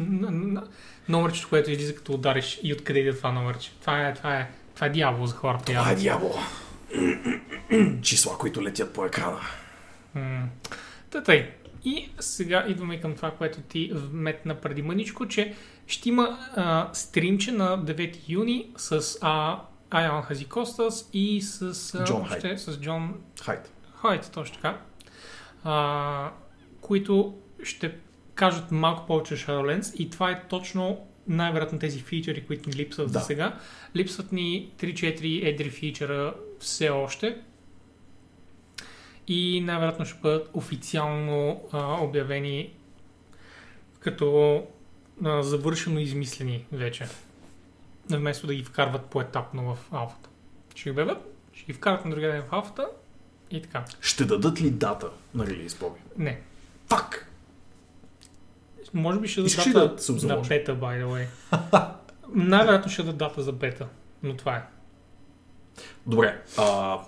номерчето, 1.09 1.49
което 1.49 1.71
излиза 1.71 1.95
като 1.95 2.13
удариш 2.13 2.59
и 2.63 2.73
откъде 2.73 2.99
иде 2.99 3.17
това 3.17 3.31
номерче. 3.31 3.71
Това 3.81 4.07
е, 4.07 4.13
това 4.13 4.37
е, 4.37 4.51
това 4.75 4.87
е 4.87 4.89
дявол 4.89 5.25
за 5.25 5.35
хората. 5.35 5.65
Това 5.65 5.91
е 5.91 5.95
дявол. 5.95 6.35
Числа, 8.01 8.37
които 8.37 8.63
летят 8.63 8.93
по 8.93 9.05
екрана. 9.05 9.39
М. 10.15 10.47
Та 11.09 11.23
тъй. 11.23 11.51
И 11.85 12.09
сега 12.19 12.65
идваме 12.67 13.01
към 13.01 13.15
това, 13.15 13.31
което 13.31 13.61
ти 13.61 13.91
вметна 13.93 14.55
преди 14.55 14.81
мъничко, 14.81 15.27
че 15.27 15.55
ще 15.87 16.09
има 16.09 16.37
а, 16.55 16.89
стримче 16.93 17.51
на 17.51 17.83
9 17.83 18.29
юни 18.29 18.71
с 18.77 19.17
а, 19.21 19.61
Айан 19.89 20.21
Хазикостас 20.21 21.09
и 21.13 21.41
с, 21.41 21.95
а, 21.95 22.03
Джон 22.03 22.21
още, 22.21 22.39
Хайт. 22.41 22.59
с 22.59 22.79
Джон 22.79 23.13
Хайт. 23.41 23.71
Хайт, 24.01 24.31
точно 24.33 24.55
така, 24.55 24.77
а, 25.63 26.31
които 26.81 27.37
ще 27.63 27.95
кажат 28.35 28.71
малко 28.71 29.07
повече 29.07 29.35
Shadowlands 29.35 29.95
и 29.95 30.09
това 30.09 30.31
е 30.31 30.43
точно 30.47 31.07
най-вероятно 31.29 31.79
тези 31.79 31.99
фичери, 31.99 32.45
които 32.45 32.69
ни 32.69 32.75
липсват 32.75 33.11
Да. 33.11 33.19
за 33.19 33.25
сега. 33.25 33.59
Липсват 33.95 34.31
ни 34.31 34.71
3-4 34.79 35.47
едри 35.49 35.69
фичера 35.69 36.33
все 36.59 36.89
още 36.89 37.37
и 39.27 39.61
най-вероятно 39.61 40.05
ще 40.05 40.19
бъдат 40.19 40.49
официално 40.53 41.63
а, 41.71 42.03
обявени 42.03 42.73
като 43.99 44.63
а, 45.25 45.43
завършено 45.43 45.99
измислени 45.99 46.65
вече. 46.71 47.07
Вместо 48.09 48.47
да 48.47 48.55
ги 48.55 48.63
вкарват 48.63 49.05
поетапно 49.05 49.75
в 49.75 49.77
алфата. 49.91 50.29
Ще 50.75 50.83
ги 50.83 50.91
обявят, 50.91 51.35
ще 51.53 51.65
ги 51.65 51.73
вкарат 51.73 52.05
на 52.05 52.11
другия 52.11 52.31
ден 52.31 52.41
в 52.41 52.53
алфата 52.53 52.87
и 53.51 53.61
така. 53.61 53.85
Ще 54.01 54.25
дадат 54.25 54.61
ли 54.61 54.69
дата 54.69 55.09
на 55.33 55.47
релиз, 55.47 55.75
Боби? 55.75 55.99
Не. 56.17 56.41
Фак! 56.87 57.28
Може 58.93 59.19
би 59.19 59.27
ще 59.27 59.41
дадат 59.41 59.55
дата 59.73 60.13
да 60.13 60.27
на 60.27 60.41
бета, 60.41 60.75
by 60.75 61.05
the 61.05 61.05
way. 61.05 61.25
Най-вероятно 62.33 62.91
ще 62.91 63.03
дадат 63.03 63.17
дата 63.17 63.41
за 63.41 63.51
бета, 63.51 63.87
но 64.23 64.37
това 64.37 64.55
е. 64.55 64.63
Добре. 66.07 66.41
А... 66.57 66.99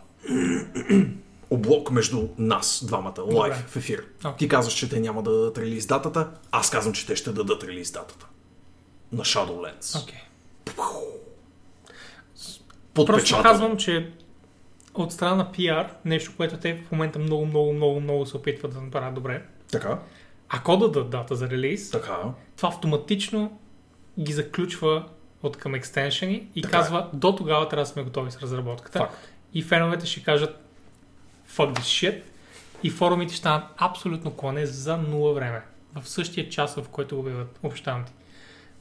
Облок 1.50 1.92
между 1.92 2.28
нас, 2.38 2.84
двамата, 2.88 3.22
лайв 3.22 3.56
в 3.56 3.76
ефир. 3.76 4.06
Окей. 4.26 4.38
Ти 4.38 4.48
казваш, 4.48 4.74
че 4.74 4.90
те 4.90 5.00
няма 5.00 5.24
да 5.24 5.32
дадат 5.32 5.58
релиз 5.58 5.86
датата, 5.86 6.32
аз 6.52 6.70
казвам, 6.70 6.94
че 6.94 7.08
те 7.08 7.16
ще 7.16 7.32
дадат 7.32 7.64
релиз 7.64 7.92
датата. 7.92 8.26
На 9.12 9.24
Shadowlands. 9.24 10.04
Окей. 10.04 10.20
Под 12.94 13.08
Просто 13.08 13.42
казвам, 13.42 13.78
че 13.78 14.12
от 14.94 15.14
страна 15.14 15.36
на 15.36 15.52
PR, 15.52 15.90
нещо, 16.06 16.34
което 16.38 16.58
те 16.58 16.84
в 16.88 16.92
момента 16.92 17.20
много, 17.20 17.46
много, 17.46 17.74
много, 17.74 18.00
много 18.00 18.26
се 18.26 18.38
опитват 18.38 18.74
да 18.74 18.82
направят 18.82 19.14
добре, 19.14 19.44
Така, 19.72 20.00
ако 20.54 20.78
дадат 20.78 21.10
дата 21.10 21.36
за 21.36 21.50
релиз, 21.50 21.92
така. 21.92 22.18
това 22.58 22.70
автоматично 22.70 23.60
ги 24.20 24.34
заключва 24.34 25.06
от 25.44 25.58
към 25.58 25.76
екстеншени 25.76 26.48
и 26.56 26.62
Така 26.62 26.78
е. 26.78 26.80
казва 26.80 27.10
до 27.14 27.36
тогава 27.36 27.70
трябва 27.70 27.84
да 27.84 27.90
сме 27.90 28.04
готови 28.04 28.32
с 28.32 28.40
разработката. 28.42 29.00
Факт. 29.00 29.18
И 29.54 29.62
феновете 29.62 30.06
ще 30.06 30.24
кажат 30.24 30.64
fuck 31.50 31.74
this 31.74 31.80
shit 31.80 32.24
и 32.84 32.90
форумите 32.90 33.34
ще 33.34 33.40
станат 33.40 33.64
абсолютно 33.78 34.32
клане 34.32 34.66
за 34.66 34.98
нула 34.98 35.34
време. 35.34 35.62
В 36.02 36.10
същия 36.10 36.50
час, 36.50 36.76
в 36.76 36.90
който 36.90 37.20
обявят, 37.20 37.60
обещавам 37.64 38.06
ти. 38.06 38.12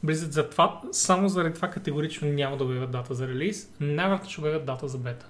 Blizzard 0.05 0.31
за 0.31 0.51
това, 0.51 0.81
само 0.93 1.29
заради 1.29 1.55
това 1.55 1.71
категорично 1.71 2.29
няма 2.29 2.57
да 2.57 2.65
обявят 2.65 2.91
дата 2.91 3.15
за 3.15 3.29
релиз, 3.29 3.73
най-вероятно 3.81 4.31
ще 4.31 4.41
обявят 4.41 4.65
дата 4.65 4.89
за 4.89 4.99
бета. 4.99 5.27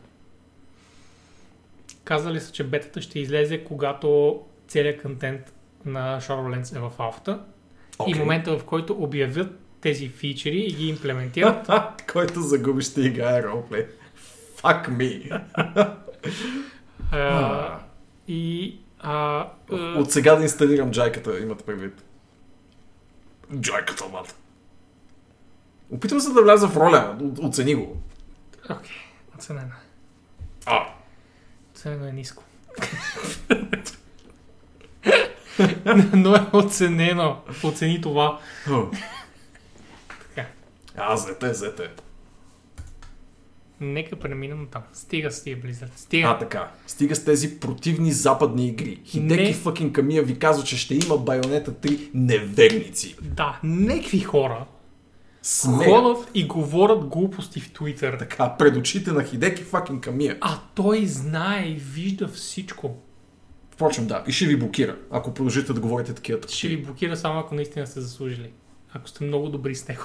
Казали 2.04 2.40
са, 2.40 2.52
че 2.52 2.64
бетата 2.64 3.02
ще 3.02 3.18
излезе, 3.18 3.64
когато 3.64 4.40
целият 4.68 5.02
контент 5.02 5.52
на 5.84 6.20
Shadowlands 6.20 6.76
е 6.76 6.78
в 6.78 6.92
алфата. 6.98 7.40
И 8.00 8.02
Окей. 8.02 8.14
момента, 8.14 8.58
в 8.58 8.64
който 8.64 8.92
обявят 8.92 9.60
тези 9.80 10.08
фичери 10.08 10.58
и 10.58 10.72
ги 10.72 10.88
имплементират, 10.88 11.70
Който 12.12 12.40
загуби 12.40 12.82
ще 12.82 13.00
играе 13.00 13.42
ролплей. 13.42 13.86
Fuck 14.56 14.88
me. 14.88 15.42
а, 17.12 17.78
и 18.28 18.76
а, 18.98 19.46
а, 19.72 19.76
От 19.76 20.12
сега 20.12 20.34
да 20.36 20.42
инсталирам 20.42 20.90
джайката, 20.90 21.38
имате 21.40 21.64
предвид. 21.64 22.04
Джайката, 23.60 24.04
мат. 24.08 24.36
Опитвам 25.90 26.20
се 26.20 26.32
да 26.32 26.42
вляза 26.42 26.68
в 26.68 26.76
роля. 26.76 27.18
Оцени 27.42 27.74
го. 27.74 27.96
Окей, 28.70 28.96
оценено. 29.38 29.74
А, 30.66 30.86
Оценено 31.72 32.06
е 32.06 32.12
ниско. 32.12 32.44
Но 36.14 36.34
е 36.34 36.46
оценено. 36.52 37.36
Оцени 37.64 38.00
това. 38.00 38.38
Така. 40.28 40.48
А, 40.96 41.16
зете, 41.16 41.54
зете. 41.54 41.88
Нека 43.80 44.16
преминем 44.16 44.68
там. 44.72 44.82
Стига 44.92 45.30
с 45.30 45.42
тия 45.42 45.58
Blizzard. 45.58 45.90
Стига. 45.96 46.28
А, 46.28 46.38
така. 46.38 46.70
Стига 46.86 47.16
с 47.16 47.24
тези 47.24 47.60
противни 47.60 48.12
западни 48.12 48.66
игри. 48.68 49.00
Хидеки 49.04 49.42
Не. 49.42 49.52
фъкин 49.52 49.92
Камия 49.92 50.22
ви 50.22 50.38
казва, 50.38 50.64
че 50.64 50.78
ще 50.78 50.94
има 50.94 51.16
Байонета 51.16 51.72
3 51.72 52.10
неверници. 52.14 53.16
Да, 53.22 53.60
некви 53.64 54.20
хора 54.20 54.64
Смеят. 55.42 55.84
ходят 55.84 56.30
и 56.34 56.46
говорят 56.46 57.04
глупости 57.04 57.60
в 57.60 57.72
Twitter. 57.72 58.18
Така, 58.18 58.56
пред 58.58 58.76
очите 58.76 59.12
на 59.12 59.24
Хидеки 59.24 59.62
факин 59.62 60.00
Камия. 60.00 60.38
А 60.40 60.58
той 60.74 61.06
знае 61.06 61.66
и 61.66 61.74
вижда 61.74 62.28
всичко. 62.28 62.96
Впрочем, 63.80 64.06
да. 64.06 64.24
И 64.26 64.32
ще 64.32 64.46
ви 64.46 64.56
блокира, 64.56 64.96
ако 65.10 65.34
продължите 65.34 65.72
да 65.72 65.80
говорите 65.80 66.14
такива 66.14 66.38
Ще 66.48 66.68
ви 66.68 66.76
блокира 66.76 67.16
само 67.16 67.40
ако 67.40 67.54
наистина 67.54 67.86
сте 67.86 68.00
заслужили. 68.00 68.52
Ако 68.92 69.08
сте 69.08 69.24
много 69.24 69.48
добри 69.48 69.74
с 69.74 69.88
него. 69.88 70.02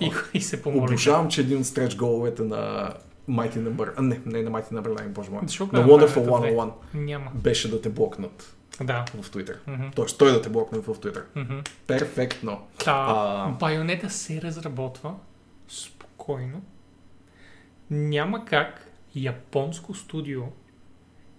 и, 0.00 0.10
и 0.34 0.40
се 0.40 0.62
помолите. 0.62 0.84
Обожавам, 0.84 1.28
че 1.28 1.40
един 1.40 1.58
от 1.58 1.66
стреч 1.66 1.96
головете 1.96 2.42
на 2.42 2.92
Mighty 3.30 3.56
Number... 3.56 3.92
А, 3.96 4.02
не, 4.02 4.20
не 4.26 4.42
на 4.42 4.50
Mighty 4.50 4.72
Number 4.72 5.02
9, 5.02 5.08
боже 5.08 5.30
мой. 5.30 5.40
На 5.40 5.48
Wonderful 5.48 6.26
Bayonetta 6.26 6.54
101 6.54 6.72
Няма. 6.94 7.30
беше 7.34 7.70
да 7.70 7.80
те 7.80 7.88
блокнат 7.88 8.56
Да. 8.82 9.04
в 9.14 9.30
Twitter. 9.30 9.56
Мгм. 9.66 9.86
Тоест, 9.94 10.18
той 10.18 10.32
да 10.32 10.42
те 10.42 10.48
блокне 10.48 10.78
в 10.78 10.86
Twitter. 10.86 11.22
Мгм. 11.34 11.58
Перфектно. 11.86 12.60
Та, 12.84 13.06
А. 13.08 13.48
Байонета 13.60 14.10
се 14.10 14.42
разработва 14.42 15.14
спокойно. 15.68 16.62
Няма 17.90 18.44
как 18.44 18.86
японско 19.14 19.94
студио 19.94 20.42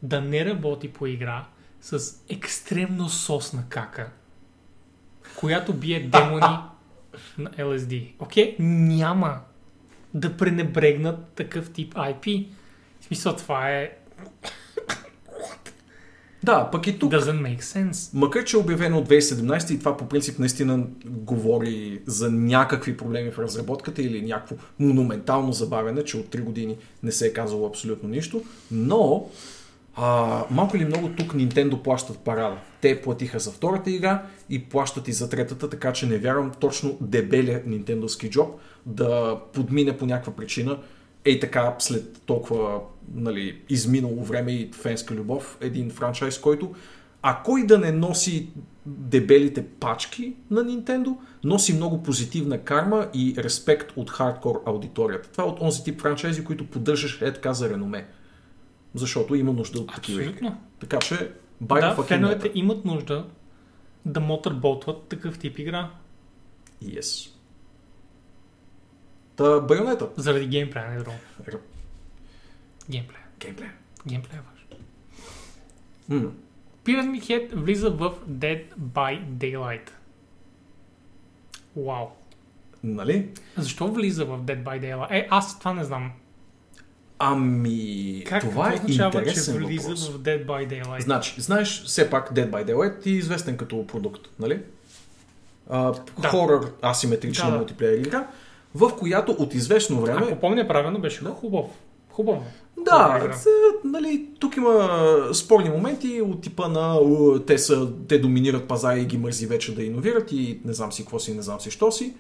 да 0.06 0.22
не 0.22 0.46
работи 0.46 0.88
по 0.88 1.08
игра 1.08 1.46
с 1.82 2.00
екстремно 2.30 3.10
сосна 3.10 3.64
кака, 3.70 4.10
която 5.36 5.74
бие 5.74 6.00
демони 6.00 6.58
на 7.38 7.50
LSD. 7.50 8.14
Окей? 8.20 8.56
Няма 8.60 9.40
да 10.14 10.38
пренебрегнат 10.38 11.28
такъв 11.28 11.72
тип 11.72 11.94
IP. 11.94 12.48
В 13.00 13.06
смисъл 13.06 13.36
това 13.36 13.70
е... 13.70 13.98
Да, 16.44 16.70
пък 16.72 16.88
и 16.88 17.00
тук. 17.00 17.14
Doesn't 17.14 17.42
make 17.42 17.62
sense. 17.62 18.10
Макар, 18.14 18.44
че 18.44 18.58
е 18.58 18.60
обявено 18.60 18.98
от 18.98 19.10
2017 19.10 19.74
и 19.74 19.80
това 19.80 19.98
по 19.98 20.10
принцип 20.10 20.40
наистина 20.40 20.88
говори 21.06 22.02
за 22.06 22.32
някакви 22.32 22.98
проблеми 22.98 23.32
в 23.32 23.40
разработката 23.40 24.02
или 24.02 24.22
някакво 24.22 24.56
монументално 24.80 25.54
забавяне, 25.54 26.04
че 26.04 26.18
от 26.18 26.26
3 26.26 26.42
години 26.42 26.78
не 27.04 27.12
се 27.12 27.28
е 27.28 27.34
казало 27.34 27.68
абсолютно 27.68 28.10
нищо, 28.10 28.44
но 28.72 29.30
а, 29.96 30.44
малко 30.52 30.78
или 30.78 30.86
много 30.86 31.10
тук 31.10 31.34
Nintendo 31.34 31.82
плащат 31.82 32.20
парада. 32.20 32.58
Те 32.82 33.02
платиха 33.02 33.40
за 33.40 33.52
втората 33.52 33.92
игра 33.92 34.24
и 34.50 34.64
плащат 34.64 35.08
и 35.08 35.14
за 35.14 35.30
третата, 35.30 35.70
така 35.70 35.94
че 35.94 36.06
не 36.06 36.18
вярвам 36.18 36.52
точно 36.60 36.98
дебелия 37.02 37.64
нинтендовски 37.66 38.30
джоб 38.30 38.60
да 38.86 39.40
подмине 39.54 39.98
по 39.98 40.06
някаква 40.06 40.34
причина 40.34 40.78
ей 41.26 41.40
така 41.40 41.76
след 41.80 42.22
толкова 42.26 42.80
нали, 43.14 43.62
изминало 43.70 44.24
време 44.24 44.52
и 44.52 44.72
фенска 44.72 45.16
любов 45.16 45.58
един 45.62 45.90
франчайз, 45.90 46.40
който 46.40 46.76
а 47.22 47.42
кой 47.44 47.66
да 47.66 47.78
не 47.78 47.92
носи 47.92 48.50
дебелите 48.86 49.66
пачки 49.66 50.34
на 50.52 50.66
Nintendo, 50.66 51.18
носи 51.44 51.74
много 51.74 52.04
позитивна 52.04 52.58
карма 52.58 53.08
и 53.14 53.36
респект 53.38 53.92
от 53.96 54.10
хардкор 54.10 54.62
аудиторията. 54.66 55.30
Това 55.32 55.44
е 55.44 55.48
от 55.48 55.62
онзи 55.62 55.84
тип 55.84 56.02
франчайзи, 56.02 56.44
които 56.44 56.70
поддържаш 56.70 57.22
е 57.22 57.34
така 57.34 57.54
за 57.54 57.70
реноме. 57.70 58.08
Защото 58.96 59.36
има 59.36 59.54
нужда 59.54 59.80
от 59.80 59.96
такива 59.96 60.24
игри. 60.24 60.52
Така 60.80 61.00
че, 61.00 61.32
buy 61.64 61.96
Да, 61.96 62.04
феновете 62.04 62.52
имат 62.56 62.86
нужда 62.86 63.28
да 64.06 64.20
мотърботват 64.20 65.08
такъв 65.08 65.40
тип 65.40 65.60
игра. 65.60 65.92
Yes. 66.84 67.32
Та, 69.36 69.60
байонета. 69.60 70.10
Заради 70.18 70.48
геймплея, 70.48 70.90
не 70.90 70.98
друго. 70.98 71.18
Геймплея. 72.90 73.24
Геймплей. 73.40 73.70
Геймплея 74.08 74.40
е 74.40 74.42
важен. 74.42 74.86
М. 76.10 76.32
Pyramid 76.84 77.22
Head 77.22 77.56
влиза 77.56 77.90
в 77.90 78.14
Dead 78.30 78.76
by 78.78 79.26
Daylight. 79.26 79.90
Вау. 81.76 82.08
Нали? 82.84 83.30
Защо 83.58 83.88
влиза 83.88 84.26
в 84.26 84.42
Dead 84.42 84.64
by 84.64 84.82
Daylight? 84.82 85.12
Е, 85.12 85.28
аз 85.32 85.60
това 85.60 85.74
не 85.74 85.84
знам. 85.84 86.12
Ами, 87.20 88.24
Как 88.28 88.42
това 88.42 88.72
е 88.72 88.76
означава, 88.76 89.12
че 89.12 89.18
интересен 89.18 89.58
влиза 89.66 89.88
въпрос. 89.90 90.10
в 90.10 90.20
Dead 90.20 90.46
by 90.46 90.68
Daylight? 90.70 91.04
Значи, 91.04 91.42
знаеш, 91.42 91.84
все 91.86 92.10
пак 92.10 92.34
Dead 92.34 92.50
by 92.50 92.66
Daylight 92.66 93.06
е 93.06 93.10
известен 93.10 93.58
като 93.58 93.88
продукт, 93.88 94.22
нали? 94.40 94.62
А, 95.70 95.94
Да. 96.22 96.28
хорър, 96.28 96.72
асиметрична 96.82 97.46
Да, 97.46 97.52
да. 97.52 97.58
мултиплеер 97.58 97.98
игра, 97.98 98.28
в 98.76 98.96
която 99.00 99.32
от 99.32 99.54
известно 99.54 100.02
време... 100.02 100.22
Ако 100.24 100.40
помня 100.40 100.68
правилно, 100.68 101.00
беше 101.00 101.24
хубав. 101.26 101.66
Хубаво. 102.10 102.44
Да, 102.86 103.30
за, 103.34 103.50
нали, 103.84 104.26
тук 104.40 104.56
тук 104.56 104.58
има 104.58 104.90
спорни 105.34 105.70
моменти 105.70 106.22
от 106.22 106.42
типа 106.42 106.68
на 106.68 106.96
у, 106.96 107.40
те, 107.40 107.58
са, 107.58 107.88
те 108.08 108.20
доминират 108.20 108.68
пазара 108.68 108.98
и 109.00 109.06
ги 109.06 109.18
мързи 109.18 109.48
вече 109.48 109.76
да 109.76 109.84
иновират 109.84 110.32
и 110.32 110.60
не 110.66 110.74
знам 110.74 110.92
си 110.92 111.02
какво 111.02 111.20
си, 111.20 111.34
не 111.34 111.42
знам 111.42 111.62
си 111.62 111.72
що 111.72 111.92
си. 111.92 112.14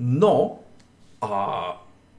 Но 0.00 0.58
а, 1.20 1.56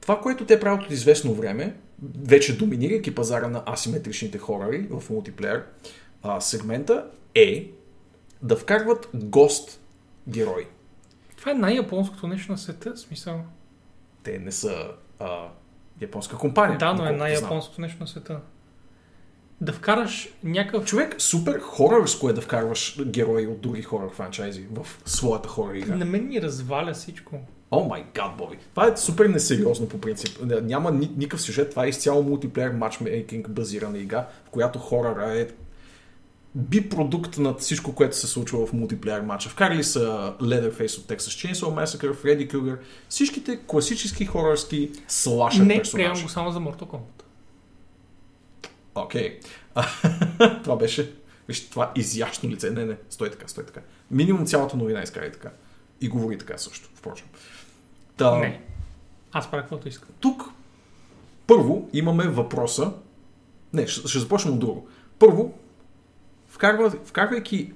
това, 0.00 0.20
което 0.20 0.44
те 0.44 0.60
правят 0.60 0.84
от 0.84 0.90
известно 0.90 1.34
време, 1.34 1.76
вече 2.02 2.58
доминирайки 2.58 3.14
пазара 3.14 3.48
на 3.48 3.62
асиметричните 3.66 4.38
хорари 4.38 4.86
в 4.90 5.10
мултиплеер 5.10 5.64
а, 6.22 6.40
сегмента, 6.40 7.06
е 7.34 7.70
да 8.42 8.56
вкарват 8.56 9.08
гост 9.14 9.80
герои. 10.28 10.66
Това 11.36 11.52
е 11.52 11.54
най-японското 11.54 12.26
нещо 12.26 12.52
на 12.52 12.58
света, 12.58 12.96
смисъл. 12.96 13.40
Те 14.22 14.38
не 14.38 14.52
са 14.52 14.90
а, 15.18 15.48
японска 16.00 16.36
компания. 16.36 16.78
Да, 16.78 16.94
но 16.94 17.06
е 17.06 17.12
най-японското 17.12 17.80
нещо 17.80 17.96
на 18.00 18.06
света. 18.06 18.40
Да 19.60 19.72
вкараш 19.72 20.28
някакъв... 20.44 20.84
Човек, 20.84 21.14
супер 21.18 21.60
хорърско 21.60 22.28
е 22.28 22.32
да 22.32 22.40
вкарваш 22.40 23.02
герои 23.06 23.46
от 23.46 23.60
други 23.60 23.82
хорър 23.82 24.10
франчайзи 24.10 24.66
в 24.70 24.86
своята 25.04 25.48
хорър 25.48 25.74
игра. 25.74 25.96
На 25.96 26.04
мен 26.04 26.28
ми 26.28 26.42
разваля 26.42 26.92
всичко. 26.92 27.40
О 27.70 27.84
май 27.84 28.04
гад, 28.14 28.36
Боби. 28.38 28.56
Това 28.70 28.86
е 28.86 28.96
супер 28.96 29.26
несериозно 29.26 29.88
по 29.88 30.00
принцип. 30.00 30.38
Няма 30.62 30.90
ни, 30.90 31.10
никакъв 31.16 31.42
сюжет. 31.42 31.70
Това 31.70 31.84
е 31.84 31.88
изцяло 31.88 32.22
мултиплеер 32.22 32.70
матчмейкинг 32.70 33.50
базирана 33.50 33.98
игра, 33.98 34.26
в 34.46 34.50
която 34.50 34.78
хоръра 34.78 35.38
е 35.38 35.48
продукт 36.90 37.38
на 37.38 37.54
всичко, 37.54 37.94
което 37.94 38.16
се 38.16 38.26
случва 38.26 38.66
в 38.66 38.72
мултиплеер 38.72 39.20
матча. 39.20 39.48
Вкарали 39.48 39.84
са 39.84 40.34
Leatherface 40.40 40.98
от 40.98 41.06
Texas 41.06 41.52
Chainsaw 41.52 41.84
Massacre, 41.84 42.14
Freddy 42.14 42.52
Krueger, 42.52 42.78
всичките 43.08 43.58
класически 43.66 44.26
хорърски 44.26 44.90
слашер 45.08 45.62
Не, 45.62 45.78
персонажи. 45.78 45.92
приемам 45.92 46.22
го 46.22 46.28
само 46.28 46.52
за 46.52 46.58
Mortal 46.58 46.86
Kombat. 46.86 47.22
Окей. 48.94 49.40
това 50.64 50.76
беше... 50.76 51.12
Виж, 51.48 51.68
това 51.68 51.92
изящно 51.96 52.50
лице. 52.50 52.70
Не, 52.70 52.84
не, 52.84 52.96
стой 53.10 53.30
така, 53.30 53.48
стой 53.48 53.66
така. 53.66 53.80
Минимум 54.10 54.46
цялата 54.46 54.76
новина 54.76 55.02
изкарай 55.02 55.32
така. 55.32 55.50
И 56.00 56.08
говори 56.08 56.38
така 56.38 56.58
също, 56.58 56.88
впрочем. 56.94 57.26
Та, 58.18 58.38
Не. 58.38 58.60
Аз 59.32 59.50
правя 59.50 59.62
каквото 59.62 59.88
искам. 59.88 60.08
тук 60.20 60.42
първо 61.46 61.88
имаме 61.92 62.28
въпроса. 62.28 62.92
Не, 63.72 63.86
ще, 63.86 64.08
ще 64.08 64.18
започнем 64.18 64.54
от 64.54 64.60
друго. 64.60 64.88
Първо, 65.18 65.58
вкарва, 66.46 66.90
вкарвайки 66.90 67.72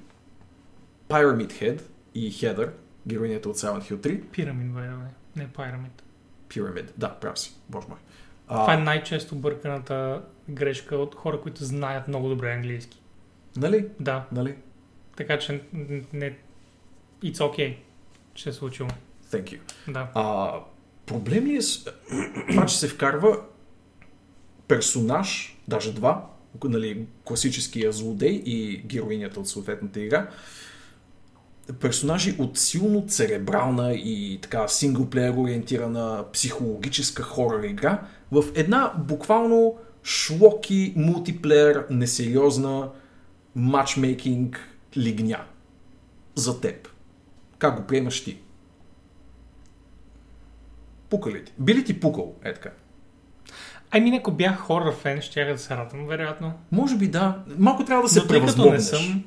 Pyramid 1.09 1.52
Head 1.52 1.82
и 2.14 2.32
Heather, 2.32 2.70
героинята 3.06 3.48
от 3.48 3.56
Silent 3.56 3.81
Hill 3.82 3.97
3, 3.97 4.23
Пирамид, 4.23 4.73
бе, 4.74 4.81
не 5.36 5.48
Pyramid. 5.48 6.02
Pyramid, 6.48 6.90
да, 6.97 7.14
прав 7.14 7.39
си, 7.39 7.55
боже 7.69 7.86
мой. 7.89 7.98
Това 8.48 8.73
е 8.74 8.77
А, 8.77 8.81
най-често 8.81 9.35
бърканата 9.35 10.23
грешка 10.48 10.97
от 10.97 11.14
хора, 11.14 11.40
които 11.40 11.64
знаят 11.64 12.09
много 12.09 12.28
добре 12.28 12.52
английски. 12.52 13.01
нали? 13.56 13.89
Да, 14.01 14.24
Нали? 14.32 14.56
така 15.16 15.39
че 15.39 15.62
не... 16.12 16.39
It's 17.23 17.36
okay, 17.39 17.77
че 18.35 18.43
се 18.43 18.51
е 18.51 18.52
случило. 18.52 18.89
Thank 19.32 19.44
you. 19.44 19.59
Да. 19.92 20.10
А, 20.14 20.54
проблем 21.06 21.46
ли 21.46 21.56
е 21.56 21.62
с 21.62 21.84
това, 22.50 22.66
че 22.66 22.78
се 22.78 22.88
вкарва 22.88 23.38
персонаж, 24.68 25.59
даже 25.68 25.92
два, 25.92 26.26
нали, 26.64 27.06
класическия 27.24 27.92
злодей 27.92 28.42
и 28.46 28.82
героинята 28.86 29.40
от 29.40 29.48
съответната 29.48 30.00
игра, 30.00 30.28
персонажи 31.80 32.36
от 32.38 32.59
силно 32.59 33.06
церебрална 33.09 33.94
и 33.94 34.38
така 34.42 34.68
синглплеер 34.68 35.34
ориентирана 35.36 36.24
психологическа 36.32 37.22
хорър 37.22 37.62
игра 37.62 38.02
в 38.32 38.44
една 38.54 38.94
буквално 38.98 39.76
шлоки 40.04 40.92
мултиплеер 40.96 41.86
несериозна 41.90 42.90
матчмейкинг 43.54 44.60
лигня 44.96 45.44
за 46.34 46.60
теб. 46.60 46.88
Как 47.59 47.80
го 47.80 47.86
приемаш 47.86 48.24
ти? 48.24 48.38
Пука 51.12 51.30
ли 51.30 51.44
ти? 51.44 51.52
Би 51.59 51.74
ли 51.74 51.84
ти 51.84 52.01
пукал? 52.01 52.34
Е 52.44 52.55
така. 52.55 52.70
Ами, 53.90 54.16
ако 54.16 54.32
бях 54.32 54.59
хорър 54.59 54.94
фен, 54.94 55.20
ще 55.20 55.44
да 55.44 55.59
се 55.59 55.76
радвам, 55.76 56.06
вероятно. 56.06 56.52
Може 56.70 56.97
би 56.97 57.09
да. 57.09 57.43
Малко 57.59 57.84
трябва 57.84 58.02
да 58.02 58.09
се 58.09 58.20
Но 58.20 58.26
тъй 58.26 58.40
като 58.40 58.47
не 58.47 58.70
превъзмогнеш. 58.70 58.82
съм, 58.82 59.24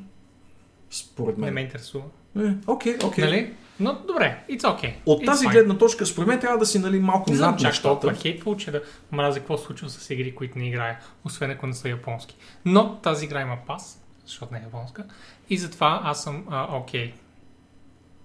Според 0.89 1.37
не 1.37 1.45
мен. 1.45 1.53
ме 1.53 1.61
интересува. 1.61 2.03
Е, 2.39 2.53
Окей, 2.67 2.97
окей. 3.03 3.23
Нали? 3.23 3.53
Но 3.79 4.01
добре, 4.07 4.43
it's 4.49 4.61
okay. 4.61 4.93
От 5.05 5.21
It's 5.21 5.25
тази 5.25 5.45
fine. 5.45 5.51
гледна 5.51 5.77
точка, 5.77 6.05
според 6.05 6.27
мен 6.27 6.39
трябва 6.39 6.57
да 6.57 6.65
си 6.65 6.79
нали, 6.79 6.99
малко 6.99 7.29
Не 7.29 7.35
знам 7.35 7.57
чак 7.57 7.81
толкова 7.81 8.13
хейтфул, 8.13 8.55
че 8.55 8.71
да 8.71 8.81
мразя 9.11 9.39
какво 9.39 9.57
случва 9.57 9.89
с 9.89 10.09
игри, 10.09 10.35
които 10.35 10.59
не 10.59 10.67
играя, 10.67 10.99
освен 11.25 11.51
ако 11.51 11.67
не 11.67 11.73
са 11.73 11.89
японски. 11.89 12.35
Но 12.65 12.95
тази 12.95 13.25
игра 13.25 13.41
има 13.41 13.57
пас, 13.67 14.01
защото 14.25 14.53
не 14.53 14.59
е 14.59 14.63
японска, 14.63 15.03
и 15.49 15.57
затова 15.57 16.01
аз 16.03 16.23
съм 16.23 16.45
окей. 16.71 17.13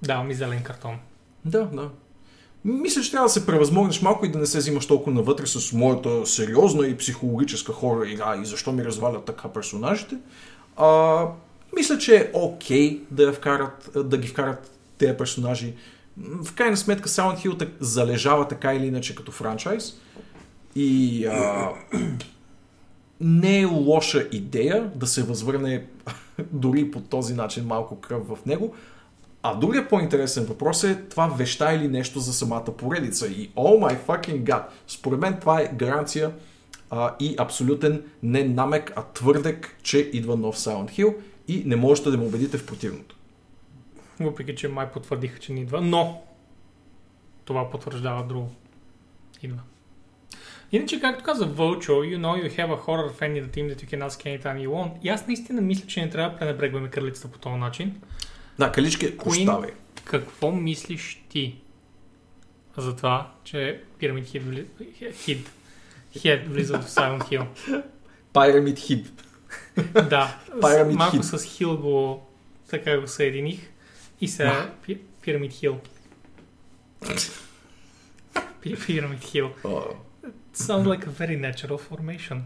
Давам 0.02 0.28
ми 0.28 0.34
зелен 0.34 0.62
картон. 0.62 0.98
Да, 1.44 1.64
да. 1.64 1.90
Мисля, 2.64 3.02
че 3.02 3.10
трябва 3.10 3.26
да 3.26 3.32
се 3.32 3.46
превъзмогнеш 3.46 4.02
малко 4.02 4.26
и 4.26 4.30
да 4.30 4.38
не 4.38 4.46
се 4.46 4.58
взимаш 4.58 4.86
толкова 4.86 5.12
навътре 5.12 5.46
с 5.46 5.72
моята 5.72 6.26
сериозна 6.26 6.86
и 6.86 6.96
психологическа 6.96 7.72
хора 7.72 8.08
игра 8.08 8.36
и 8.42 8.46
защо 8.46 8.72
ми 8.72 8.84
развалят 8.84 9.24
така 9.24 9.48
персонажите. 9.48 10.16
А, 10.76 11.26
мисля, 11.76 11.98
че 11.98 12.16
е 12.16 12.30
окей 12.32 13.00
да, 13.10 13.22
я 13.22 13.32
вкарат, 13.32 13.90
да 14.04 14.18
ги 14.18 14.28
вкарат 14.28 14.70
тези 14.98 15.16
персонажи. 15.16 15.74
В 16.42 16.54
крайна 16.54 16.76
сметка 16.76 17.08
Silent 17.08 17.46
Hill 17.46 17.58
так- 17.58 17.76
залежава 17.80 18.48
така 18.48 18.74
или 18.74 18.86
иначе 18.86 19.14
като 19.14 19.32
франчайз. 19.32 19.94
И 20.76 21.26
а, 21.26 21.68
не 23.20 23.60
е 23.60 23.64
лоша 23.64 24.28
идея 24.32 24.90
да 24.94 25.06
се 25.06 25.22
възвърне 25.22 25.86
дори 26.52 26.90
по 26.90 27.00
този 27.00 27.34
начин 27.34 27.64
малко 27.64 28.00
кръв 28.00 28.28
в 28.28 28.38
него. 28.46 28.74
А 29.42 29.54
другия 29.54 29.88
по-интересен 29.88 30.44
въпрос 30.44 30.84
е 30.84 31.02
това 31.10 31.26
веща 31.26 31.72
или 31.72 31.88
нещо 31.88 32.20
за 32.20 32.32
самата 32.32 32.64
поредица. 32.64 33.26
И 33.26 33.50
oh 33.50 33.78
my 33.78 34.06
fucking 34.06 34.42
god, 34.42 34.64
според 34.86 35.20
мен 35.20 35.36
това 35.40 35.60
е 35.60 35.72
гаранция 35.74 36.32
а, 36.90 37.16
и 37.20 37.34
абсолютен 37.38 38.02
не 38.22 38.44
намек, 38.44 38.92
а 38.96 39.02
твърдек, 39.02 39.76
че 39.82 39.98
идва 39.98 40.36
нов 40.36 40.58
Silent 40.58 40.90
Hill 40.90 41.16
и 41.48 41.62
не 41.66 41.76
можете 41.76 42.10
да 42.10 42.18
ме 42.18 42.24
убедите 42.24 42.58
в 42.58 42.66
противното. 42.66 43.16
Въпреки, 44.20 44.54
че 44.54 44.68
май 44.68 44.90
потвърдиха, 44.90 45.38
че 45.38 45.52
не 45.52 45.60
идва, 45.60 45.80
но 45.80 46.22
това 47.44 47.70
потвърждава 47.70 48.24
друго. 48.24 48.50
Идва. 49.42 49.60
Иначе, 50.72 51.00
както 51.00 51.24
каза 51.24 51.48
Vulture, 51.48 52.16
you 52.16 52.18
know 52.18 52.44
you 52.44 52.58
have 52.58 52.70
a 52.70 52.86
horror 52.86 53.10
fan 53.20 53.36
in 53.36 53.44
the 53.46 53.50
team 53.56 53.68
that 53.68 53.82
you 53.82 53.88
can 53.94 54.08
ask 54.08 54.24
anytime 54.24 54.66
you 54.66 54.68
want. 54.68 54.90
И 55.02 55.08
аз 55.08 55.26
наистина 55.26 55.60
мисля, 55.60 55.86
че 55.86 56.00
не 56.00 56.10
трябва 56.10 56.30
да 56.30 56.36
пренебрегваме 56.38 56.88
кралицата 56.88 57.28
по 57.28 57.38
този 57.38 57.56
начин. 57.56 58.00
Да, 58.60 58.72
калички, 58.72 59.16
прощавай. 59.16 59.70
Какво 60.04 60.50
мислиш 60.52 61.24
ти 61.28 61.56
за 62.76 62.96
това, 62.96 63.32
че 63.44 63.82
Pyramid 64.00 64.22
Head, 64.24 64.40
вли... 64.40 64.66
Head, 65.00 65.38
Head 66.16 66.48
влиза 66.48 66.78
в 66.78 66.84
Silent 66.84 67.20
Hill? 67.20 67.46
Pyramid 68.34 68.74
Head. 68.76 69.06
да, 70.08 70.38
Pyramid 70.50 70.92
малко 70.96 71.16
Head. 71.16 71.22
с 71.36 71.38
Hill 71.38 71.76
го, 71.76 72.26
така 72.70 73.00
го 73.00 73.06
съединих 73.08 73.70
и 74.20 74.28
сега 74.28 74.70
Пи- 74.86 75.00
Pyramid 75.24 75.50
Hill. 75.50 75.76
Pyramid 78.62 79.18
Hill. 79.20 79.50
А, 79.64 79.68
Sounds 80.54 80.86
like 80.86 81.06
a 81.06 81.10
very 81.10 81.36
natural 81.40 81.78
formation. 81.90 82.38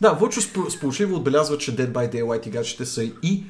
Да, 0.00 0.12
Вълчо 0.12 0.40
спо- 0.40 0.68
сполучливо 0.68 1.16
отбелязва, 1.16 1.58
че 1.58 1.76
Dead 1.76 1.92
by 1.92 2.12
Daylight 2.12 2.46
играчите 2.46 2.84
са 2.86 3.04
и 3.22 3.44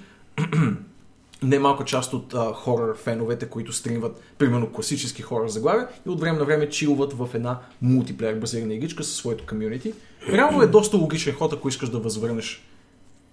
немалка 1.49 1.85
част 1.85 2.13
от 2.13 2.35
а, 2.35 2.53
хорър 2.53 2.97
феновете, 2.97 3.47
които 3.47 3.73
стримват, 3.73 4.21
примерно, 4.39 4.73
класически 4.73 5.23
хорър 5.23 5.49
заглавия 5.49 5.89
и 6.07 6.09
от 6.09 6.21
време 6.21 6.39
на 6.39 6.45
време 6.45 6.69
чилват 6.69 7.13
в 7.13 7.29
една 7.35 7.59
мултиплеер 7.83 8.35
базирана 8.35 8.75
игричка 8.75 9.05
със 9.05 9.17
своето 9.17 9.47
комюнити. 9.47 9.95
Реално 10.33 10.63
е 10.63 10.67
доста 10.67 10.97
логичен 10.97 11.35
ход, 11.35 11.53
ако 11.53 11.69
искаш 11.69 11.89
да 11.89 11.99
възвърнеш 11.99 12.63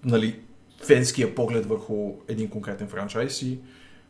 нали, 0.04 0.40
фенския 0.86 1.34
поглед 1.34 1.66
върху 1.66 2.12
един 2.28 2.48
конкретен 2.48 2.88
франчайз 2.88 3.42
и 3.42 3.58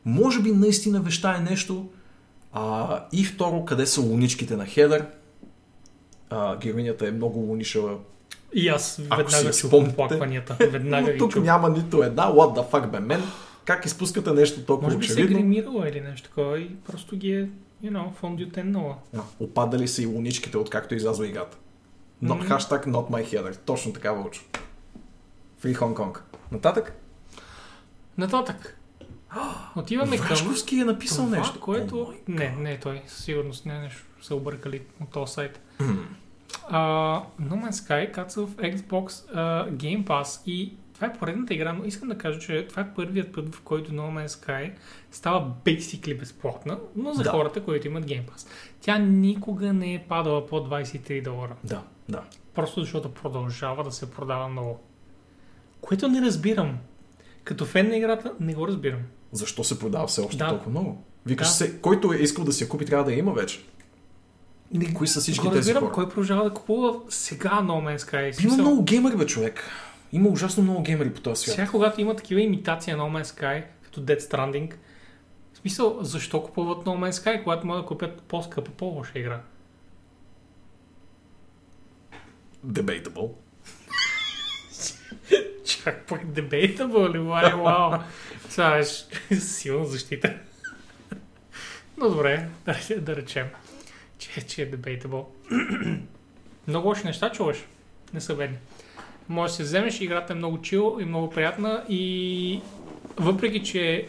може 0.04 0.42
би 0.42 0.52
наистина 0.52 1.00
веща 1.00 1.34
е 1.38 1.50
нещо. 1.50 1.88
А, 2.52 3.00
и 3.12 3.24
второ, 3.24 3.64
къде 3.64 3.86
са 3.86 4.00
луничките 4.00 4.56
на 4.56 4.66
Хедър? 4.66 5.06
А, 6.30 6.56
героинята 6.56 7.08
е 7.08 7.10
много 7.10 7.38
лунишава 7.38 7.96
И 8.54 8.68
аз 8.68 8.96
веднага 8.96 9.52
си 9.52 9.68
си 9.68 9.74
оплакванията. 9.76 10.56
Веднага 10.70 11.12
но 11.12 11.18
тук 11.18 11.32
чух. 11.32 11.44
няма 11.44 11.70
нито 11.70 12.02
една. 12.02 12.32
What 12.32 12.58
the 12.58 12.70
fuck, 12.70 12.90
бе, 12.90 13.00
мен? 13.00 13.22
Как 13.64 13.84
изпускате 13.86 14.32
нещо 14.32 14.64
толкова 14.64 14.86
Може 14.88 14.98
би 14.98 15.06
се 15.06 15.12
е 15.12 15.14
очевидно? 15.14 15.38
гримирала 15.38 15.88
или 15.88 16.00
нещо 16.00 16.28
такова 16.28 16.58
и 16.60 16.76
просто 16.76 17.16
ги 17.16 17.32
е, 17.32 17.48
you 17.84 17.90
know, 17.92 18.12
фондютеннала. 18.14 18.96
А, 19.16 19.20
опадали 19.40 19.88
са 19.88 20.02
и 20.02 20.06
луничките, 20.06 20.58
откакто 20.58 20.94
излязва 20.94 21.26
играта. 21.26 21.56
Но, 22.22 22.34
Мгм. 22.34 22.46
Хаштаг 22.46 22.86
not 22.86 23.10
my 23.10 23.24
header. 23.24 23.56
Точно 23.56 23.92
така 23.92 24.12
вълчо. 24.12 24.42
Free 25.62 25.76
Hong 25.76 25.94
Kong. 25.94 26.18
Нататък? 26.52 26.96
Нататък. 28.18 28.78
Отиваме 29.76 30.16
към 30.16 30.26
Врашковски 30.26 30.78
е 30.78 30.84
написал 30.84 31.24
това, 31.24 31.36
нещо. 31.38 31.60
което... 31.60 32.14
Май 32.28 32.38
не, 32.38 32.56
не 32.70 32.80
той. 32.80 33.02
Със 33.06 33.24
сигурност 33.24 33.66
не 33.66 33.76
е 33.76 33.80
нещо. 33.80 34.02
Се 34.22 34.34
объркали 34.34 34.82
от 35.02 35.10
този 35.10 35.32
сайт. 35.32 35.60
М. 35.80 35.96
Uh, 36.72 37.22
no 37.40 37.68
Man's 37.68 37.70
Sky 37.70 38.12
каца 38.12 38.46
в 38.46 38.56
Xbox 38.56 39.08
uh, 39.08 39.70
Game 39.72 40.04
Pass 40.04 40.42
и 40.46 40.72
това 40.94 41.06
е 41.06 41.12
поредната 41.12 41.54
игра, 41.54 41.72
но 41.72 41.84
искам 41.84 42.08
да 42.08 42.18
кажа, 42.18 42.38
че 42.38 42.66
това 42.68 42.82
е 42.82 42.94
първият 42.96 43.32
път, 43.32 43.54
в 43.54 43.60
който 43.60 43.92
No 43.92 44.00
Man's 44.00 44.26
Sky 44.28 44.72
става 45.10 45.52
basically 45.64 46.18
безплатна, 46.18 46.78
но 46.96 47.12
за 47.12 47.22
Да. 47.22 47.30
хората, 47.30 47.62
които 47.62 47.86
имат 47.86 48.04
Game 48.04 48.24
Pass. 48.24 48.48
Тя 48.80 48.98
никога 48.98 49.72
не 49.72 49.94
е 49.94 50.04
падала 50.08 50.46
по 50.46 50.56
23 50.56 51.22
долара. 51.22 51.56
Да, 51.64 51.82
да. 52.08 52.22
Просто 52.54 52.80
защото 52.80 53.10
продължава 53.10 53.84
да 53.84 53.92
се 53.92 54.10
продава 54.10 54.48
много. 54.48 54.80
Което 55.80 56.08
не 56.08 56.20
разбирам. 56.20 56.78
Като 57.44 57.64
фен 57.64 57.88
на 57.88 57.96
играта 57.96 58.32
не 58.40 58.54
го 58.54 58.68
разбирам. 58.68 59.00
Защо 59.32 59.64
се 59.64 59.78
продава 59.78 60.06
все 60.06 60.20
още 60.20 60.36
Да. 60.36 60.48
толкова 60.48 60.70
много? 60.70 61.04
Викаш 61.26 61.46
Да. 61.46 61.52
се, 61.52 61.80
който 61.80 62.12
е 62.12 62.16
искал 62.16 62.44
да 62.44 62.52
си 62.52 62.64
я 62.64 62.68
купи, 62.68 62.84
трябва 62.84 63.04
да 63.04 63.12
я 63.12 63.18
има 63.18 63.32
вече. 63.32 63.64
Не, 64.72 64.94
Кои 64.94 65.06
са 65.06 65.20
всички 65.20 65.40
го 65.40 65.48
тези 65.48 65.58
разбирам, 65.58 65.82
хора? 65.82 65.92
кой 65.92 66.08
продължава 66.08 66.44
да 66.44 66.50
купува 66.50 67.00
сега 67.08 67.50
No 67.50 67.64
Man's 67.96 67.98
Sky. 67.98 68.44
Има 68.44 68.54
много 68.54 68.82
геймери, 68.84 69.16
бе, 69.16 69.26
човек. 69.26 69.70
Има 70.14 70.28
ужасно 70.28 70.62
много 70.62 70.82
геймери 70.82 71.14
по 71.14 71.20
този 71.20 71.42
свят. 71.42 71.54
Сега, 71.54 71.70
когато 71.70 72.00
има 72.00 72.16
такива 72.16 72.40
имитации 72.40 72.92
на 72.92 72.98
No 72.98 73.22
Man's 73.22 73.40
Sky, 73.40 73.64
като 73.82 74.00
Dead 74.00 74.18
Stranding, 74.18 74.74
в 75.52 75.56
смисъл, 75.56 75.98
защо 76.00 76.42
купуват 76.42 76.84
No 76.84 76.88
Man's 76.88 77.10
Sky, 77.10 77.42
когато 77.42 77.66
могат 77.66 77.82
да 77.82 77.86
купят 77.86 78.22
по-скъпа, 78.22 78.70
по-лоша 78.70 79.18
игра? 79.18 79.40
Debatable. 82.66 83.32
Чак 85.64 86.06
пък 86.06 86.24
debatable 86.24 87.14
ли, 87.14 87.18
вау, 87.18 87.62
вау. 87.62 88.00
Това 88.50 88.78
е 88.78 88.84
силна 89.34 89.84
защита. 89.84 90.38
Но 91.96 92.10
добре, 92.10 92.48
да, 92.64 93.00
да 93.00 93.16
речем, 93.16 93.46
че, 94.18 94.46
че 94.46 94.62
е 94.62 94.70
debatable. 94.70 95.24
много 96.68 96.88
лоши 96.88 97.06
неща 97.06 97.32
чуваш. 97.32 97.64
Не 98.12 98.20
са 98.20 98.36
бедни. 98.36 98.58
Може 99.28 99.50
да 99.50 99.56
се 99.56 99.62
вземеш, 99.62 100.00
играта 100.00 100.32
е 100.32 100.36
много 100.36 100.60
чил 100.60 100.98
и 101.00 101.04
много 101.04 101.30
приятна 101.30 101.84
и 101.88 102.60
въпреки, 103.16 103.62
че 103.62 103.92
е 103.92 104.04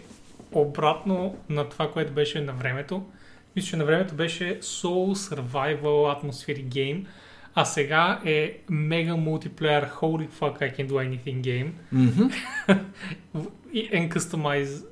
обратно 0.52 1.38
на 1.50 1.70
това, 1.70 1.92
което 1.92 2.14
беше 2.14 2.42
на 2.42 2.54
времето, 2.54 3.04
мисля, 3.56 3.70
че 3.70 3.78
на 3.78 3.86
времето 3.86 4.16
беше 4.16 4.60
Soul 4.60 5.36
Survival 5.36 5.82
Atmosphere 5.82 6.66
Game, 6.66 7.06
а 7.56 7.66
сега 7.66 8.22
е 8.26 8.58
мега 8.70 9.16
мултиплеер 9.16 9.90
Holy 9.90 10.30
fuck 10.30 10.62
I 10.62 10.78
can 10.78 10.90
do 10.90 10.94
anything 10.94 11.42
game. 11.42 11.70
И 13.74 13.90
and 13.90 14.10
customize 14.10 14.86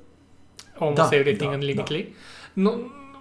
almost 0.80 0.94
Да, 0.94 1.10
everything 1.10 1.50
да, 1.50 1.58
unlimitedly. 1.58 2.06
Но, 2.56 2.78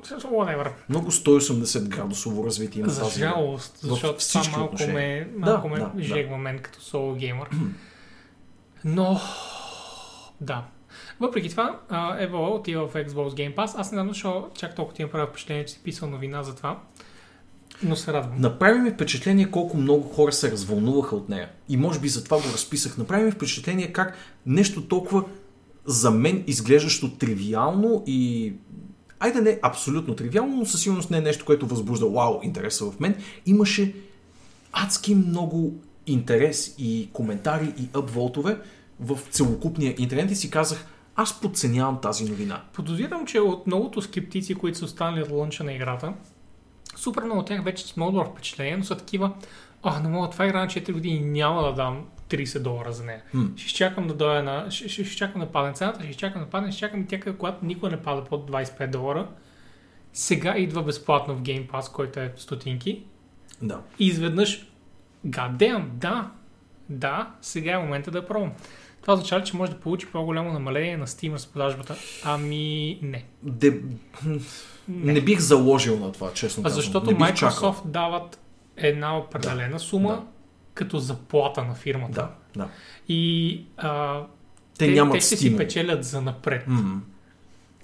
whatever. 0.07 0.71
Много 0.89 1.11
180 1.11 1.87
градусово 1.87 2.45
развитие 2.45 2.83
на 2.83 2.89
За 2.89 3.01
тази 3.01 3.19
жалост, 3.19 3.77
защото 3.81 4.27
това 4.27 4.43
малко 4.57 4.65
отношения. 4.73 5.25
ме, 5.25 5.37
малко 5.37 5.67
Да, 5.67 5.73
ме 5.73 5.79
да, 5.79 5.91
да. 5.95 6.03
жегва 6.03 6.37
мен 6.37 6.59
като 6.59 6.81
соло 6.81 7.15
геймър. 7.15 7.49
Но, 8.85 9.21
да. 10.41 10.65
Въпреки 11.19 11.49
това, 11.49 11.79
Evo 11.91 12.55
отива 12.55 12.87
в 12.87 12.93
Xbox 12.93 13.29
Game 13.29 13.55
Pass. 13.55 13.79
Аз 13.79 13.91
не 13.91 13.95
знам 13.95 14.07
защо 14.07 14.49
чак 14.57 14.75
толкова 14.75 14.95
ти 14.95 15.03
направя 15.03 15.27
впечатление, 15.27 15.65
че 15.65 15.73
си 15.73 15.79
писал 15.83 16.09
новина 16.09 16.43
за 16.43 16.55
това. 16.55 16.79
Но 17.83 17.95
се 17.95 18.13
радвам. 18.13 18.41
Направи 18.41 18.79
ми 18.79 18.91
впечатление 18.91 19.51
колко 19.51 19.77
много 19.77 20.09
хора 20.09 20.31
се 20.31 20.51
развълнуваха 20.51 21.15
от 21.15 21.29
нея. 21.29 21.49
И 21.69 21.77
може 21.77 21.99
би 21.99 22.07
затова 22.07 22.37
го 22.37 22.43
разписах. 22.53 22.97
Направи 22.97 23.23
ми 23.23 23.31
впечатление 23.31 23.93
как 23.93 24.17
нещо 24.45 24.87
толкова 24.87 25.23
за 25.85 26.11
мен 26.11 26.43
изглеждащо 26.47 27.11
тривиално 27.17 28.03
и... 28.07 28.53
Айде 29.23 29.41
не 29.41 29.59
абсолютно 29.61 30.15
тривиално, 30.15 30.55
но 30.55 30.65
със 30.65 30.81
сигурност 30.81 31.11
не 31.11 31.17
е 31.17 31.21
нещо, 31.21 31.45
което 31.45 31.67
възбужда 31.67 32.09
вау 32.09 32.39
интереса 32.43 32.85
в 32.85 32.99
мен. 32.99 33.15
Имаше 33.45 33.95
адски 34.73 35.15
много 35.15 35.73
интерес 36.07 36.75
и 36.77 37.09
коментари 37.13 37.73
и 37.77 37.89
апволтове 37.93 38.57
в 38.99 39.19
целокупния 39.31 39.95
интернет 39.97 40.31
и 40.31 40.35
си 40.35 40.49
казах, 40.49 40.85
аз 41.15 41.41
подценявам 41.41 42.01
тази 42.01 42.25
новина. 42.25 42.61
Подозирам, 42.73 43.25
че 43.25 43.39
от 43.39 43.67
многото 43.67 44.01
скептици, 44.01 44.55
които 44.55 44.77
са 44.77 44.85
останали 44.85 45.23
от 45.23 45.31
лънча 45.31 45.63
на 45.63 45.73
играта, 45.73 46.13
супер 46.95 47.23
много 47.23 47.39
от 47.39 47.47
тях 47.47 47.63
вече 47.63 47.87
с 47.87 47.97
много 47.97 48.25
впечатление, 48.25 48.77
но 48.77 48.83
са 48.83 48.97
такива, 48.97 49.33
а, 49.83 49.99
не 49.99 50.09
мога, 50.09 50.29
това 50.29 50.45
игра 50.45 50.59
на 50.59 50.67
4 50.67 50.93
години 50.93 51.19
няма 51.19 51.63
да 51.63 51.73
дам 51.73 52.05
30 52.29 52.59
долара 52.59 52.93
за 52.93 53.03
нея. 53.03 53.21
М. 53.33 53.49
Ще 53.55 53.65
изчакам 53.65 54.07
да 54.07 54.13
дойда 54.13 54.43
на... 54.43 54.71
Ще, 54.71 54.89
ще, 54.89 55.05
ще 55.05 55.17
чакам 55.17 55.41
да 55.41 55.47
падне 55.47 55.73
цената, 55.73 55.99
ще 55.99 56.09
изчакам 56.09 56.41
да 56.43 56.49
падне, 56.49 56.71
ще 56.71 56.79
чакам 56.79 57.07
тя, 57.07 57.19
когато 57.19 57.65
никога 57.65 57.89
не 57.89 58.01
пада 58.01 58.23
под 58.23 58.51
25 58.51 58.89
долара. 58.89 59.27
Сега 60.13 60.57
идва 60.57 60.83
безплатно 60.83 61.35
в 61.35 61.41
Game 61.41 61.69
Pass, 61.69 61.91
който 61.91 62.19
е 62.19 62.33
стотинки. 62.37 63.03
Да. 63.61 63.81
И 63.99 64.07
изведнъж, 64.07 64.67
гадем, 65.25 65.91
да, 65.93 66.31
да, 66.89 67.31
сега 67.41 67.71
е 67.71 67.77
момента 67.77 68.11
да 68.11 68.17
я 68.17 68.27
пробвам. 68.27 68.51
Това 69.01 69.13
означава, 69.13 69.43
че 69.43 69.57
може 69.57 69.71
да 69.71 69.79
получи 69.79 70.07
по-голямо 70.11 70.53
намаление 70.53 70.97
на 70.97 71.07
Steam 71.07 71.53
продажбата. 71.53 71.95
Ами, 72.23 72.99
не. 73.01 73.25
Де... 73.43 73.81
Не 74.87 75.21
бих 75.21 75.39
заложил 75.39 75.99
на 75.99 76.11
това, 76.11 76.33
честно 76.33 76.61
А 76.61 76.63
казвам. 76.63 76.81
защото 76.81 77.11
не 77.11 77.17
бих 77.17 77.33
чакал. 77.33 77.73
Microsoft 77.73 77.85
дават 77.85 78.39
една 78.77 79.17
определена 79.17 79.79
сума 79.79 80.09
да. 80.09 80.23
Като 80.73 80.99
заплата 80.99 81.63
на 81.63 81.75
фирмата. 81.75 82.29
Да, 82.55 82.63
да. 82.63 82.69
И 83.09 83.61
а, 83.77 84.21
Те, 84.77 84.85
те, 84.85 84.91
нямат 84.91 85.13
те 85.13 85.19
ще 85.19 85.27
си 85.27 85.37
стимул. 85.37 85.57
печелят 85.57 86.03
за 86.03 86.21
напред. 86.21 86.63
М. 86.67 87.01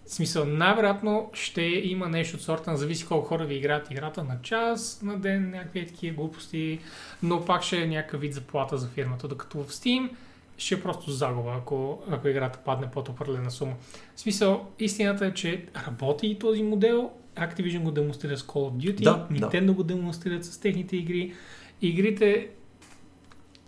В 0.06 0.12
смисъл, 0.14 0.46
най-вероятно 0.46 1.30
ще 1.34 1.62
има 1.62 2.10
нещо 2.10 2.36
от 2.38 2.42
сорта 2.44 2.78
зависи 2.78 3.06
колко 3.08 3.28
хора 3.28 3.46
ви 3.46 3.56
играят 3.56 3.92
играта 3.92 4.24
на 4.24 4.38
час, 4.42 5.02
на 5.04 5.20
ден, 5.20 5.50
някакви 5.50 5.88
такива 5.88 6.16
глупости, 6.16 6.80
но 7.24 7.46
пак 7.46 7.64
ще 7.64 7.78
е 7.82 7.88
някакъв 7.88 8.22
вид 8.22 8.34
заплата 8.34 8.78
за 8.78 8.88
фирмата, 8.88 9.28
докато 9.28 9.64
в 9.64 9.68
Steam 9.68 10.10
ще 10.58 10.76
е 10.76 10.82
просто 10.82 11.12
загуба, 11.12 11.54
ако, 11.58 12.02
ако 12.10 12.28
играта 12.28 12.60
падне 12.66 12.92
под 12.92 13.10
определена 13.10 13.52
сума. 13.52 13.74
В 14.16 14.20
смисъл, 14.22 14.68
истината 14.80 15.26
е, 15.26 15.34
че 15.34 15.66
работи 15.88 16.28
и 16.28 16.40
този 16.40 16.64
модел, 16.64 17.12
Activision 17.36 17.80
го 17.84 17.92
демонстрира 17.92 18.38
с 18.38 18.44
Call 18.44 18.54
of 18.72 18.72
Duty, 18.94 19.04
Да, 19.04 19.28
да. 19.32 19.50
Nintendo 19.50 19.72
го 19.72 19.84
демонстрират 19.84 20.46
с 20.46 20.58
техните 20.60 20.98
игри. 20.98 21.34
Игрите 21.82 22.48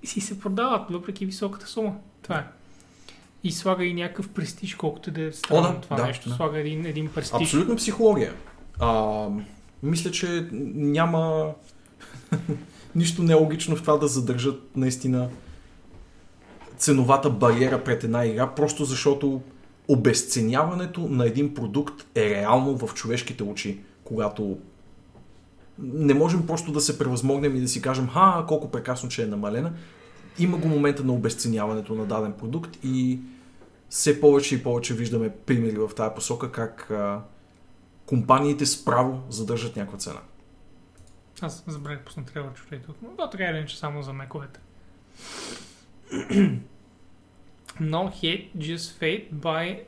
си 0.03 0.21
се 0.21 0.39
продават, 0.39 0.89
въпреки 0.89 1.25
високата 1.25 1.67
сума. 1.67 1.95
Това 2.21 2.37
е. 2.37 2.45
И 3.43 3.51
слага 3.51 3.85
и 3.85 3.93
някакъв 3.93 4.29
престиж, 4.29 4.75
колкото 4.75 5.11
да 5.11 5.21
е 5.21 5.31
странно 5.31 5.67
О, 5.67 5.73
да, 5.73 5.81
това 5.81 5.95
да, 5.95 6.05
нещо. 6.05 6.29
да. 6.29 6.35
Слага 6.35 6.59
един, 6.59 6.85
един 6.85 7.09
престиж. 7.13 7.41
Абсолютно 7.41 7.75
психология. 7.75 8.33
А, 8.79 9.27
мисля, 9.83 10.11
че 10.11 10.47
няма 10.51 11.51
нищо 12.95 13.23
нелогично 13.23 13.75
в 13.75 13.81
това 13.81 13.97
да 13.97 14.07
задържат 14.07 14.61
наистина 14.75 15.29
ценовата 16.77 17.29
бариера 17.29 17.83
пред 17.83 18.03
една 18.03 18.25
игра, 18.25 18.55
просто 18.55 18.85
защото 18.85 19.41
обесценяването 19.87 21.01
на 21.01 21.25
един 21.25 21.53
продукт 21.53 22.05
е 22.15 22.29
реално 22.29 22.77
в 22.77 22.93
човешките 22.93 23.43
очи, 23.43 23.79
когато 24.03 24.57
не 25.81 26.13
можем 26.13 26.47
просто 26.47 26.71
да 26.71 26.81
се 26.81 26.97
превъзмогнем 26.97 27.55
и 27.55 27.61
да 27.61 27.67
си 27.67 27.81
кажем, 27.81 28.07
ха, 28.07 28.45
колко 28.47 28.71
прекрасно, 28.71 29.09
че 29.09 29.23
е 29.23 29.27
намалена. 29.27 29.73
Има 30.39 30.57
го 30.57 30.67
момента 30.67 31.03
на 31.03 31.13
обесценяването 31.13 31.95
на 31.95 32.05
даден 32.05 32.33
продукт 32.33 32.77
и 32.83 33.19
все 33.89 34.21
повече 34.21 34.55
и 34.55 34.63
повече 34.63 34.93
виждаме 34.93 35.29
примери 35.29 35.77
в 35.77 35.91
тази 35.95 36.15
посока 36.15 36.51
как 36.51 36.91
а, 36.91 37.21
компаниите 38.05 38.65
справо 38.65 39.23
задържат 39.29 39.75
някаква 39.75 39.97
цена. 39.97 40.19
Аз 41.41 41.63
забравих 41.67 41.99
да 41.99 42.05
пусна 42.05 42.25
трейлър 42.25 42.53
чуте 42.53 42.81
тук, 42.85 42.95
но 43.01 43.09
да, 43.09 43.29
така 43.29 43.43
или 43.43 43.57
иначе 43.57 43.77
само 43.77 44.03
за 44.03 44.13
мековете. 44.13 44.59
no 47.79 48.09
Hate, 48.09 48.51
Just 48.57 48.99
Fate 48.99 49.33
by 49.33 49.83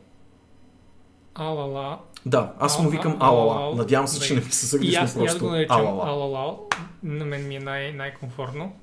Alala. 1.35 1.99
Да, 2.25 2.53
аз 2.59 2.79
му 2.79 2.89
викам 2.89 3.17
ала, 3.19 3.41
Алала. 3.43 3.65
ала. 3.65 3.75
Надявам 3.75 4.07
се, 4.07 4.27
че 4.27 4.33
не 4.35 4.39
ми 4.41 4.51
се 4.51 4.67
сърдиш, 4.67 4.95
но 4.95 5.01
аз, 5.03 5.15
и 5.15 5.19
аз 5.19 5.25
просто 5.25 5.45
го 5.45 5.51
наричам 5.51 5.77
Алала. 5.81 6.57
На 7.03 7.25
мен 7.25 7.47
ми 7.47 7.55
е 7.55 7.59
най- 7.59 7.91
най-комфортно. 7.93 8.75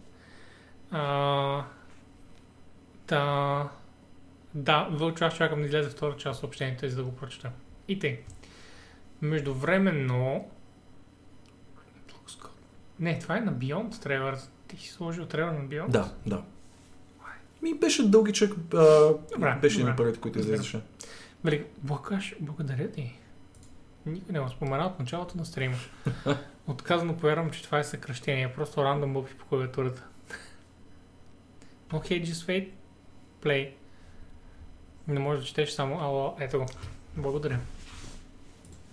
А, 0.91 1.65
да, 3.09 3.69
да, 4.55 4.89
Вълчо, 4.91 5.25
аз 5.25 5.35
чакам 5.35 5.61
да 5.61 5.67
излезе 5.67 5.91
втора 5.91 6.17
част 6.17 6.41
съобщението 6.41 6.87
и 6.87 6.91
за 6.91 6.97
да 6.97 7.03
го 7.03 7.17
прочета. 7.17 7.51
И 7.89 7.99
тъй. 7.99 8.21
Междувременно... 9.23 10.49
Не, 13.01 13.19
това 13.19 13.37
е 13.37 13.41
на 13.41 13.53
Beyond 13.55 14.03
трейлър. 14.03 14.37
Ти 14.69 14.77
си 14.77 14.89
сложил 14.89 15.27
трейлър 15.27 15.53
на 15.53 15.61
Beyond? 15.61 15.89
Да, 15.89 16.13
да. 16.27 16.43
Ми 17.63 17.75
беше 17.75 18.09
дългичък, 18.09 18.53
а, 18.75 19.13
Добре, 19.33 19.59
беше 19.63 19.79
добре. 19.79 19.97
първите, 19.97 20.21
които 20.21 20.39
Разбирам. 20.39 20.55
излезеше. 20.61 20.81
Блакаш, 21.83 22.35
благодаря 22.41 22.91
ти. 22.91 23.19
Никой 24.07 24.33
не 24.33 24.41
го 24.41 24.49
спомена 24.49 24.87
от 24.87 24.99
началото 24.99 25.39
на 25.39 25.45
стрима. 25.47 25.77
Отказано 26.67 27.17
повярвам, 27.17 27.51
че 27.51 27.63
това 27.63 27.79
е 27.79 27.85
съкръщение. 27.85 28.53
Просто 28.53 28.85
рандом 28.85 29.13
бупи 29.13 29.35
по 29.35 29.47
клавиатурата. 29.47 30.05
Okay, 31.91 32.25
just 32.25 32.49
wait. 32.49 32.71
Play. 33.43 33.73
Не 35.09 35.21
може 35.21 35.41
да 35.41 35.47
четеш 35.47 35.71
само 35.71 36.01
ало, 36.01 36.37
ето 36.41 36.59
го. 36.59 36.67
Благодаря. 37.17 37.59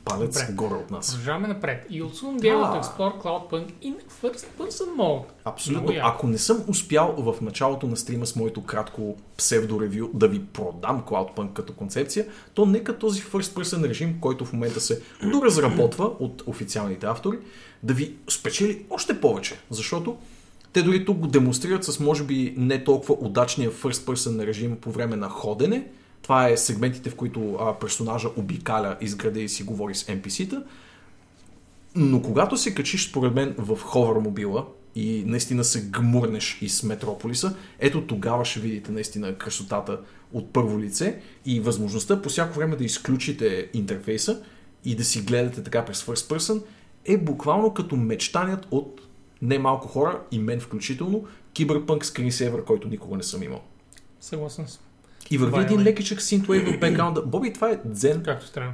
Палец 0.09 0.41
Добре. 0.41 0.53
горе 0.53 0.73
от 0.73 0.91
нас. 0.91 1.11
Продължаваме 1.11 1.47
напред. 1.47 1.87
Will 1.91 2.11
soon 2.11 2.41
be 2.41 2.43
able 2.43 2.73
to 2.73 2.81
explore 2.81 3.21
Cloudpunk 3.21 3.65
in 3.83 3.95
first 4.23 4.45
person 4.59 4.95
mode. 4.97 5.23
Абсолютно. 5.45 5.93
Ако 6.03 6.27
не 6.27 6.37
съм 6.37 6.63
успял 6.67 7.15
в 7.17 7.41
началото 7.41 7.87
на 7.87 7.97
стрима 7.97 8.25
с 8.25 8.35
моето 8.35 8.63
кратко 8.63 9.15
псевдоревю 9.37 10.09
да 10.13 10.27
ви 10.27 10.45
продам 10.45 11.03
Cloudpunk 11.07 11.53
като 11.53 11.73
концепция, 11.73 12.25
то 12.53 12.65
нека 12.65 12.97
този 12.97 13.21
first 13.21 13.63
person 13.63 13.89
режим, 13.89 14.17
който 14.21 14.45
в 14.45 14.53
момента 14.53 14.81
се 14.81 15.01
доразработва 15.23 16.05
от 16.05 16.43
официалните 16.45 17.05
автори, 17.05 17.37
да 17.83 17.93
ви 17.93 18.15
спечели 18.29 18.85
още 18.89 19.21
повече. 19.21 19.55
Защото 19.69 20.17
те 20.73 20.81
дори 20.81 21.05
тук 21.05 21.17
го 21.17 21.27
демонстрират 21.27 21.83
с 21.83 21.99
може 21.99 22.23
би 22.23 22.53
не 22.57 22.83
толкова 22.83 23.15
удачния 23.19 23.71
first 23.71 24.13
person 24.13 24.45
режим 24.45 24.77
по 24.81 24.91
време 24.91 25.15
на 25.15 25.29
ходене. 25.29 25.87
Това 26.21 26.49
е 26.49 26.57
сегментите, 26.57 27.09
в 27.09 27.15
които 27.15 27.53
а, 27.59 27.79
персонажа 27.79 28.29
обикаля 28.37 28.97
из 29.01 29.15
града 29.15 29.39
и 29.39 29.49
си 29.49 29.63
говори 29.63 29.95
с 29.95 30.03
NPC-та. 30.03 30.63
Но 31.95 32.21
когато 32.21 32.57
се 32.57 32.75
качиш, 32.75 33.09
според 33.09 33.33
мен, 33.33 33.55
в 33.57 33.77
ховермобила 33.77 34.65
и 34.95 35.23
наистина 35.25 35.63
се 35.63 35.81
гмурнеш 35.89 36.57
из 36.61 36.83
Метрополиса, 36.83 37.55
ето 37.79 38.07
тогава 38.07 38.45
ще 38.45 38.59
видите 38.59 38.91
наистина 38.91 39.35
красотата 39.35 39.99
от 40.33 40.53
първо 40.53 40.79
лице 40.79 41.21
и 41.45 41.59
възможността 41.59 42.21
по 42.21 42.29
всяко 42.29 42.59
време 42.59 42.75
да 42.75 42.83
изключите 42.83 43.69
интерфейса 43.73 44.41
и 44.85 44.95
да 44.95 45.03
си 45.03 45.21
гледате 45.21 45.63
така 45.63 45.85
през 45.85 46.03
first 46.03 46.37
person 46.37 46.61
е 47.05 47.17
буквално 47.17 47.73
като 47.73 47.95
мечтаният 47.95 48.67
от 48.71 49.01
немалко 49.41 49.87
хора 49.87 50.21
и 50.31 50.39
мен 50.39 50.59
включително, 50.59 51.25
киберпънк 51.53 52.05
скринсейвър, 52.05 52.63
който 52.63 52.87
никога 52.87 53.17
не 53.17 53.23
съм 53.23 53.43
имал. 53.43 53.61
Съгласен 54.21 54.67
съм. 54.67 54.81
И 55.31 55.37
върви 55.37 55.51
Това 55.51 55.61
е 55.61 55.65
един 55.65 55.75
май. 55.77 55.85
лекичък 55.85 56.21
синтуейв 56.21 56.67
в 56.75 56.79
бекграунда. 56.79 57.21
Боби, 57.21 57.53
това 57.53 57.69
е 57.71 57.79
дзен 57.85 58.23
Както 58.23 58.51
трябва. 58.51 58.73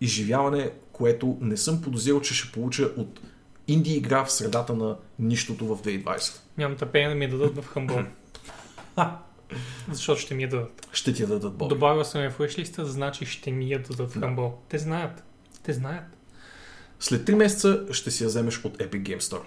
изживяване, 0.00 0.70
което 0.92 1.36
не 1.40 1.56
съм 1.56 1.82
подозирал, 1.82 2.20
че 2.20 2.34
ще 2.34 2.52
получа 2.52 2.82
от 2.96 3.20
инди 3.68 3.92
игра 3.92 4.24
в 4.24 4.32
средата 4.32 4.74
на 4.74 4.96
нищото 5.18 5.76
в 5.76 5.82
2020. 5.82 6.40
Нямам 6.58 6.76
търпение 6.76 7.08
да 7.08 7.14
ми 7.14 7.24
я 7.24 7.30
дадат 7.30 7.54
в 7.64 7.74
Humble. 7.74 8.06
Защото 9.92 10.20
ще 10.20 10.34
ми 10.34 10.42
я 10.42 10.48
дадат. 10.48 10.88
Ще 10.92 11.12
ти 11.12 11.22
я 11.22 11.28
дадат 11.28 11.54
Боби. 11.56 11.68
Добавил 11.74 12.04
съм 12.04 12.22
я 12.22 12.30
в 12.30 12.38
wishlist, 12.38 12.82
значи 12.82 13.26
ще 13.26 13.50
ми 13.50 13.70
я 13.70 13.82
дадат 13.82 14.12
в. 14.12 14.20
Humble. 14.20 14.52
Те 14.68 14.78
знаят. 14.78 15.24
Те 15.62 15.72
знаят. 15.72 16.04
След 17.00 17.28
3 17.28 17.34
месеца 17.34 17.84
ще 17.92 18.10
си 18.10 18.22
я 18.22 18.28
вземеш 18.28 18.64
от 18.64 18.78
Epic 18.78 19.02
Game 19.02 19.20
Store. 19.20 19.42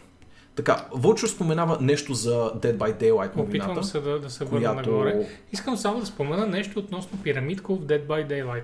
Така, 0.59 0.85
Вълчо 0.91 1.27
споменава 1.27 1.77
нещо 1.81 2.13
за 2.13 2.31
Dead 2.31 2.77
by 2.77 3.01
Daylight 3.01 3.37
Опитвам 3.37 3.67
новината, 3.67 3.83
се 3.83 3.99
да, 3.99 4.19
да 4.19 4.29
се 4.29 4.45
върна 4.45 4.73
която... 4.73 4.89
нагоре. 4.91 5.27
Искам 5.51 5.77
само 5.77 5.99
да 5.99 6.05
спомена 6.05 6.47
нещо 6.47 6.79
относно 6.79 7.17
пирамидко 7.23 7.75
в 7.75 7.85
Dead 7.85 8.05
by 8.05 8.27
Daylight. 8.27 8.63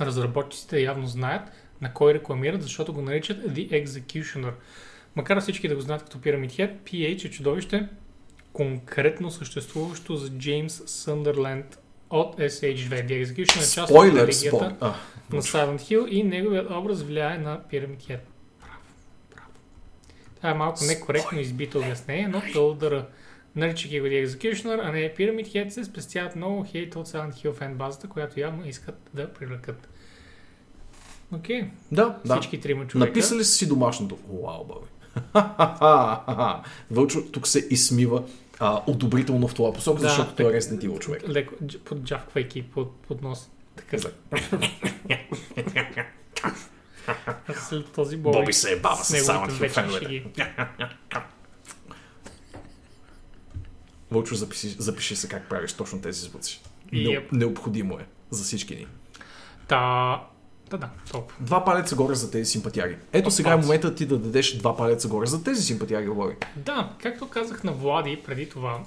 Разработчиците 0.00 0.80
явно 0.80 1.06
знаят 1.06 1.42
на 1.80 1.92
кой 1.92 2.14
рекламират, 2.14 2.62
защото 2.62 2.92
го 2.92 3.02
наричат 3.02 3.38
The 3.38 3.84
Executioner. 3.84 4.52
Макар 5.16 5.40
всички 5.40 5.68
да 5.68 5.74
го 5.74 5.80
знаят 5.80 6.02
като 6.02 6.18
Pyramid 6.18 6.50
Head, 6.50 6.72
PH 6.84 7.24
е 7.24 7.30
чудовище, 7.30 7.88
конкретно 8.52 9.30
съществуващо 9.30 10.16
за 10.16 10.30
Джеймс 10.30 10.82
Съндърленд 10.86 11.78
от 12.10 12.36
SH2. 12.36 12.88
The 12.88 13.26
Executioner 13.26 13.72
е 13.72 13.74
част 13.74 13.90
от 13.90 14.04
религията 14.04 14.34
спойлер. 14.34 14.74
А, 14.80 14.94
на 15.32 15.42
Silent 15.42 15.80
Hill 15.80 16.08
и 16.08 16.22
неговият 16.22 16.70
образ 16.70 17.02
влияе 17.02 17.38
на 17.38 17.60
Pyramid 17.72 17.98
Head. 18.08 18.20
Това 20.46 20.54
е 20.54 20.58
малко 20.58 20.84
некоректно 20.84 21.40
избито 21.40 21.78
обяснение, 21.78 22.28
но 22.28 22.42
тълдъра. 22.52 23.06
Наричайки 23.56 24.00
го 24.00 24.06
The 24.06 24.26
Executioner, 24.26 24.80
а 24.82 24.92
не 24.92 25.14
Pyramid 25.14 25.46
Head, 25.46 25.68
се 25.68 25.84
спестяват 25.84 26.36
много 26.36 26.64
хейт 26.64 26.96
от 26.96 27.08
Silent 27.08 27.32
Hill 27.32 27.54
фен 27.54 27.74
базата, 27.74 28.08
която 28.08 28.40
явно 28.40 28.68
искат 28.68 29.10
да 29.14 29.32
привлекат. 29.32 29.88
Окей, 31.32 31.62
okay. 31.62 31.68
да, 31.92 32.18
да. 32.24 32.36
всички 32.36 32.60
трима 32.60 32.86
човека. 32.86 33.08
Написали 33.08 33.44
са 33.44 33.52
си 33.52 33.68
домашното. 33.68 34.18
Вау, 34.42 34.64
Боби. 34.64 34.86
Вълчо 36.90 37.22
тук 37.32 37.48
се 37.48 37.66
изсмива 37.70 38.22
а, 38.58 38.82
одобрително 38.86 39.48
в 39.48 39.54
това 39.54 39.72
посока, 39.72 40.02
Да, 40.02 40.08
защото 40.08 40.34
той 40.34 40.56
е 40.56 40.60
Resident 40.60 40.86
Evil 40.86 40.98
човек. 40.98 41.28
Леко, 41.28 41.54
дж- 41.64 41.78
подджавквайки 41.78 42.62
под, 42.62 42.96
под 42.96 43.22
нос. 43.22 43.50
Така. 43.76 43.96
След 47.68 47.92
този 47.92 48.16
бой. 48.16 48.32
Боби 48.32 48.52
се 48.52 48.72
е 48.72 48.76
баба 48.76 49.04
с 49.04 49.12
Hill 49.12 49.50
вечни 49.50 49.68
феновете. 49.68 50.24
Вълчо, 54.10 54.34
запиши, 54.34 54.68
запиши 54.68 55.16
се 55.16 55.28
как 55.28 55.48
правиш 55.48 55.72
точно 55.72 56.00
тези 56.00 56.20
звуци. 56.20 56.62
Yep. 56.92 57.32
Необходимо 57.32 57.98
е 57.98 58.06
за 58.30 58.44
всички 58.44 58.74
ни. 58.76 58.86
Та... 59.68 60.22
Да, 60.70 60.78
да, 60.78 60.90
толкова. 61.10 61.36
Два 61.40 61.64
палеца 61.64 61.96
горе 61.96 62.14
за 62.14 62.30
тези 62.30 62.50
симпатяги. 62.50 62.96
Ето 63.12 63.30
сега 63.30 63.52
е 63.52 63.56
момента 63.56 63.94
ти 63.94 64.06
да 64.06 64.18
дадеш 64.18 64.56
два 64.56 64.76
палеца 64.76 65.08
горе 65.08 65.26
за 65.26 65.44
тези 65.44 65.62
симпатяги, 65.62 66.08
говори. 66.08 66.36
Да, 66.56 66.92
както 67.02 67.28
казах 67.28 67.64
на 67.64 67.72
Влади 67.72 68.22
преди 68.26 68.48
това, 68.48 68.80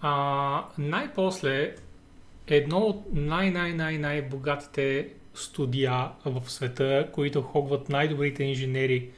а, 0.00 0.64
най-после 0.78 1.76
едно 2.46 2.78
от 2.78 3.04
най-най-най-най-богатите 3.12 5.08
студия 5.34 6.10
в 6.24 6.50
света, 6.50 7.08
които 7.12 7.42
хогват 7.42 7.88
най-добрите 7.88 8.44
инженери, 8.44 9.10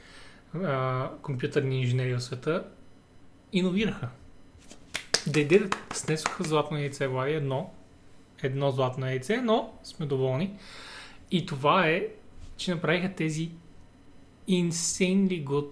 а, 0.63 1.09
компютърни 1.21 1.81
инженери 1.81 2.13
в 2.13 2.21
света, 2.21 2.63
иновираха. 3.53 4.09
It. 5.27 5.75
Снесоха 5.93 6.43
златно 6.43 6.77
яйце, 6.77 7.07
Влади, 7.07 7.33
едно. 7.33 7.73
Едно 8.43 8.71
златно 8.71 9.05
яйце, 9.05 9.37
но 9.37 9.73
сме 9.83 10.05
доволни. 10.05 10.59
И 11.31 11.45
това 11.45 11.87
е, 11.87 12.07
че 12.57 12.71
направиха 12.71 13.13
тези 13.13 13.51
insanely 14.49 15.43
good 15.43 15.69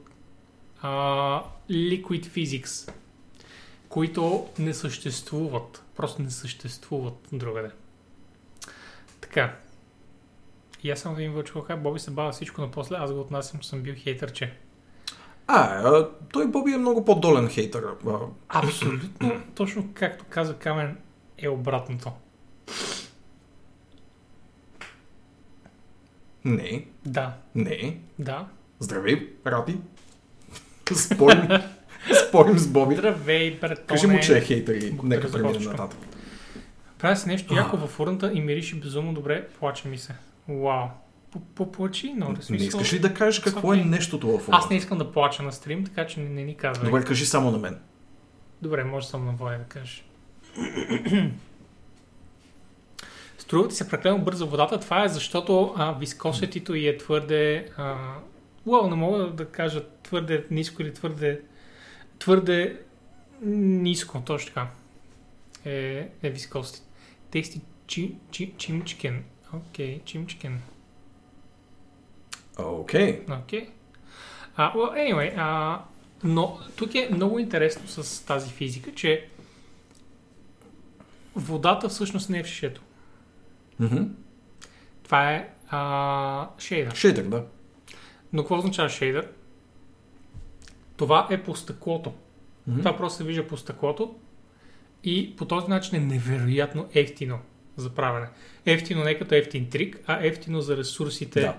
а, 0.82 1.44
liquid 1.70 2.26
physics, 2.26 2.92
които 3.90 4.48
не 4.60 4.74
съществуват. 4.74 5.84
Просто 5.96 6.22
не 6.22 6.32
съществуват 6.32 7.28
другаде. 7.32 7.70
Така. 9.22 9.63
И 10.84 10.92
аз 10.92 11.00
само 11.00 11.16
да 11.16 11.24
им 11.24 11.34
вълчу 11.34 11.62
как 11.62 11.82
Боби 11.82 12.00
се 12.00 12.12
бава 12.12 12.32
всичко, 12.32 12.62
но 12.62 12.72
после 12.72 12.96
аз 12.96 13.14
го 13.14 13.20
отнасям, 13.20 13.64
съм 13.64 13.82
бил 13.82 13.96
хейтърче. 13.98 14.54
А, 15.48 15.62
а, 15.62 16.10
той 16.34 16.48
Боби 16.48 16.72
е 16.72 16.78
много 16.78 17.06
по-долен 17.06 17.50
хейтър. 17.50 17.84
А, 18.08 18.18
Абсолютно, 18.50 19.42
точно 19.56 19.90
както 19.94 20.26
каза 20.30 20.56
Камен, 20.58 20.98
е 21.38 21.50
обратното. 21.50 22.12
не, 26.46 26.86
Да, 27.06 27.34
не. 27.56 27.98
да. 28.20 28.48
Здравей, 28.80 29.30
Раби. 29.48 29.78
Спорим, 30.96 31.48
спорим 32.28 32.58
с 32.58 32.68
Боби. 32.68 32.96
Здравей, 32.96 33.60
братоне. 33.60 33.88
Кажи 33.88 34.08
му, 34.08 34.20
че 34.20 34.38
е 34.38 34.42
хейтър 34.42 34.76
и 34.76 34.96
нека 35.04 35.32
преминем 35.32 35.62
нататък. 35.62 36.00
Правя 37.00 37.16
си 37.16 37.28
нещо 37.28 37.56
яко 37.56 37.78
във 37.78 37.90
фурната 37.90 38.32
и 38.34 38.42
мирише 38.42 38.76
безумно 38.76 39.14
добре, 39.14 39.48
плаче 39.60 39.88
ми 39.88 39.98
се. 39.98 40.16
Вау. 40.48 40.88
Поплачи, 41.56 42.14
но 42.14 42.26
да 42.26 42.32
Не 42.32 42.42
смисъл... 42.42 42.66
искаш 42.68 42.94
ли 42.94 43.00
да 43.00 43.14
кажеш 43.14 43.40
какво 43.40 43.74
е 43.74 43.78
Окей. 43.78 43.90
нещото 43.90 44.38
в 44.38 44.50
Аз 44.52 44.70
не 44.70 44.76
искам 44.76 44.98
да 44.98 45.12
плача 45.12 45.44
на 45.44 45.52
стрим, 45.52 45.86
така 45.86 46.08
че 46.08 46.20
не, 46.20 46.30
не 46.30 46.44
ни 46.44 46.56
казвай. 46.56 46.86
Добре, 46.86 47.04
кажи 47.04 47.26
само 47.26 47.52
на 47.52 47.58
мен. 47.58 47.80
Добре, 48.62 48.84
може 48.84 49.08
само 49.08 49.26
на 49.26 49.32
Влади 49.32 49.58
да 49.58 49.64
кажеш. 49.64 50.06
Струва 53.38 53.68
ти 53.68 53.76
се 53.76 53.90
прекалено 53.90 54.24
бързо 54.24 54.48
водата. 54.48 54.80
Това 54.80 55.04
е 55.04 55.08
защото 55.08 55.74
а, 55.78 55.92
вискосетито 55.92 56.76
й 56.76 56.88
е 56.88 56.98
твърде... 56.98 57.70
А, 57.78 57.96
уау, 58.66 58.90
не 58.90 58.96
мога 58.96 59.28
да 59.28 59.46
кажа 59.46 59.84
твърде 60.04 60.46
ниско 60.52 60.82
или 60.82 60.94
твърде... 60.94 61.42
Твърде 62.20 62.82
ниско, 63.42 64.22
точно 64.26 64.48
така. 64.48 64.68
Е, 65.66 66.10
е 66.24 66.30
вискосити. 66.30 66.82
Тексти 67.32 67.62
чи, 67.88 68.16
чи, 68.32 68.54
чимчкен. 69.54 69.62
Окей, 69.70 70.02
чимчкен. 70.06 70.62
Окей. 72.60 73.26
Окей. 73.44 73.70
А, 74.56 74.74
well, 74.74 74.94
anyway, 74.94 75.34
а, 75.38 75.82
но 76.24 76.60
тук 76.76 76.96
е 76.96 77.10
много 77.12 77.40
интересно 77.40 77.88
с 77.88 78.26
тази 78.26 78.50
физика, 78.50 78.94
че 78.94 79.28
водата 81.36 81.90
всъщност 81.90 82.30
не 82.30 82.40
е 82.40 82.44
в 82.44 82.48
шишето. 82.48 82.82
Мгм. 83.80 84.04
Това 85.04 85.32
е 85.32 85.54
а, 85.70 86.50
шейдър. 86.60 86.96
Шейтър, 86.96 87.24
да. 87.24 87.46
Но 88.34 88.42
какво 88.42 88.58
означава 88.58 88.90
шейдър? 88.90 89.28
Това 90.98 91.28
е 91.32 91.44
по 91.44 91.56
стъклото. 91.56 92.14
Мгм. 92.68 92.80
Това 92.80 92.98
просто 92.98 93.18
се 93.18 93.24
вижда 93.24 93.48
по 93.48 93.58
стъклото 93.58 94.16
и 95.04 95.36
по 95.36 95.46
този 95.46 95.68
начин 95.68 95.96
е 95.96 96.06
невероятно 96.06 96.90
ефтино 96.94 97.40
за 97.78 97.90
правене. 97.90 98.28
Ефтино 98.66 99.04
не 99.04 99.18
като 99.20 99.36
ефтин 99.36 99.70
трик, 99.70 100.00
а 100.08 100.20
ефтино 100.22 100.62
за 100.62 100.78
ресурсите 100.78 101.42
Да. 101.42 101.58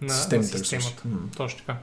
на, 0.00 0.36
на 0.36 0.42
системата. 0.44 1.02
М. 1.04 1.18
Точно 1.36 1.58
така. 1.58 1.78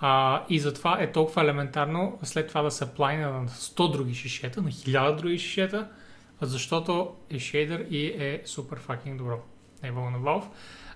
А, 0.00 0.44
и 0.48 0.58
затова 0.58 1.02
е 1.02 1.12
толкова 1.12 1.42
елементарно 1.42 2.18
след 2.22 2.48
това 2.48 2.62
да 2.62 2.70
се 2.70 2.94
плайна 2.94 3.30
на 3.30 3.48
100 3.48 3.92
други 3.92 4.14
шишета, 4.14 4.62
на 4.62 4.70
1000 4.70 5.16
други 5.16 5.38
шишета, 5.38 5.88
защото 6.40 7.14
е 7.30 7.38
шейдър 7.38 7.86
и 7.90 8.06
е 8.06 8.42
супер 8.44 8.78
факинг 8.78 9.18
добро. 9.18 9.40
Е 9.82 9.90
на 9.90 10.18
Valve. 10.18 10.44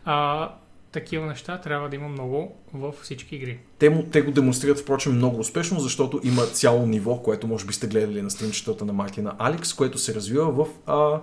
А, 0.04 0.50
такива 0.92 1.26
неща 1.26 1.60
трябва 1.60 1.88
да 1.88 1.96
има 1.96 2.08
много 2.08 2.56
във 2.72 2.94
всички 2.94 3.36
игри. 3.36 3.58
Те, 3.78 3.90
му, 3.90 4.02
те 4.12 4.22
го 4.22 4.30
демонстрират, 4.30 4.80
впрочем, 4.80 5.12
много 5.12 5.38
успешно, 5.38 5.80
защото 5.80 6.20
има 6.24 6.42
цяло 6.42 6.86
ниво, 6.86 7.22
което 7.22 7.46
може 7.46 7.66
би 7.66 7.72
сте 7.72 7.86
гледали 7.86 8.22
на 8.22 8.30
стримчетата 8.30 8.84
на 8.84 8.92
Мартина 8.92 9.34
Алекс, 9.38 9.74
което 9.74 9.98
се 9.98 10.14
развива 10.14 10.52
в 10.52 10.66
а, 10.86 11.20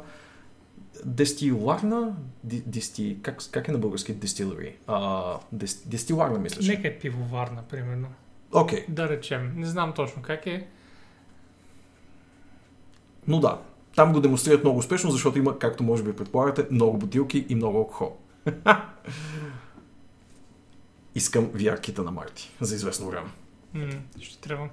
дестиларна, 1.06 2.16
дести, 2.44 3.18
как, 3.22 3.40
как 3.52 3.68
е 3.68 3.72
на 3.72 3.78
български 3.78 4.14
дестилери? 4.14 4.78
Дес, 5.52 5.84
дестиларна, 5.86 6.40
мисля. 6.40 6.68
Нека 6.68 6.88
е 6.88 7.00
пивоварна, 7.00 7.64
примерно. 7.70 8.08
Окей, 8.54 8.86
Да 8.90 9.10
речем. 9.10 9.54
Не 9.56 9.66
знам 9.66 9.94
точно 9.94 10.22
как 10.22 10.48
е. 10.48 10.68
но 13.28 13.40
да. 13.40 13.62
Там 13.96 14.14
го 14.14 14.22
демонстрират 14.22 14.64
много 14.64 14.80
успешно, 14.80 15.12
защото 15.12 15.40
има, 15.40 15.60
както 15.60 15.84
може 15.84 16.04
би 16.04 16.16
предполагате, 16.16 16.68
много 16.72 16.98
бутилки 16.98 17.46
и 17.50 17.56
много 17.56 17.78
алкохол. 17.78 18.18
Искам 21.16 21.46
VR-кита 21.46 22.00
на 22.00 22.12
Марти 22.12 22.52
за 22.62 22.76
известно 22.76 23.08
време. 23.08 23.30
М, 23.74 23.90
ще 24.22 24.42
трябва. 24.42 24.70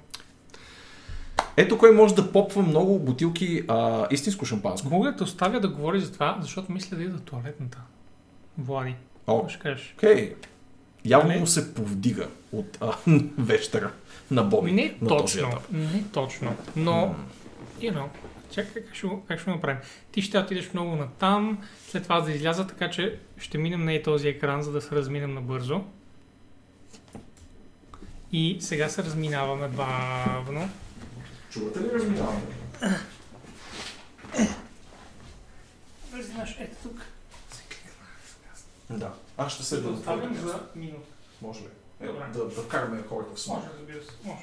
Ето 1.60 1.78
кой 1.78 1.92
може 1.92 2.14
да 2.14 2.32
попва 2.32 2.62
много 2.62 2.98
бутилки 2.98 3.62
а, 3.68 4.06
истинско 4.10 4.44
шампанско. 4.46 4.88
Мога 4.90 5.10
да 5.10 5.16
те 5.16 5.22
оставя 5.22 5.60
да 5.60 5.68
говориш 5.68 6.02
за 6.02 6.12
това, 6.12 6.38
защото 6.40 6.72
мисля 6.72 6.96
да 6.96 7.02
ида 7.02 7.18
туалетната. 7.18 7.78
Влади. 8.58 8.94
О? 9.26 9.46
Окей. 9.96 10.34
Явно 11.04 11.28
Не. 11.32 11.38
му 11.38 11.46
се 11.46 11.74
повдига 11.74 12.28
от 12.52 12.78
а, 12.80 12.92
вечера 13.38 13.90
на 14.30 14.42
Боби. 14.42 14.72
Не 14.72 14.96
на 15.00 15.08
този 15.08 15.38
точно. 15.38 15.48
етап. 15.48 15.62
Не 15.72 16.04
точно. 16.12 16.56
Но, 16.76 17.14
you 17.80 17.94
know, 17.94 18.06
чакай 18.50 18.82
как 18.82 18.94
ще, 18.94 19.08
как 19.28 19.40
ще 19.40 19.50
направим. 19.50 19.78
Ти 20.12 20.22
ще 20.22 20.38
отидеш 20.38 20.72
много 20.72 20.96
на 20.96 21.08
там, 21.08 21.58
след 21.88 22.02
това 22.02 22.20
да 22.20 22.32
изляза, 22.32 22.66
така 22.66 22.90
че 22.90 23.18
ще 23.38 23.58
минем 23.58 23.84
на 23.84 23.92
и 23.92 24.02
този 24.02 24.28
екран, 24.28 24.62
за 24.62 24.72
да 24.72 24.80
се 24.80 24.96
разминем 24.96 25.34
набързо. 25.34 25.84
И 28.32 28.56
сега 28.60 28.88
се 28.88 29.04
разминаваме 29.04 29.68
бавно. 29.68 30.68
Чувате 31.58 31.80
ли 31.80 31.92
разминаване? 31.92 32.40
Знаеш, 36.20 36.56
ето 36.60 36.76
тук. 36.82 37.00
Да. 38.90 39.12
Аз 39.38 39.52
ще 39.52 39.64
се 39.64 39.80
Да 39.80 39.88
оставим 39.88 40.34
за 40.34 40.60
минута. 40.74 41.12
Може 41.42 41.60
ли? 41.60 41.68
Е, 42.00 42.06
да, 42.06 42.44
да 42.44 42.62
вкараме 42.62 43.02
хората 43.08 43.34
в 43.34 43.40
смак. 43.40 43.58
Може, 43.58 43.70
разбира 43.78 44.04
се. 44.04 44.10
Може. 44.24 44.42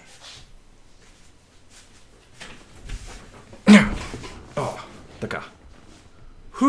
О, 4.57 4.67
така. 5.21 5.43
Ху. 6.51 6.65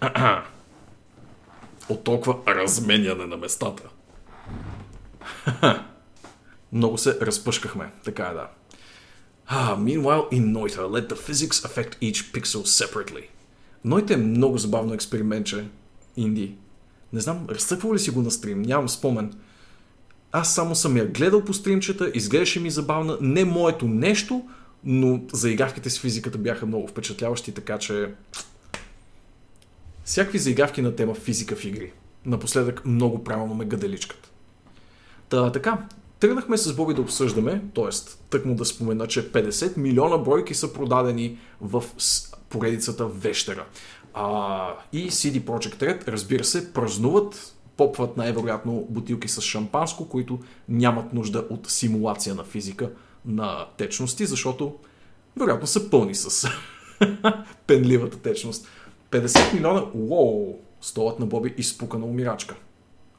От 1.88 2.04
толкова 2.04 2.36
разменяне 2.46 3.26
на 3.26 3.36
местата. 3.36 3.82
Много 6.72 6.98
се 6.98 7.18
разпъшкахме. 7.20 7.92
Така 8.04 8.22
е, 8.22 8.34
да. 8.34 8.48
Ah, 9.50 9.76
meanwhile, 9.76 10.28
in 10.30 10.52
Noita, 10.52 10.82
let 10.96 11.08
the 11.08 11.16
physics 11.16 11.58
affect 11.66 11.92
each 12.02 12.32
pixel 12.32 12.64
separately. 12.64 13.24
Noita 13.86 14.10
е 14.10 14.16
много 14.16 14.58
забавно 14.58 14.94
експериментче, 14.94 15.64
Инди. 16.16 16.54
Не 17.12 17.20
знам, 17.20 17.46
разцъквал 17.50 17.94
ли 17.94 17.98
си 17.98 18.10
го 18.10 18.22
на 18.22 18.30
стрим, 18.30 18.62
нямам 18.62 18.88
спомен. 18.88 19.32
Аз 20.32 20.54
само 20.54 20.74
съм 20.74 20.96
я 20.96 21.06
гледал 21.06 21.44
по 21.44 21.52
стримчета, 21.52 22.10
изглеждаше 22.14 22.60
ми 22.60 22.70
забавна, 22.70 23.18
не 23.20 23.44
моето 23.44 23.86
нещо, 23.86 24.48
но 24.84 25.20
заигравките 25.32 25.90
с 25.90 26.00
физиката 26.00 26.38
бяха 26.38 26.66
много 26.66 26.88
впечатляващи, 26.88 27.52
така 27.52 27.78
че... 27.78 28.14
Всякакви 30.08 30.38
заигравки 30.38 30.82
на 30.82 30.96
тема 30.96 31.14
физика 31.14 31.56
в 31.56 31.64
игри. 31.64 31.92
Напоследък 32.26 32.84
много 32.84 33.24
правилно 33.24 33.54
ме 33.54 33.64
гаделичкат. 33.64 34.32
Та, 35.28 35.52
така, 35.52 35.78
тръгнахме 36.20 36.58
с 36.58 36.76
Боби 36.76 36.94
да 36.94 37.00
обсъждаме, 37.00 37.62
т.е. 37.74 37.88
тъкмо 38.30 38.54
да 38.54 38.64
спомена, 38.64 39.06
че 39.06 39.32
50 39.32 39.76
милиона 39.76 40.18
бройки 40.18 40.54
са 40.54 40.72
продадени 40.72 41.38
в 41.60 41.84
поредицата 42.48 43.06
Вещера. 43.06 43.66
А, 44.14 44.74
и 44.92 45.10
CD 45.10 45.40
Projekt 45.40 45.76
Red, 45.76 46.08
разбира 46.08 46.44
се, 46.44 46.72
празнуват, 46.72 47.54
попват 47.76 48.16
най-вероятно 48.16 48.86
бутилки 48.90 49.28
с 49.28 49.40
шампанско, 49.40 50.08
които 50.08 50.38
нямат 50.68 51.12
нужда 51.12 51.44
от 51.50 51.70
симулация 51.70 52.34
на 52.34 52.44
физика 52.44 52.90
на 53.24 53.66
течности, 53.76 54.26
защото 54.26 54.74
вероятно 55.36 55.66
са 55.66 55.90
пълни 55.90 56.14
с 56.14 56.48
пенливата 57.66 58.18
течност. 58.18 58.68
50 59.10 59.54
милиона, 59.54 59.84
уоу, 59.94 60.58
столът 60.80 61.18
на 61.18 61.26
Боби 61.26 61.54
изпука 61.58 61.98
на 61.98 62.06
умирачка. 62.06 62.54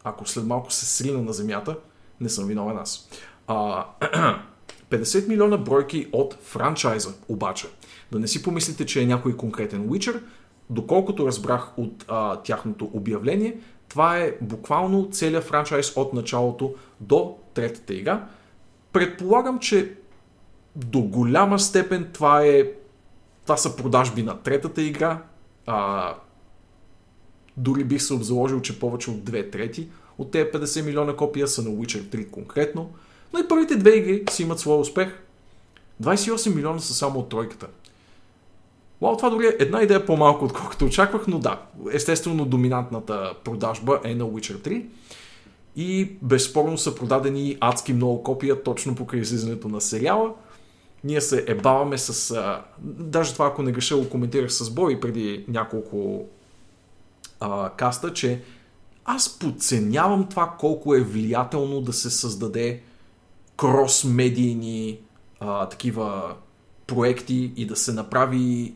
Ако 0.03 0.29
след 0.29 0.45
малко 0.45 0.71
се 0.71 0.85
срина 0.85 1.21
на 1.21 1.33
земята, 1.33 1.77
не 2.21 2.29
съм 2.29 2.47
виновен 2.47 2.77
аз. 2.77 3.09
А, 3.47 3.85
50 4.89 5.27
милиона 5.27 5.57
бройки 5.57 6.07
от 6.11 6.37
франчайза, 6.41 7.13
обаче. 7.27 7.67
Да 8.11 8.19
не 8.19 8.27
си 8.27 8.43
помислите, 8.43 8.85
че 8.85 9.01
е 9.01 9.05
някой 9.05 9.37
конкретен 9.37 9.89
Witcher. 9.89 10.21
Доколкото 10.69 11.27
разбрах 11.27 11.77
от 11.77 12.05
а, 12.07 12.35
тяхното 12.35 12.89
обявление, 12.93 13.59
това 13.89 14.17
е 14.17 14.35
буквално 14.41 15.09
целият 15.11 15.43
франчайз 15.43 15.97
от 15.97 16.13
началото 16.13 16.75
до 16.99 17.37
третата 17.53 17.93
игра. 17.93 18.27
Предполагам, 18.93 19.59
че 19.59 19.95
до 20.75 21.01
голяма 21.01 21.59
степен 21.59 22.09
това 22.13 22.45
е 22.45 22.63
това 23.43 23.57
са 23.57 23.75
продажби 23.75 24.23
на 24.23 24.37
третата 24.37 24.81
игра. 24.81 25.21
А, 25.71 26.15
дори 27.57 27.83
бих 27.83 28.01
се 28.01 28.13
обзаложил, 28.13 28.61
че 28.61 28.79
повече 28.79 29.11
от 29.11 29.23
две 29.23 29.49
трети 29.49 29.87
от 30.17 30.31
тези 30.31 30.49
50 30.51 30.85
милиона 30.85 31.15
копия 31.15 31.47
са 31.47 31.61
на 31.61 31.69
Witcher 31.69 32.03
3 32.03 32.29
конкретно. 32.29 32.89
Но 33.33 33.39
и 33.39 33.47
първите 33.47 33.75
две 33.75 33.95
игри 33.95 34.23
си 34.31 34.43
имат 34.43 34.59
своя 34.59 34.79
успех. 34.79 35.09
28 36.03 36.55
милиона 36.55 36.79
са 36.79 36.93
само 36.93 37.19
от 37.19 37.29
тройката. 37.29 37.67
Вау, 39.01 39.17
това 39.17 39.29
дори 39.29 39.45
е 39.47 39.55
една 39.59 39.81
идея 39.81 40.05
по-малко, 40.05 40.45
отколкото 40.45 40.85
очаквах, 40.85 41.27
но 41.27 41.39
да, 41.39 41.61
естествено 41.91 42.45
доминантната 42.45 43.33
продажба 43.43 43.99
е 44.03 44.15
на 44.15 44.25
Witcher 44.25 44.57
3. 44.57 44.85
И 45.75 46.11
безспорно 46.21 46.77
са 46.77 46.95
продадени 46.95 47.57
адски 47.59 47.93
много 47.93 48.23
копия 48.23 48.63
точно 48.63 48.95
покрай 48.95 49.21
излизането 49.21 49.67
на 49.67 49.81
сериала. 49.81 50.33
Ние 51.03 51.21
се 51.21 51.45
ебаваме 51.47 51.97
с... 51.97 52.31
А, 52.31 52.65
даже 52.81 53.33
това, 53.33 53.47
ако 53.47 53.63
не 53.63 53.71
греша, 53.71 53.97
го 53.97 54.09
коментирах 54.09 54.51
с 54.51 54.69
Бой 54.69 54.99
преди 54.99 55.45
няколко 55.47 56.25
а, 57.39 57.69
каста, 57.69 58.13
че 58.13 58.41
аз 59.05 59.39
подценявам 59.39 60.27
това 60.29 60.55
колко 60.59 60.95
е 60.95 61.01
влиятелно 61.01 61.81
да 61.81 61.93
се 61.93 62.09
създаде 62.09 62.81
крос-медийни 63.57 64.99
а, 65.39 65.65
такива 65.69 66.35
проекти 66.87 67.53
и 67.55 67.65
да 67.65 67.75
се 67.75 67.93
направи 67.93 68.73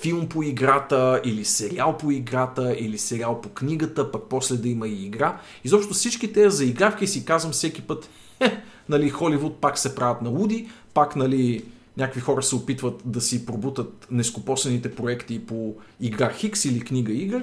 филм 0.00 0.28
по 0.28 0.42
играта, 0.42 1.20
или 1.24 1.44
сериал 1.44 1.96
по 1.96 2.10
играта, 2.10 2.76
или 2.78 2.98
сериал 2.98 3.40
по 3.40 3.48
книгата, 3.48 4.10
пък 4.10 4.22
после 4.30 4.56
да 4.56 4.68
има 4.68 4.88
и 4.88 5.04
игра. 5.04 5.40
Изобщо 5.64 5.94
всички 5.94 6.32
тези 6.32 6.56
заигравки 6.56 7.06
си 7.06 7.24
казвам 7.24 7.52
всеки 7.52 7.82
път, 7.82 8.10
хе, 8.38 8.62
нали, 8.88 9.10
Холивуд 9.10 9.60
пак 9.60 9.78
се 9.78 9.94
правят 9.94 10.22
на 10.22 10.30
луди, 10.30 10.68
пак, 10.98 11.16
нали, 11.16 11.64
някакви 11.96 12.20
хора 12.20 12.42
се 12.42 12.54
опитват 12.54 13.02
да 13.04 13.20
си 13.20 13.46
пробутат 13.46 14.06
нескопосените 14.10 14.94
проекти 14.94 15.46
по 15.46 15.74
игра 16.00 16.32
Хикс 16.32 16.64
или 16.64 16.80
книга 16.80 17.12
Y. 17.12 17.42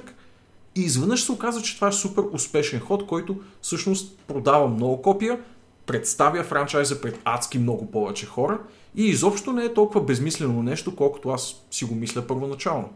И 0.74 0.80
изведнъж 0.80 1.24
се 1.24 1.32
оказа, 1.32 1.62
че 1.62 1.74
това 1.74 1.88
е 1.88 1.92
супер 1.92 2.22
успешен 2.32 2.80
ход, 2.80 3.06
който 3.06 3.40
всъщност 3.62 4.18
продава 4.18 4.68
много 4.68 5.02
копия, 5.02 5.40
представя 5.86 6.44
франчайза 6.44 7.00
пред 7.00 7.20
адски 7.24 7.58
много 7.58 7.90
повече 7.90 8.26
хора 8.26 8.60
и 8.96 9.04
изобщо 9.04 9.52
не 9.52 9.64
е 9.64 9.74
толкова 9.74 10.04
безмислено 10.04 10.62
нещо, 10.62 10.96
колкото 10.96 11.28
аз 11.28 11.64
си 11.70 11.84
го 11.84 11.94
мисля 11.94 12.26
първоначално. 12.26 12.88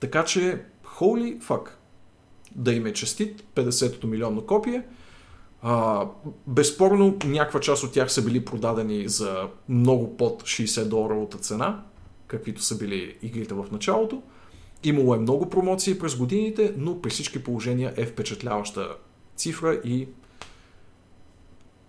Така 0.00 0.24
че, 0.24 0.62
holy 0.98 1.40
fuck, 1.42 1.68
да 2.54 2.72
им 2.72 2.86
е 2.86 2.92
честит 2.92 3.44
50-то 3.54 4.06
милионно 4.06 4.46
копие. 4.46 4.82
А, 5.68 6.06
безспорно, 6.46 7.16
някаква 7.24 7.60
част 7.60 7.84
от 7.84 7.92
тях 7.92 8.12
са 8.12 8.22
били 8.22 8.44
продадени 8.44 9.08
за 9.08 9.48
много 9.68 10.16
под 10.16 10.42
60 10.42 10.84
доларовата 10.84 11.38
цена, 11.38 11.82
каквито 12.26 12.62
са 12.62 12.78
били 12.78 13.16
игрите 13.22 13.54
в 13.54 13.66
началото. 13.72 14.22
Имало 14.84 15.14
е 15.14 15.18
много 15.18 15.50
промоции 15.50 15.98
през 15.98 16.16
годините, 16.16 16.74
но 16.76 17.02
при 17.02 17.10
всички 17.10 17.44
положения 17.44 17.94
е 17.96 18.06
впечатляваща 18.06 18.96
цифра 19.36 19.80
и 19.84 20.08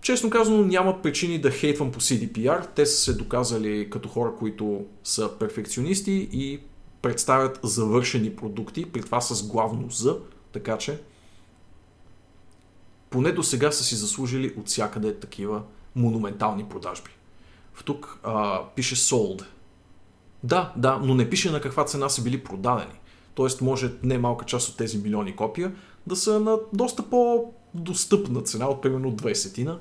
честно 0.02 0.30
казано 0.30 0.64
няма 0.64 1.02
причини 1.02 1.42
да 1.42 1.52
хейтвам 1.52 1.92
по 1.92 2.00
CDPR. 2.00 2.68
Те 2.76 2.86
са 2.86 3.02
се 3.02 3.14
доказали 3.14 3.90
като 3.90 4.10
хора, 4.10 4.34
които 4.40 4.86
са 5.04 5.32
перфекционисти 5.40 6.30
и 6.32 6.60
представят 7.02 7.60
завършени 7.64 8.36
продукти, 8.36 8.86
при 8.86 9.02
това 9.02 9.22
с 9.22 9.48
главно 9.48 9.90
за, 9.90 10.18
така 10.52 10.78
че 10.78 11.00
поне 13.10 13.32
до 13.32 13.44
сега 13.44 13.72
са 13.72 13.84
си 13.84 13.96
заслужили 13.96 14.54
от 14.58 14.68
всякъде 14.68 15.20
такива 15.20 15.62
монументални 15.96 16.64
продажби. 16.64 17.10
В 17.74 17.84
тук 17.84 18.20
а, 18.24 18.62
пише 18.76 18.96
sold. 18.96 19.46
Да, 20.44 20.74
да, 20.76 20.98
но 21.04 21.16
не 21.16 21.30
пише 21.30 21.52
на 21.52 21.62
каква 21.62 21.86
цена 21.86 22.10
са 22.10 22.22
били 22.22 22.44
продадени. 22.44 23.00
Тоест 23.36 23.62
може 23.62 23.92
не 24.04 24.18
малка 24.18 24.46
част 24.46 24.70
от 24.70 24.78
тези 24.78 24.98
милиони 24.98 25.36
копия 25.36 25.72
да 26.08 26.16
са 26.16 26.40
на 26.40 26.58
доста 26.74 27.04
по-достъпна 27.10 28.42
цена, 28.42 28.68
от 28.68 28.82
примерно 28.82 29.12
20-тина. 29.12 29.78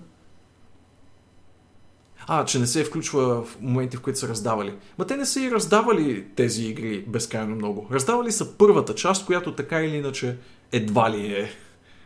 А, 2.27 2.45
че 2.45 2.59
не 2.59 2.67
се 2.67 2.85
включва 2.85 3.43
в 3.45 3.61
моменти, 3.61 3.97
в 3.97 4.01
които 4.01 4.19
са 4.19 4.29
раздавали. 4.29 4.75
Ма 4.99 5.07
те 5.07 5.17
не 5.17 5.27
са 5.27 5.41
и 5.41 5.51
раздавали 5.51 6.27
тези 6.37 6.65
игри 6.65 7.05
безкрайно 7.09 7.57
много. 7.57 7.89
Раздавали 7.93 8.33
са 8.33 8.57
първата 8.59 8.95
част, 8.95 9.27
която 9.27 9.55
така 9.55 9.83
или 9.83 9.97
иначе 9.97 10.39
едва 10.73 11.11
ли 11.11 11.27
е 11.27 11.51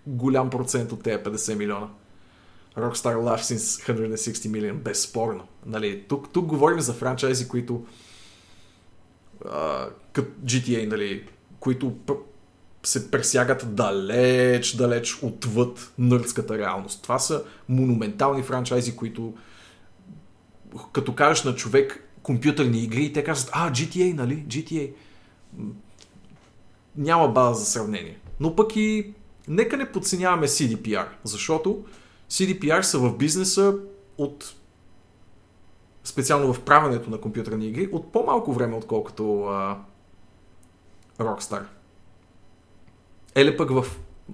голям 0.06 0.50
процент 0.50 0.92
от 0.92 1.02
тези 1.02 1.18
50 1.18 1.54
милиона. 1.54 1.88
Rockstar 2.76 3.16
Laughs 3.16 3.54
since 3.54 3.92
160 3.92 4.48
million, 4.48 4.74
безспорно. 4.74 5.46
Нали, 5.66 6.04
тук, 6.08 6.32
тук 6.32 6.46
говорим 6.46 6.80
за 6.80 6.92
франчайзи, 6.92 7.48
които 7.48 7.86
като 10.12 10.30
GTA, 10.44 10.86
нали, 10.86 11.28
които 11.60 11.96
се 12.82 13.10
пресягат 13.10 13.74
далеч, 13.74 14.72
далеч 14.72 15.18
отвъд 15.22 15.92
нърдската 15.98 16.58
реалност. 16.58 17.02
Това 17.02 17.18
са 17.18 17.44
монументални 17.68 18.42
франчайзи, 18.42 18.96
които 18.96 19.34
като 20.92 21.14
кажеш 21.14 21.44
на 21.44 21.54
човек 21.54 22.08
компютърни 22.22 22.78
игри, 22.78 23.12
те 23.12 23.24
казват, 23.24 23.50
а, 23.52 23.70
GTA, 23.70 24.14
нали? 24.14 24.44
GTA. 24.48 24.92
Няма 26.96 27.28
база 27.28 27.60
за 27.60 27.66
сравнение. 27.66 28.18
Но 28.40 28.56
пък 28.56 28.76
и 28.76 29.14
нека 29.48 29.76
не 29.76 29.92
подценяваме 29.92 30.46
CDPR, 30.46 31.06
защото 31.24 31.84
CDPR 32.30 32.80
са 32.80 32.98
в 32.98 33.16
бизнеса 33.16 33.74
от 34.18 34.54
специално 36.04 36.52
в 36.52 36.60
правенето 36.60 37.10
на 37.10 37.20
компютърни 37.20 37.66
игри 37.66 37.88
от 37.92 38.12
по-малко 38.12 38.52
време, 38.52 38.76
отколкото 38.76 39.44
а, 39.44 39.78
Rockstar. 41.18 41.62
Еле 43.34 43.56
пък 43.56 43.70
в 43.70 43.86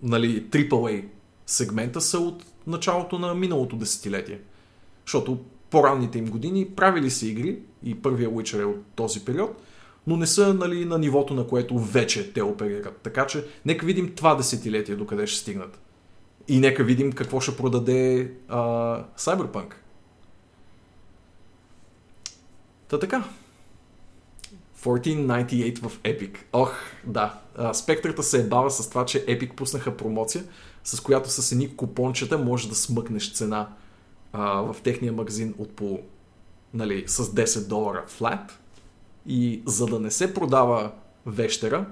нали, 0.03 0.45
AAA 0.45 1.05
сегмента 1.47 2.01
са 2.01 2.19
от 2.19 2.45
началото 2.67 3.19
на 3.19 3.35
миналото 3.35 3.77
десетилетие. 3.77 4.41
Защото 5.07 5.45
по-ранните 5.71 6.19
им 6.19 6.31
години 6.31 6.69
правили 6.77 7.11
са 7.11 7.27
игри 7.27 7.59
и 7.83 8.03
първия 8.03 8.31
Witcher 8.31 8.61
е 8.61 8.65
от 8.65 8.85
този 8.95 9.25
период, 9.25 9.63
но 10.07 10.17
не 10.17 10.27
са 10.27 10.55
нали, 10.55 10.85
на 10.85 10.99
нивото, 10.99 11.35
на 11.35 11.47
което 11.47 11.79
вече 11.79 12.33
те 12.33 12.43
оперират. 12.43 12.97
Така 13.03 13.27
че 13.27 13.45
нека 13.65 13.87
видим 13.87 14.15
това 14.15 14.35
десетилетие 14.35 14.97
докъде 14.97 15.27
ще 15.27 15.41
стигнат. 15.41 15.79
И 16.49 16.61
нека 16.61 16.85
видим 16.85 17.13
какво 17.13 17.41
ще 17.41 17.57
продаде 17.57 18.33
а, 18.49 18.59
Cyberpunk. 19.19 19.75
Та 22.89 22.99
така. 22.99 23.25
1498 24.83 25.89
в 25.89 25.99
Epic. 25.99 26.39
Ох, 26.53 26.75
да. 27.05 27.39
Спектрата 27.73 28.23
се 28.23 28.41
е 28.41 28.45
бава 28.45 28.71
с 28.71 28.89
това, 28.89 29.05
че 29.05 29.27
Epic 29.27 29.55
пуснаха 29.55 29.97
промоция, 29.97 30.45
с 30.85 31.01
която 31.01 31.31
с 31.31 31.53
едни 31.53 31.77
купончета 31.77 32.39
може 32.39 32.69
да 32.69 32.75
смъкнеш 32.75 33.33
цена 33.33 33.69
а, 34.33 34.61
в 34.61 34.77
техния 34.83 35.13
магазин 35.13 35.55
от 35.59 35.71
по, 35.71 36.01
нали, 36.75 37.05
с 37.07 37.25
10 37.25 37.69
долара 37.69 38.05
флат. 38.07 38.59
И 39.27 39.63
за 39.67 39.87
да 39.87 40.01
не 40.01 40.11
се 40.11 40.35
продава 40.35 40.93
вещера 41.27 41.87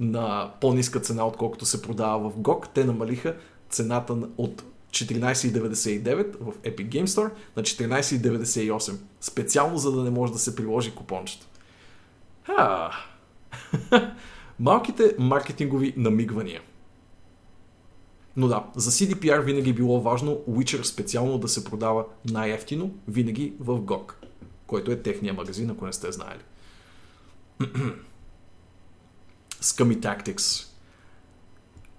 на 0.00 0.50
по-ниска 0.60 1.00
цена, 1.00 1.26
отколкото 1.26 1.66
се 1.66 1.82
продава 1.82 2.30
в 2.30 2.36
GOG, 2.36 2.68
те 2.74 2.84
намалиха 2.84 3.36
цената 3.70 4.16
от 4.36 4.62
14,99 4.90 6.36
в 6.40 6.52
Epic 6.52 6.88
Game 6.88 7.06
Store 7.06 7.30
на 7.56 7.62
14,98. 7.62 8.96
Специално 9.20 9.78
за 9.78 9.92
да 9.92 10.02
не 10.02 10.10
може 10.10 10.32
да 10.32 10.38
се 10.38 10.56
приложи 10.56 10.94
купончето. 10.94 11.46
Ха! 12.42 12.90
Малките 14.58 15.14
маркетингови 15.18 15.94
намигвания. 15.96 16.60
Но 18.36 18.48
да, 18.48 18.64
за 18.74 18.90
CDPR 18.90 19.40
винаги 19.40 19.70
е 19.70 19.74
било 19.74 20.00
важно 20.00 20.40
Witcher 20.50 20.82
специално 20.82 21.38
да 21.38 21.48
се 21.48 21.64
продава 21.64 22.04
най-ефтино, 22.30 22.90
винаги 23.08 23.52
в 23.60 23.80
GOG, 23.80 24.12
който 24.66 24.90
е 24.90 25.02
техния 25.02 25.34
магазин, 25.34 25.70
ако 25.70 25.86
не 25.86 25.92
сте 25.92 26.12
знаели. 26.12 26.40
Scummy 29.60 30.00
Tactics 30.00 30.66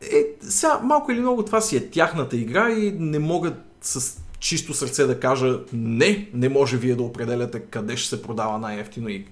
е, 0.01 0.25
сега 0.41 0.79
малко 0.83 1.11
или 1.11 1.19
много 1.19 1.45
това 1.45 1.61
си 1.61 1.77
е 1.77 1.89
тяхната 1.89 2.37
игра 2.37 2.69
и 2.69 2.91
не 2.91 3.19
могат 3.19 3.55
с 3.81 4.21
чисто 4.39 4.73
сърце 4.73 5.05
да 5.05 5.19
кажа 5.19 5.59
не, 5.73 6.29
не 6.33 6.49
може 6.49 6.77
вие 6.77 6.95
да 6.95 7.03
определяте 7.03 7.59
къде 7.59 7.97
ще 7.97 8.09
се 8.09 8.21
продава 8.21 8.59
най-ефтино 8.59 9.09
и, 9.09 9.27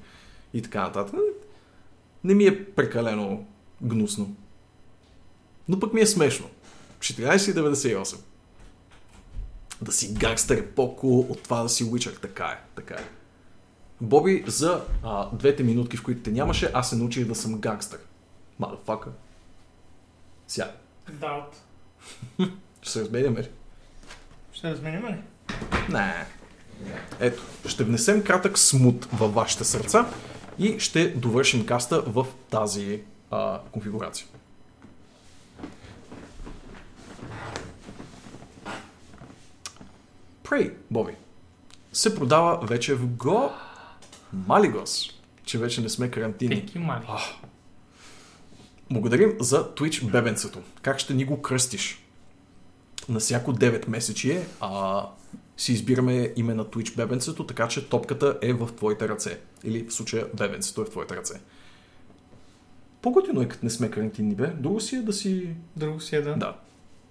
и 0.53 0.61
така 0.61 0.81
нататък. 0.81 1.15
Не 2.23 2.35
ми 2.35 2.45
е 2.45 2.65
прекалено 2.65 3.45
гнусно. 3.81 4.35
Но 5.67 5.79
пък 5.79 5.93
ми 5.93 6.01
е 6.01 6.05
смешно. 6.05 6.49
14,98. 6.99 8.17
Да 9.81 9.91
си 9.91 10.13
гангстър 10.13 10.57
е 10.57 10.65
по-кул 10.65 11.19
от 11.19 11.43
това 11.43 11.63
да 11.63 11.69
си 11.69 11.85
Witcher. 11.85 12.21
Така 12.21 12.45
е, 12.45 12.61
така 12.75 12.93
е. 12.93 13.05
Боби, 14.01 14.43
за 14.47 14.85
а, 15.03 15.29
двете 15.33 15.63
минутки, 15.63 15.97
в 15.97 16.03
които 16.03 16.21
те 16.21 16.31
нямаше, 16.31 16.71
аз 16.73 16.89
се 16.89 16.95
научих 16.95 17.27
да 17.27 17.35
съм 17.35 17.59
гангстър. 17.59 17.99
Мадафака. 18.59 19.09
Сега. 20.47 20.71
Да. 21.11 21.45
Ще 22.81 22.91
се 22.91 23.01
разменяме 23.01 23.39
ли? 23.39 23.49
Ще 24.53 24.71
разменяме 24.71 25.09
ли? 25.09 25.17
Не. 25.89 26.25
Ето, 27.19 27.43
ще 27.67 27.83
внесем 27.83 28.23
кратък 28.23 28.57
смут 28.57 29.07
във 29.13 29.33
вашите 29.33 29.63
сърца 29.63 30.09
и 30.59 30.79
ще 30.79 31.09
довършим 31.09 31.65
каста 31.65 32.01
в 32.01 32.25
тази 32.49 33.03
а, 33.31 33.59
конфигурация. 33.71 34.27
Prey, 40.43 40.73
Боби, 40.91 41.15
се 41.93 42.15
продава 42.15 42.65
вече 42.65 42.95
в 42.95 43.07
Го... 43.07 43.51
Малигос, 44.33 45.09
че 45.43 45.57
вече 45.57 45.81
не 45.81 45.89
сме 45.89 46.11
карантини. 46.11 46.65
Тики 46.65 46.79
мали. 46.79 47.05
Благодарим 48.91 49.37
за 49.39 49.73
Twitch 49.75 50.11
бебенцето. 50.11 50.59
Как 50.81 50.99
ще 50.99 51.13
ни 51.13 51.25
го 51.25 51.41
кръстиш? 51.41 52.05
На 53.09 53.19
всяко 53.19 53.53
9 53.53 53.87
месечие 53.87 54.45
а, 54.59 55.03
си 55.57 55.73
избираме 55.73 56.33
име 56.35 56.53
на 56.53 56.65
Twitch 56.65 56.95
бебенцето, 56.95 57.45
така 57.45 57.67
че 57.67 57.89
топката 57.89 58.37
е 58.41 58.53
в 58.53 58.69
твоите 58.75 59.09
ръце. 59.09 59.39
Или 59.63 59.83
в 59.83 59.93
случая 59.93 60.27
бебенцето 60.37 60.81
е 60.81 60.85
в 60.85 60.89
твоите 60.89 61.15
ръце. 61.15 61.41
По-готино 63.01 63.41
е, 63.41 63.47
като 63.47 63.65
не 63.65 63.69
сме 63.69 63.91
карантинни, 63.91 64.35
бе. 64.35 64.47
Друго 64.47 64.79
си 64.79 64.95
е 64.95 65.01
да 65.01 65.13
си... 65.13 65.49
Друго 65.75 66.01
си 66.01 66.15
е 66.15 66.21
да. 66.21 66.35
Да. 66.35 66.55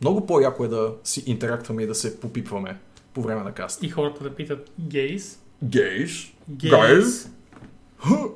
Много 0.01 0.27
по-яко 0.27 0.65
е 0.65 0.69
да 0.69 0.95
си 1.05 1.25
интерактваме 1.27 1.83
и 1.83 1.87
да 1.87 1.95
се 1.95 2.21
попипваме 2.21 2.79
по 3.13 3.23
време 3.23 3.43
на 3.43 3.53
каст. 3.53 3.83
И 3.83 3.89
хората 3.89 4.25
да 4.25 4.35
питат 4.35 4.71
гейс. 4.81 5.41
Гейс? 5.65 6.34
Гейс. 6.51 7.31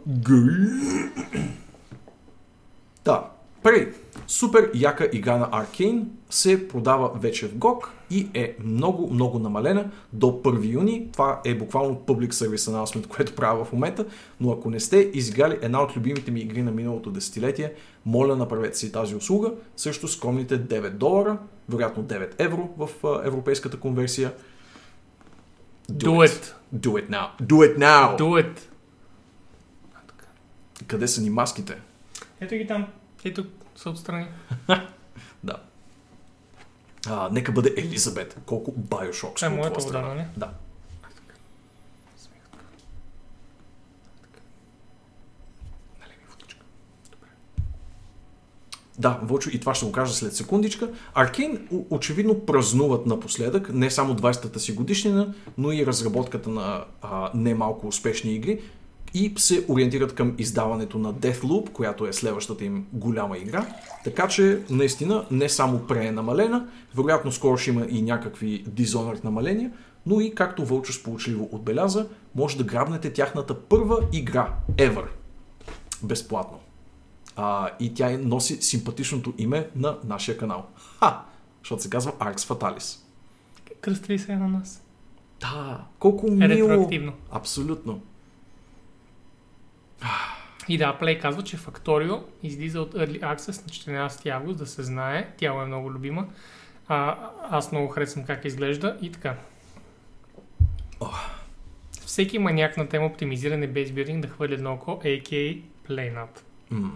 Гей? 0.07 0.69
Да. 3.05 3.31
Прей, 3.63 3.93
супер 4.27 4.71
яка 4.75 5.09
игра 5.13 5.37
на 5.37 5.51
Arkane 5.51 6.05
се 6.31 6.69
продава 6.69 7.11
вече 7.19 7.49
в 7.49 7.55
GOG 7.55 7.85
и 8.11 8.29
е 8.35 8.57
много, 8.65 9.11
много 9.11 9.39
намалена 9.39 9.91
до 10.13 10.27
1 10.27 10.73
юни. 10.73 11.09
Това 11.13 11.41
е 11.45 11.55
буквално 11.55 12.03
Public 12.07 12.31
Service 12.31 12.57
Announcement, 12.57 13.07
което 13.07 13.35
правя 13.35 13.65
в 13.65 13.73
момента, 13.73 14.07
но 14.41 14.53
ако 14.53 14.71
не 14.71 14.81
сте 14.81 15.11
изиграли 15.15 15.59
една 15.63 15.83
от 15.83 15.97
любимите 15.97 16.31
ми 16.31 16.41
игри 16.41 16.63
на 16.63 16.71
миналото 16.71 17.11
десетилетие, 17.11 17.73
моля 18.07 18.37
направете 18.37 18.79
си 18.79 18.93
тази 18.93 19.15
услуга. 19.15 19.53
Също 19.77 20.09
скромните 20.09 20.61
9 20.61 20.91
долара, 20.91 21.39
вероятно 21.69 22.05
9 22.05 22.35
евро 22.39 22.69
в 22.79 22.89
европейската 23.25 23.77
конверсия. 23.77 24.33
Do 25.93 26.25
it. 26.25 26.55
Do 26.75 26.91
it 26.93 27.11
now. 27.11 27.43
Do 27.43 27.57
it 27.57 27.79
now. 27.79 28.17
Do 28.19 28.45
it. 28.45 28.61
Къде 30.87 31.09
са 31.09 31.21
ни 31.21 31.31
маските? 31.31 31.81
Ето 32.41 32.55
ги 32.55 32.67
там. 32.67 32.87
Ето 33.25 33.47
са 33.77 33.91
отстрани. 33.91 34.27
Да. 35.45 35.57
А, 37.07 37.29
нека 37.33 37.53
бъде 37.53 37.75
Елизабет. 37.77 38.41
Колко 38.47 38.71
Bioshock 38.73 39.35
Това 39.37 39.49
е 39.49 39.51
от 39.51 39.57
моята 39.57 39.79
твоя 39.79 39.87
вода, 39.87 39.99
страна. 39.99 40.15
нали? 40.15 40.27
Да. 40.37 40.51
Да, 48.99 49.21
Вълчо, 49.23 49.51
и 49.53 49.61
това 49.61 49.75
ще 49.75 49.87
го 49.87 49.93
кажа 49.93 50.15
след 50.15 50.37
секундичка. 50.37 50.91
Аркейн 51.15 51.69
очевидно 51.91 52.41
празнуват 52.41 53.07
напоследък 53.07 53.73
не 53.73 53.91
само 53.91 54.17
20-та 54.17 54.59
си 54.59 54.73
годишнина, 54.73 55.35
но 55.59 55.73
и 55.73 55.87
разработката 55.87 56.51
на 56.51 56.85
а, 57.03 57.31
немалко 57.35 57.87
успешни 57.87 58.35
игри. 58.35 58.61
и 59.15 59.35
се 59.37 59.65
ориентират 59.69 60.15
към 60.15 60.35
издаването 60.39 60.99
на 60.99 61.15
Deathloop, 61.15 61.71
която 61.71 62.07
е 62.07 62.13
следващата 62.13 62.65
им 62.65 62.87
голяма 62.93 63.39
игра. 63.39 63.67
Така 64.05 64.29
че, 64.29 64.61
наистина, 64.71 65.27
не 65.31 65.49
само 65.49 65.79
пре 65.79 66.07
е 66.07 66.13
намалена, 66.13 66.69
вероятно 66.97 67.33
скоро 67.33 67.57
ще 67.57 67.71
има 67.71 67.87
и 67.91 68.03
някакви 68.03 68.65
Dishonored 68.65 69.25
намаления, 69.25 69.71
но 70.07 70.21
и, 70.21 70.35
както 70.35 70.65
Вълчо 70.65 70.93
сполучливо 70.93 71.49
отбеляза, 71.53 72.07
може 72.35 72.59
да 72.59 72.65
грабнете 72.65 73.13
тяхната 73.13 73.55
първа 73.55 73.99
игра 74.13 74.55
ever. 74.77 75.05
Безплатно. 76.03 76.59
А, 77.41 77.71
и 77.81 77.95
тя 77.95 78.19
носи 78.19 78.63
симпатичното 78.63 79.35
име 79.39 79.69
на 79.77 79.99
нашия 80.05 80.39
канал. 80.39 80.67
Ха! 80.99 81.23
Защото 81.63 81.83
се 81.83 81.91
казва 81.91 82.13
Arx 82.13 82.37
Fatalis. 82.37 83.01
Кръстри 83.81 84.19
се 84.19 84.37
на 84.37 84.49
нас. 84.49 84.85
Да, 85.41 85.85
колко 85.99 86.27
Е 86.27 86.31
мило. 86.31 86.69
ретроактивно. 86.69 87.13
Абсолютно. 87.31 88.03
И 90.69 90.79
да, 90.79 90.99
Play 91.03 91.21
казва, 91.21 91.43
че 91.43 91.59
Factorio 91.59 92.23
излиза 92.43 92.81
от 92.81 92.95
Early 92.95 93.21
Access 93.21 93.63
на 93.89 93.99
14 94.09 94.27
август, 94.31 94.59
да 94.59 94.67
се 94.67 94.83
знае. 94.83 95.35
Тя 95.37 95.53
му 95.53 95.61
е 95.61 95.67
много 95.67 95.93
любима. 95.93 96.27
А, 96.89 97.17
аз 97.51 97.73
много 97.73 97.89
харесвам 97.89 98.25
как 98.25 98.45
изглежда 98.45 98.99
и 99.03 99.13
така. 99.13 99.37
Всеки 102.07 102.39
маняк 102.39 102.77
на 102.77 102.89
тема 102.89 103.07
оптимизиране 103.07 103.67
бейсбилдинг 103.67 104.23
да 104.23 104.29
хвърли 104.29 104.55
едно 104.55 104.73
око, 104.73 104.91
a.k.a. 104.91 105.63
PlayNat. 105.89 106.41
М. 106.71 106.91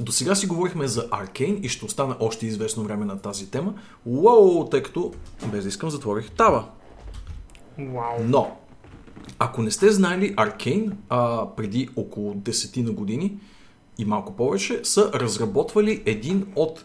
До 0.00 0.12
сега 0.12 0.34
си 0.34 0.46
говорихме 0.46 0.86
за 0.86 1.08
Аркейн 1.10 1.58
и 1.62 1.68
ще 1.68 1.84
остана 1.84 2.16
още 2.20 2.46
известно 2.46 2.84
време 2.84 3.04
на 3.04 3.18
тази 3.18 3.50
тема. 3.50 3.74
Уоу, 4.06 4.64
тъй 4.68 4.82
като 4.82 5.12
без 5.46 5.62
да 5.62 5.68
искам 5.68 5.90
затворих 5.90 6.30
таба. 6.30 6.64
Вау. 7.78 8.16
Но, 8.24 8.56
ако 9.38 9.62
не 9.62 9.70
сте 9.70 9.90
знаели, 9.90 10.34
Аркейн 10.36 10.98
а, 11.08 11.46
преди 11.56 11.88
около 11.96 12.34
10 12.34 12.82
на 12.82 12.92
години 12.92 13.38
и 13.98 14.04
малко 14.04 14.36
повече 14.36 14.80
са 14.84 15.10
разработвали 15.14 16.02
един 16.06 16.46
от 16.56 16.84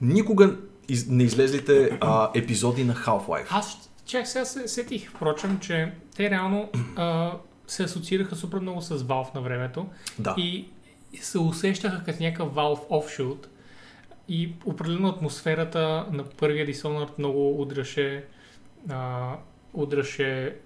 никога 0.00 0.56
из, 0.88 1.06
не 1.08 1.22
излезлите 1.22 1.98
а, 2.00 2.30
епизоди 2.34 2.84
на 2.84 2.94
Half-Life. 2.94 3.46
Аз 3.50 3.90
чак 4.04 4.26
сега 4.26 4.44
се 4.44 4.68
сетих, 4.68 5.10
впрочем, 5.10 5.58
че 5.60 5.92
те 6.16 6.30
реално 6.30 6.68
а, 6.96 7.32
се 7.66 7.82
асоциираха 7.82 8.36
супер 8.36 8.58
много 8.58 8.80
с 8.80 8.98
Valve 8.98 9.34
на 9.34 9.40
времето 9.40 9.86
Да. 10.18 10.34
и 10.38 10.68
се 11.22 11.38
усещаха 11.38 12.04
като 12.04 12.22
някакъв 12.22 12.52
Valve 12.54 12.88
offshoot 12.88 13.46
и 14.28 14.52
определено 14.64 15.08
атмосферата 15.08 16.06
на 16.12 16.24
първия 16.24 16.66
Dishonored 16.66 17.18
много 17.18 17.62
удряше 17.62 18.24
а, 18.90 19.32
удряше 19.74 20.56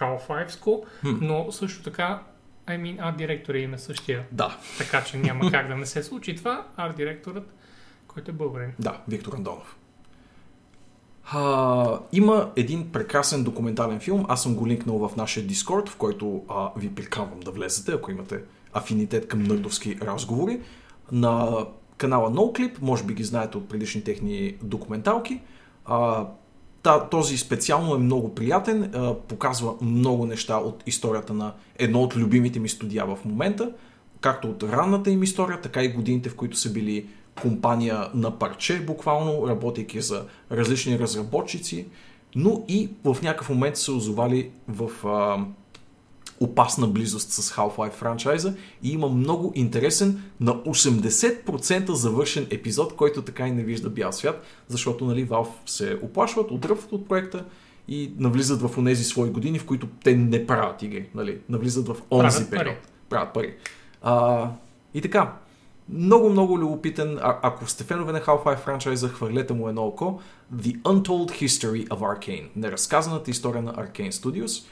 Half-Life-ско, 0.00 0.84
Хм. 1.00 1.08
но 1.20 1.52
също 1.52 1.82
така 1.82 2.22
I 2.66 2.80
mean, 2.80 3.08
арт 3.08 3.16
директора 3.16 3.58
им 3.58 3.74
е 3.74 3.78
същия, 3.78 4.26
Да, 4.32 4.58
така 4.78 5.04
че 5.04 5.16
няма 5.16 5.50
как 5.50 5.68
да 5.68 5.76
не 5.76 5.86
се 5.86 6.02
случи 6.02 6.36
това. 6.36 6.66
Арт 6.76 6.96
директорът, 6.96 7.54
който 8.08 8.30
е 8.30 8.34
българин. 8.34 8.72
да, 8.78 9.00
Виктор 9.08 9.32
Андонов. 9.32 9.76
А, 11.32 11.98
има 12.12 12.52
един 12.56 12.92
прекрасен 12.92 13.44
документален 13.44 14.00
филм, 14.00 14.26
аз 14.28 14.42
съм 14.42 14.54
го 14.54 14.66
линкнал 14.66 15.08
в 15.08 15.16
нашия 15.16 15.46
Дискорд, 15.46 15.88
в 15.88 15.96
който 15.96 16.44
а, 16.48 16.70
ви 16.76 16.94
приканвам 16.94 17.40
да 17.40 17.50
влезете, 17.50 17.92
ако 17.92 18.10
имате 18.10 18.40
афинитет 18.72 19.28
към 19.28 19.42
нърдовски 19.42 19.98
разговори. 20.02 20.60
На 21.12 21.66
канала 21.96 22.32
NoClip, 22.32 22.82
може 22.82 23.04
би 23.04 23.14
ги 23.14 23.24
знаете 23.24 23.58
от 23.58 23.68
предишни 23.68 24.04
техни 24.04 24.54
документалки. 24.62 25.40
А, 25.84 26.26
този 27.10 27.38
специално 27.38 27.94
е 27.94 27.98
много 27.98 28.34
приятен, 28.34 28.82
а, 28.94 29.14
показва 29.14 29.74
много 29.82 30.26
неща 30.26 30.56
от 30.56 30.82
историята 30.86 31.32
на 31.34 31.52
едно 31.78 32.02
от 32.02 32.16
любимите 32.16 32.60
ми 32.60 32.68
студия 32.68 33.06
в 33.06 33.18
момента, 33.24 33.72
както 34.20 34.48
от 34.48 34.62
ранната 34.62 35.10
им 35.10 35.22
история, 35.22 35.60
така 35.60 35.82
и 35.82 35.92
годините, 35.92 36.28
в 36.28 36.36
които 36.36 36.56
са 36.56 36.72
били 36.72 37.06
компания 37.42 38.08
на 38.14 38.38
парче, 38.38 38.80
буквално, 38.80 39.48
работейки 39.48 40.00
за 40.00 40.24
различни 40.52 40.98
разработчици, 40.98 41.86
но 42.34 42.64
и 42.68 42.88
в 43.04 43.16
някакъв 43.22 43.48
момент 43.48 43.76
са 43.76 43.92
озовали 43.92 44.50
в 44.68 45.06
а, 45.06 45.44
опасна 46.40 46.86
близост 46.86 47.30
с 47.30 47.50
Half-Life 47.52 47.92
франчайза 47.92 48.54
и 48.82 48.92
има 48.92 49.08
много 49.08 49.52
интересен 49.54 50.22
на 50.40 50.54
80% 50.54 51.92
завършен 51.92 52.46
епизод, 52.50 52.96
който 52.96 53.22
така 53.22 53.46
и 53.46 53.50
не 53.50 53.62
вижда 53.62 53.90
бял 53.90 54.12
свят, 54.12 54.42
защото 54.68 55.04
нали, 55.04 55.28
Valve 55.28 55.48
се 55.66 55.98
оплашват, 56.02 56.50
отръпват 56.50 56.92
от 56.92 57.08
проекта 57.08 57.44
и 57.88 58.12
навлизат 58.18 58.62
в 58.62 58.78
онези 58.78 59.04
свои 59.04 59.30
години, 59.30 59.58
в 59.58 59.66
които 59.66 59.88
те 60.04 60.16
не 60.16 60.46
правят 60.46 60.82
игри, 60.82 61.08
нали, 61.14 61.38
навлизат 61.48 61.88
в 61.88 61.96
онзи 62.10 62.36
Правят 62.36 62.50
пари. 62.50 62.58
период. 62.58 62.76
Правят 63.08 63.34
пари. 63.34 63.54
А, 64.02 64.48
и 64.94 65.00
така, 65.00 65.36
много, 65.88 66.30
много 66.30 66.58
любопитен. 66.58 67.18
А, 67.22 67.38
ако 67.42 67.70
сте 67.70 67.84
фенове 67.84 68.12
на 68.12 68.20
Half-Life 68.20 68.58
франчайза, 68.58 69.08
хвърлете 69.08 69.52
му 69.52 69.68
едно 69.68 69.82
око. 69.82 70.20
The 70.54 70.82
Untold 70.82 71.30
History 71.30 71.88
of 71.88 71.98
Arcane. 71.98 72.48
Неразказаната 72.56 73.30
история 73.30 73.62
на 73.62 73.74
Arcane 73.74 74.10
Studios. 74.10 74.66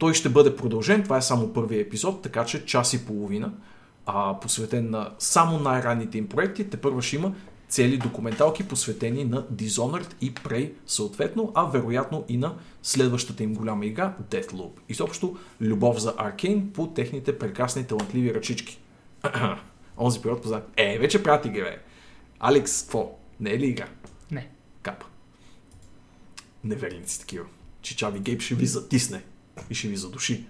Той 0.00 0.14
ще 0.14 0.28
бъде 0.28 0.56
продължен. 0.56 1.02
Това 1.02 1.16
е 1.16 1.22
само 1.22 1.52
първият 1.52 1.86
епизод, 1.86 2.22
така 2.22 2.44
че 2.44 2.64
час 2.64 2.92
и 2.92 3.06
половина. 3.06 3.52
А, 4.06 4.40
посветен 4.40 4.90
на 4.90 5.10
само 5.18 5.58
най-ранните 5.58 6.18
им 6.18 6.28
проекти. 6.28 6.70
Те 6.70 6.76
първо 6.76 7.02
ще 7.02 7.16
има 7.16 7.34
цели 7.68 7.98
документалки, 7.98 8.68
посветени 8.68 9.24
на 9.24 9.46
Dishonored 9.46 10.14
и 10.20 10.34
Prey 10.34 10.72
съответно, 10.86 11.52
а 11.54 11.64
вероятно 11.64 12.24
и 12.28 12.36
на 12.36 12.54
следващата 12.82 13.42
им 13.42 13.54
голяма 13.54 13.86
игра 13.86 14.14
Deathloop. 14.30 14.70
И 14.88 14.94
съобщо 14.94 15.36
любов 15.60 15.98
за 15.98 16.14
Аркейн 16.18 16.70
по 16.72 16.86
техните 16.86 17.38
прекрасни 17.38 17.86
талантливи 17.86 18.34
ръчички. 18.34 18.80
Онзи 19.98 20.22
период 20.22 20.42
познат. 20.42 20.70
Е, 20.76 20.98
вече 20.98 21.22
правят 21.22 21.46
игри, 21.46 21.62
бе. 21.62 21.78
Алекс, 22.40 22.82
какво? 22.82 23.18
Не 23.40 23.50
е 23.50 23.58
ли 23.58 23.66
игра? 23.66 23.88
Не. 24.30 24.50
Капа. 24.82 25.06
Неверници 26.64 27.20
такива. 27.20 27.44
Чичави 27.82 28.18
Гейб 28.18 28.40
ще 28.40 28.54
ви 28.54 28.66
затисне 28.66 29.22
и 29.70 29.74
ще 29.74 29.88
ви 29.88 29.96
задуши. 29.96 30.46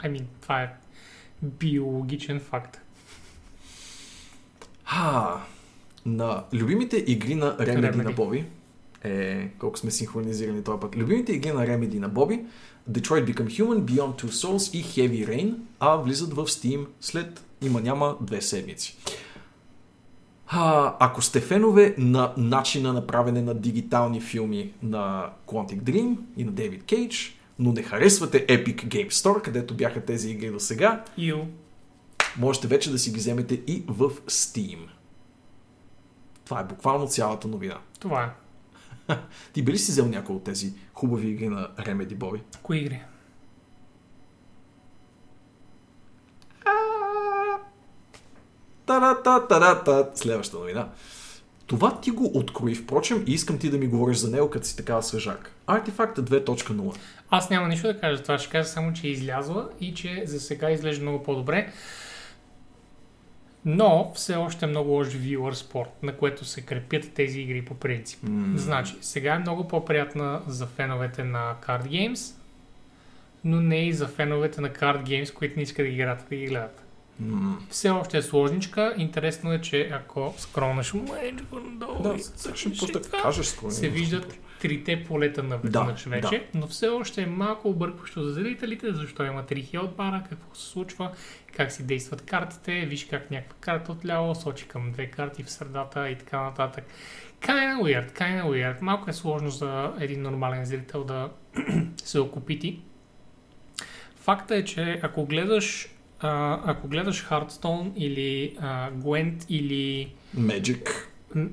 I 0.00 0.10
mean, 0.10 0.24
това 0.42 0.62
е 0.62 0.72
биологичен 1.42 2.40
факт. 2.40 2.80
Ха, 4.84 5.40
на 6.06 6.44
любимите 6.52 7.04
игри 7.06 7.34
на 7.34 7.56
Remedy, 7.56 7.92
Remedy. 7.92 8.04
на 8.04 8.12
Боби, 8.12 8.44
е, 9.04 9.48
колко 9.58 9.78
сме 9.78 9.90
синхронизирани 9.90 10.64
този 10.64 10.80
път. 10.80 10.96
Любимите 10.96 11.32
игри 11.32 11.52
на 11.52 11.66
Remedy 11.66 11.98
на 11.98 12.08
Боби, 12.08 12.44
Detroit 12.90 13.34
Become 13.34 13.62
Human, 13.62 13.80
Beyond 13.80 14.22
Two 14.22 14.30
Souls 14.30 14.74
и 14.74 14.84
Heavy 14.84 15.28
Rain, 15.28 15.54
а 15.80 15.96
влизат 15.96 16.32
в 16.32 16.46
Steam 16.46 16.86
след 17.00 17.44
има 17.62 17.80
няма 17.80 18.16
две 18.20 18.42
седмици. 18.42 18.96
А, 20.48 20.96
ако 21.00 21.22
сте 21.22 21.40
фенове 21.40 21.94
на 21.98 22.32
начина 22.36 22.92
на 22.92 23.06
правене 23.06 23.42
на 23.42 23.54
дигитални 23.54 24.20
филми 24.20 24.72
на 24.82 25.30
Quantic 25.46 25.80
Dream 25.80 26.16
и 26.36 26.44
на 26.44 26.52
David 26.52 26.82
Cage, 26.82 27.35
но 27.58 27.72
не 27.72 27.82
харесвате 27.82 28.46
Epic 28.46 28.86
Game 28.86 29.10
Store, 29.10 29.42
където 29.42 29.74
бяха 29.74 30.04
тези 30.04 30.30
игри 30.30 30.50
до 30.50 30.60
сега, 30.60 31.04
можете 32.36 32.68
вече 32.68 32.90
да 32.90 32.98
си 32.98 33.10
ги 33.10 33.16
вземете 33.16 33.54
и 33.54 33.84
в 33.88 34.10
Steam. 34.10 34.78
Това 36.44 36.60
е 36.60 36.64
буквално 36.64 37.08
цялата 37.08 37.48
новина. 37.48 37.78
Това 38.00 38.24
е. 38.24 38.30
Ти 39.52 39.62
би 39.62 39.72
ли 39.72 39.78
си 39.78 39.90
взел 39.90 40.06
някои 40.06 40.36
от 40.36 40.44
тези 40.44 40.72
хубави 40.94 41.28
игри 41.28 41.48
на 41.48 41.68
Remedy 41.78 42.14
Боби? 42.14 42.42
Кои 42.62 42.78
игри? 42.78 43.02
Та-да-та-та-да-та. 48.86 50.10
Следваща 50.14 50.58
новина. 50.58 50.88
Това 51.66 52.00
ти 52.00 52.10
го 52.10 52.30
открои, 52.34 52.74
впрочем, 52.74 53.24
и 53.26 53.32
искам 53.32 53.58
ти 53.58 53.70
да 53.70 53.78
ми 53.78 53.86
говориш 53.86 54.16
за 54.16 54.30
него, 54.30 54.50
като 54.50 54.66
си 54.66 54.76
такава 54.76 55.02
свежак. 55.02 55.52
Артефакта 55.66 56.24
2.0. 56.24 56.96
Аз 57.30 57.50
няма 57.50 57.68
нищо 57.68 57.86
да 57.86 58.00
кажа 58.00 58.16
за 58.16 58.22
това. 58.22 58.38
Ще 58.38 58.50
кажа 58.50 58.68
само, 58.68 58.92
че 58.92 59.06
е 59.06 59.10
излязла 59.10 59.68
и 59.80 59.94
че 59.94 60.22
за 60.26 60.40
сега 60.40 60.70
изглежда 60.70 61.02
много 61.02 61.22
по-добре. 61.22 61.72
Но 63.64 64.12
все 64.14 64.36
още 64.36 64.64
е 64.64 64.68
много 64.68 64.90
лош 64.90 65.08
viewer 65.08 65.52
спорт, 65.52 65.90
на 66.02 66.16
което 66.16 66.44
се 66.44 66.62
крепят 66.62 67.12
тези 67.14 67.40
игри 67.40 67.64
по 67.64 67.74
принцип. 67.74 68.18
М. 68.22 68.58
Значи, 68.58 68.96
сега 69.00 69.34
е 69.34 69.38
много 69.38 69.68
по-приятна 69.68 70.42
за 70.46 70.66
феновете 70.66 71.24
на 71.24 71.54
Card 71.66 71.88
Games, 71.88 72.34
но 73.44 73.60
не 73.60 73.86
и 73.86 73.92
за 73.92 74.06
феновете 74.08 74.60
на 74.60 74.70
Card 74.70 75.02
Games, 75.02 75.34
които 75.34 75.56
не 75.56 75.62
искат 75.62 75.84
да 75.84 75.88
ги 75.88 75.94
играят, 75.94 76.26
да 76.30 76.36
ги 76.36 76.46
гледат. 76.46 76.85
Все 77.70 77.90
още 77.90 78.18
е 78.18 78.22
сложничка. 78.22 78.94
Интересно 78.96 79.52
е, 79.52 79.60
че 79.60 79.90
ако 79.92 80.34
скронаш 80.38 80.94
мъничко 80.94 81.60
надолу 81.60 82.02
Да, 82.02 82.14
и 82.14 82.22
ще 82.54 82.92
да 82.92 83.02
това, 83.02 83.22
кажеш 83.22 83.46
се 83.68 83.88
виждат 83.88 84.38
трите 84.60 85.04
полета 85.04 85.42
наведнъж 85.42 86.04
Да, 86.04 86.10
вече, 86.10 86.46
но 86.54 86.66
все 86.66 86.88
още 86.88 87.22
е 87.22 87.26
малко 87.26 87.68
объркващо 87.68 88.22
за 88.22 88.32
зрителите, 88.32 88.92
защо 88.92 89.24
има 89.24 89.46
три 89.46 89.62
хелтбара, 89.62 90.22
какво 90.28 90.54
се 90.54 90.66
случва, 90.66 91.12
как 91.56 91.72
си 91.72 91.86
действат 91.86 92.22
картите, 92.22 92.86
виж 92.86 93.04
как 93.04 93.30
някаква 93.30 93.56
карта 93.60 93.92
отляво 93.92 94.34
сочи 94.34 94.68
към 94.68 94.92
две 94.92 95.06
карти 95.06 95.42
в 95.42 95.50
средата 95.50 96.10
и 96.10 96.18
така 96.18 96.42
нататък. 96.42 96.84
Kinda 97.40 97.80
weird, 97.82 98.18
kinda 98.18 98.44
weird. 98.44 98.82
Малко 98.82 99.10
е 99.10 99.12
сложно 99.12 99.50
за 99.50 99.92
един 100.00 100.22
нормален 100.22 100.64
зрител 100.64 101.04
да 101.04 101.30
се 102.04 102.20
окупити. 102.20 102.80
факта 104.16 104.56
е, 104.56 104.64
че 104.64 105.00
ако 105.02 105.26
гледаш, 105.26 105.88
а, 106.20 106.60
ако 106.64 106.88
гледаш 106.88 107.26
Hearthstone 107.26 107.94
или 107.96 108.56
а, 108.60 108.90
Gwent 108.92 109.46
или 109.48 110.14
Magic. 110.36 110.90
М, 111.34 111.48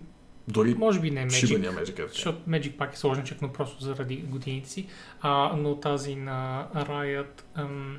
Дори 0.48 0.74
може 0.74 1.00
би 1.00 1.12
не 1.12 1.28
Magic, 1.28 1.48
шибания 1.48 1.72
Magic. 1.72 1.82
е 1.82 1.96
така. 1.96 2.08
защото 2.08 2.50
Magic 2.50 2.78
пак 2.78 2.94
е 2.94 2.98
сложничък, 2.98 3.42
но 3.42 3.54
просто 3.54 3.84
заради 3.84 4.16
годините 4.18 4.70
си, 4.70 4.88
а, 5.22 5.56
но 5.58 5.76
тази 5.76 6.16
на 6.16 6.68
Riot 6.76 7.42
ам, 7.56 7.98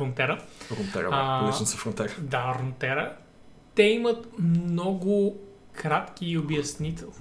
Рунтера, 0.00 0.42
А, 1.12 1.42
да. 1.42 1.48
Лично 1.48 1.66
са 1.66 1.76
фронтера. 1.76 2.12
Да, 2.18 2.56
Runeterra. 2.60 3.12
Те 3.74 3.82
имат 3.82 4.38
много 4.38 5.38
кратки 5.72 6.26
и 6.26 6.38
обяснителни. 6.38 7.14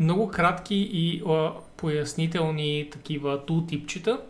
Много 0.00 0.28
кратки 0.28 0.74
и 0.92 1.22
а, 1.28 1.52
пояснителни 1.78 2.88
такива 2.92 3.46
тултипчета 3.46 4.20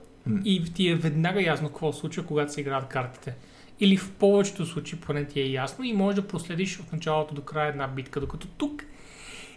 и 0.45 0.65
ти 0.75 0.89
е 0.89 0.95
веднага 0.95 1.43
ясно 1.43 1.69
какво 1.69 1.93
случва, 1.93 2.23
когато 2.23 2.53
се 2.53 2.61
играят 2.61 2.89
картите. 2.89 3.37
Или 3.81 3.97
в 3.97 4.11
повечето 4.11 4.67
случаи 4.67 5.01
поне 5.01 5.25
ти 5.25 5.41
е 5.41 5.51
ясно 5.51 5.85
и 5.85 5.93
можеш 5.93 6.21
да 6.21 6.29
проследиш 6.29 6.81
от 6.81 6.93
началото 6.93 7.35
до 7.35 7.43
края 7.43 7.69
една 7.69 7.87
битка, 7.89 8.21
докато 8.21 8.47
тук 8.47 8.83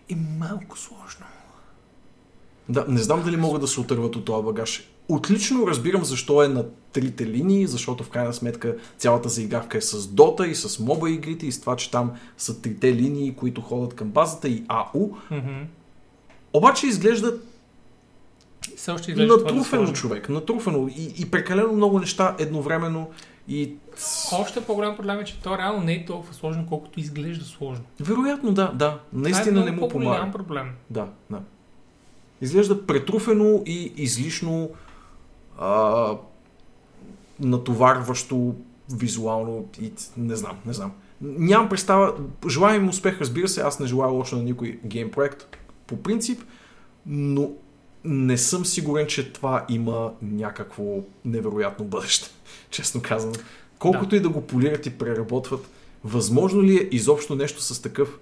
е 0.10 0.16
малко 0.16 0.78
сложно. 0.78 1.26
Да, 2.70 2.86
не 2.88 3.00
знам 3.00 3.24
дали 3.24 3.38
могат 3.38 3.62
да 3.62 3.68
се 3.68 3.80
отърват 3.80 4.16
от 4.16 4.26
това 4.26 4.42
багаж. 4.42 4.88
Отлично 5.10 5.68
разбирам 5.68 6.04
защо 6.04 6.44
е 6.44 6.48
на 6.48 6.66
трите 6.94 7.26
линии, 7.26 7.68
защото 7.68 8.04
в 8.04 8.10
крайна 8.10 8.34
сметка 8.34 8.76
цялата 8.98 9.30
заигравка 9.30 9.78
е 9.78 9.82
с 9.82 10.08
Дота 10.08 10.48
и 10.48 10.56
с 10.56 10.80
моба 10.80 11.10
игрите 11.10 11.46
и 11.46 11.52
с 11.52 11.62
това, 11.62 11.76
че 11.76 11.92
там 11.92 12.12
са 12.38 12.62
трите 12.62 12.96
линии, 12.96 13.36
които 13.36 13.62
ходят 13.62 13.94
към 13.94 14.10
базата 14.10 14.48
и 14.48 14.64
АУ. 14.68 15.10
Мгм. 15.32 15.64
Обаче 16.54 16.88
изглежда 16.88 17.34
Все 18.82 18.92
още 18.92 19.12
изглежда 19.12 19.38
това 19.38 19.52
натруфено 19.52 19.82
сложно. 19.82 19.96
човек, 19.96 20.30
натруфено 20.30 20.88
и, 20.88 21.14
и 21.18 21.32
прекалено 21.32 21.74
много 21.74 22.00
неща 22.00 22.36
едновременно 22.40 23.10
и... 23.48 23.76
Още 24.32 24.62
по-голям 24.62 24.96
проблем 24.96 25.20
е, 25.20 25.24
че 25.24 25.42
то 25.42 25.58
реално 25.58 25.84
не 25.84 25.94
е 25.94 26.06
толкова 26.06 26.34
сложно, 26.34 26.66
колкото 26.70 27.00
изглежда 27.00 27.46
сложно. 27.46 27.84
Вероятно 28.00 28.52
да, 28.52 28.72
да. 28.72 28.90
Това 28.90 29.22
Наистина 29.22 29.62
е 29.62 29.64
не 29.64 29.72
му 29.72 29.90
помага. 29.90 30.32
проблем. 30.32 30.72
Да, 30.90 31.08
да. 31.30 31.42
Изглежда 32.42 32.88
претруфено 32.88 33.64
и 33.66 33.94
излишно 33.96 34.70
а, 35.60 36.14
натоварващо 37.40 38.56
визуално 38.94 39.66
и 39.82 39.92
не 40.18 40.36
знам, 40.36 40.58
не 40.66 40.74
знам. 40.74 40.92
Нямам 41.22 41.70
представа. 41.70 42.14
Желая 42.48 42.76
им 42.76 42.90
успех, 42.90 43.22
разбира 43.22 43.48
се. 43.48 43.62
Аз 43.62 43.80
не 43.80 43.88
желая 43.88 44.12
лошо 44.12 44.36
на 44.36 44.44
никой 44.44 44.80
гейм 44.86 45.12
проект 45.12 45.58
по 45.88 45.98
принцип, 45.98 46.42
но 47.06 47.52
не 48.06 48.38
съм 48.38 48.66
сигурен, 48.66 49.08
че 49.08 49.34
това 49.34 49.66
има 49.70 50.14
някакво 50.22 50.84
невероятно 51.26 51.86
бъдеще, 51.86 52.30
честно 52.70 53.02
казвам. 53.02 53.34
Колкото 53.80 54.10
Да. 54.10 54.16
и 54.16 54.20
да 54.20 54.30
го 54.30 54.42
полират 54.42 54.86
и 54.86 54.98
преработват, 54.98 55.70
възможно 56.04 56.64
ли 56.64 56.78
е 56.78 56.88
изобщо 56.92 57.36
нещо 57.36 57.62
с 57.62 57.82
такъв 57.82 58.20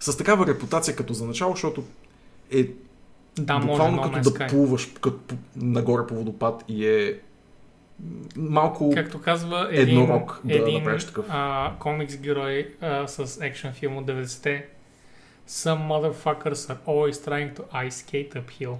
с 0.00 0.16
такава 0.16 0.46
репутация 0.46 0.96
като 0.96 1.12
за 1.12 1.26
начало, 1.26 1.52
защото 1.52 1.84
е 2.50 2.68
Да, 3.38 3.54
може, 3.54 3.66
буквално 3.68 3.96
но 3.96 4.02
като 4.02 4.20
да 4.20 4.30
Sky. 4.30 4.48
плуваш 4.50 4.86
като, 5.00 5.34
нагоре 5.56 6.06
по 6.06 6.14
водопад 6.14 6.64
и 6.68 6.86
е 6.86 7.18
малко... 8.36 8.90
Както 8.94 9.20
казва 9.20 9.68
един, 9.72 10.00
Еднорог 10.00 10.40
да 10.44 10.54
един 10.54 10.74
направиш 10.74 11.04
такъв. 11.04 11.26
а, 11.28 11.72
комикс 11.78 12.16
герой 12.16 12.74
а, 12.80 13.08
с 13.08 13.38
екшен 13.44 13.72
филм 13.72 13.96
от 13.96 14.06
90-те. 14.06 14.66
Some 15.48 15.78
motherfuckers 15.88 16.52
are 16.54 16.78
always 16.86 17.28
trying 17.28 17.56
to 17.56 17.88
ice 17.88 17.90
skate 18.04 18.34
uphill. 18.34 18.74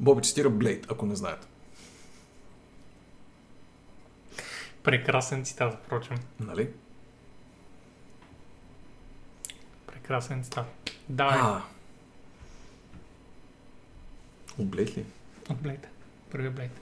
Боби 0.00 0.22
цитира 0.22 0.50
Блейд, 0.50 0.86
ако 0.90 1.06
не 1.06 1.16
знаете. 1.16 1.46
Прекрасен 4.82 5.44
цитат, 5.44 5.82
впрочем. 5.84 6.16
Нали? 6.40 6.70
Прекрасен 9.86 10.44
цитат. 10.44 10.66
Да. 11.08 11.24
А. 11.24 11.62
От 14.62 14.68
Блейд 14.68 14.96
ли? 14.96 15.04
От 15.50 15.62
Блейд. 15.62 15.88
Първият 16.30 16.54
Блейд. 16.54 16.80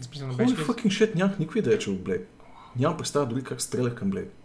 Смисъл, 0.00 0.28
Holy 0.28 0.36
беше 0.36 0.66
fucking 0.66 0.86
shit, 0.86 1.14
нямах 1.14 1.38
никаква 1.38 1.58
идея, 1.58 1.78
че 1.78 1.90
от 1.90 2.04
Блейд. 2.04 2.28
Нямам 2.76 2.98
представа 2.98 3.26
дори 3.26 3.44
как 3.44 3.62
стрелях 3.62 3.94
към 3.94 4.10
Блейд. 4.10 4.37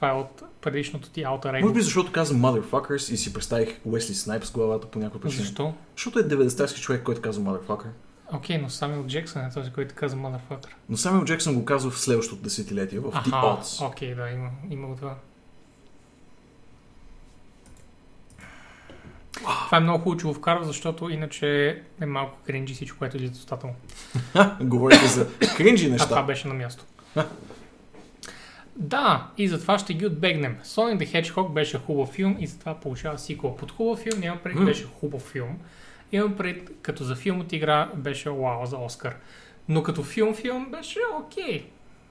Това 0.00 0.10
е 0.10 0.14
от 0.14 0.42
предишното 0.60 1.10
ти 1.10 1.20
Outer 1.22 1.46
Може 1.52 1.64
Ego. 1.64 1.72
би 1.74 1.80
защото 1.80 2.12
казвам 2.12 2.40
Motherfuckers 2.42 3.12
и 3.12 3.16
си 3.16 3.32
представих 3.32 3.80
Уесли 3.84 4.14
Снайпс 4.14 4.50
в 4.50 4.54
главата 4.54 4.86
по 4.86 4.98
някаква 4.98 5.20
причина. 5.20 5.44
Защо? 5.44 5.74
Защото 5.96 6.18
е 6.18 6.22
90-тарски 6.22 6.80
човек, 6.80 7.02
който 7.02 7.20
казва 7.20 7.42
Motherfucker. 7.44 7.86
Окей, 8.32 8.58
но 8.58 8.70
Самил 8.70 9.06
Джексън 9.06 9.44
е 9.44 9.50
този, 9.50 9.70
който 9.70 9.94
каза 9.94 10.16
motherfucker. 10.16 10.66
Но 10.88 10.96
Самюел 10.96 11.24
Джексън 11.24 11.54
го 11.54 11.64
казва 11.64 11.90
в 11.90 11.98
следващото 11.98 12.42
десетилетие, 12.42 12.98
в 12.98 13.04
The 13.04 13.18
Аха, 13.28 13.36
Odds. 13.46 13.86
окей, 13.86 14.14
да, 14.14 14.30
има, 14.30 14.50
има 14.70 14.86
го 14.88 14.96
това. 14.96 15.14
Това 19.66 19.76
е 19.76 19.80
много 19.80 19.98
хубаво, 19.98 20.20
че 20.20 20.26
го 20.26 20.34
вкарва, 20.34 20.64
защото 20.64 21.10
иначе 21.10 21.68
е 22.00 22.06
малко 22.06 22.38
кринджи 22.46 22.74
всичко, 22.74 22.98
което 22.98 23.16
е 23.16 23.20
достатъчно. 23.20 23.74
Ха, 24.32 24.56
Говорите 24.60 25.06
за 25.06 25.26
кринджи 25.56 25.86
А 25.86 25.96
това 25.96 26.06
неща. 26.08 26.22
беше 26.22 26.48
на 26.48 26.54
място. 26.54 26.84
Да, 28.80 29.26
и 29.38 29.48
затова 29.48 29.78
ще 29.78 29.94
ги 29.94 30.06
отбегнем. 30.06 30.56
Sonic 30.64 30.98
the 30.98 31.22
Hedgehog 31.22 31.52
беше 31.52 31.78
хубав 31.78 32.08
филм 32.08 32.36
и 32.40 32.46
затова 32.46 32.74
получава 32.74 33.18
сиквел. 33.18 33.56
Под 33.56 33.72
хубав 33.72 33.98
филм 33.98 34.20
нямам 34.20 34.38
пред, 34.44 34.54
М. 34.54 34.64
беше 34.64 34.84
хубав 35.00 35.22
филм. 35.22 35.58
Имам 36.12 36.36
пред, 36.36 36.70
като 36.82 37.04
за 37.04 37.14
филм 37.14 37.40
от 37.40 37.52
игра 37.52 37.90
беше 37.96 38.30
вау 38.30 38.66
за 38.66 38.76
Оскар. 38.76 39.16
Но 39.68 39.82
като 39.82 40.02
филм 40.02 40.34
филм 40.34 40.66
беше 40.70 40.98
окей. 41.20 41.66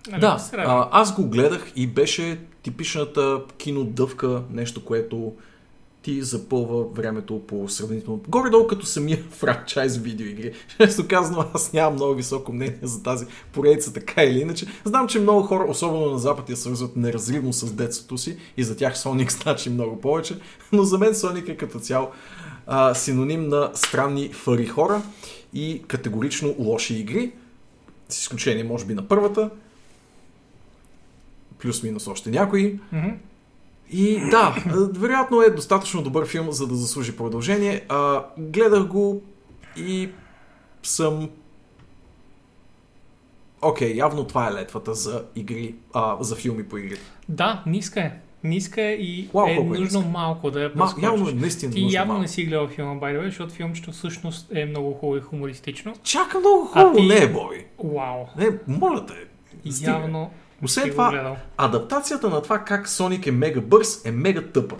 Нали, 0.09 0.21
Да, 0.21 0.37
а, 0.57 0.89
аз 0.91 1.15
го 1.15 1.29
гледах 1.29 1.71
и 1.75 1.87
беше 1.87 2.39
типичната 2.61 3.41
кинодъвка, 3.57 4.43
нещо, 4.51 4.85
което 4.85 5.33
ти 6.09 6.21
запълва 6.21 6.83
времето 6.83 7.41
по 7.47 7.69
сравнително. 7.69 8.21
Горе-долу 8.27 8.67
като 8.67 8.85
самия 8.85 9.17
франчайз 9.31 9.97
видеоигри. 9.97 10.53
Често 10.77 11.07
казано, 11.07 11.45
аз 11.53 11.73
нямам 11.73 11.93
много 11.93 12.15
високо 12.15 12.53
мнение 12.53 12.79
за 12.81 13.03
тази 13.03 13.25
поредица, 13.51 13.93
така 13.93 14.23
или 14.23 14.39
иначе. 14.39 14.65
Знам, 14.85 15.07
че 15.07 15.19
много 15.19 15.41
хора, 15.41 15.65
особено 15.69 16.11
на 16.11 16.19
Запад, 16.19 16.49
я 16.49 16.57
свързват 16.57 16.95
неразривно 16.95 17.53
с 17.53 17.73
детството 17.73 18.17
си 18.17 18.37
и 18.57 18.63
за 18.63 18.77
тях 18.77 18.97
Соник 18.97 19.31
значи 19.31 19.69
много 19.69 20.01
повече, 20.01 20.39
но 20.71 20.83
за 20.83 20.97
мен 20.97 21.15
Соник 21.15 21.49
е 21.49 21.57
като 21.57 21.79
цяло 21.79 22.07
а, 22.67 22.93
синоним 22.93 23.47
на 23.47 23.71
странни 23.73 24.29
фари 24.29 24.65
хора 24.65 25.01
и 25.53 25.83
категорично 25.87 26.55
лоши 26.59 26.95
игри, 26.95 27.31
с 28.09 28.21
изключение 28.21 28.63
може 28.63 28.85
би 28.85 28.93
на 28.93 29.07
първата, 29.07 29.49
плюс-минус 31.59 32.07
още 32.07 32.29
някои. 32.29 32.79
Мгм. 32.91 33.09
И 33.91 34.19
да, 34.21 34.55
вероятно 34.93 35.41
е 35.41 35.49
достатъчно 35.49 36.01
добър 36.01 36.27
филм, 36.27 36.51
за 36.51 36.67
да 36.67 36.75
заслужи 36.75 37.15
продължение. 37.15 37.85
А, 37.89 38.23
гледах 38.37 38.83
го 38.83 39.21
и 39.77 40.09
съм... 40.83 41.29
Окей, 43.61 43.93
явно 43.93 44.23
това 44.23 44.47
е 44.47 44.53
летвата 44.53 44.93
за 44.93 45.23
игри, 45.35 45.75
а, 45.93 46.17
за 46.19 46.35
филми 46.35 46.63
по 46.63 46.77
игри. 46.77 46.97
Да, 47.29 47.63
ниска 47.65 47.99
е. 48.01 48.11
Ниска 48.43 48.81
е 48.81 48.91
и 48.91 49.29
Уау, 49.33 49.47
е 49.47 49.51
е 49.51 49.59
нужно 49.59 49.79
ниска. 49.81 49.99
малко 50.01 50.51
да 50.51 50.61
я 50.61 50.69
Ма, 50.69 50.73
прескочиш. 50.75 51.03
явно 51.03 51.29
е 51.29 51.33
наистина 51.33 51.73
Ти 51.73 51.87
явно 51.89 52.07
малко. 52.07 52.21
не 52.21 52.27
си 52.27 52.43
гледал 52.43 52.67
филма, 52.67 52.93
by 52.93 53.15
the 53.15 53.21
way, 53.21 53.25
защото 53.25 53.53
филмчето 53.53 53.91
всъщност 53.91 54.47
е 54.51 54.65
много 54.65 54.93
хубаво 54.93 55.17
и 55.17 55.21
хумористично. 55.21 55.93
Чака 56.03 56.39
много 56.39 56.65
хубаво, 56.65 56.95
ти- 56.95 57.07
не 57.07 57.15
е, 57.15 57.27
Боби. 57.27 57.65
Вау. 57.85 58.25
Не, 58.37 58.49
моля 58.69 59.05
те. 59.05 59.13
Явно 59.83 60.31
Освен 60.63 60.89
това, 60.89 61.35
адаптацията 61.57 62.29
на 62.29 62.41
това 62.41 62.59
как 62.59 62.89
Соник 62.89 63.27
е 63.27 63.31
мега 63.31 63.61
бърз 63.61 64.05
е 64.05 64.11
мега 64.11 64.41
тъпа. 64.43 64.75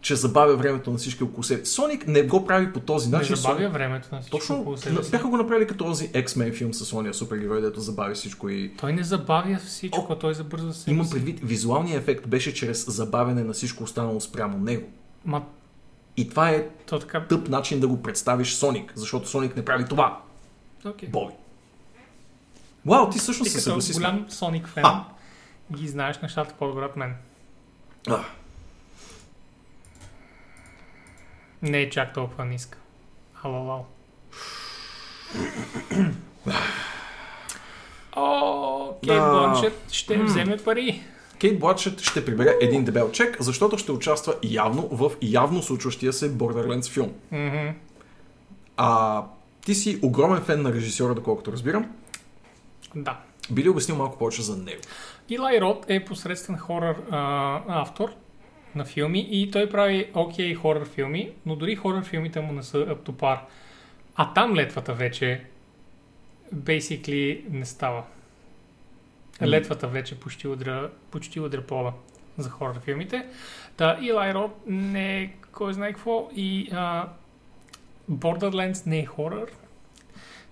Че 0.00 0.16
забавя 0.16 0.56
времето 0.56 0.90
на 0.90 0.98
всички 0.98 1.24
около 1.24 1.42
себе. 1.42 1.64
Соник 1.64 2.06
не 2.06 2.22
го 2.22 2.46
прави 2.46 2.72
по 2.72 2.80
този 2.80 3.10
Не 3.10 3.16
начин. 3.18 3.36
забавя 3.36 3.54
Соник- 3.56 3.68
времето 3.68 4.08
на 4.12 4.20
всичко 4.20 4.38
Точно, 4.38 4.56
около 4.56 4.76
себе 4.76 5.00
бяха 5.10 5.28
го 5.28 5.36
направили 5.36 5.66
като 5.66 5.84
този 5.84 6.08
X-Men 6.08 6.52
филм 6.52 6.74
с 6.74 6.92
ония 6.92 7.14
супергерой, 7.14 7.60
дето 7.60 7.80
забави 7.80 8.14
всичко 8.14 8.48
и... 8.48 8.72
Той 8.76 8.92
не 8.92 9.02
забавя 9.02 9.58
всичко, 9.58 10.06
О, 10.10 10.14
той 10.14 10.34
забърза 10.34 10.72
себе 10.72 10.92
Имам 10.92 11.10
предвид, 11.10 11.40
визуалният 11.40 12.02
ефект 12.02 12.28
беше 12.28 12.54
чрез 12.54 12.86
забавяне 12.86 13.44
на 13.44 13.52
всичко 13.52 13.84
останало 13.84 14.20
спрямо 14.20 14.58
него. 14.58 14.88
Ма, 15.24 15.42
И 16.16 16.28
това 16.28 16.50
е 16.50 16.68
то 16.86 16.98
така... 16.98 17.20
тъп 17.20 17.48
начин 17.48 17.80
да 17.80 17.88
го 17.88 18.02
представиш 18.02 18.54
Соник, 18.54 18.92
защото 18.94 19.28
Соник 19.28 19.56
не 19.56 19.64
прави 19.64 19.84
това. 19.84 20.20
Окей. 20.84 21.08
Боби. 21.08 21.32
Вау, 22.86 23.10
ти 23.10 23.18
всъщност 23.18 23.52
Ти 23.52 23.54
се 23.54 23.60
съгласи 23.60 23.92
с 23.92 23.98
мен. 23.98 24.12
голям 24.12 24.30
Соник 24.30 24.66
фен, 24.66 24.84
А. 24.86 25.04
ги 25.72 25.88
знаеш 25.88 26.18
нещата 26.18 26.54
по-добре 26.58 26.84
от 26.84 26.96
мен. 26.96 27.14
А, 28.08 28.20
Не 31.62 31.78
е 31.78 31.90
чак 31.90 32.14
толкова 32.14 32.44
ниска. 32.44 32.78
Алалал. 33.42 33.86
Кейт 39.04 39.18
Да. 39.18 39.30
Бланшет 39.30 39.92
ще 39.92 40.16
вземе 40.18 40.56
пари. 40.56 41.02
Кейт 41.40 41.60
Блачет 41.60 42.00
ще 42.00 42.24
прибере 42.24 42.56
един 42.60 42.84
дебел 42.84 43.10
чек, 43.10 43.36
защото 43.40 43.78
ще 43.78 43.92
участва 43.92 44.34
явно 44.42 44.88
в 44.88 45.10
явно 45.22 45.62
случващия 45.62 46.12
се 46.12 46.32
Borderlands 46.32 46.90
филм. 46.90 47.12
Мгм. 47.32 47.68
А 48.76 49.22
ти 49.60 49.74
си 49.74 49.98
огромен 50.02 50.42
фен 50.42 50.62
на 50.62 50.72
режисьора, 50.72 51.14
доколкото 51.14 51.52
разбирам. 51.52 51.90
Да. 52.96 53.20
Би 53.50 53.64
ли 53.64 53.68
обяснил 53.68 53.96
малко 53.96 54.18
повече 54.18 54.42
за 54.42 54.56
него? 54.56 54.80
Илай 55.28 55.60
Рот 55.60 55.84
е 55.88 56.04
посредствен 56.04 56.58
хорър 56.58 56.96
а, 57.10 57.62
автор 57.68 58.14
на 58.74 58.84
филми 58.84 59.26
и 59.30 59.50
той 59.50 59.70
прави 59.70 60.10
окей 60.14 60.54
хорър 60.54 60.88
филми, 60.88 61.32
но 61.46 61.56
дори 61.56 61.76
хорър 61.76 62.04
филмите 62.04 62.40
му 62.40 62.52
не 62.52 62.62
са 62.62 62.96
par. 62.96 63.38
А 64.16 64.32
там 64.32 64.54
летвата 64.54 64.92
вече 64.94 65.44
basically 66.54 67.48
не 67.48 67.64
става. 67.64 68.04
М. 69.40 69.46
Летвата 69.48 69.88
вече 69.88 70.20
почти 70.20 70.48
удря, 70.48 70.90
почти 71.10 71.40
удря 71.40 71.62
пола 71.62 71.92
за 72.38 72.50
хорър 72.50 72.80
филмите. 72.80 73.26
Та 73.76 73.98
Илай 74.02 74.34
Рот 74.34 74.56
не 74.66 75.22
е 75.22 75.32
кой 75.52 75.72
знае 75.72 75.92
какво 75.92 76.30
и 76.36 76.68
а, 76.72 77.08
Borderlands 78.10 78.86
не 78.86 78.98
е 78.98 79.06
хорър. 79.06 79.46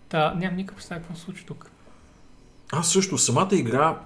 Та 0.09 0.35
нямам 0.35 0.57
никаква 0.57 0.77
представа 0.77 1.01
какво 1.01 1.15
се 1.15 1.23
случи 1.23 1.47
тук. 1.47 1.72
Аз 2.75 2.93
също, 2.93 3.19
самата 3.19 3.49
игра 3.53 4.01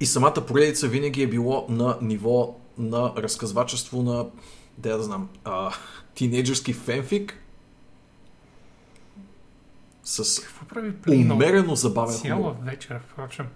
и 0.00 0.06
самата 0.06 0.46
поредица 0.46 0.88
винаги 0.88 1.22
е 1.22 1.26
било 1.26 1.66
на 1.68 1.98
ниво 2.02 2.56
на 2.78 3.12
разказвачество 3.16 4.02
на, 4.02 4.26
да 4.78 4.96
да 4.96 5.02
знам, 5.02 5.28
а, 5.44 5.74
тинейджърски 6.14 6.72
фенфик 6.72 7.38
с 10.04 10.42
Какво 10.42 10.66
прави 10.66 10.96
Плино? 10.96 11.34
умерено 11.34 11.74
забавен 11.74 12.14
Цяла 12.14 12.36
хумор. 12.36 12.64
вечер, 12.64 13.00
впрочем. 13.08 13.46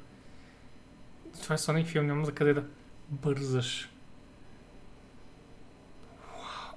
Това 1.42 1.54
е 1.54 1.58
Sonic 1.58 1.86
филм, 1.86 2.06
няма 2.06 2.24
за 2.24 2.32
къде 2.32 2.54
да 2.54 2.64
бързаш. 3.10 3.90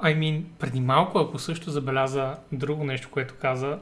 I 0.02 0.18
mean, 0.18 0.44
преди 0.60 0.82
малко, 0.82 1.20
ако 1.20 1.40
също 1.40 1.72
забеляза 1.72 2.38
друго 2.52 2.84
нещо, 2.84 3.10
което 3.12 3.36
каза, 3.42 3.80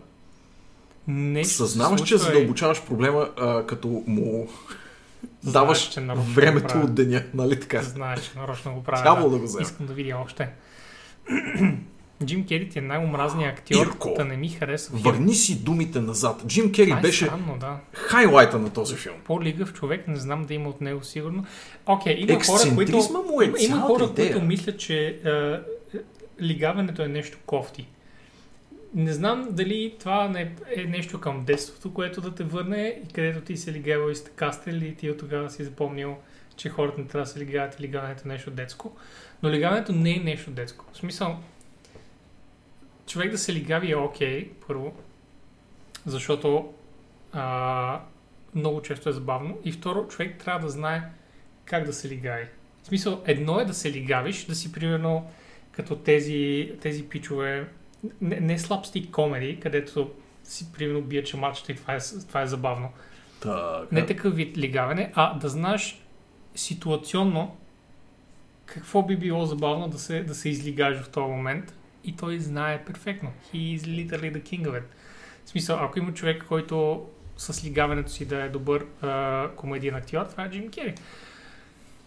нещо 1.07 1.53
Съзнаваш, 1.55 2.01
че 2.01 2.07
случва 2.07 2.29
и- 2.29 2.33
задълбочаваш 2.33 2.85
проблема, 2.85 3.29
а, 3.37 3.65
като 3.65 4.03
му 4.07 4.47
Знаеш, 5.41 5.53
даваш 5.53 5.89
че 5.89 6.01
времето 6.35 6.67
правя. 6.67 6.85
от 6.85 6.95
деня, 6.95 7.23
нали 7.33 7.59
така? 7.59 7.81
Знаеш, 7.81 8.19
че 8.21 8.39
нарочно 8.39 8.73
го 8.73 8.83
правя. 8.83 9.03
Трябва 9.03 9.23
да. 9.23 9.29
да 9.29 9.37
го 9.37 9.43
взема. 9.43 9.61
Искам 9.61 9.85
да 9.85 9.93
видя 9.93 10.17
още. 10.17 10.49
Джим 12.25 12.47
Кери 12.47 12.69
ти 12.69 12.79
е 12.79 12.81
най-омразният 12.81 13.59
актьор, 13.59 13.85
Ирко, 13.85 14.13
да 14.17 14.25
не 14.25 14.37
ми 14.37 14.49
харесва. 14.49 14.97
Върни 14.97 15.35
си 15.35 15.63
думите 15.63 16.01
назад. 16.01 16.43
Джим 16.47 16.71
Кери 16.71 16.87
Това 16.87 16.99
е 16.99 17.01
беше 17.01 17.25
странно, 17.25 17.57
да. 17.59 17.77
хайлайта 17.93 18.59
на 18.59 18.69
този 18.69 18.95
филм. 18.95 19.15
По-лигав 19.23 19.73
човек, 19.73 20.07
не 20.07 20.15
знам 20.15 20.45
да 20.45 20.53
има 20.53 20.69
от 20.69 20.81
него 20.81 21.03
сигурно. 21.03 21.45
Окей, 21.85 22.15
има 22.19 22.43
хора, 22.43 22.75
които... 22.75 22.97
Му 23.31 23.41
е 23.41 23.45
Има, 23.45 23.57
има 23.59 23.81
хора, 23.81 24.03
идея. 24.03 24.31
които 24.31 24.45
мислят, 24.45 24.79
че 24.79 25.19
е, 25.25 25.29
е, 25.29 25.59
лигаването 26.41 27.01
е 27.01 27.07
нещо 27.07 27.37
кофти. 27.45 27.87
Не 28.93 29.13
знам 29.13 29.47
дали 29.51 29.95
това 29.99 30.27
не 30.27 30.55
е 30.75 30.83
нещо 30.83 31.21
към 31.21 31.45
детството, 31.45 31.93
което 31.93 32.21
да 32.21 32.35
те 32.35 32.43
върне 32.43 33.01
и 33.09 33.13
където 33.13 33.41
ти 33.41 33.57
се 33.57 33.73
лигавал 33.73 34.09
и 34.09 34.15
сте 34.15 34.31
кастели 34.31 34.87
и 34.87 34.95
ти 34.95 35.09
от 35.09 35.17
тогава 35.17 35.49
си 35.49 35.63
запомнил, 35.63 36.17
че 36.55 36.69
хората 36.69 37.01
не 37.01 37.07
трябва 37.07 37.25
да 37.25 37.31
се 37.31 37.39
лигават 37.39 37.79
и 37.79 37.83
лигаването 37.83 38.21
е 38.25 38.31
нещо 38.31 38.51
детско. 38.51 38.97
Но 39.43 39.49
лигаването 39.49 39.91
не 39.91 40.15
е 40.15 40.19
нещо 40.19 40.51
детско. 40.51 40.85
В 40.93 40.97
смисъл, 40.97 41.37
човек 43.07 43.31
да 43.31 43.37
се 43.37 43.53
лигави 43.53 43.91
е 43.91 43.95
окей, 43.95 44.51
първо, 44.67 44.93
защото 46.05 46.73
а, 47.33 48.01
много 48.55 48.81
често 48.81 49.09
е 49.09 49.13
забавно. 49.13 49.57
И 49.65 49.71
второ, 49.71 50.07
човек 50.07 50.37
трябва 50.37 50.59
да 50.59 50.69
знае 50.69 51.01
как 51.65 51.85
да 51.85 51.93
се 51.93 52.09
лигави. 52.09 52.47
В 52.83 52.87
смисъл, 52.87 53.21
едно 53.25 53.59
е 53.59 53.65
да 53.65 53.73
се 53.73 53.91
лигавиш, 53.91 54.45
да 54.45 54.55
си 54.55 54.71
примерно 54.71 55.29
като 55.71 55.95
тези, 55.95 56.71
тези 56.81 57.09
пичове, 57.09 57.67
не, 58.21 58.39
не 58.39 58.59
слабстик 58.59 59.11
комеди, 59.11 59.59
където 59.59 60.11
си 60.43 60.71
примерно 60.73 61.01
бия 61.01 61.23
чамачета 61.23 61.71
и 61.71 61.75
това 61.75 61.95
е, 61.95 61.99
това 62.27 62.41
е 62.41 62.47
забавно. 62.47 62.89
Така. 63.39 63.81
Не 63.91 64.05
такъв 64.05 64.35
вид 64.35 64.57
лигаване, 64.57 65.11
а 65.15 65.39
да 65.39 65.49
знаеш 65.49 66.01
ситуационно 66.55 67.55
какво 68.65 69.03
би 69.03 69.17
било 69.17 69.45
забавно 69.45 69.87
да 69.87 69.99
се, 69.99 70.23
да 70.23 70.35
се 70.35 70.49
излигаш 70.49 70.97
в 70.97 71.09
този 71.09 71.31
момент 71.31 71.73
и 72.03 72.15
той 72.15 72.39
знае 72.39 72.85
перфектно. 72.85 73.31
He 73.53 73.77
is 73.77 73.79
literally 73.79 74.33
the 74.33 74.41
king 74.41 74.61
of 74.61 74.71
it. 74.71 74.83
В 75.45 75.49
смисъл, 75.49 75.79
ако 75.79 75.99
има 75.99 76.13
човек, 76.13 76.45
който 76.47 77.05
с 77.37 77.65
лигаването 77.65 78.11
си 78.11 78.25
да 78.25 78.43
е 78.43 78.49
добър 78.49 78.85
а, 79.01 79.49
комедиен 79.55 79.95
актьор, 79.95 80.25
това 80.25 80.45
е 80.45 80.49
Джим 80.49 80.71
Кери. 80.71 80.95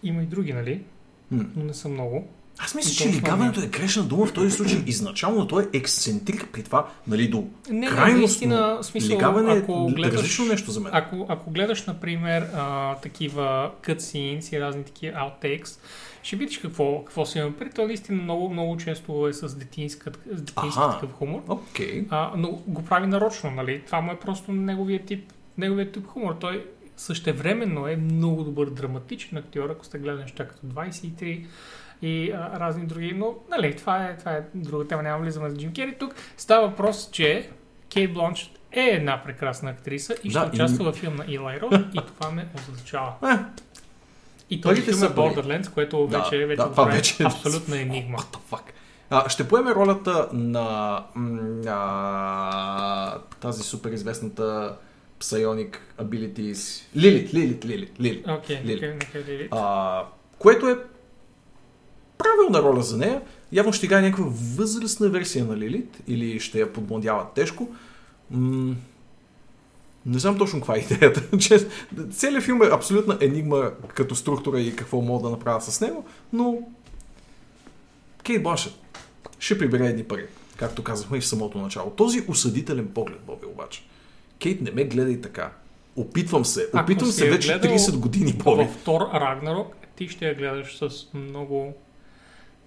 Има 0.03 0.23
и 0.23 0.27
други, 0.27 0.53
нали? 0.53 0.85
М. 1.31 1.45
Но 1.57 1.65
не 1.65 1.75
са 1.75 1.89
много. 1.89 2.29
Аз 2.65 2.74
мисля, 2.74 2.91
че 2.91 3.05
то 3.05 3.16
лигаването 3.16 3.61
е 3.62 3.66
грешна 3.66 4.03
дума 4.03 4.27
в 4.27 4.32
този 4.32 4.51
случай. 4.51 4.82
Изначално 4.87 5.47
той 5.49 5.62
е 5.62 5.77
ексцентрик 5.77 6.49
при 6.53 6.62
това, 6.62 6.87
нали, 7.07 7.28
до 7.28 7.45
Не, 7.70 7.78
не, 7.81 7.87
крайност. 7.87 8.19
наистина, 8.19 8.78
в 8.82 8.87
смисъл, 8.87 9.16
лигаване 9.16 9.53
ако 9.53 9.89
е 9.91 9.95
гледаш, 9.95 10.15
различно 10.19 10.45
нещо 10.45 10.70
за 10.70 10.81
мен. 10.81 10.93
Ако, 10.95 11.27
ако 11.28 11.51
гледаш, 11.51 11.87
например, 11.87 12.49
а, 12.55 12.95
такива 12.95 13.70
cutscenes 13.82 14.57
и 14.57 14.61
разни 14.61 14.85
такива 14.85 15.19
outtakes, 15.19 15.78
ще 16.23 16.37
видиш 16.37 16.59
какво, 16.59 17.05
какво 17.05 17.27
си 17.27 17.39
има 17.39 17.53
преди. 17.53 17.70
Той 17.70 17.87
наистина 17.87 18.23
много, 18.23 18.49
много 18.51 18.77
често 18.77 19.28
е 19.28 19.32
с 19.32 19.57
детинска, 19.57 20.12
с 20.32 20.43
детински 20.43 20.78
Аха. 20.78 20.95
такъв 20.95 21.12
хумор. 21.12 21.43
Окей. 21.49 22.05
А, 22.11 22.32
но 22.37 22.51
го 22.66 22.85
прави 22.85 23.07
нарочно, 23.07 23.51
нали? 23.51 23.82
Това 23.87 24.01
му 24.01 24.12
е 24.12 24.19
просто 24.19 24.53
неговия 24.53 25.05
тип, 25.05 25.32
неговия 25.59 25.93
тип 25.93 26.07
хумор. 26.07 26.37
Той 26.41 26.66
същевременно 26.97 27.87
е 27.89 27.97
много 27.97 28.45
добър 28.45 28.70
драматичен 28.70 29.39
актьор, 29.39 29.70
ако 29.70 29.85
сте 29.85 29.99
гледали 29.99 30.23
неща 30.23 30.49
като 30.49 30.66
23 30.66 31.47
и 32.03 32.31
а, 32.31 32.61
разни 32.61 32.87
други. 32.87 33.13
Но, 33.13 33.35
нали, 33.51 33.77
това 33.77 34.05
е, 34.05 34.17
това 34.17 34.33
е 34.33 34.43
друга 34.55 34.87
тема, 34.87 35.03
няма 35.03 35.19
влизаме 35.19 35.51
за 35.51 35.57
Джим 35.57 35.73
Кери. 35.73 35.97
Тук 35.99 36.15
става 36.37 36.69
въпрос, 36.69 37.09
че 37.13 37.51
Кейт 37.89 38.15
Блончет 38.15 38.49
е 38.73 38.81
една 38.81 39.23
прекрасна 39.23 39.71
актриса 39.71 40.15
и 40.15 40.31
ще 40.31 40.39
Да, 40.39 40.45
и- 40.45 40.49
участва 40.49 40.85
във 40.85 40.97
филм 40.97 41.17
на 41.17 41.25
Илай 41.29 41.61
Рот 41.61 41.73
и 41.95 42.01
това 42.09 42.31
ме 42.31 42.47
озадачава. 42.57 43.13
Е, 43.25 43.39
И 44.51 44.61
този 44.61 44.83
филм 44.83 45.03
е. 45.03 45.07
Borderlands, 45.07 45.71
което 45.71 46.07
Да, 46.07 46.19
вече, 46.19 46.37
вече 46.39 46.57
да, 46.57 46.71
това 46.71 46.85
вече 46.85 47.23
е- 47.23 47.27
абсолютна 47.27 47.81
енигма. 47.81 48.19
What 48.19 48.37
the 48.37 48.39
fuck? 48.51 48.63
А, 49.11 49.29
ще 49.29 49.49
поеме 49.49 49.71
ролята 49.71 50.29
на 50.33 51.03
а, 51.69 53.19
тази 53.41 53.63
супер 53.63 53.91
известната 53.91 54.77
Psionic 55.21 55.77
Abilities. 55.99 56.83
Лилит, 56.97 57.35
Лилит, 57.35 57.65
Лилит, 57.65 58.01
Лилит. 58.01 58.29
Окей, 58.29 58.57
Лили. 58.57 58.75
нека, 58.75 58.87
нека 58.95 59.31
Лили. 59.31 59.49
А, 59.51 60.03
което 60.39 60.69
е 60.69 60.77
правилна 62.23 62.63
роля 62.63 62.83
за 62.83 62.99
нея. 62.99 63.23
Явно 63.53 63.73
ще 63.73 63.87
играе 63.87 64.03
някаква 64.03 64.27
възрастна 64.57 65.09
версия 65.09 65.45
на 65.45 65.57
Лилит 65.57 66.03
или 66.09 66.41
ще 66.41 66.61
я 66.61 66.73
подмладява 66.73 67.27
тежко. 67.35 67.69
М- 68.31 68.75
не 70.07 70.19
знам 70.19 70.39
точно 70.39 70.61
каква 70.61 70.77
е 70.77 70.79
идеята. 70.79 71.23
Целият 72.13 72.45
филм 72.45 72.63
е 72.63 72.67
абсолютна 72.73 73.19
енигма 73.21 73.71
като 73.95 74.15
структура 74.15 74.61
и 74.61 74.77
какво 74.77 75.01
мога 75.01 75.23
да 75.23 75.31
направя 75.31 75.61
с 75.61 75.81
него, 75.81 76.05
но 76.33 76.59
Кейт 78.23 78.43
Бланшет 78.43 78.73
ще 79.39 79.59
прибере 79.59 79.87
едни 79.87 80.05
пари, 80.05 80.27
както 80.57 80.83
казахме 80.83 81.19
и 81.19 81.21
в 81.21 81.27
самото 81.27 81.59
начало. 81.59 81.91
Този 81.91 82.25
осъдителен 82.29 82.89
поглед, 82.89 83.21
Боби, 83.27 83.47
обаче. 83.47 83.83
Кейт, 84.39 84.61
не 84.61 84.71
ме 84.71 84.85
гледай 84.85 85.21
така. 85.21 85.53
Опитвам 85.97 86.45
се. 86.45 86.69
Ако 86.73 86.85
Опитвам 86.85 87.11
се 87.11 87.31
вече 87.31 87.49
гледал 87.49 87.71
30 87.71 87.97
години, 87.97 88.33
Боби. 88.33 88.63
Във 88.63 88.77
Тор 88.85 89.01
Рагнарок 89.15 89.77
ти 89.97 90.09
ще 90.09 90.27
я 90.27 90.35
гледаш 90.35 90.79
с 90.79 91.07
много 91.15 91.75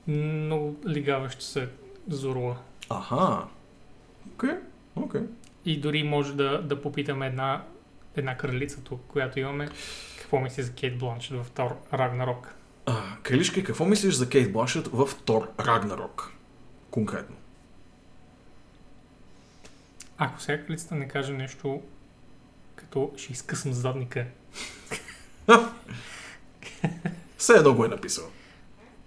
много 0.08 0.76
лигаваща 0.88 1.46
се 1.46 1.70
зорла. 2.08 2.58
Аха. 2.90 3.48
Окей, 4.34 4.56
окей. 4.96 5.22
И 5.66 5.80
дори 5.80 6.04
може 6.04 6.36
да, 6.36 6.62
да 6.62 6.82
попитаме 6.82 7.28
една, 7.28 7.64
една 8.16 8.38
кралица 8.38 8.82
тук, 8.84 9.02
която 9.08 9.40
имаме. 9.40 9.70
Какво 10.22 10.40
мисли 10.40 10.64
за 10.64 10.74
Кейт 10.74 11.00
Бланшет 11.00 11.44
в 11.44 11.52
Тор 11.52 11.78
Рагнарок? 11.94 12.56
А, 12.86 13.02
Кралишка, 13.24 13.64
какво 13.64 13.86
мислиш 13.86 14.14
за 14.14 14.30
Кейт 14.30 14.54
Бланшет 14.54 14.88
в 14.88 15.10
Тор 15.26 15.52
Рагнарок? 15.60 16.34
Конкретно. 16.92 17.36
Ако 20.18 20.42
сега 20.42 20.66
кралицата 20.66 20.96
не 20.96 21.08
каже 21.08 21.34
нещо 21.34 21.82
като 22.76 23.12
ще 23.18 23.34
изкъсам 23.34 23.74
задника. 23.74 24.26
Все 27.38 27.54
едно 27.54 27.74
го 27.74 27.86
е 27.86 27.88
написал. 27.88 28.26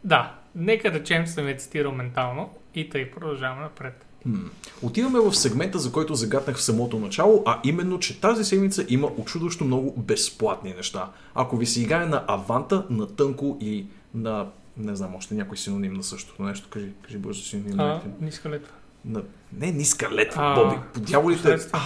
Да, 0.04 0.38
нека 0.56 0.92
речем 0.92 1.26
съм 1.26 1.48
я 1.48 1.56
цитирал 1.56 1.92
ментално 1.92 2.50
и 2.74 2.90
тъй 2.90 3.10
продължаваме 3.10 3.62
напред. 3.62 4.06
М. 4.24 4.38
Отиваме 4.82 5.20
в 5.20 5.34
сегмента, 5.34 5.78
за 5.78 5.92
който 5.92 6.14
загатнах 6.14 6.56
в 6.56 6.62
самото 6.62 6.98
начало, 6.98 7.42
а 7.46 7.60
именно, 7.64 7.98
че 7.98 8.20
тази 8.20 8.44
седмица 8.44 8.84
има 8.88 9.10
очудващо 9.16 9.64
много 9.64 9.94
безплатни 9.96 10.74
неща. 10.76 11.10
Ако 11.34 11.56
ви 11.56 11.66
се 11.66 11.82
играе 11.82 12.06
на 12.06 12.24
Аванта, 12.28 12.86
на 12.90 13.06
Тънко 13.06 13.58
и 13.60 13.86
на... 14.14 14.46
Не 14.76 14.96
знам, 14.96 15.14
още 15.14 15.34
някой 15.34 15.56
синоним 15.56 15.92
на 15.92 16.02
същото 16.02 16.42
нещо. 16.42 16.68
Кажи, 16.70 16.92
кажи 17.02 17.18
бързо 17.18 17.42
синоним. 17.42 17.80
А, 17.80 18.00
ниска 18.20 18.50
летва. 18.50 18.72
на... 19.04 19.22
Не, 19.52 19.72
ниска 19.72 20.10
летва, 20.10 20.42
А, 20.42 20.54
Боби. 20.54 20.76
По 20.94 21.00
дяволите... 21.00 21.58
А, 21.72 21.80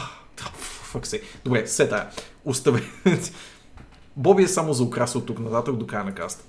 фак 0.90 1.06
се. 1.06 1.22
Добре, 1.44 1.66
се 1.66 1.88
тая. 1.88 2.08
Остави. 2.44 2.82
Боби 4.16 4.42
е 4.42 4.48
само 4.48 4.72
за 4.72 4.84
украса 4.84 5.18
от 5.18 5.26
тук 5.26 5.38
нататък 5.38 5.76
до 5.76 5.86
края 5.86 6.04
на 6.04 6.14
каста. 6.14 6.44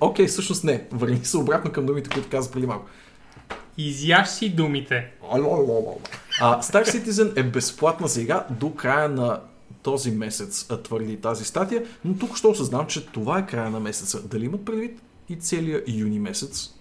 Окей, 0.00 0.26
всъщност 0.26 0.64
не. 0.64 0.84
Върни 0.92 1.24
се 1.24 1.36
обратно 1.36 1.72
към 1.72 1.86
думите, 1.86 2.10
които 2.10 2.28
каза 2.28 2.50
преди 2.50 2.66
малко. 2.66 2.86
Изяш 3.78 4.28
си 4.28 4.48
думите. 4.50 5.10
А, 6.40 6.62
Star 6.62 6.84
Citizen 6.84 7.40
е 7.40 7.42
безплатна 7.42 8.08
сега 8.08 8.46
до 8.50 8.74
края 8.74 9.08
на 9.08 9.40
този 9.82 10.10
месец, 10.10 10.68
твърди 10.84 11.20
тази 11.20 11.44
статия, 11.44 11.84
но 12.04 12.14
тук 12.14 12.36
ще 12.36 12.46
осъзнам, 12.46 12.86
че 12.86 13.06
това 13.06 13.38
е 13.38 13.46
края 13.46 13.70
на 13.70 13.80
месеца. 13.80 14.28
Дали 14.28 14.44
имат 14.44 14.64
предвид 14.64 15.00
и 15.28 15.36
целия 15.36 15.82
юни 15.86 16.18
месец? 16.18 16.74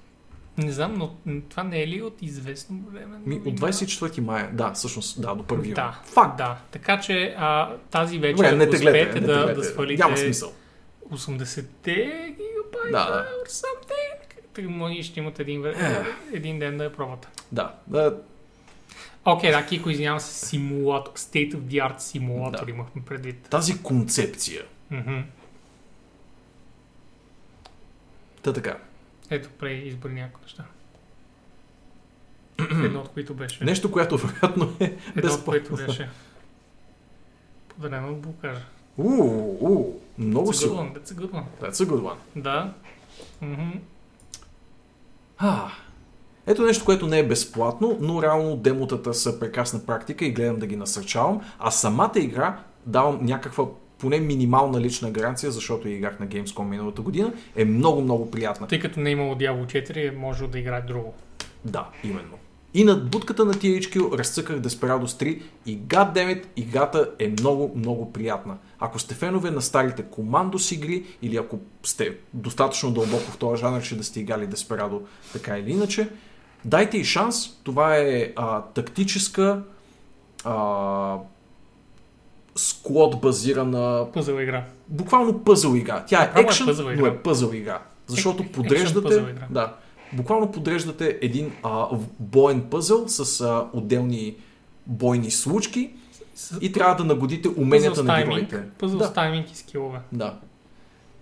Не 0.58 0.72
знам, 0.72 0.94
но 1.26 1.42
това 1.50 1.64
не 1.64 1.84
е 1.84 1.88
ли 1.88 2.02
от 2.02 2.22
известно 2.22 2.80
време? 2.92 3.18
Ми, 3.26 3.36
от 3.36 3.60
24 3.60 4.20
мая, 4.20 4.50
да, 4.54 4.72
всъщност, 4.74 5.22
да, 5.22 5.36
до 5.36 5.44
1 5.44 5.56
юни. 5.56 5.74
Да, 5.74 6.02
Факт! 6.04 6.38
да. 6.38 6.58
Така 6.72 7.00
че 7.00 7.36
а, 7.38 7.76
тази 7.92 8.20
вечер, 8.20 8.36
Добре, 8.36 8.56
не 8.56 8.68
успеете 8.70 9.22
не 9.22 9.28
да, 9.28 9.54
да 9.54 9.64
свалите 9.64 10.04
Няма 10.04 10.18
смисъл. 10.18 10.54
80-те 11.12 12.36
гигабайта 12.68 12.92
Да, 12.92 13.28
or 13.46 13.50
something, 13.50 14.68
може 14.68 15.04
ще 15.04 15.20
имате 15.20 15.42
един, 15.42 15.66
Е. 15.66 16.06
един 16.34 16.60
ден 16.60 16.78
да 16.78 16.84
я 16.84 16.94
пробвате. 16.94 17.28
Да, 17.52 17.76
да, 17.88 18.18
Окей, 19.26 19.52
да, 19.52 19.66
Кико, 19.66 19.90
извинявам 19.90 20.20
се, 20.20 20.46
симулатор, 20.46 21.12
state 21.14 21.52
of 21.52 21.58
the 21.58 21.90
art 21.90 22.00
симулатор 22.00 22.66
Да. 22.66 22.72
имахме 22.72 23.02
предвид. 23.06 23.48
тази 23.50 23.82
концепция. 23.84 24.64
Мгм. 24.92 25.20
Та 28.42 28.54
така. 28.54 28.78
Ето, 29.30 29.50
пре 29.50 29.72
избори 29.72 30.14
някои 30.14 30.42
неща. 30.44 30.64
Едно 32.60 33.00
от 33.00 33.10
които 33.10 33.34
беше. 33.34 33.64
Нещо, 33.64 33.92
което 33.92 34.18
вероятно 34.18 34.76
е 34.80 34.84
Едно 34.84 34.98
от 35.10 35.16
безплатно. 35.16 35.46
които 35.70 35.86
беше. 35.86 36.10
Подарено 37.68 38.10
от 38.12 38.20
Букажа. 38.20 38.66
Уу, 38.98 39.58
уу, 39.62 40.02
много 40.18 40.54
one, 40.54 40.94
that's 40.94 41.12
a 41.12 41.16
good 41.16 41.32
one. 41.32 41.44
That's 41.62 41.84
a 41.84 41.86
good 41.86 42.02
one. 42.02 42.16
Да. 42.36 42.74
Мгм. 43.42 43.72
А, 45.38 45.72
ето 46.48 46.62
нещо, 46.62 46.86
което 46.86 47.08
не 47.08 47.20
е 47.20 47.28
безплатно, 47.28 47.98
но 48.02 48.22
реално 48.22 48.56
демотата 48.56 49.14
са 49.14 49.40
прекрасна 49.40 49.86
практика 49.86 50.26
и 50.26 50.32
гледам 50.32 50.60
да 50.60 50.68
ги 50.68 50.76
насърчавам, 50.76 51.42
а 51.60 51.72
самата 51.72 52.12
игра 52.16 52.60
давам 52.86 53.20
някаква 53.22 53.66
поне 54.00 54.20
минимална 54.20 54.82
лична 54.82 55.12
гаранция, 55.12 55.52
защото 55.52 55.88
играх 55.88 56.20
на 56.20 56.28
Gamescom 56.28 56.64
миналата 56.64 57.02
година, 57.02 57.34
е 57.56 57.66
много, 57.66 58.02
много 58.02 58.32
приятна. 58.32 58.68
Тъй 58.68 58.80
като 58.80 59.00
не 59.00 59.10
е 59.10 59.14
имало 59.14 59.36
Diablo 59.36 59.66
4, 59.66 60.08
е 60.08 60.12
може 60.12 60.48
да 60.48 60.60
играе 60.60 60.82
друго. 60.82 61.14
Да, 61.66 61.88
именно. 62.04 62.38
И 62.78 62.84
над 62.84 63.10
будката 63.10 63.46
на 63.46 63.54
THQ 63.54 64.18
разцъках 64.18 64.60
Desperados 64.60 65.06
3 65.06 65.42
и 65.66 65.80
goddammit, 65.80 66.44
играта 66.56 67.10
е 67.20 67.28
много, 67.28 67.72
много 67.76 68.14
приятна. 68.14 68.58
Ако 68.80 69.00
сте 69.00 69.16
фенове 69.16 69.52
на 69.52 69.62
старите 69.62 70.04
командос 70.04 70.72
игри 70.72 71.06
или 71.22 71.38
ако 71.38 71.60
сте 71.84 72.18
достатъчно 72.34 72.92
дълбоко 72.92 73.32
в 73.32 73.38
този 73.38 73.62
жанр, 73.62 73.82
че 73.82 73.98
да 73.98 74.04
сте 74.04 74.20
играли 74.20 74.48
Desperado 74.48 75.02
така 75.34 75.58
или 75.58 75.72
иначе, 75.72 76.10
дайте 76.66 76.98
и 76.98 77.04
шанс. 77.04 77.50
Това 77.64 77.98
е 77.98 78.34
а, 78.36 78.62
тактическа 78.62 79.62
а, 80.44 81.18
склад 82.56 83.22
базирана 83.22 84.08
Пъзъл 84.14 84.40
игра. 84.40 84.66
буквално 84.88 85.44
пъзъл 85.44 85.76
игра. 85.76 86.04
Тя 86.08 86.24
е 86.24 86.40
е 86.40 86.42
екшен, 86.42 86.96
но 86.98 87.06
е 87.06 87.18
пъзъл 87.18 87.54
игра. 87.54 87.82
Защото 88.08 88.44
Ек- 88.44 88.52
подреждате... 88.52 89.36
Да. 89.50 89.74
Буквално 90.14 90.52
подреждате 90.52 91.20
един 91.22 91.52
а, 91.64 91.88
боен 92.20 92.62
пъзъл 92.70 93.08
с 93.08 93.42
а, 93.42 93.68
отделни 93.74 94.36
бойни 94.86 95.32
случки 95.32 95.94
С- 96.36 96.58
и 96.62 96.72
трябва 96.72 96.96
да 96.96 97.04
нагодите 97.04 97.50
уменията 97.58 97.90
пъзъл 97.92 98.06
на 98.06 98.18
героите. 98.18 98.64
Пъзъл 98.80 99.00
Да. 99.00 99.06
с 99.06 99.14
тайминг 99.14 99.52
и 99.52 99.58
скилове. 99.58 100.00
Да. 100.12 100.40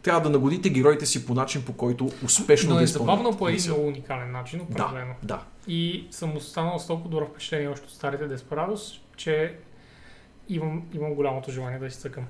Трябва 0.03 0.21
да 0.21 0.29
нагодите 0.29 0.69
героите 0.69 1.05
си 1.05 1.25
по 1.25 1.33
начин, 1.33 1.63
по 1.65 1.73
който 1.73 2.11
успешно 2.25 2.69
Но 2.69 2.75
да 2.75 2.83
е 2.83 2.87
забавно 2.87 3.37
по 3.37 3.47
един 3.49 3.61
много 3.67 3.87
уникален 3.87 4.31
начин, 4.31 4.61
определено. 4.61 5.13
Да, 5.23 5.27
да. 5.27 5.43
И 5.73 6.07
съм 6.11 6.35
останал 6.37 6.79
с 6.79 6.87
толкова 6.87 7.09
добро 7.09 7.25
впечатление 7.25 7.67
още 7.67 7.85
от 7.85 7.91
старите 7.91 8.23
Desperados, 8.29 8.99
че 9.17 9.53
имам, 10.49 10.83
имам 10.93 11.13
голямото 11.13 11.51
желание 11.51 11.79
да 11.79 11.91
си 11.91 11.99
цъкам. 11.99 12.23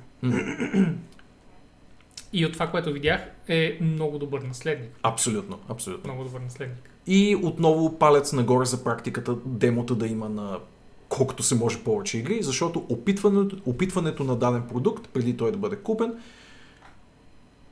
И 2.35 2.45
от 2.45 2.53
това, 2.53 2.67
което 2.67 2.93
видях, 2.93 3.21
е 3.47 3.77
много 3.81 4.17
добър 4.17 4.41
наследник. 4.41 4.89
Абсолютно, 5.03 5.59
абсолютно. 5.69 6.13
Много 6.13 6.23
добър 6.23 6.39
наследник. 6.39 6.89
И 7.07 7.35
отново 7.43 7.99
палец 7.99 8.33
нагоре 8.33 8.65
за 8.65 8.83
практиката 8.83 9.35
демота 9.45 9.95
да 9.95 10.07
има 10.07 10.29
на 10.29 10.59
колкото 11.09 11.43
се 11.43 11.55
може 11.55 11.83
повече 11.83 12.17
игри, 12.17 12.43
защото 12.43 12.85
опитването, 12.89 13.57
опитването 13.65 14.23
на 14.23 14.35
даден 14.35 14.63
продукт, 14.67 15.09
преди 15.13 15.37
той 15.37 15.51
да 15.51 15.57
бъде 15.57 15.75
купен, 15.75 16.13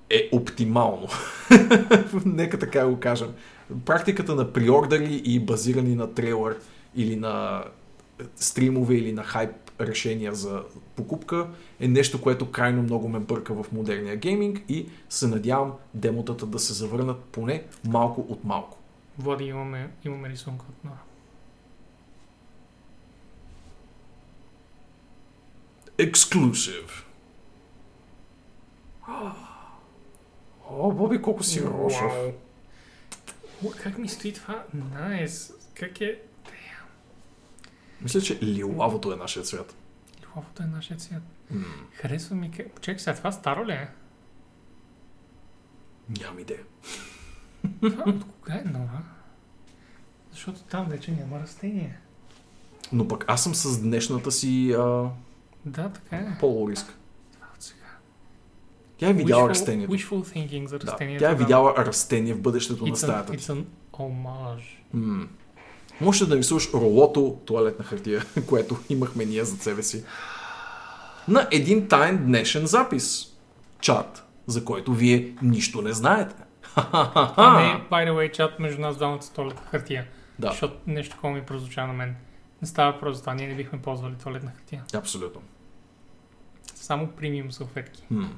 е 0.09 0.29
оптимално. 0.31 1.07
Нека 2.25 2.59
така 2.59 2.87
го 2.87 2.99
кажем. 2.99 3.33
Практиката 3.85 4.35
на 4.35 4.53
приордери 4.53 5.21
и 5.25 5.39
базирани 5.39 5.95
на 5.95 6.13
трейлър 6.13 6.57
или 6.95 7.15
на 7.15 7.63
стримове 8.35 8.95
или 8.95 9.11
на 9.11 9.23
хайп 9.23 9.62
решения 9.81 10.35
за 10.35 10.63
покупка 10.95 11.47
е 11.79 11.87
нещо, 11.87 12.21
което 12.21 12.51
крайно 12.51 12.81
много 12.81 13.09
ме 13.09 13.19
бърка 13.19 13.63
в 13.63 13.71
модерния 13.71 14.15
гейминг 14.15 14.61
и 14.69 14.89
се 15.09 15.27
надявам 15.27 15.73
демотата 15.93 16.45
да 16.45 16.59
се 16.59 16.73
завърнат 16.73 17.23
поне 17.23 17.63
малко 17.85 18.21
от 18.21 18.43
малко. 18.43 18.77
Влади, 19.17 19.43
имаме, 19.43 19.89
имаме 20.05 20.29
рисунка 20.29 20.65
от 20.69 20.83
Нора. 20.83 20.97
Exclusive. 25.97 26.89
О, 30.69 30.91
Боби, 30.91 31.21
колко 31.21 31.43
си 31.43 31.63
рошов. 31.63 32.13
О, 33.65 33.71
Как 33.83 33.97
ми 33.97 34.09
стои 34.09 34.33
това? 34.33 34.63
Найс. 34.73 35.53
Как 35.73 36.01
е? 36.01 36.19
Мисля, 38.03 38.21
че 38.21 38.39
лилавото 38.41 39.13
е 39.13 39.15
нашия 39.15 39.43
цвят. 39.43 39.75
Любовото 40.25 40.63
е 40.63 40.67
нашия 40.67 40.97
цвят. 40.97 41.23
М, 41.51 41.63
Харесва 41.93 42.35
ми. 42.35 42.51
Чакай 42.81 42.99
сега, 42.99 43.15
това 43.15 43.31
старо 43.31 43.67
ли 43.67 43.71
е? 43.71 43.89
нямам 46.19 46.39
идея. 46.39 46.59
От 47.83 48.25
кога 48.25 48.53
е 48.55 48.63
Нора? 48.65 49.01
Защото 50.31 50.59
там 50.61 50.85
вече 50.85 51.11
няма 51.11 51.39
растение. 51.39 51.97
Но 52.91 53.07
пък 53.07 53.25
аз 53.27 53.43
съм 53.43 53.55
с 53.55 53.81
днешната 53.81 54.31
си 54.31 54.71
а, 54.71 55.09
Да, 55.65 55.89
така 55.89 56.15
е. 56.15 56.37
полуриск. 56.39 56.85
Това 57.33 57.47
от 57.55 57.61
сега. 57.63 57.79
Тя 58.97 59.09
е 59.09 59.13
видяла 59.13 59.43
Wishful- 59.43 59.49
растението. 59.49 59.93
Wishful 59.93 60.23
thinking 60.25 60.65
за 60.65 60.79
Да, 60.79 60.87
растението. 60.87 61.19
тя 61.19 61.29
е 61.29 61.35
да. 61.35 61.37
видяла 61.37 61.73
растение 61.77 62.33
в 62.33 62.41
бъдещето 62.41 62.85
на 62.85 62.89
It's 62.89 62.93
an, 62.93 62.97
стаята 62.97 63.31
ти. 63.31 63.37
it's 63.37 63.53
an 63.53 63.65
homage. 63.93 64.63
М. 64.93 65.27
Можеш 66.03 66.27
да 66.27 66.37
рисуваш 66.37 66.69
ролото 66.73 67.37
туалетна 67.45 67.85
хартия, 67.85 68.25
което 68.49 68.77
имахме 68.89 69.25
ние 69.25 69.43
зад 69.43 69.61
себе 69.61 69.83
си. 69.83 70.03
На 71.27 71.47
един 71.51 71.87
тайн 71.87 72.25
днешен 72.25 72.65
запис. 72.65 73.27
Чат, 73.81 74.23
за 74.47 74.65
който 74.65 74.93
вие 74.93 75.35
нищо 75.41 75.81
не 75.81 75.93
знаете. 75.93 76.35
Е, 76.77 76.79
by 76.81 77.89
the 77.91 78.11
way, 78.11 78.31
чат 78.31 78.59
между 78.59 78.81
нас 78.81 78.97
двамата 78.97 79.19
туалетна 79.35 79.61
хартия. 79.71 80.07
Да, 80.39 80.49
Защото 80.49 80.75
нещо 80.87 81.15
такова 81.15 81.33
ми 81.33 81.41
прозвуча 81.41 81.87
на 81.87 81.93
мен. 81.93 82.15
Не 82.61 82.67
става 82.67 82.91
въпрос 82.91 83.15
за 83.15 83.21
това, 83.21 83.33
ние 83.33 83.47
не 83.47 83.55
бихме 83.55 83.81
ползвали 83.81 84.13
туалетна 84.23 84.51
хартия. 84.51 84.83
абсолютно. 84.95 85.41
Само 86.75 87.07
премиум 87.07 87.51
салфетки. 87.51 88.03
М. 88.11 88.29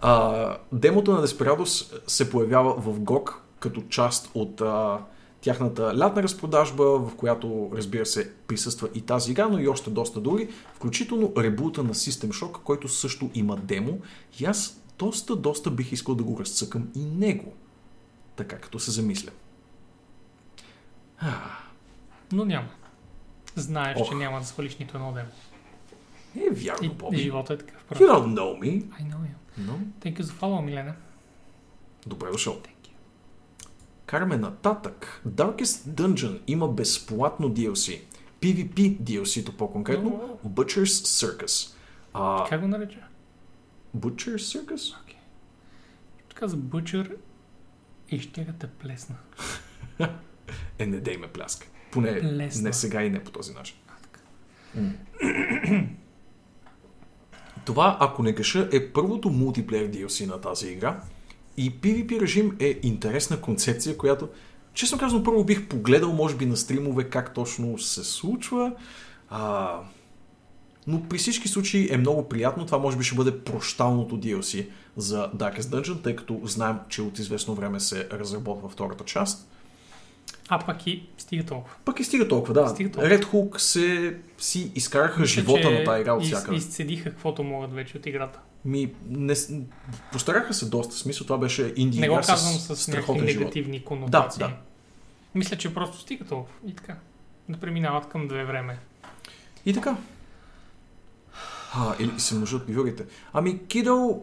А, 0.00 0.56
демото 0.72 1.12
на 1.12 1.26
Desperados 1.26 2.00
се 2.06 2.30
появява 2.30 2.74
в 2.74 3.00
GOG 3.00 3.34
като 3.60 3.82
част 3.88 4.30
от 4.34 4.60
а, 4.60 4.98
тяхната 5.44 5.98
лятна 5.98 6.22
разпродажба, 6.22 6.84
в 6.84 7.16
която, 7.16 7.70
разбира 7.74 8.06
се, 8.06 8.32
присъства 8.46 8.88
и 8.94 9.00
тази 9.00 9.30
игра, 9.30 9.48
но 9.48 9.58
и 9.58 9.68
още 9.68 9.90
доста 9.90 10.20
други, 10.20 10.48
включително 10.74 11.32
ребута 11.38 11.82
на 11.82 11.94
System 11.94 12.28
Shock, 12.28 12.52
който 12.52 12.88
също 12.88 13.30
има 13.34 13.56
демо. 13.56 13.98
И 14.40 14.44
аз 14.44 14.80
доста, 14.98 15.36
доста 15.36 15.70
бих 15.70 15.92
искал 15.92 16.14
да 16.14 16.22
го 16.24 16.40
разцъкам 16.40 16.88
и 16.96 17.04
него. 17.04 17.52
Така 18.36 18.58
като 18.58 18.78
се 18.78 18.90
замисля. 18.90 19.30
Но 22.32 22.44
няма. 22.44 22.68
Знаеш, 23.56 23.98
Ох. 24.00 24.08
че 24.08 24.14
няма 24.14 24.40
да 24.40 24.46
свалиш 24.46 24.76
нито 24.76 24.96
едно 24.96 25.12
демо. 25.12 25.28
е 26.36 26.50
вярно, 26.50 26.86
И 26.86 26.88
Боби. 26.88 27.16
живота 27.18 27.52
е 27.54 27.58
такъв. 27.58 27.74
You 27.84 27.88
Просто. 27.88 28.04
don't 28.04 28.34
know 28.34 28.58
me. 28.60 28.82
I 28.84 29.02
know 29.02 29.18
you. 29.18 29.34
Но, 29.58 29.72
Thank 30.00 30.18
you 30.18 30.22
за 30.22 30.32
follow, 30.32 30.60
Милена. 30.64 30.94
добре 32.06 32.30
дошъл. 32.30 32.54
Thank 32.54 32.66
you. 32.66 32.73
Караме 34.06 34.36
нататък. 34.36 35.22
Darkest 35.28 35.88
Dungeon 35.88 36.40
има 36.46 36.68
безплатно 36.68 37.50
DLC. 37.50 38.00
PvP 38.40 38.98
DLC-то 39.00 39.56
по-конкретно. 39.56 40.38
О. 40.44 40.48
Butcher's 40.48 40.84
Circus. 40.84 41.74
А, 42.14 42.46
Как 42.48 42.60
го 42.60 42.68
нареча? 42.68 43.06
Butcher's 43.96 44.36
Circus? 44.36 44.96
Така 46.28 46.48
за 46.48 46.56
Butcher 46.56 47.16
и 48.10 48.20
ще 48.20 48.54
те 48.60 48.66
плесна. 48.66 49.16
Е, 50.78 50.86
не 50.86 51.00
дей 51.00 51.16
ме 51.16 51.26
пляска. 51.28 51.66
Поне 51.90 52.22
Лесно. 52.22 52.62
не 52.62 52.72
сега 52.72 53.02
и 53.02 53.10
не 53.10 53.24
по 53.24 53.30
този 53.30 53.52
начин. 53.52 53.76
М. 54.74 54.90
Това, 57.64 57.96
ако 58.00 58.22
не 58.22 58.32
греша, 58.32 58.68
е 58.72 58.92
първото 58.92 59.30
мултиплеер 59.30 59.90
DLC 59.90 60.26
на 60.26 60.40
тази 60.40 60.68
игра. 60.68 61.00
И 61.56 61.72
PvP 61.72 62.20
режим 62.20 62.56
е 62.60 62.78
интересна 62.82 63.40
концепция, 63.40 63.96
която, 63.96 64.28
честно 64.74 64.98
казвам, 64.98 65.24
първо 65.24 65.44
бих 65.44 65.68
погледал, 65.68 66.12
може 66.12 66.36
би, 66.36 66.46
на 66.46 66.56
стримове 66.56 67.04
как 67.04 67.34
точно 67.34 67.78
се 67.78 68.04
случва. 68.04 68.72
А, 69.28 69.70
но 70.86 71.02
при 71.08 71.18
всички 71.18 71.48
случаи 71.48 71.88
е 71.90 71.96
много 71.96 72.28
приятно. 72.28 72.66
Това 72.66 72.78
може 72.78 72.96
би 72.96 73.04
ще 73.04 73.16
бъде 73.16 73.38
прощалното 73.38 74.20
DLC 74.20 74.68
за 74.96 75.30
Darkest 75.36 75.60
Dungeon, 75.60 76.02
тъй 76.02 76.16
като 76.16 76.40
знаем, 76.44 76.76
че 76.88 77.02
от 77.02 77.18
известно 77.18 77.54
време 77.54 77.80
се 77.80 78.08
разработва 78.12 78.68
втората 78.68 79.04
част. 79.04 79.48
А 80.48 80.58
пак 80.58 80.86
и 80.86 81.06
стига 81.18 81.44
толкова. 81.44 81.74
Пък 81.84 82.00
и 82.00 82.04
стига 82.04 82.28
толкова, 82.28 82.54
да. 82.54 82.68
Стига 82.68 82.90
толкова. 82.90 83.10
Red 83.10 83.24
Hook 83.24 83.58
се 83.58 84.16
си 84.38 84.72
изкараха 84.74 85.20
Мисля, 85.20 85.32
живота 85.32 85.70
на 85.70 85.84
тази 85.84 86.00
игра 86.00 86.12
от 86.12 86.22
из- 86.22 86.28
всяка. 86.28 86.54
Изцедиха 86.54 87.10
каквото 87.10 87.42
могат 87.44 87.72
вече 87.72 87.96
от 87.96 88.06
играта. 88.06 88.38
Ми, 88.64 88.92
не, 89.08 89.34
постараха 90.12 90.54
се 90.54 90.66
доста. 90.66 90.94
Смисъл, 90.94 91.26
това 91.26 91.38
беше 91.38 91.72
инди 91.76 92.00
Не 92.00 92.08
го 92.08 92.14
казвам 92.16 92.36
с 92.36 92.42
с 92.42 92.68
някакви 92.68 92.82
страхотен 92.82 93.28
живот. 93.28 93.40
негативни 93.40 93.84
конотации. 93.84 94.38
Да, 94.38 94.48
да. 94.48 94.54
Мисля, 95.34 95.56
че 95.56 95.74
просто 95.74 95.98
стига 95.98 96.24
толкова. 96.24 96.54
И 96.66 96.74
така. 96.74 96.96
Да 97.48 97.58
преминават 97.58 98.08
към 98.08 98.28
две 98.28 98.44
време. 98.44 98.78
И 99.66 99.74
така. 99.74 99.96
А, 101.74 101.94
или 102.00 102.10
се 102.18 102.34
множат 102.34 102.66
бивърите. 102.66 103.04
Ами, 103.32 103.58
Kiddo, 103.58 104.20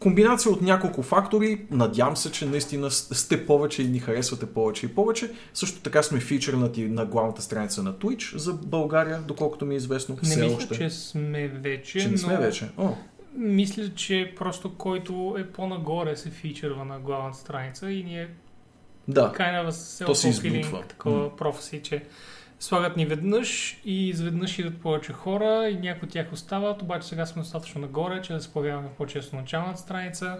комбинация 0.00 0.52
от 0.52 0.62
няколко 0.62 1.02
фактори. 1.02 1.66
Надявам 1.70 2.16
се, 2.16 2.32
че 2.32 2.46
наистина 2.46 2.90
сте 2.90 3.46
повече 3.46 3.82
и 3.82 3.88
ни 3.88 3.98
харесвате 3.98 4.46
повече 4.46 4.86
и 4.86 4.88
повече. 4.88 5.32
Също 5.54 5.80
така 5.80 6.02
сме 6.02 6.20
фичърнати 6.20 6.88
на 6.88 7.06
главната 7.06 7.42
страница 7.42 7.82
на 7.82 7.94
Twitch 7.94 8.36
за 8.36 8.52
България, 8.52 9.20
доколкото 9.28 9.66
ми 9.66 9.74
е 9.74 9.76
известно. 9.76 10.18
Не 10.22 10.36
мисля, 10.36 10.56
още. 10.56 10.74
че 10.74 10.90
сме 10.90 11.48
вече, 11.48 11.98
че 11.98 12.08
не 12.08 12.18
сме 12.18 12.32
но 12.32 12.40
вече. 12.40 12.68
О, 12.78 12.94
мисля, 13.36 13.94
че 13.94 14.34
просто 14.38 14.74
който 14.74 15.36
е 15.38 15.46
по-нагоре 15.46 16.16
се 16.16 16.30
фичърва 16.30 16.84
на 16.84 16.98
главната 17.00 17.38
страница 17.38 17.90
и 17.90 18.04
ние 18.04 18.28
да. 19.08 19.32
kind 19.32 19.68
of 19.70 20.06
То 20.06 20.14
се 20.14 20.28
избутва. 20.28 20.82
такова 20.88 21.36
професи, 21.36 21.82
че 21.82 22.02
слагат 22.60 22.96
ни 22.96 23.06
веднъж 23.06 23.80
и 23.84 24.08
изведнъж 24.08 24.58
идват 24.58 24.76
повече 24.78 25.12
хора 25.12 25.68
и 25.68 25.76
някои 25.76 26.06
от 26.06 26.12
тях 26.12 26.32
остават, 26.32 26.82
обаче 26.82 27.08
сега 27.08 27.26
сме 27.26 27.42
достатъчно 27.42 27.80
нагоре, 27.80 28.22
че 28.22 28.32
да 28.32 28.40
се 28.40 28.52
появяваме 28.52 28.88
по-често 28.98 29.36
на 29.36 29.42
началната 29.42 29.80
страница 29.80 30.36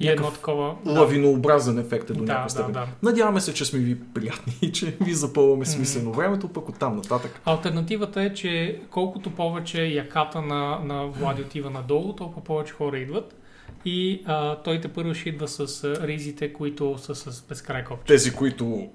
и 0.00 0.08
едно 0.08 0.30
такова... 0.30 0.76
Лавинообразен 0.86 1.78
ефект 1.78 2.10
е 2.10 2.12
до 2.12 2.24
Да, 2.24 2.32
някаква 2.32 2.44
да, 2.44 2.50
степен. 2.50 2.72
да. 2.72 2.86
Надяваме 3.02 3.40
се, 3.40 3.54
че 3.54 3.64
сме 3.64 3.78
ви 3.78 4.00
приятни 4.14 4.58
и 4.62 4.72
че 4.72 4.96
ви 5.00 5.14
запълваме 5.14 5.64
смислено 5.64 6.12
времето, 6.12 6.48
пък 6.48 6.68
оттам 6.68 6.96
нататък. 6.96 7.40
Альтернативата 7.44 8.22
е, 8.22 8.34
че 8.34 8.80
колкото 8.90 9.30
повече 9.30 9.82
яката 9.82 10.42
на, 10.42 10.78
на 10.84 11.06
Влади 11.06 11.42
отива 11.42 11.70
надолу, 11.70 12.12
толкова 12.12 12.44
повече 12.44 12.72
хора 12.72 12.98
идват. 12.98 13.36
И 13.84 14.22
а, 14.26 14.56
той 14.56 14.80
те 14.80 14.88
първо 14.88 15.14
ще 15.14 15.28
идва 15.28 15.48
с 15.48 15.84
ризите, 15.84 16.52
които 16.52 16.98
са 16.98 17.14
с 17.14 17.42
безкрай 17.48 17.84
копче. 17.84 18.12
Тези, 18.14 18.32
които 18.34 18.88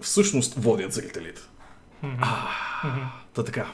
всъщност 0.00 0.54
водят 0.54 0.92
зрителите. 0.92 1.40
Та 3.34 3.44
така. 3.44 3.72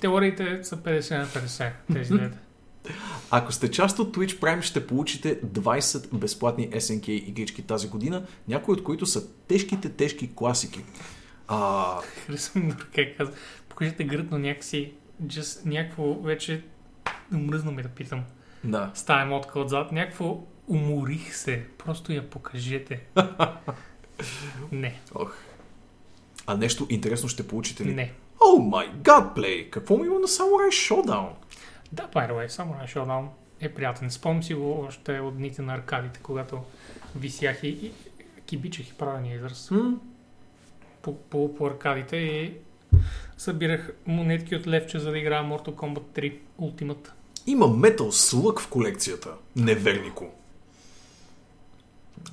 Теориите 0.00 0.64
са 0.64 0.76
50 0.76 1.18
на 1.18 1.26
50, 1.26 1.70
тези 1.92 2.14
двете. 2.14 2.38
Ако 3.30 3.52
сте 3.52 3.70
част 3.70 3.98
от 3.98 4.16
Twitch 4.16 4.38
Prime, 4.40 4.62
ще 4.62 4.86
получите 4.86 5.40
20 5.40 6.14
безплатни 6.16 6.70
SNK 6.70 7.08
игрички 7.08 7.62
тази 7.62 7.88
година, 7.88 8.26
някои 8.48 8.74
от 8.74 8.82
които 8.84 9.06
са 9.06 9.32
тежките, 9.32 9.88
тежки 9.88 10.30
класики. 10.34 10.84
А, 11.48 11.86
Харесвам 12.26 12.76
как 12.94 13.16
каза. 13.16 13.32
Покажете 13.68 14.04
гръдно 14.04 14.38
някакси, 14.38 14.92
just, 15.22 15.66
някакво 15.66 16.14
вече 16.14 16.64
мръзна 17.30 17.72
ми 17.72 17.82
да 17.82 17.88
питам. 17.88 18.24
да. 18.64 18.90
С 18.94 19.04
тая 19.04 19.26
мотка 19.26 19.60
отзад, 19.60 19.92
някакво 19.92 20.40
уморих 20.68 21.36
се. 21.36 21.66
Просто 21.78 22.12
я 22.12 22.30
покажете. 22.30 23.00
Не, 24.72 25.00
Ох. 25.14 25.36
А 26.50 26.56
нещо 26.56 26.86
интересно 26.90 27.28
ще 27.28 27.48
получите 27.48 27.84
ли? 27.84 27.94
не. 27.94 28.12
О 28.40 28.58
май 28.58 28.90
гад, 29.02 29.34
плей! 29.34 29.70
Какво 29.70 29.98
ми 29.98 30.06
има 30.06 30.18
на 30.18 30.28
Samurai 30.28 30.68
Showdown? 30.68 31.28
Да, 31.92 32.08
by 32.14 32.30
the 32.30 32.32
way, 32.32 32.48
Samurai 32.48 32.94
Showdown 32.94 33.26
е 33.60 33.74
приятен. 33.74 34.10
Спомням 34.10 34.42
си 34.42 34.54
го 34.54 34.80
още 34.80 35.20
от 35.20 35.36
дните 35.36 35.62
на 35.62 35.74
аркадите, 35.74 36.20
когато 36.22 36.58
висях 37.16 37.62
и, 37.62 37.68
и 37.68 37.92
кибичах 38.46 38.88
и 38.88 38.92
правения 38.92 39.36
израз 39.36 39.70
М? 39.70 39.94
по, 41.02 41.16
по, 41.16 41.54
по 41.54 41.66
аркадите 41.66 42.16
и 42.16 42.52
събирах 43.38 43.90
монетки 44.06 44.56
от 44.56 44.66
левче, 44.66 44.98
за 44.98 45.10
да 45.10 45.18
играя 45.18 45.42
Mortal 45.42 45.74
Kombat 45.74 46.02
3 46.14 46.36
Ultimate. 46.60 47.08
Има 47.46 47.66
Metal 47.66 48.08
Slug 48.08 48.60
в 48.60 48.68
колекцията. 48.68 49.30
Невернико. 49.56 50.26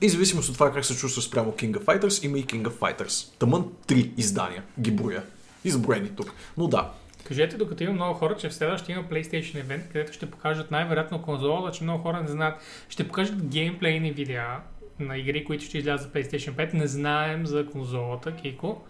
И 0.01 0.09
зависимост 0.09 0.49
от 0.49 0.55
това 0.55 0.73
как 0.73 0.85
се 0.85 0.97
чувства 0.97 1.21
спрямо 1.21 1.51
King 1.51 1.71
of 1.71 1.83
Fighters, 1.83 2.25
има 2.25 2.39
и 2.39 2.45
King 2.45 2.63
of 2.63 2.73
Fighters. 2.79 3.39
Тъмън 3.39 3.65
три 3.87 4.11
издания 4.17 4.63
ги 4.79 4.91
броя. 4.91 5.23
Изброени 5.63 6.09
тук. 6.15 6.33
Но 6.57 6.67
да, 6.67 6.91
Кажете, 7.27 7.57
докато 7.57 7.83
има 7.83 7.93
много 7.93 8.13
хора, 8.13 8.37
че 8.37 8.49
в 8.49 8.53
следващия 8.53 8.93
има 8.93 9.03
PlayStation 9.03 9.65
event, 9.65 9.87
където 9.87 10.13
ще 10.13 10.31
покажат 10.31 10.71
най-вероятно 10.71 11.21
конзола, 11.21 11.71
че 11.71 11.83
много 11.83 12.03
хора 12.03 12.21
не 12.21 12.27
знаят. 12.27 12.61
Ще 12.89 13.07
покажат 13.07 13.45
геймплейни 13.45 14.11
видеа 14.11 14.59
на 14.99 15.17
игри, 15.17 15.45
които 15.45 15.63
ще 15.63 15.77
излязат 15.77 16.13
за 16.13 16.19
PlayStation 16.19 16.51
5. 16.51 16.73
Не 16.73 16.87
знаем 16.87 17.45
за 17.45 17.65
конзолата, 17.65 18.35
Кико, 18.35 18.81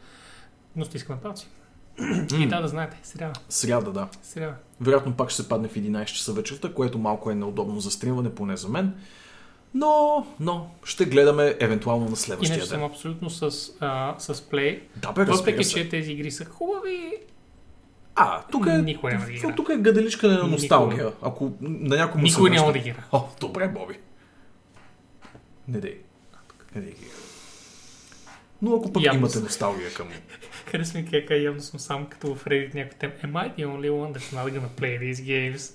но 0.75 0.85
стискаме 0.85 1.19
палци. 1.19 1.47
И 2.39 2.47
да, 2.47 2.61
да 2.61 2.67
знаете, 2.67 2.99
сряда. 3.03 3.39
сряда, 3.49 3.91
да. 3.91 4.07
Сряда. 4.23 4.55
Вероятно 4.81 5.13
пак 5.13 5.29
ще 5.29 5.41
се 5.41 5.49
падне 5.49 5.67
в 5.67 5.75
11 5.75 6.05
часа 6.05 6.33
вечерта, 6.33 6.73
което 6.73 6.97
малко 6.97 7.31
е 7.31 7.35
неудобно 7.35 7.79
за 7.79 7.91
стримване, 7.91 8.35
поне 8.35 8.57
за 8.57 8.69
мен. 8.69 8.93
Но, 9.77 10.27
но, 10.39 10.69
ще 10.83 11.05
гледаме 11.05 11.55
евентуално 11.59 12.09
на 12.09 12.15
следващия 12.15 12.55
Иначе 12.55 12.69
ден. 12.69 12.79
съм 12.79 12.83
абсолютно 12.83 13.29
с, 13.29 13.51
а, 13.79 14.15
с 14.19 14.41
плей. 14.41 14.81
Да, 14.95 15.11
бе, 15.11 15.23
Въпреки, 15.23 15.63
се. 15.63 15.73
че 15.73 15.89
тези 15.89 16.11
игри 16.11 16.31
са 16.31 16.45
хубави, 16.45 17.11
А, 18.15 18.41
тук 18.41 18.65
е, 18.65 18.77
Никой 18.77 19.11
няма 19.11 19.25
да 19.25 19.31
ги 19.31 19.37
играе. 19.37 19.55
тук 19.55 19.69
е 19.69 19.77
гаделичкане 19.77 20.33
на 20.33 20.43
носталгия. 20.43 21.11
Ако 21.21 21.51
на 21.61 21.95
някой 21.95 22.21
му 22.21 22.27
се 22.27 22.33
никой 22.33 22.49
няма 22.49 22.73
да 22.73 22.79
ги 22.79 22.89
игра. 22.89 23.03
О, 23.11 23.23
добре, 23.39 23.67
Боби. 23.67 23.99
Не 25.67 25.79
дей. 25.79 25.97
Не 26.75 26.81
дей 26.81 26.91
ги. 26.91 27.05
Но 28.61 28.75
ако 28.75 28.93
пък 28.93 29.03
Явно 29.03 29.19
имате 29.19 29.33
съм. 29.33 29.43
носталгия 29.43 29.93
към... 29.93 30.07
Харесва 30.65 30.99
ми 30.99 31.05
как 31.05 31.29
явно 31.31 31.61
съм 31.61 31.79
сам 31.79 32.05
като 32.05 32.35
в 32.35 32.45
Reddit 32.45 32.75
някой 32.75 32.97
тем. 32.99 33.11
Am 33.23 33.31
I 33.31 33.55
the 33.55 33.65
only 33.67 33.89
one 33.89 34.17
that's 34.17 34.35
not 34.35 34.51
gonna 34.51 34.79
play 34.81 34.99
these 34.99 35.21
games? 35.23 35.73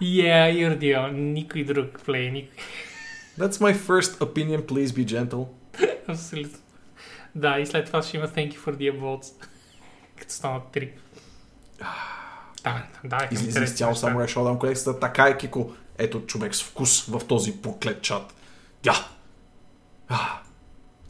Yeah, 0.00 0.48
you're 0.48 0.78
the 0.78 0.94
only... 0.96 1.20
Никой 1.20 1.64
друг 1.64 2.00
play, 2.06 2.30
никой. 2.30 2.56
That's 3.38 3.60
my 3.60 3.72
first 3.72 4.20
opinion, 4.20 4.62
please 4.62 4.92
be 4.92 5.04
gentle. 5.04 5.46
Абсолютно. 6.08 6.58
Да, 7.34 7.58
и 7.58 7.66
след 7.66 7.86
това 7.86 8.02
ще 8.02 8.16
има 8.16 8.28
thank 8.28 8.54
you 8.54 8.58
for 8.58 8.76
the 8.76 9.00
votes. 9.00 9.46
Като 10.16 10.32
станат 10.32 10.62
три. 10.72 10.92
Да, 12.64 12.86
да, 13.04 13.28
Излиза 13.30 13.48
интересни 13.48 13.72
изцяло. 13.72 13.94
Samurai 13.94 14.34
Shodown 14.34 14.58
колекцията. 14.58 15.00
Така 15.00 15.24
е, 15.24 15.36
Кико. 15.38 15.72
Ето 15.98 16.20
човек 16.26 16.54
с 16.54 16.62
вкус 16.62 17.06
в 17.06 17.26
този 17.26 17.62
проклет 17.62 18.02
чат. 18.02 18.34
Да! 18.82 19.08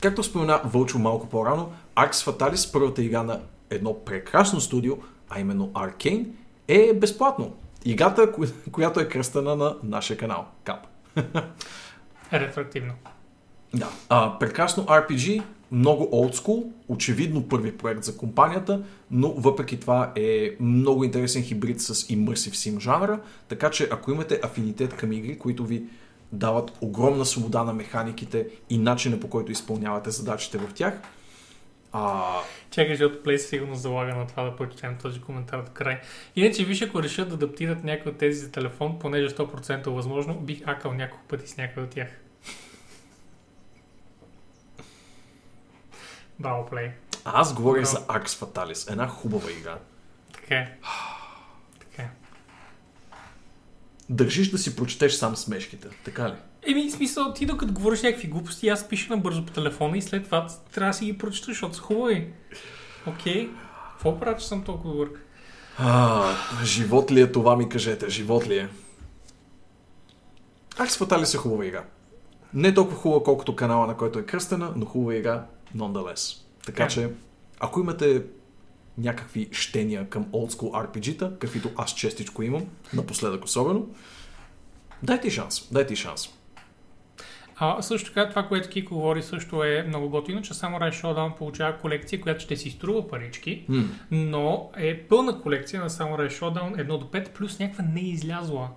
Както 0.02 0.22
спомена 0.22 0.60
Вълчо 0.64 0.98
малко 0.98 1.28
по-рано, 1.28 1.72
Arx 1.96 2.12
Fatalis, 2.12 2.72
първата 2.72 3.02
игра 3.02 3.22
на 3.22 3.40
едно 3.70 4.04
прекрасно 4.04 4.60
студио, 4.60 4.94
а 5.30 5.40
именно 5.40 5.68
Arcane, 5.68 6.26
е 6.68 6.92
безплатно. 6.94 7.56
Играта, 7.84 8.32
коя- 8.32 8.52
която 8.72 9.00
е 9.00 9.08
кръстена 9.08 9.56
на 9.56 9.76
нашия 9.82 10.16
канал. 10.16 10.46
Кап. 10.64 10.86
Ретроактивно. 12.32 12.92
Да. 13.74 13.88
А, 14.08 14.38
прекрасно 14.38 14.84
RPG, 14.84 15.42
много 15.72 16.08
олдскул, 16.12 16.72
очевидно 16.88 17.48
първи 17.48 17.76
проект 17.76 18.04
за 18.04 18.16
компанията, 18.16 18.82
но 19.10 19.28
въпреки 19.32 19.80
това 19.80 20.12
е 20.16 20.50
много 20.60 21.04
интересен 21.04 21.42
хибрид 21.42 21.80
с 21.80 21.94
immersive 21.94 22.34
sim 22.54 22.80
жанра, 22.80 23.20
така 23.48 23.70
че 23.70 23.88
ако 23.92 24.10
имате 24.12 24.40
афинитет 24.44 24.94
към 24.96 25.12
игри, 25.12 25.38
които 25.38 25.64
ви 25.64 25.84
дават 26.32 26.72
огромна 26.80 27.24
свобода 27.24 27.64
на 27.64 27.72
механиките 27.72 28.48
и 28.70 28.78
начина 28.78 29.20
по 29.20 29.28
който 29.28 29.52
изпълнявате 29.52 30.10
задачите 30.10 30.58
в 30.58 30.72
тях, 30.74 31.00
а, 31.96 32.40
Чакай, 32.70 32.96
защото 32.96 33.22
Play 33.24 33.36
сигурно 33.36 33.74
залага 33.74 34.14
на 34.14 34.26
това 34.26 34.42
да 34.42 34.56
прочетем 34.56 34.98
този 35.02 35.20
коментар 35.20 35.62
до 35.62 35.70
край. 35.72 36.00
Иначе, 36.36 36.64
виж, 36.64 36.82
ако 36.82 37.02
решат 37.02 37.28
да 37.28 37.34
адаптират 37.34 37.84
някой 37.84 38.12
от 38.12 38.18
тези 38.18 38.40
за 38.40 38.50
телефон, 38.50 38.98
понеже 38.98 39.28
100% 39.36 39.86
възможно, 39.86 40.34
бих 40.34 40.62
акал 40.66 40.92
няколко 40.92 41.24
пъти 41.28 41.48
с 41.48 41.56
някой 41.56 41.82
от 41.82 41.90
тях. 41.90 42.08
Браво, 46.38 46.68
Play. 46.72 46.90
аз 47.24 47.54
говоря 47.54 47.84
за 47.84 48.06
Arx 48.06 48.26
Fatalis, 48.26 48.92
една 48.92 49.08
хубава 49.08 49.50
игра. 49.50 49.78
Така 50.32 50.54
е. 50.54 50.78
Така 51.80 52.02
е. 52.02 52.10
Държиш 54.08 54.50
да 54.50 54.58
си 54.58 54.76
прочетеш 54.76 55.12
сам 55.12 55.36
смешките, 55.36 55.88
така 56.04 56.28
ли? 56.28 56.36
Еми, 56.66 56.90
смисъл, 56.90 57.32
ти 57.32 57.46
докато 57.46 57.72
говориш 57.72 58.02
някакви 58.02 58.28
глупости, 58.28 58.68
аз 58.68 58.88
пиша 58.88 59.16
набързо 59.16 59.46
по 59.46 59.52
телефона 59.52 59.98
и 59.98 60.02
след 60.02 60.24
това 60.24 60.48
трябва 60.72 60.90
да 60.90 60.94
си 60.96 61.04
ги 61.04 61.18
прочета, 61.18 61.46
защото 61.46 61.74
са 61.74 61.82
хубави. 61.82 62.28
Окей. 63.06 63.48
Какво 63.92 64.20
правя, 64.20 64.36
че 64.36 64.48
съм 64.48 64.64
толкова 64.64 64.92
добър? 64.92 65.08
А, 65.78 66.24
живот 66.64 67.10
ли 67.10 67.20
е 67.20 67.32
това, 67.32 67.56
ми 67.56 67.68
кажете? 67.68 68.10
Живот 68.10 68.48
ли 68.48 68.58
е? 68.58 68.68
Акс 70.78 70.96
Фаталис 70.96 71.34
е 71.34 71.36
хубава 71.36 71.66
игра. 71.66 71.84
Не 72.54 72.74
толкова 72.74 72.98
хубава, 72.98 73.24
колкото 73.24 73.56
канала, 73.56 73.86
на 73.86 73.96
който 73.96 74.18
е 74.18 74.22
кръстена, 74.26 74.72
но 74.76 74.86
хубава 74.86 75.14
игра, 75.14 75.44
nonetheless. 75.76 76.36
Така 76.66 76.84
Е. 76.84 76.88
че, 76.88 77.10
ако 77.60 77.80
имате 77.80 78.22
някакви 78.98 79.48
щения 79.52 80.08
към 80.08 80.24
old 80.24 80.52
school 80.52 80.86
RPG-та, 80.86 81.30
каквито 81.38 81.70
аз 81.76 81.94
честичко 81.94 82.42
имам, 82.42 82.66
напоследък 82.92 83.44
особено, 83.44 83.88
дайте 85.02 85.30
шанс, 85.30 85.68
дайте 85.72 85.96
шанс. 85.96 86.28
А, 87.56 87.82
също 87.82 88.08
така, 88.08 88.28
това, 88.28 88.42
което 88.42 88.68
Кико 88.68 88.94
говори, 88.94 89.22
също 89.22 89.64
е 89.64 89.84
много 89.88 90.08
готино, 90.08 90.42
че 90.42 90.54
Samurai 90.54 91.02
Showdown 91.02 91.36
получава 91.36 91.78
колекция, 91.78 92.20
която 92.20 92.44
ще 92.44 92.56
си 92.56 92.70
струва 92.70 93.08
парички, 93.08 93.64
М. 93.68 93.84
но 94.10 94.70
е 94.76 94.98
пълна 94.98 95.40
колекция 95.40 95.82
на 95.82 95.90
Samurai 95.90 96.28
Showdown 96.28 96.86
1 96.86 96.98
до 96.98 97.06
5, 97.06 97.30
плюс 97.30 97.58
някаква 97.58 97.84
неизлязла 97.84 98.68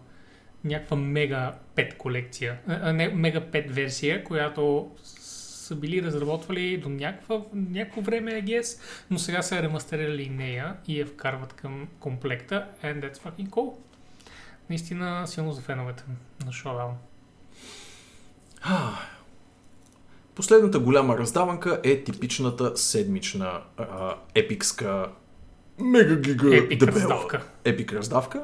някаква 0.63 0.97
мега 0.97 1.53
5 1.75 1.97
колекция, 1.97 2.57
а, 2.67 2.93
не, 2.93 3.07
мега 3.07 3.41
5 3.41 3.69
версия, 3.69 4.23
която 4.23 4.91
са 5.03 5.75
били 5.75 6.03
разработвали 6.03 6.77
до 6.77 6.89
някаква, 6.89 7.41
някакво 7.53 8.01
време, 8.01 8.31
I 8.31 8.43
guess, 8.43 8.81
но 9.11 9.19
сега 9.19 9.41
са 9.41 9.61
ремастерирали 9.61 10.29
нея 10.29 10.75
и 10.87 10.99
я 10.99 11.05
вкарват 11.05 11.53
към 11.53 11.87
комплекта 11.99 12.67
and 12.83 12.99
that's 13.01 13.17
fucking 13.17 13.49
cool. 13.49 13.73
Наистина 14.69 15.27
силно 15.27 15.51
за 15.51 15.61
феновете 15.61 16.03
на 16.45 16.51
Showdown. 16.51 16.91
Последната 20.35 20.79
голяма 20.79 21.17
раздаванка 21.17 21.81
е 21.83 22.03
типичната 22.03 22.77
седмична 22.77 23.51
а, 23.77 23.85
епикска 24.35 25.07
мега 25.79 26.15
гига 26.15 26.57
Епик 26.57 26.79
дебела 26.79 26.95
раздавка. 26.95 27.43
епик 27.63 27.93
раздавка, 27.93 28.43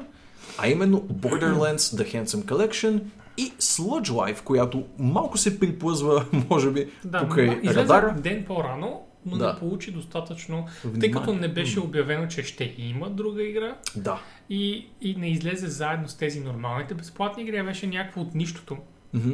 а 0.58 0.68
именно 0.68 1.00
Borderlands 1.02 1.76
The 1.76 2.14
Handsome 2.14 2.44
Collection 2.44 3.02
и 3.38 3.52
Sludge 3.52 4.08
Life, 4.08 4.42
която 4.42 4.86
малко 4.98 5.38
се 5.38 5.60
приплъзва, 5.60 6.26
може 6.50 6.70
би, 6.70 6.90
Да, 7.04 7.20
покрай 7.20 7.60
излезе 7.62 7.80
радара. 7.80 8.14
ден 8.18 8.44
по-рано, 8.44 9.02
но 9.26 9.36
Да. 9.36 9.52
не 9.52 9.58
получи 9.58 9.90
достатъчно, 9.90 10.66
тъй 10.82 10.90
Внимание. 10.90 11.12
като 11.12 11.32
не 11.32 11.48
беше 11.48 11.80
обявено, 11.80 12.28
че 12.28 12.42
ще 12.42 12.74
има 12.78 13.10
друга 13.10 13.42
игра 13.42 13.76
Да. 13.96 14.20
и, 14.50 14.88
и 15.00 15.16
не 15.16 15.30
излезе 15.30 15.66
заедно 15.66 16.08
с 16.08 16.16
тези 16.16 16.40
нормалните 16.40 16.94
безплатни 16.94 17.42
игри, 17.42 17.56
а 17.56 17.64
беше 17.64 17.86
някакво 17.86 18.20
от 18.20 18.34
нищото. 18.34 18.76
Мгм. 19.14 19.32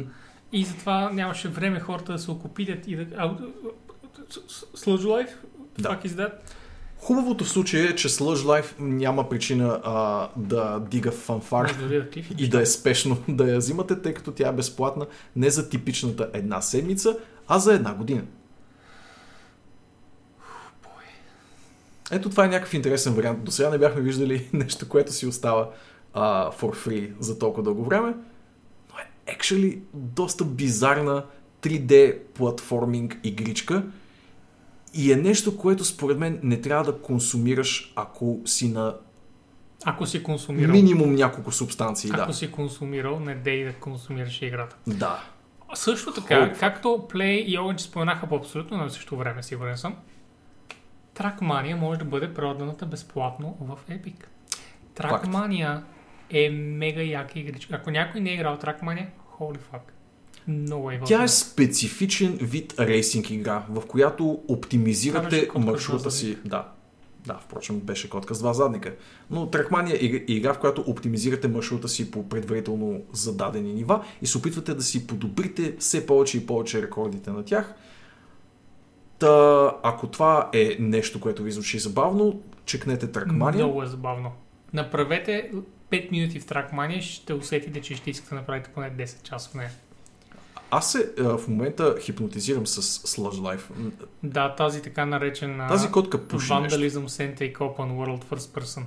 И 0.52 0.64
затова 0.64 1.10
нямаше 1.10 1.48
време 1.48 1.80
хората 1.80 2.12
да 2.12 2.18
се 2.18 2.30
окупират 2.30 2.88
и 2.88 2.96
да... 2.96 3.04
Sludge 4.76 5.04
Life? 5.04 5.30
Да. 5.78 6.00
Is 6.04 6.08
that? 6.08 6.32
Хубавото 6.98 7.44
в 7.44 7.48
случая 7.48 7.90
е, 7.90 7.96
че 7.96 8.08
Sludge 8.08 8.62
Life 8.62 8.74
няма 8.78 9.28
причина 9.28 9.80
а, 9.84 10.28
да 10.36 10.80
дига 10.90 11.12
фанфар 11.12 11.74
да 11.74 12.06
и 12.38 12.48
да 12.48 12.60
е 12.60 12.66
спешно 12.66 13.18
да 13.28 13.52
я 13.52 13.58
взимате, 13.58 14.02
тъй 14.02 14.14
като 14.14 14.32
тя 14.32 14.48
е 14.48 14.52
безплатна 14.52 15.06
не 15.36 15.50
за 15.50 15.68
типичната 15.68 16.30
една 16.32 16.60
седмица, 16.60 17.16
а 17.48 17.58
за 17.58 17.74
една 17.74 17.94
година. 17.94 18.22
Ето 22.10 22.30
това 22.30 22.44
е 22.44 22.48
някакъв 22.48 22.74
интересен 22.74 23.14
вариант. 23.14 23.44
До 23.44 23.50
сега 23.50 23.70
не 23.70 23.78
бяхме 23.78 24.00
виждали 24.00 24.48
нещо, 24.52 24.88
което 24.88 25.12
си 25.12 25.26
остава 25.26 25.70
а, 26.14 26.50
for 26.50 26.86
free 26.86 27.12
за 27.20 27.38
толкова 27.38 27.62
дълго 27.62 27.84
време. 27.84 28.14
Actually 29.36 29.78
доста 29.94 30.44
бизарна 30.44 31.24
3D 31.62 32.18
платформинг 32.34 33.18
игричка 33.24 33.84
и 34.94 35.12
е 35.12 35.16
нещо, 35.16 35.56
което 35.56 35.84
според 35.84 36.18
мен 36.18 36.40
не 36.42 36.60
трябва 36.60 36.92
да 36.92 36.98
консумираш, 36.98 37.92
ако 37.96 38.40
си 38.44 38.68
на 38.68 38.96
Ако 39.84 40.06
си 40.06 40.22
консумирал, 40.22 40.72
минимум 40.72 41.14
няколко 41.14 41.52
субстанции. 41.52 42.10
ако 42.14 42.26
Да. 42.26 42.32
си 42.32 42.50
консумирал, 42.50 43.20
не 43.20 43.34
дей 43.34 43.64
да 43.64 43.72
консумираш 43.72 44.42
играта. 44.42 44.76
да. 44.86 45.24
Също 45.74 46.12
така, 46.12 46.34
fuck. 46.34 46.60
както 46.60 46.88
Play 46.88 47.44
и 47.44 47.58
Orange 47.58 47.78
споменаха 47.80 48.26
по 48.26 48.36
абсолютно 48.36 48.76
на 48.76 48.90
същото 48.90 49.16
време, 49.16 49.42
сигурен 49.42 49.76
съм, 49.76 49.96
Trackmania 51.14 51.74
може 51.74 51.98
да 51.98 52.04
бъде 52.04 52.34
проданата 52.34 52.86
безплатно 52.86 53.56
в 53.60 53.78
Epic. 53.90 54.24
Trackmania 54.96 55.82
е 56.30 56.50
мега 56.50 57.02
яка 57.02 57.38
игричка. 57.38 57.76
Ако 57.76 57.90
някой 57.90 58.20
не 58.20 58.30
е 58.30 58.34
играл 58.34 58.56
Trackmania, 58.56 59.06
holy 59.40 59.58
fuck. 59.58 59.80
Много 60.48 60.90
е 60.90 61.00
Тя 61.04 61.22
е 61.22 61.28
специфичен 61.28 62.38
вид 62.42 62.74
рейсинг 62.80 63.30
игра, 63.30 63.66
в 63.70 63.86
която 63.86 64.42
оптимизирате 64.48 65.48
маршрута 65.58 66.10
си. 66.10 66.38
Да. 66.44 66.68
Да, 67.26 67.38
впрочем, 67.44 67.80
беше 67.80 68.10
котка 68.10 68.34
с 68.34 68.38
два 68.38 68.52
задника. 68.52 68.94
Но 69.30 69.46
Trackmania 69.46 70.02
е 70.02 70.04
игра- 70.04 70.24
игра, 70.28 70.54
в 70.54 70.58
която 70.58 70.84
оптимизирате 70.86 71.48
маршрута 71.48 71.88
си 71.88 72.10
по 72.10 72.28
предварително 72.28 73.00
зададени 73.12 73.74
нива 73.74 74.04
и 74.22 74.26
се 74.26 74.38
опитвате 74.38 74.74
да 74.74 74.82
си 74.82 75.06
подобрите 75.06 75.76
все 75.78 76.06
повече 76.06 76.38
и 76.38 76.46
повече 76.46 76.82
рекордите 76.82 77.30
на 77.30 77.44
тях. 77.44 77.74
Та, 79.18 79.72
ако 79.82 80.06
това 80.06 80.50
е 80.52 80.76
нещо, 80.78 81.20
което 81.20 81.42
ви 81.42 81.50
звучи 81.50 81.78
забавно, 81.78 82.40
чекнете 82.64 83.06
Trackmania. 83.06 83.54
Много 83.54 83.82
е 83.82 83.86
забавно. 83.86 84.32
Направете 84.72 85.50
5 85.90 86.10
минути 86.10 86.40
в 86.40 86.46
Trackmania, 86.46 87.00
ще 87.00 87.34
усетите, 87.34 87.80
че 87.80 87.94
ще 87.94 88.10
искате 88.10 88.28
да 88.30 88.40
направите 88.40 88.70
поне 88.70 88.92
10 88.92 89.22
часа 89.22 89.50
в 89.50 89.54
нея. 89.54 89.70
Аз 90.70 90.92
се 90.92 91.12
а, 91.18 91.38
в 91.38 91.48
момента 91.48 91.94
хипнотизирам 92.00 92.66
с 92.66 92.82
Sludge 92.82 93.58
Life. 93.58 93.92
Да, 94.22 94.54
тази 94.54 94.82
така 94.82 95.06
наречена 95.06 95.68
Тази 95.68 95.90
котка 95.90 96.28
пуши. 96.28 96.48
Vandalism 96.48 97.06
Sentry 97.06 97.56
Open 97.56 97.76
World 97.76 98.24
First 98.24 98.60
Person. 98.60 98.84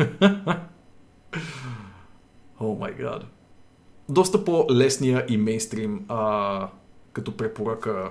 О 2.60 2.74
май 2.74 2.92
гад. 2.92 3.24
Доста 4.08 4.44
по-лесния 4.44 5.26
и 5.28 5.36
мейнстрим 5.36 6.04
а, 6.08 6.68
като 7.12 7.36
препоръка 7.36 8.10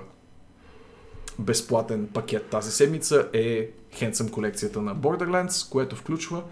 безплатен 1.38 2.08
пакет 2.14 2.46
тази 2.46 2.70
седмица 2.70 3.28
е 3.32 3.70
Handsome 3.92 4.30
колекцията 4.30 4.82
на 4.82 4.96
Borderlands, 4.96 5.70
което 5.72 5.96
включва 5.96 6.42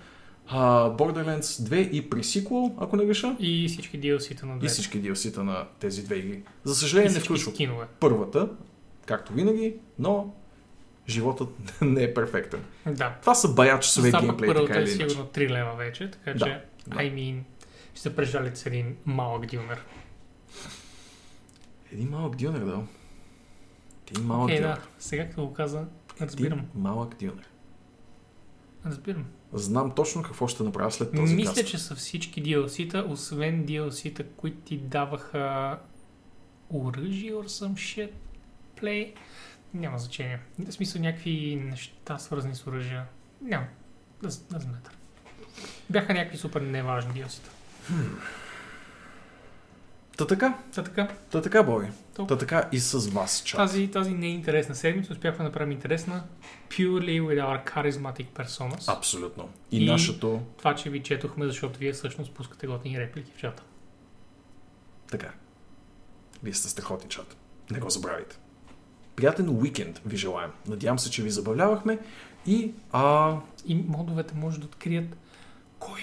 а, 0.51 0.59
Borderlands 0.91 1.41
2 1.41 1.91
и 1.91 2.11
pre-sequel, 2.11 2.73
ако 2.79 2.97
не 2.97 3.05
греша, 3.05 3.37
И 3.39 3.69
всички 3.69 4.01
DLC-та 4.01 4.47
на 4.47 4.55
и 4.55 4.59
двете. 4.59 4.73
всички 4.73 5.03
DLC-та 5.03 5.43
на 5.43 5.67
тези 5.81 6.05
две 6.05 6.17
игри. 6.17 6.43
За 6.65 6.73
И 6.73 6.77
съжаление 6.77 7.11
не 7.11 7.21
включва 7.21 7.53
скинове. 7.53 7.87
първата, 8.01 8.49
както 9.07 9.33
винаги, 9.33 9.75
но 9.99 10.35
животът 11.09 11.49
не 11.81 12.03
е 12.03 12.15
перфектен. 12.15 12.65
Да. 12.87 13.17
Това 13.21 13.35
са 13.35 13.49
бая 13.49 13.81
часове 13.81 14.11
геймплей, 14.13 14.49
първата 14.49 14.67
така 14.67 14.79
е 14.81 14.83
или 14.83 14.91
иначе. 14.93 15.09
сигурно 15.09 15.31
3 15.31 15.51
лева 15.51 15.75
вече, 15.75 16.11
така 16.11 16.33
Да, 16.33 16.39
че, 16.39 16.65
да. 16.87 16.97
I 16.97 17.15
mean, 17.15 17.41
ще 17.93 18.01
се 18.01 18.17
прежалите 18.17 18.57
с 18.57 18.67
един 18.67 18.97
малък 19.07 19.47
дюнер. 19.47 19.85
Един 21.93 22.09
малък 22.09 22.37
дюнер, 22.37 22.61
да. 22.61 22.83
Един 24.11 24.25
малък 24.25 24.45
Окей, 24.45 24.57
дюнер. 24.57 24.69
да. 24.71 24.83
Сега 24.99 25.29
като 25.29 25.47
го 25.47 25.53
каза, 25.53 25.85
разбирам. 26.21 26.59
Един 26.59 26.71
малък 26.75 27.15
дюнер. 27.17 27.49
Разбирам. 28.87 29.25
Знам 29.53 29.91
точно 29.91 30.23
какво 30.23 30.49
ще 30.49 30.63
направя 30.63 30.91
след 30.91 31.15
този 31.15 31.35
Мисля, 31.35 31.55
каст. 31.55 31.67
че 31.69 31.79
са 31.79 31.95
всички 31.95 32.43
DLC-та, 32.43 33.05
освен 33.09 33.67
DLC-та, 33.67 34.25
които 34.37 34.57
ти 34.57 34.77
даваха 34.79 35.79
оръжие 36.75 37.33
or 37.33 37.47
some 37.47 37.73
shit 37.75 38.11
play. 38.81 39.15
Няма 39.75 39.99
значение. 39.99 40.41
В 40.59 40.73
смисъл 40.73 41.03
някакви 41.03 41.63
неща 41.65 42.19
свързани 42.19 42.55
с 42.55 42.67
оръжия. 42.67 43.05
Няма. 43.43 43.67
Doesn't 44.25 44.53
matter. 44.53 44.91
Бяха 45.91 46.15
някакви 46.15 46.39
супер 46.39 46.61
неважни 46.61 47.13
DLC-та. 47.13 47.51
Та 50.17 50.27
така, 50.27 50.59
Та 50.75 50.83
така, 50.85 51.09
та 51.31 51.43
така, 51.43 51.63
Боби. 51.63 51.87
Толкова. 52.21 52.39
Та 52.39 52.47
така 52.47 52.69
и 52.73 52.79
с 52.79 53.09
вас, 53.09 53.43
чат. 53.45 53.59
тази, 53.59 53.89
тази 53.91 54.11
неинтересна 54.11 54.75
седмица 54.75 55.13
успяхме 55.13 55.39
да 55.39 55.45
направим 55.45 55.73
интересна 55.73 56.25
purely 56.69 57.23
with 57.23 57.41
our 57.45 57.75
charismatic 57.75 58.27
personas. 58.27 58.97
Абсолютно. 58.99 59.49
И, 59.71 59.85
И- 59.85 59.87
нашето... 59.87 60.43
Това, 60.59 60.75
че 60.75 60.91
ви 60.91 61.03
четохме, 61.03 61.47
защото 61.47 61.79
вие 61.79 61.93
всъщност 61.93 62.33
пускате 62.33 62.67
готини 62.67 63.01
реплики 63.01 63.33
в 63.37 63.41
чата. 63.41 63.63
Така. 65.11 65.33
Вие 66.43 66.55
сте 66.55 66.69
страхотни, 66.69 67.09
чат. 67.11 67.37
Не 67.71 67.79
го 67.79 67.91
забравяйте. 67.91 68.39
Приятен 69.17 69.49
уикенд 69.49 70.01
ви 70.07 70.17
желаем. 70.17 70.51
Надявам 70.69 70.99
се, 70.99 71.11
че 71.11 71.23
ви 71.23 71.31
забавлявахме 71.31 71.99
и... 72.47 72.73
А... 72.93 73.37
И 73.67 73.75
модовете 73.75 74.35
може 74.35 74.61
да 74.61 74.67
открият 74.67 75.17
кой, 75.79 76.01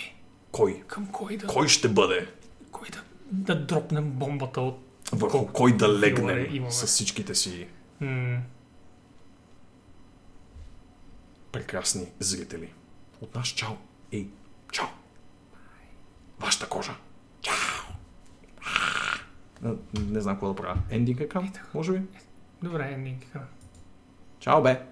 Кой? 0.52 0.84
към 0.88 1.08
кой 1.08 1.38
да, 1.38 1.48
Кой 1.48 1.68
ще 1.68 1.90
бъде? 1.90 2.28
кой 2.72 2.88
да, 2.90 3.04
да 3.32 3.66
дропнем 3.66 4.12
бомбата 4.12 4.62
от... 4.62 4.87
Върху 5.12 5.32
Колко 5.32 5.54
кой 5.54 5.78
да 5.78 6.00
легнем 6.00 6.48
имаме. 6.52 6.72
с 6.72 6.86
всичките 6.86 7.36
си 7.36 7.68
М- 8.02 8.42
прекрасни 11.52 12.08
зрители. 12.20 12.74
От 13.22 13.36
нас 13.36 13.48
чао. 13.48 13.74
Ей, 14.12 14.28
чао. 14.72 14.88
Вашата 16.40 16.70
кожа. 16.70 16.96
Чао. 17.42 17.56
А, 19.64 19.76
Не 20.00 20.22
знам 20.22 20.36
какво 20.36 20.48
да 20.48 20.56
правя. 20.56 20.78
Ендинг 20.90 21.20
екран, 21.20 21.52
може 21.74 21.92
би? 21.92 22.02
добре, 22.64 22.92
ендинг. 22.92 23.24
Чао, 24.40 24.62
бе. 24.62 24.86